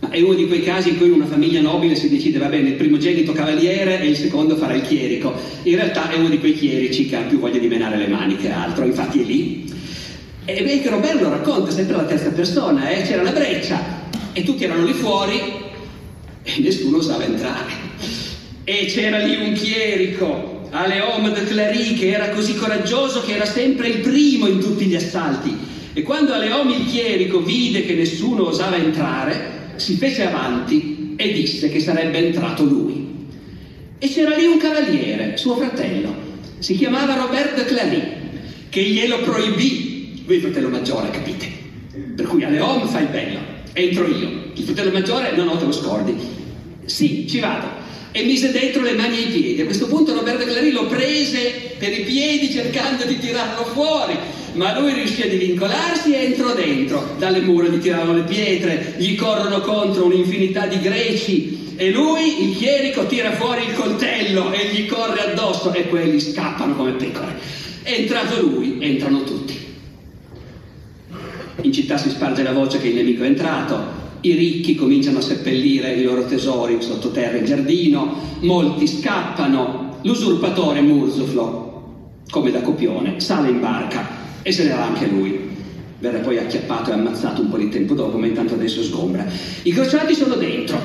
Ma 0.00 0.10
è 0.10 0.20
uno 0.20 0.34
di 0.34 0.46
quei 0.46 0.62
casi 0.62 0.90
in 0.90 0.98
cui 0.98 1.06
in 1.06 1.12
una 1.12 1.26
famiglia 1.26 1.60
nobile 1.60 1.94
si 1.94 2.08
decide, 2.08 2.38
va 2.38 2.46
bene, 2.46 2.70
il 2.70 2.74
primogenito 2.74 3.32
cavaliere 3.32 4.00
e 4.00 4.08
il 4.08 4.16
secondo 4.16 4.56
farà 4.56 4.74
il 4.74 4.82
chierico. 4.82 5.34
In 5.62 5.76
realtà 5.76 6.10
è 6.10 6.16
uno 6.16 6.28
di 6.28 6.38
quei 6.38 6.54
chierici 6.54 7.06
che 7.06 7.16
ha 7.16 7.22
più 7.22 7.38
voglia 7.38 7.58
di 7.58 7.68
menare 7.68 7.96
le 7.96 8.08
mani 8.08 8.36
che 8.36 8.50
altro, 8.50 8.84
infatti 8.84 9.20
è 9.20 9.24
lì. 9.24 9.72
E 10.44 10.62
beh, 10.62 10.80
che 10.80 10.88
Roberto 10.88 11.28
racconta 11.28 11.70
sempre 11.70 11.94
alla 11.94 12.06
terza 12.06 12.30
persona, 12.30 12.88
eh? 12.90 13.02
c'era 13.02 13.22
una 13.22 13.32
breccia 13.32 14.08
e 14.32 14.42
tutti 14.42 14.64
erano 14.64 14.84
lì 14.84 14.92
fuori 14.92 15.59
e 16.42 16.60
nessuno 16.60 16.98
osava 16.98 17.24
entrare. 17.24 17.72
E 18.64 18.86
c'era 18.86 19.18
lì 19.18 19.36
un 19.36 19.52
chierico, 19.54 20.68
Aleom 20.70 21.32
de 21.32 21.44
Clary, 21.44 21.94
che 21.94 22.10
era 22.10 22.30
così 22.30 22.54
coraggioso 22.54 23.22
che 23.22 23.34
era 23.34 23.46
sempre 23.46 23.88
il 23.88 23.98
primo 23.98 24.46
in 24.46 24.60
tutti 24.60 24.84
gli 24.84 24.94
assalti. 24.94 25.56
E 25.92 26.02
quando 26.02 26.32
Aleom 26.32 26.70
il 26.70 26.86
chierico 26.86 27.40
vide 27.42 27.84
che 27.84 27.94
nessuno 27.94 28.46
osava 28.46 28.76
entrare, 28.76 29.72
si 29.76 29.96
fece 29.96 30.26
avanti 30.26 31.14
e 31.16 31.32
disse 31.32 31.68
che 31.68 31.80
sarebbe 31.80 32.18
entrato 32.18 32.62
lui. 32.62 33.08
E 33.98 34.08
c'era 34.08 34.36
lì 34.36 34.46
un 34.46 34.58
cavaliere, 34.58 35.36
suo 35.36 35.56
fratello, 35.56 36.14
si 36.58 36.76
chiamava 36.76 37.16
Robert 37.16 37.56
de 37.56 37.64
Clary, 37.64 38.02
che 38.68 38.82
glielo 38.82 39.18
proibì. 39.20 40.22
Lui 40.26 40.38
fratello 40.38 40.68
maggiore, 40.68 41.10
capite? 41.10 41.48
Per 42.14 42.26
cui 42.26 42.44
Aleom 42.44 42.86
fa 42.86 43.00
il 43.00 43.08
bello, 43.08 43.38
entro 43.72 44.06
io. 44.06 44.39
Il 44.54 44.64
fratello 44.64 44.90
maggiore, 44.90 45.32
no, 45.36 45.44
no, 45.44 45.56
te 45.56 45.64
lo 45.64 45.72
scordi. 45.72 46.16
Sì, 46.84 47.26
ci 47.28 47.40
vado. 47.40 47.78
E 48.12 48.24
mise 48.24 48.50
dentro 48.50 48.82
le 48.82 48.94
mani 48.94 49.16
ai 49.16 49.26
piedi. 49.26 49.60
A 49.60 49.64
questo 49.64 49.86
punto 49.86 50.14
Roberto 50.14 50.44
Clary 50.44 50.70
lo 50.70 50.86
prese 50.86 51.74
per 51.78 51.96
i 51.96 52.02
piedi 52.02 52.50
cercando 52.50 53.04
di 53.04 53.18
tirarlo 53.18 53.64
fuori, 53.66 54.16
ma 54.54 54.78
lui 54.78 54.92
riuscì 54.92 55.22
a 55.22 55.28
divincolarsi 55.28 56.12
e 56.12 56.24
entrò 56.24 56.52
dentro. 56.54 57.14
Dalle 57.18 57.40
mura 57.40 57.68
gli 57.68 57.78
tiravano 57.78 58.14
le 58.14 58.22
pietre, 58.22 58.94
gli 58.98 59.14
corrono 59.14 59.60
contro 59.60 60.06
un'infinità 60.06 60.66
di 60.66 60.80
greci 60.80 61.60
e 61.80 61.90
lui, 61.92 62.50
il 62.50 62.56
chierico, 62.56 63.06
tira 63.06 63.32
fuori 63.32 63.64
il 63.64 63.72
coltello 63.72 64.52
e 64.52 64.66
gli 64.66 64.84
corre 64.86 65.30
addosso 65.30 65.72
e 65.72 65.88
quelli 65.88 66.20
scappano 66.20 66.74
come 66.74 66.92
pecore. 66.92 67.38
È 67.82 67.90
entrato 67.90 68.38
lui, 68.38 68.76
entrano 68.80 69.22
tutti. 69.22 69.58
In 71.62 71.72
città 71.72 71.96
si 71.96 72.10
sparge 72.10 72.42
la 72.42 72.52
voce 72.52 72.78
che 72.80 72.88
il 72.88 72.96
nemico 72.96 73.22
è 73.22 73.28
entrato, 73.28 73.78
i 74.22 74.32
ricchi 74.32 74.74
cominciano 74.74 75.18
a 75.18 75.22
seppellire 75.22 75.94
i 75.94 76.02
loro 76.02 76.26
tesori 76.26 76.76
sottoterra 76.80 77.38
in 77.38 77.44
giardino, 77.44 78.14
molti 78.40 78.86
scappano, 78.86 79.98
l'usurpatore 80.02 80.80
Murzuflo, 80.80 82.22
come 82.30 82.50
da 82.50 82.60
copione, 82.60 83.20
sale 83.20 83.48
in 83.48 83.60
barca 83.60 84.06
e 84.42 84.52
se 84.52 84.64
ne 84.64 84.74
va 84.74 84.84
anche 84.84 85.06
lui. 85.06 85.48
Verrà 85.98 86.18
poi 86.18 86.38
acchiappato 86.38 86.90
e 86.90 86.94
ammazzato 86.94 87.42
un 87.42 87.50
po' 87.50 87.58
di 87.58 87.68
tempo 87.68 87.94
dopo, 87.94 88.18
ma 88.18 88.26
intanto 88.26 88.54
adesso 88.54 88.82
sgombra. 88.82 89.26
I 89.62 89.72
crociati 89.72 90.14
sono 90.14 90.34
dentro 90.34 90.78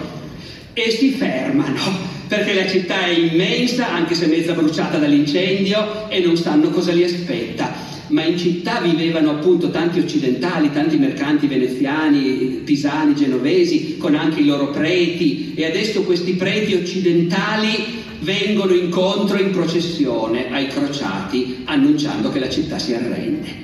e 0.73 0.89
si 0.91 1.11
fermano 1.11 2.13
perché 2.27 2.53
la 2.53 2.67
città 2.67 3.05
è 3.05 3.11
immensa, 3.11 3.93
anche 3.93 4.15
se 4.15 4.27
mezza 4.27 4.53
bruciata 4.53 4.97
dall'incendio, 4.97 6.09
e 6.09 6.19
non 6.19 6.35
sanno 6.35 6.69
cosa 6.69 6.91
li 6.91 7.03
aspetta 7.03 7.84
ma 8.07 8.23
in 8.23 8.37
città 8.37 8.79
vivevano 8.79 9.31
appunto 9.31 9.69
tanti 9.69 9.99
occidentali, 9.99 10.71
tanti 10.71 10.97
mercanti 10.97 11.47
veneziani, 11.47 12.61
pisani, 12.63 13.15
genovesi, 13.15 13.97
con 13.97 14.15
anche 14.15 14.41
i 14.41 14.45
loro 14.45 14.69
preti 14.69 15.53
e 15.55 15.65
adesso 15.65 16.03
questi 16.03 16.33
preti 16.33 16.73
occidentali 16.73 18.03
vengono 18.19 18.73
incontro 18.73 19.39
in 19.39 19.51
processione 19.51 20.51
ai 20.51 20.67
crociati 20.67 21.63
annunciando 21.65 22.31
che 22.31 22.39
la 22.39 22.49
città 22.49 22.79
si 22.79 22.93
arrende. 22.93 23.63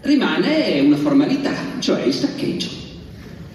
Rimane 0.00 0.80
una 0.80 0.96
formalità, 0.96 1.54
cioè 1.78 2.02
il 2.02 2.12
saccheggio 2.12 2.80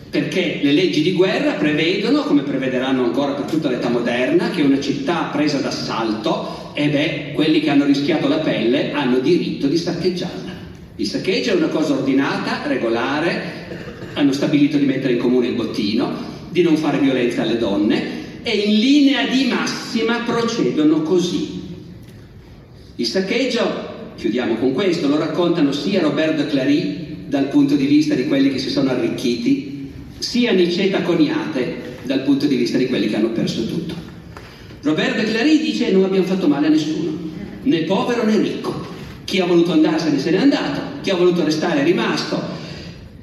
perché 0.10 0.62
le 0.64 0.72
leggi 0.72 1.02
di 1.02 1.12
guerra 1.12 1.54
prevedono, 1.54 2.24
come 2.24 2.42
prevederanno 2.42 3.04
ancora 3.04 3.34
per 3.34 3.46
tutta 3.46 3.70
l'età 3.70 3.90
moderna, 3.90 4.50
che 4.50 4.62
una 4.62 4.80
città 4.80 5.30
presa 5.34 5.60
d'assalto, 5.60 6.67
e 6.78 6.90
beh, 6.90 7.32
quelli 7.34 7.60
che 7.60 7.72
hanno 7.72 7.86
rischiato 7.86 8.28
la 8.28 8.38
pelle 8.38 8.92
hanno 8.92 9.18
diritto 9.18 9.66
di 9.66 9.78
saccheggiarla. 9.78 10.52
Il 10.98 11.08
saccheggio 11.08 11.50
è 11.50 11.56
una 11.56 11.70
cosa 11.70 11.94
ordinata, 11.94 12.68
regolare, 12.68 14.12
hanno 14.14 14.32
stabilito 14.32 14.78
di 14.78 14.86
mettere 14.86 15.14
in 15.14 15.20
comune 15.20 15.48
il 15.48 15.56
bottino, 15.56 16.14
di 16.50 16.62
non 16.62 16.78
fare 16.78 17.00
violenza 17.00 17.42
alle 17.42 17.58
donne 17.58 18.44
e 18.44 18.52
in 18.52 18.80
linea 18.80 19.26
di 19.26 19.46
massima 19.46 20.20
procedono 20.20 21.02
così. 21.02 21.62
Il 22.98 23.08
saccheggio, 23.08 24.14
chiudiamo 24.16 24.58
con 24.58 24.74
questo, 24.74 25.08
lo 25.08 25.18
raccontano 25.18 25.72
sia 25.72 26.02
Robert 26.02 26.36
de 26.36 26.46
Clary 26.46 27.08
dal 27.26 27.48
punto 27.48 27.76
di 27.76 27.88
vista 27.88 28.14
di 28.14 28.28
quelli 28.28 28.52
che 28.52 28.60
si 28.60 28.70
sono 28.70 28.92
arricchiti 28.92 29.90
sia 30.20 30.52
Niceta 30.52 31.02
coniate 31.02 31.96
dal 32.04 32.22
punto 32.22 32.46
di 32.46 32.56
vista 32.56 32.78
di 32.78 32.86
quelli 32.86 33.08
che 33.08 33.16
hanno 33.16 33.32
perso 33.32 33.66
tutto. 33.66 34.17
Robert 34.82 35.24
Clary 35.24 35.60
dice 35.60 35.92
non 35.92 36.04
abbiamo 36.04 36.26
fatto 36.26 36.48
male 36.48 36.68
a 36.68 36.70
nessuno, 36.70 37.12
né 37.64 37.80
povero 37.80 38.24
né 38.24 38.38
ricco. 38.38 38.86
Chi 39.26 39.40
ha 39.40 39.46
voluto 39.46 39.74
andarsene 39.74 40.20
se 40.20 40.32
n'è 40.32 40.38
andato, 40.38 40.82
chi 41.02 41.10
ha 41.10 41.16
voluto 41.16 41.44
restare 41.44 41.82
è 41.82 41.84
rimasto. 41.84 42.42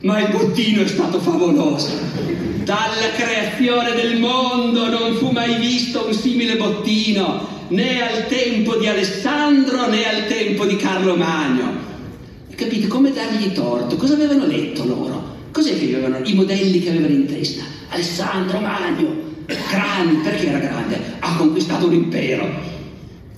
Ma 0.00 0.20
il 0.20 0.28
bottino 0.30 0.82
è 0.82 0.86
stato 0.86 1.18
favoloso. 1.18 1.88
Dalla 2.64 3.10
creazione 3.16 3.94
del 3.94 4.18
mondo 4.18 4.88
non 4.90 5.14
fu 5.14 5.30
mai 5.30 5.56
visto 5.56 6.04
un 6.06 6.12
simile 6.12 6.56
bottino, 6.56 7.48
né 7.68 8.02
al 8.02 8.26
tempo 8.26 8.76
di 8.76 8.86
Alessandro 8.86 9.88
né 9.88 10.06
al 10.06 10.26
tempo 10.26 10.66
di 10.66 10.76
Carlo 10.76 11.16
Magno. 11.16 11.72
Capite 12.54 12.86
come 12.86 13.12
dargli 13.12 13.52
torto? 13.52 13.96
Cosa 13.96 14.14
avevano 14.14 14.46
letto 14.46 14.84
loro? 14.84 15.32
Cos'è 15.50 15.78
che 15.78 15.94
avevano 15.94 16.18
i 16.24 16.34
modelli 16.34 16.80
che 16.80 16.90
avevano 16.90 17.14
in 17.14 17.26
testa? 17.26 17.62
Alessandro 17.88 18.60
Magno, 18.60 19.23
grande, 19.46 20.22
perché 20.22 20.46
era 20.48 20.58
grande? 20.58 20.98
Ha 21.18 21.36
conquistato 21.36 21.86
un 21.86 21.94
impero. 21.94 22.72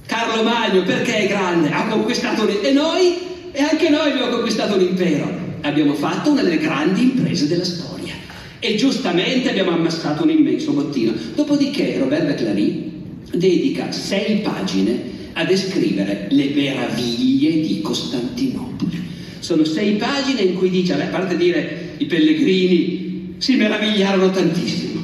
Carlo 0.07 0.43
Magno, 0.43 0.83
perché 0.83 1.25
è 1.25 1.29
grande? 1.29 1.71
Ha 1.71 1.87
conquistato 1.87 2.43
un 2.43 2.51
impero. 2.51 2.69
E 2.69 2.73
noi? 2.73 3.15
E 3.53 3.63
anche 3.63 3.89
noi 3.89 4.11
abbiamo 4.11 4.31
conquistato 4.31 4.75
un 4.75 4.83
impero. 4.83 5.45
Abbiamo 5.63 5.95
fatto 5.95 6.31
una 6.31 6.43
delle 6.43 6.59
grandi 6.59 7.03
imprese 7.03 7.49
della 7.49 7.65
storia. 7.65 8.15
E 8.59 8.77
giustamente 8.77 9.51
abbiamo 9.51 9.71
ammassato 9.71 10.23
un 10.23 10.31
immenso 10.31 10.73
bottino. 10.73 11.13
Dopodiché 11.35 11.99
Robert 11.99 12.27
Beclary 12.27 12.93
dedica 13.33 13.91
sei 13.93 14.39
pagine 14.39 15.15
a 15.33 15.45
descrivere 15.45 16.29
le 16.31 16.51
meraviglie 16.55 17.61
di 17.61 17.81
Costantinopoli. 17.83 19.05
Sono 19.41 19.65
sei 19.65 19.93
pagine 19.93 20.41
in 20.41 20.55
cui 20.55 20.71
dice, 20.71 20.95
a 20.95 21.07
parte 21.07 21.37
dire 21.37 21.95
i 21.99 22.07
pellegrini 22.07 23.35
si 23.39 23.57
meravigliarono 23.57 24.31
tantissimo 24.31 24.96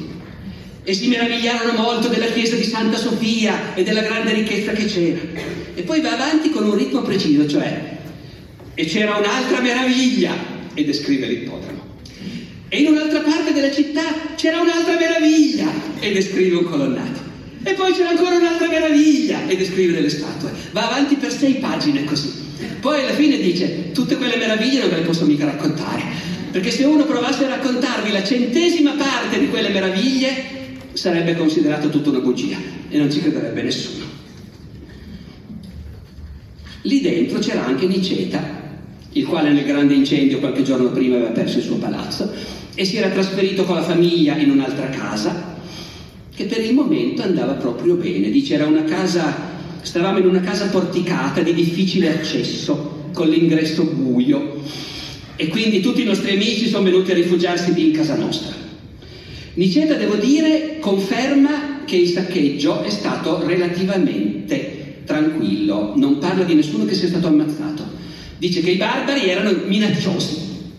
e 0.83 0.93
si 0.93 1.07
meravigliarono 1.07 1.73
molto 1.81 2.09
della 2.09 2.25
chiesa 2.25 2.55
di 2.55 2.63
Santa 2.63 2.97
Sofia 2.97 3.73
e 3.73 3.83
della 3.83 4.01
grande 4.01 4.33
ricchezza 4.33 4.73
che 4.73 4.85
c'era. 4.85 5.19
E 5.75 5.81
poi 5.83 6.01
va 6.01 6.13
avanti 6.13 6.49
con 6.49 6.65
un 6.65 6.75
ritmo 6.75 7.01
preciso, 7.01 7.47
cioè, 7.47 7.97
e 8.73 8.85
c'era 8.85 9.15
un'altra 9.15 9.61
meraviglia, 9.61 10.33
e 10.73 10.83
descrive 10.83 11.27
l'ippodromo. 11.27 11.81
E 12.67 12.79
in 12.79 12.87
un'altra 12.87 13.19
parte 13.19 13.53
della 13.53 13.71
città 13.71 14.01
c'era 14.35 14.59
un'altra 14.59 14.97
meraviglia, 14.97 15.71
e 15.99 16.11
descrive 16.11 16.57
un 16.57 16.65
colonnato. 16.65 17.21
E 17.63 17.73
poi 17.73 17.93
c'era 17.93 18.09
ancora 18.09 18.35
un'altra 18.35 18.67
meraviglia, 18.67 19.47
e 19.47 19.55
descrive 19.55 19.93
delle 19.93 20.09
statue. 20.09 20.51
Va 20.71 20.87
avanti 20.87 21.15
per 21.15 21.31
sei 21.31 21.53
pagine 21.55 22.03
così. 22.03 22.41
Poi 22.81 23.01
alla 23.01 23.13
fine 23.13 23.37
dice, 23.37 23.91
tutte 23.93 24.17
quelle 24.17 24.35
meraviglie 24.35 24.81
non 24.81 24.89
ve 24.89 24.97
le 24.97 25.03
posso 25.03 25.25
mica 25.25 25.45
raccontare, 25.45 26.01
perché 26.51 26.71
se 26.71 26.83
uno 26.83 27.05
provasse 27.05 27.45
a 27.45 27.49
raccontarvi 27.49 28.11
la 28.11 28.23
centesima 28.23 28.91
parte 28.91 29.39
di 29.39 29.47
quelle 29.47 29.69
meraviglie, 29.69 30.61
sarebbe 30.93 31.35
considerato 31.35 31.89
tutta 31.89 32.09
una 32.09 32.19
bugia 32.19 32.57
e 32.89 32.97
non 32.97 33.11
ci 33.11 33.19
crederebbe 33.19 33.61
nessuno. 33.63 34.05
Lì 36.81 37.01
dentro 37.01 37.39
c'era 37.39 37.65
anche 37.65 37.87
Niceta, 37.87 38.61
il 39.13 39.25
quale 39.25 39.51
nel 39.51 39.65
grande 39.65 39.93
incendio 39.93 40.39
qualche 40.39 40.63
giorno 40.63 40.89
prima 40.89 41.15
aveva 41.15 41.31
perso 41.31 41.59
il 41.59 41.63
suo 41.63 41.77
palazzo 41.77 42.31
e 42.75 42.85
si 42.85 42.97
era 42.97 43.09
trasferito 43.09 43.63
con 43.63 43.75
la 43.75 43.83
famiglia 43.83 44.35
in 44.37 44.49
un'altra 44.49 44.89
casa 44.89 45.51
che 46.35 46.45
per 46.45 46.63
il 46.63 46.73
momento 46.73 47.21
andava 47.21 47.53
proprio 47.53 47.95
bene. 47.95 48.31
Dice 48.31 48.55
era 48.55 48.65
una 48.65 48.83
casa, 48.83 49.33
stavamo 49.81 50.17
in 50.17 50.25
una 50.25 50.41
casa 50.41 50.67
porticata 50.67 51.41
di 51.41 51.53
difficile 51.53 52.13
accesso, 52.13 53.09
con 53.13 53.29
l'ingresso 53.29 53.83
buio 53.83 54.61
e 55.35 55.47
quindi 55.47 55.79
tutti 55.79 56.01
i 56.01 56.05
nostri 56.05 56.31
amici 56.31 56.67
sono 56.67 56.83
venuti 56.83 57.11
a 57.11 57.15
rifugiarsi 57.15 57.73
lì 57.73 57.87
in 57.87 57.93
casa 57.93 58.15
nostra. 58.15 58.62
Niceta, 59.55 59.93
devo 59.93 60.15
dire, 60.15 60.79
conferma 60.79 61.81
che 61.85 61.95
il 61.95 62.07
saccheggio 62.07 62.81
è 62.81 62.89
stato 62.89 63.45
relativamente 63.45 65.01
tranquillo, 65.05 65.93
non 65.95 66.17
parla 66.17 66.43
di 66.43 66.55
nessuno 66.55 66.85
che 66.85 66.95
sia 66.95 67.07
stato 67.07 67.27
ammazzato. 67.27 67.83
Dice 68.37 68.61
che 68.61 68.71
i 68.71 68.77
barbari 68.77 69.29
erano 69.29 69.51
minacciosi, 69.65 70.37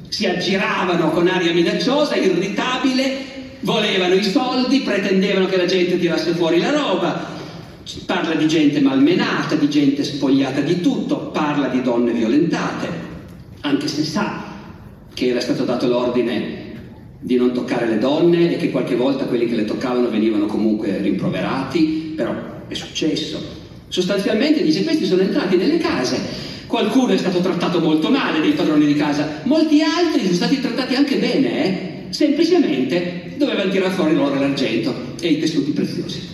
si 0.09 0.27
aggiravano 0.27 1.11
con 1.11 1.29
aria 1.29 1.53
minacciosa, 1.53 2.17
irritabile, 2.17 3.33
volevano 3.61 4.15
i 4.15 4.25
soldi, 4.25 4.81
pretendevano 4.81 5.47
che 5.47 5.57
la 5.57 5.67
gente 5.67 5.99
tirasse 5.99 6.33
fuori 6.33 6.59
la 6.59 6.71
roba. 6.71 7.33
Parla 8.07 8.35
di 8.35 8.49
gente 8.49 8.81
malmenata, 8.81 9.55
di 9.55 9.69
gente 9.69 10.03
spogliata 10.03 10.61
di 10.63 10.81
tutto, 10.81 11.29
parla 11.29 11.69
di 11.69 11.81
donne 11.81 12.13
violentate, 12.13 12.89
anche 13.61 13.87
se 13.87 14.03
sa 14.03 14.53
che 15.13 15.29
era 15.29 15.41
stato 15.41 15.65
dato 15.65 15.87
l'ordine 15.87 16.64
di 17.25 17.37
non 17.37 17.53
toccare 17.53 17.89
le 17.89 17.99
donne 17.99 18.53
e 18.53 18.59
che 18.59 18.71
qualche 18.71 18.97
volta 18.97 19.25
quelli 19.25 19.47
che 19.47 19.55
le 19.55 19.65
toccavano 19.65 20.11
venivano 20.11 20.45
comunque 20.45 20.99
rimproverati, 20.99 22.13
però 22.15 22.35
è 22.69 22.75
successo. 22.75 23.41
Sostanzialmente 23.89 24.63
dice 24.63 24.85
questi 24.85 25.07
sono 25.07 25.23
entrati 25.23 25.57
nelle 25.57 25.79
case, 25.79 26.21
qualcuno 26.67 27.15
è 27.15 27.17
stato 27.17 27.41
trattato 27.41 27.81
molto 27.81 28.11
male 28.11 28.43
dei 28.43 28.53
padroni 28.53 28.85
di 28.85 28.95
casa, 28.95 29.41
molti 29.45 29.81
altri 29.81 30.21
sono 30.25 30.35
stati 30.35 30.61
trattati 30.61 30.97
anche 30.97 31.17
bene, 31.17 31.65
eh? 31.65 32.13
semplicemente 32.13 33.33
dovevano 33.39 33.71
tirare 33.71 33.95
fuori 33.95 34.15
l'oro 34.15 34.35
e 34.35 34.41
l'argento 34.41 34.95
e 35.19 35.29
i 35.29 35.39
tessuti 35.39 35.71
preziosi. 35.71 36.34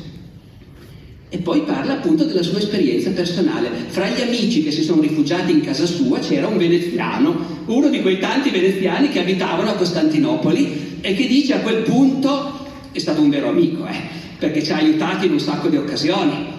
E 1.32 1.38
poi 1.38 1.60
parla 1.62 1.92
appunto 1.92 2.24
della 2.24 2.42
sua 2.42 2.58
esperienza 2.58 3.10
personale. 3.10 3.70
Fra 3.86 4.08
gli 4.08 4.20
amici 4.20 4.64
che 4.64 4.72
si 4.72 4.82
sono 4.82 5.00
rifugiati 5.00 5.52
in 5.52 5.60
casa 5.60 5.86
sua 5.86 6.18
c'era 6.18 6.48
un 6.48 6.58
veneziano, 6.58 7.62
uno 7.66 7.88
di 7.88 8.02
quei 8.02 8.18
tanti 8.18 8.50
veneziani 8.50 9.10
che 9.10 9.20
abitavano 9.20 9.70
a 9.70 9.74
Costantinopoli 9.74 10.98
e 11.00 11.14
che 11.14 11.28
dice 11.28 11.54
a 11.54 11.60
quel 11.60 11.82
punto 11.82 12.66
è 12.90 12.98
stato 12.98 13.22
un 13.22 13.30
vero 13.30 13.48
amico, 13.48 13.86
eh, 13.86 13.94
perché 14.38 14.62
ci 14.64 14.72
ha 14.72 14.78
aiutati 14.78 15.26
in 15.26 15.32
un 15.32 15.40
sacco 15.40 15.68
di 15.68 15.76
occasioni 15.76 16.58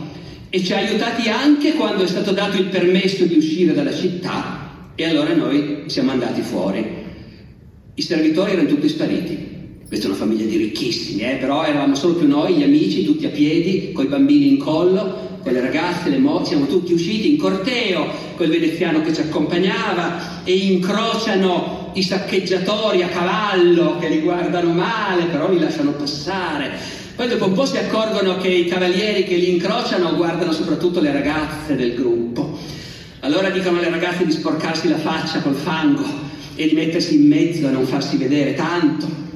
e 0.50 0.64
ci 0.64 0.72
ha 0.72 0.78
aiutati 0.78 1.28
anche 1.28 1.74
quando 1.74 2.04
è 2.04 2.08
stato 2.08 2.32
dato 2.32 2.58
il 2.58 2.68
permesso 2.68 3.26
di 3.26 3.36
uscire 3.36 3.74
dalla 3.74 3.94
città 3.94 4.92
e 4.96 5.06
allora 5.06 5.34
noi 5.36 5.84
siamo 5.88 6.12
andati 6.12 6.42
fuori. 6.42 6.86
I 7.94 8.02
servitori 8.02 8.54
erano 8.54 8.70
tutti 8.70 8.88
spariti. 8.88 9.51
Questa 9.92 10.08
è 10.08 10.12
una 10.12 10.20
famiglia 10.20 10.46
di 10.46 10.56
ricchissimi, 10.56 11.24
eh? 11.24 11.36
però 11.36 11.66
eravamo 11.66 11.96
solo 11.96 12.14
più 12.14 12.26
noi, 12.26 12.54
gli 12.54 12.64
amici, 12.64 13.04
tutti 13.04 13.26
a 13.26 13.30
piedi, 13.30 13.92
con 13.92 14.06
i 14.06 14.08
bambini 14.08 14.48
in 14.48 14.58
collo, 14.58 15.40
con 15.44 15.52
le 15.52 15.60
ragazze, 15.60 16.08
le 16.08 16.18
mogli, 16.18 16.46
siamo 16.46 16.66
tutti 16.66 16.94
usciti 16.94 17.32
in 17.32 17.38
corteo, 17.38 18.08
quel 18.38 18.52
veneziano 18.52 19.02
che 19.02 19.14
ci 19.14 19.20
accompagnava 19.20 20.46
e 20.46 20.56
incrociano 20.56 21.92
i 21.96 22.04
saccheggiatori 22.04 23.04
a 23.04 23.10
cavallo 23.10 23.98
che 24.00 24.08
li 24.08 24.22
guardano 24.22 24.72
male, 24.72 25.26
però 25.26 25.52
li 25.52 25.60
lasciano 25.60 25.92
passare. 25.92 26.72
Poi 27.14 27.28
dopo 27.28 27.48
un 27.48 27.54
po' 27.54 27.66
si 27.66 27.76
accorgono 27.76 28.38
che 28.38 28.48
i 28.48 28.68
cavalieri 28.68 29.26
che 29.26 29.36
li 29.36 29.52
incrociano 29.52 30.16
guardano 30.16 30.54
soprattutto 30.54 31.02
le 31.02 31.12
ragazze 31.12 31.76
del 31.76 31.96
gruppo. 31.96 32.58
Allora 33.20 33.50
dicono 33.50 33.80
alle 33.80 33.90
ragazze 33.90 34.24
di 34.24 34.32
sporcarsi 34.32 34.88
la 34.88 35.00
faccia 35.00 35.42
col 35.42 35.56
fango 35.56 36.06
e 36.56 36.70
di 36.70 36.76
mettersi 36.76 37.16
in 37.16 37.28
mezzo 37.28 37.68
e 37.68 37.72
non 37.72 37.86
farsi 37.86 38.16
vedere 38.16 38.54
tanto. 38.54 39.31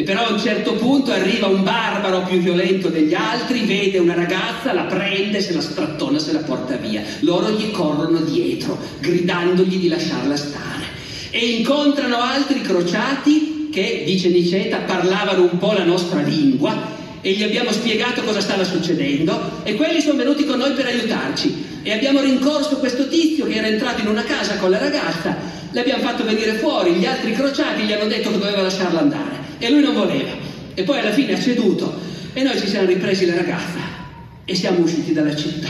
E 0.00 0.02
però 0.02 0.24
a 0.24 0.32
un 0.32 0.40
certo 0.40 0.76
punto 0.76 1.12
arriva 1.12 1.46
un 1.46 1.62
barbaro 1.62 2.22
più 2.22 2.38
violento 2.38 2.88
degli 2.88 3.12
altri, 3.12 3.66
vede 3.66 3.98
una 3.98 4.14
ragazza, 4.14 4.72
la 4.72 4.84
prende, 4.84 5.42
se 5.42 5.52
la 5.52 5.60
strattona, 5.60 6.18
se 6.18 6.32
la 6.32 6.38
porta 6.38 6.76
via. 6.76 7.02
Loro 7.18 7.50
gli 7.50 7.70
corrono 7.70 8.20
dietro, 8.20 8.78
gridandogli 8.98 9.76
di 9.76 9.88
lasciarla 9.88 10.38
stare. 10.38 10.84
E 11.28 11.38
incontrano 11.50 12.16
altri 12.16 12.62
crociati 12.62 13.68
che, 13.70 14.04
dice 14.06 14.30
Niceta, 14.30 14.78
parlavano 14.78 15.42
un 15.42 15.58
po' 15.58 15.72
la 15.72 15.84
nostra 15.84 16.22
lingua 16.22 16.96
e 17.20 17.32
gli 17.32 17.42
abbiamo 17.42 17.70
spiegato 17.70 18.22
cosa 18.22 18.40
stava 18.40 18.64
succedendo 18.64 19.60
e 19.64 19.74
quelli 19.74 20.00
sono 20.00 20.16
venuti 20.16 20.46
con 20.46 20.56
noi 20.56 20.72
per 20.72 20.86
aiutarci 20.86 21.82
e 21.82 21.92
abbiamo 21.92 22.22
rincorso 22.22 22.78
questo 22.78 23.06
tizio 23.06 23.44
che 23.44 23.56
era 23.56 23.66
entrato 23.66 24.00
in 24.00 24.06
una 24.06 24.22
casa 24.22 24.56
con 24.56 24.70
la 24.70 24.78
ragazza, 24.78 25.36
l'abbiamo 25.72 26.02
fatto 26.02 26.24
venire 26.24 26.54
fuori, 26.54 26.92
gli 26.92 27.04
altri 27.04 27.34
crociati 27.34 27.82
gli 27.82 27.92
hanno 27.92 28.06
detto 28.06 28.30
che 28.30 28.38
doveva 28.38 28.62
lasciarla 28.62 29.00
andare 29.00 29.39
e 29.60 29.70
lui 29.70 29.82
non 29.82 29.94
voleva. 29.94 30.32
E 30.74 30.82
poi 30.82 30.98
alla 30.98 31.12
fine 31.12 31.34
ha 31.34 31.40
ceduto 31.40 31.94
e 32.32 32.42
noi 32.42 32.58
ci 32.58 32.66
siamo 32.66 32.88
ripresi 32.88 33.26
la 33.26 33.36
ragazza 33.36 33.78
e 34.44 34.54
siamo 34.54 34.80
usciti 34.80 35.12
dalla 35.12 35.36
città. 35.36 35.68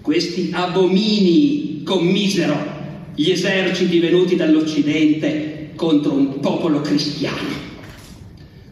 Questi 0.00 0.50
abomini 0.52 1.82
commisero 1.82 2.78
gli 3.14 3.30
eserciti 3.30 3.98
venuti 3.98 4.36
dall'Occidente 4.36 5.70
contro 5.74 6.12
un 6.12 6.40
popolo 6.40 6.80
cristiano. 6.80 7.68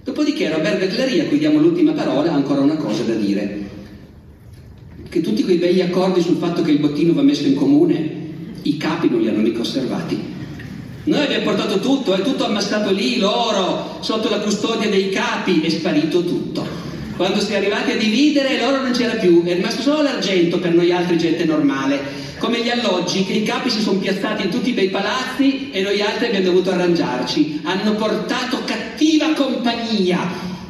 Dopodiché 0.05 0.51
Robert 0.51 0.79
Beclery, 0.79 1.21
a 1.21 1.27
cui 1.27 1.39
diamo 1.39 1.59
l'ultima 1.59 1.93
parola, 1.93 2.31
ha 2.31 2.35
ancora 2.35 2.61
una 2.61 2.77
cosa 2.77 3.03
da 3.03 3.15
dire. 3.15 3.67
Che 5.09 5.21
tutti 5.21 5.43
quei 5.43 5.57
begli 5.57 5.81
accordi 5.81 6.21
sul 6.21 6.37
fatto 6.37 6.63
che 6.63 6.71
il 6.71 6.79
bottino 6.79 7.13
va 7.13 7.23
messo 7.23 7.47
in 7.47 7.55
comune, 7.55 8.11
i 8.63 8.77
capi 8.77 9.09
non 9.09 9.21
li 9.21 9.29
hanno 9.29 9.41
mica 9.41 9.61
osservati. 9.61 10.37
Noi 11.09 11.25
abbiamo 11.25 11.45
portato 11.45 11.81
tutto, 11.81 12.13
è 12.13 12.21
tutto 12.21 12.45
ammassato 12.45 12.93
lì, 12.93 13.17
l'oro, 13.17 13.97
sotto 14.01 14.29
la 14.29 14.41
custodia 14.41 14.91
dei 14.91 15.09
capi, 15.09 15.63
è 15.63 15.71
sparito 15.71 16.23
tutto. 16.23 16.67
Quando 17.17 17.41
si 17.41 17.55
è 17.55 17.57
arrivati 17.57 17.93
a 17.93 17.97
dividere 17.97 18.59
l'oro 18.61 18.83
non 18.83 18.93
c'era 18.93 19.15
più, 19.15 19.43
è 19.43 19.55
rimasto 19.55 19.81
solo 19.81 20.03
l'argento 20.03 20.59
per 20.59 20.75
noi 20.75 20.93
altri 20.93 21.17
gente 21.17 21.47
normale, 21.47 21.99
come 22.37 22.63
gli 22.63 22.69
alloggi 22.69 23.25
che 23.25 23.33
i 23.33 23.43
capi 23.43 23.71
si 23.71 23.81
sono 23.81 23.99
piazzati 23.99 24.43
in 24.43 24.51
tutti 24.51 24.69
i 24.69 24.75
bei 24.75 24.91
palazzi 24.91 25.71
e 25.71 25.81
noi 25.81 25.99
altri 26.03 26.27
abbiamo 26.27 26.45
dovuto 26.45 26.73
arrangiarci. 26.73 27.63
Hanno 27.65 27.95
portato 27.95 28.59
cattiva 28.67 29.33
compagnia 29.33 30.21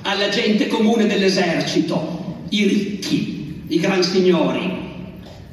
alla 0.03 0.29
gente 0.29 0.69
comune 0.69 1.09
dell'esercito, 1.09 2.45
i 2.51 2.63
ricchi, 2.63 3.65
i 3.67 3.81
gran 3.81 4.05
signori, 4.05 4.71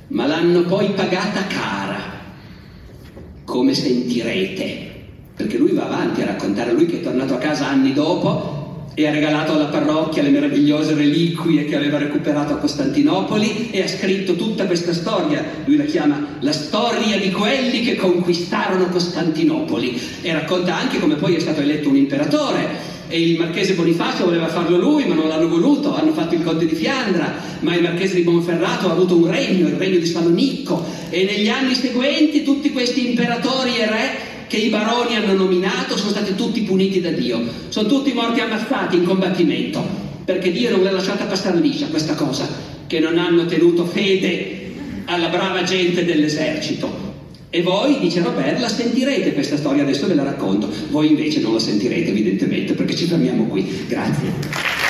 ma 0.10 0.28
l'hanno 0.28 0.62
poi 0.62 0.92
pagata 0.92 1.48
cara 1.48 2.15
come 3.46 3.74
sentirete. 3.74 4.94
Perché 5.36 5.58
lui 5.58 5.72
va 5.72 5.86
avanti 5.86 6.22
a 6.22 6.26
raccontare, 6.26 6.74
lui 6.74 6.86
che 6.86 7.00
è 7.00 7.02
tornato 7.02 7.36
a 7.36 7.38
casa 7.38 7.68
anni 7.68 7.94
dopo 7.94 8.56
e 8.98 9.08
ha 9.08 9.12
regalato 9.12 9.54
alla 9.54 9.66
parrocchia 9.66 10.24
le 10.24 10.30
meravigliose 10.30 10.94
reliquie 10.94 11.66
che 11.66 11.76
aveva 11.76 11.98
recuperato 11.98 12.54
a 12.54 12.58
Costantinopoli 12.58 13.70
e 13.72 13.84
ha 13.84 13.88
scritto 13.88 14.36
tutta 14.36 14.66
questa 14.66 14.94
storia, 14.94 15.44
lui 15.66 15.76
la 15.76 15.84
chiama 15.84 16.38
la 16.40 16.54
storia 16.54 17.20
di 17.20 17.30
quelli 17.32 17.82
che 17.82 17.96
conquistarono 17.98 18.88
Costantinopoli. 18.88 20.02
E 20.22 20.32
racconta 20.32 20.76
anche 20.76 21.00
come 21.00 21.16
poi 21.16 21.36
è 21.36 21.40
stato 21.40 21.60
eletto 21.62 21.90
un 21.90 21.98
imperatore 21.98 22.94
e 23.08 23.22
il 23.22 23.38
marchese 23.38 23.74
Bonifacio 23.74 24.26
voleva 24.26 24.48
farlo 24.48 24.78
lui 24.78 25.06
ma 25.06 25.16
non 25.16 25.28
l'hanno 25.28 25.48
voluto, 25.48 25.96
hanno 25.96 26.14
fatto 26.14 26.36
il 26.36 26.44
conte 26.44 26.66
di 26.66 26.76
Fiandra, 26.76 27.36
ma 27.60 27.76
il 27.76 27.84
marchese 27.84 28.16
di 28.16 28.24
Monferrato 28.24 28.90
ha 28.90 28.92
avuto 28.92 29.16
un 29.16 29.30
regno, 29.30 29.68
il 29.68 29.76
regno 29.76 30.00
di 30.00 30.06
Salonicco. 30.06 30.84
E 31.10 31.24
negli 31.24 31.48
anni 31.48 31.76
seguenti 31.76 32.44
tutti 32.44 32.72
questi 32.72 33.10
imperatori 33.10 33.78
e 33.78 33.86
re 33.86 34.18
che 34.48 34.58
i 34.58 34.70
baroni 34.70 35.16
hanno 35.16 35.34
nominato 35.34 35.98
sono 35.98 36.12
stati 36.12 36.36
tutti 36.36 36.62
puniti 36.62 37.02
da 37.02 37.12
Dio, 37.12 37.42
sono 37.70 37.88
tutti 37.88 38.14
morti 38.14 38.40
ammazzati 38.40 38.96
in 38.96 39.06
combattimento, 39.06 39.84
perché 40.24 40.52
Dio 40.52 40.72
non 40.72 40.84
l'ha 40.84 40.92
lasciata 40.92 41.26
passare 41.26 41.60
liscia 41.60 41.88
questa 41.88 42.16
cosa, 42.16 42.48
che 42.88 43.00
non 43.00 43.18
hanno 43.18 43.46
tenuto 43.46 43.86
fede 43.86 44.74
alla 45.06 45.30
brava 45.30 45.64
gente 45.64 46.06
dell'esercito. 46.06 47.05
E 47.56 47.62
voi, 47.62 48.00
dice 48.00 48.20
Robert, 48.20 48.60
la 48.60 48.68
sentirete 48.68 49.32
questa 49.32 49.56
storia, 49.56 49.84
adesso 49.84 50.08
ve 50.08 50.14
la 50.14 50.24
racconto, 50.24 50.70
voi 50.90 51.08
invece 51.08 51.40
non 51.40 51.54
la 51.54 51.60
sentirete 51.60 52.10
evidentemente, 52.10 52.74
perché 52.74 52.94
ci 52.94 53.06
fermiamo 53.06 53.46
qui. 53.46 53.86
Grazie. 53.88 54.85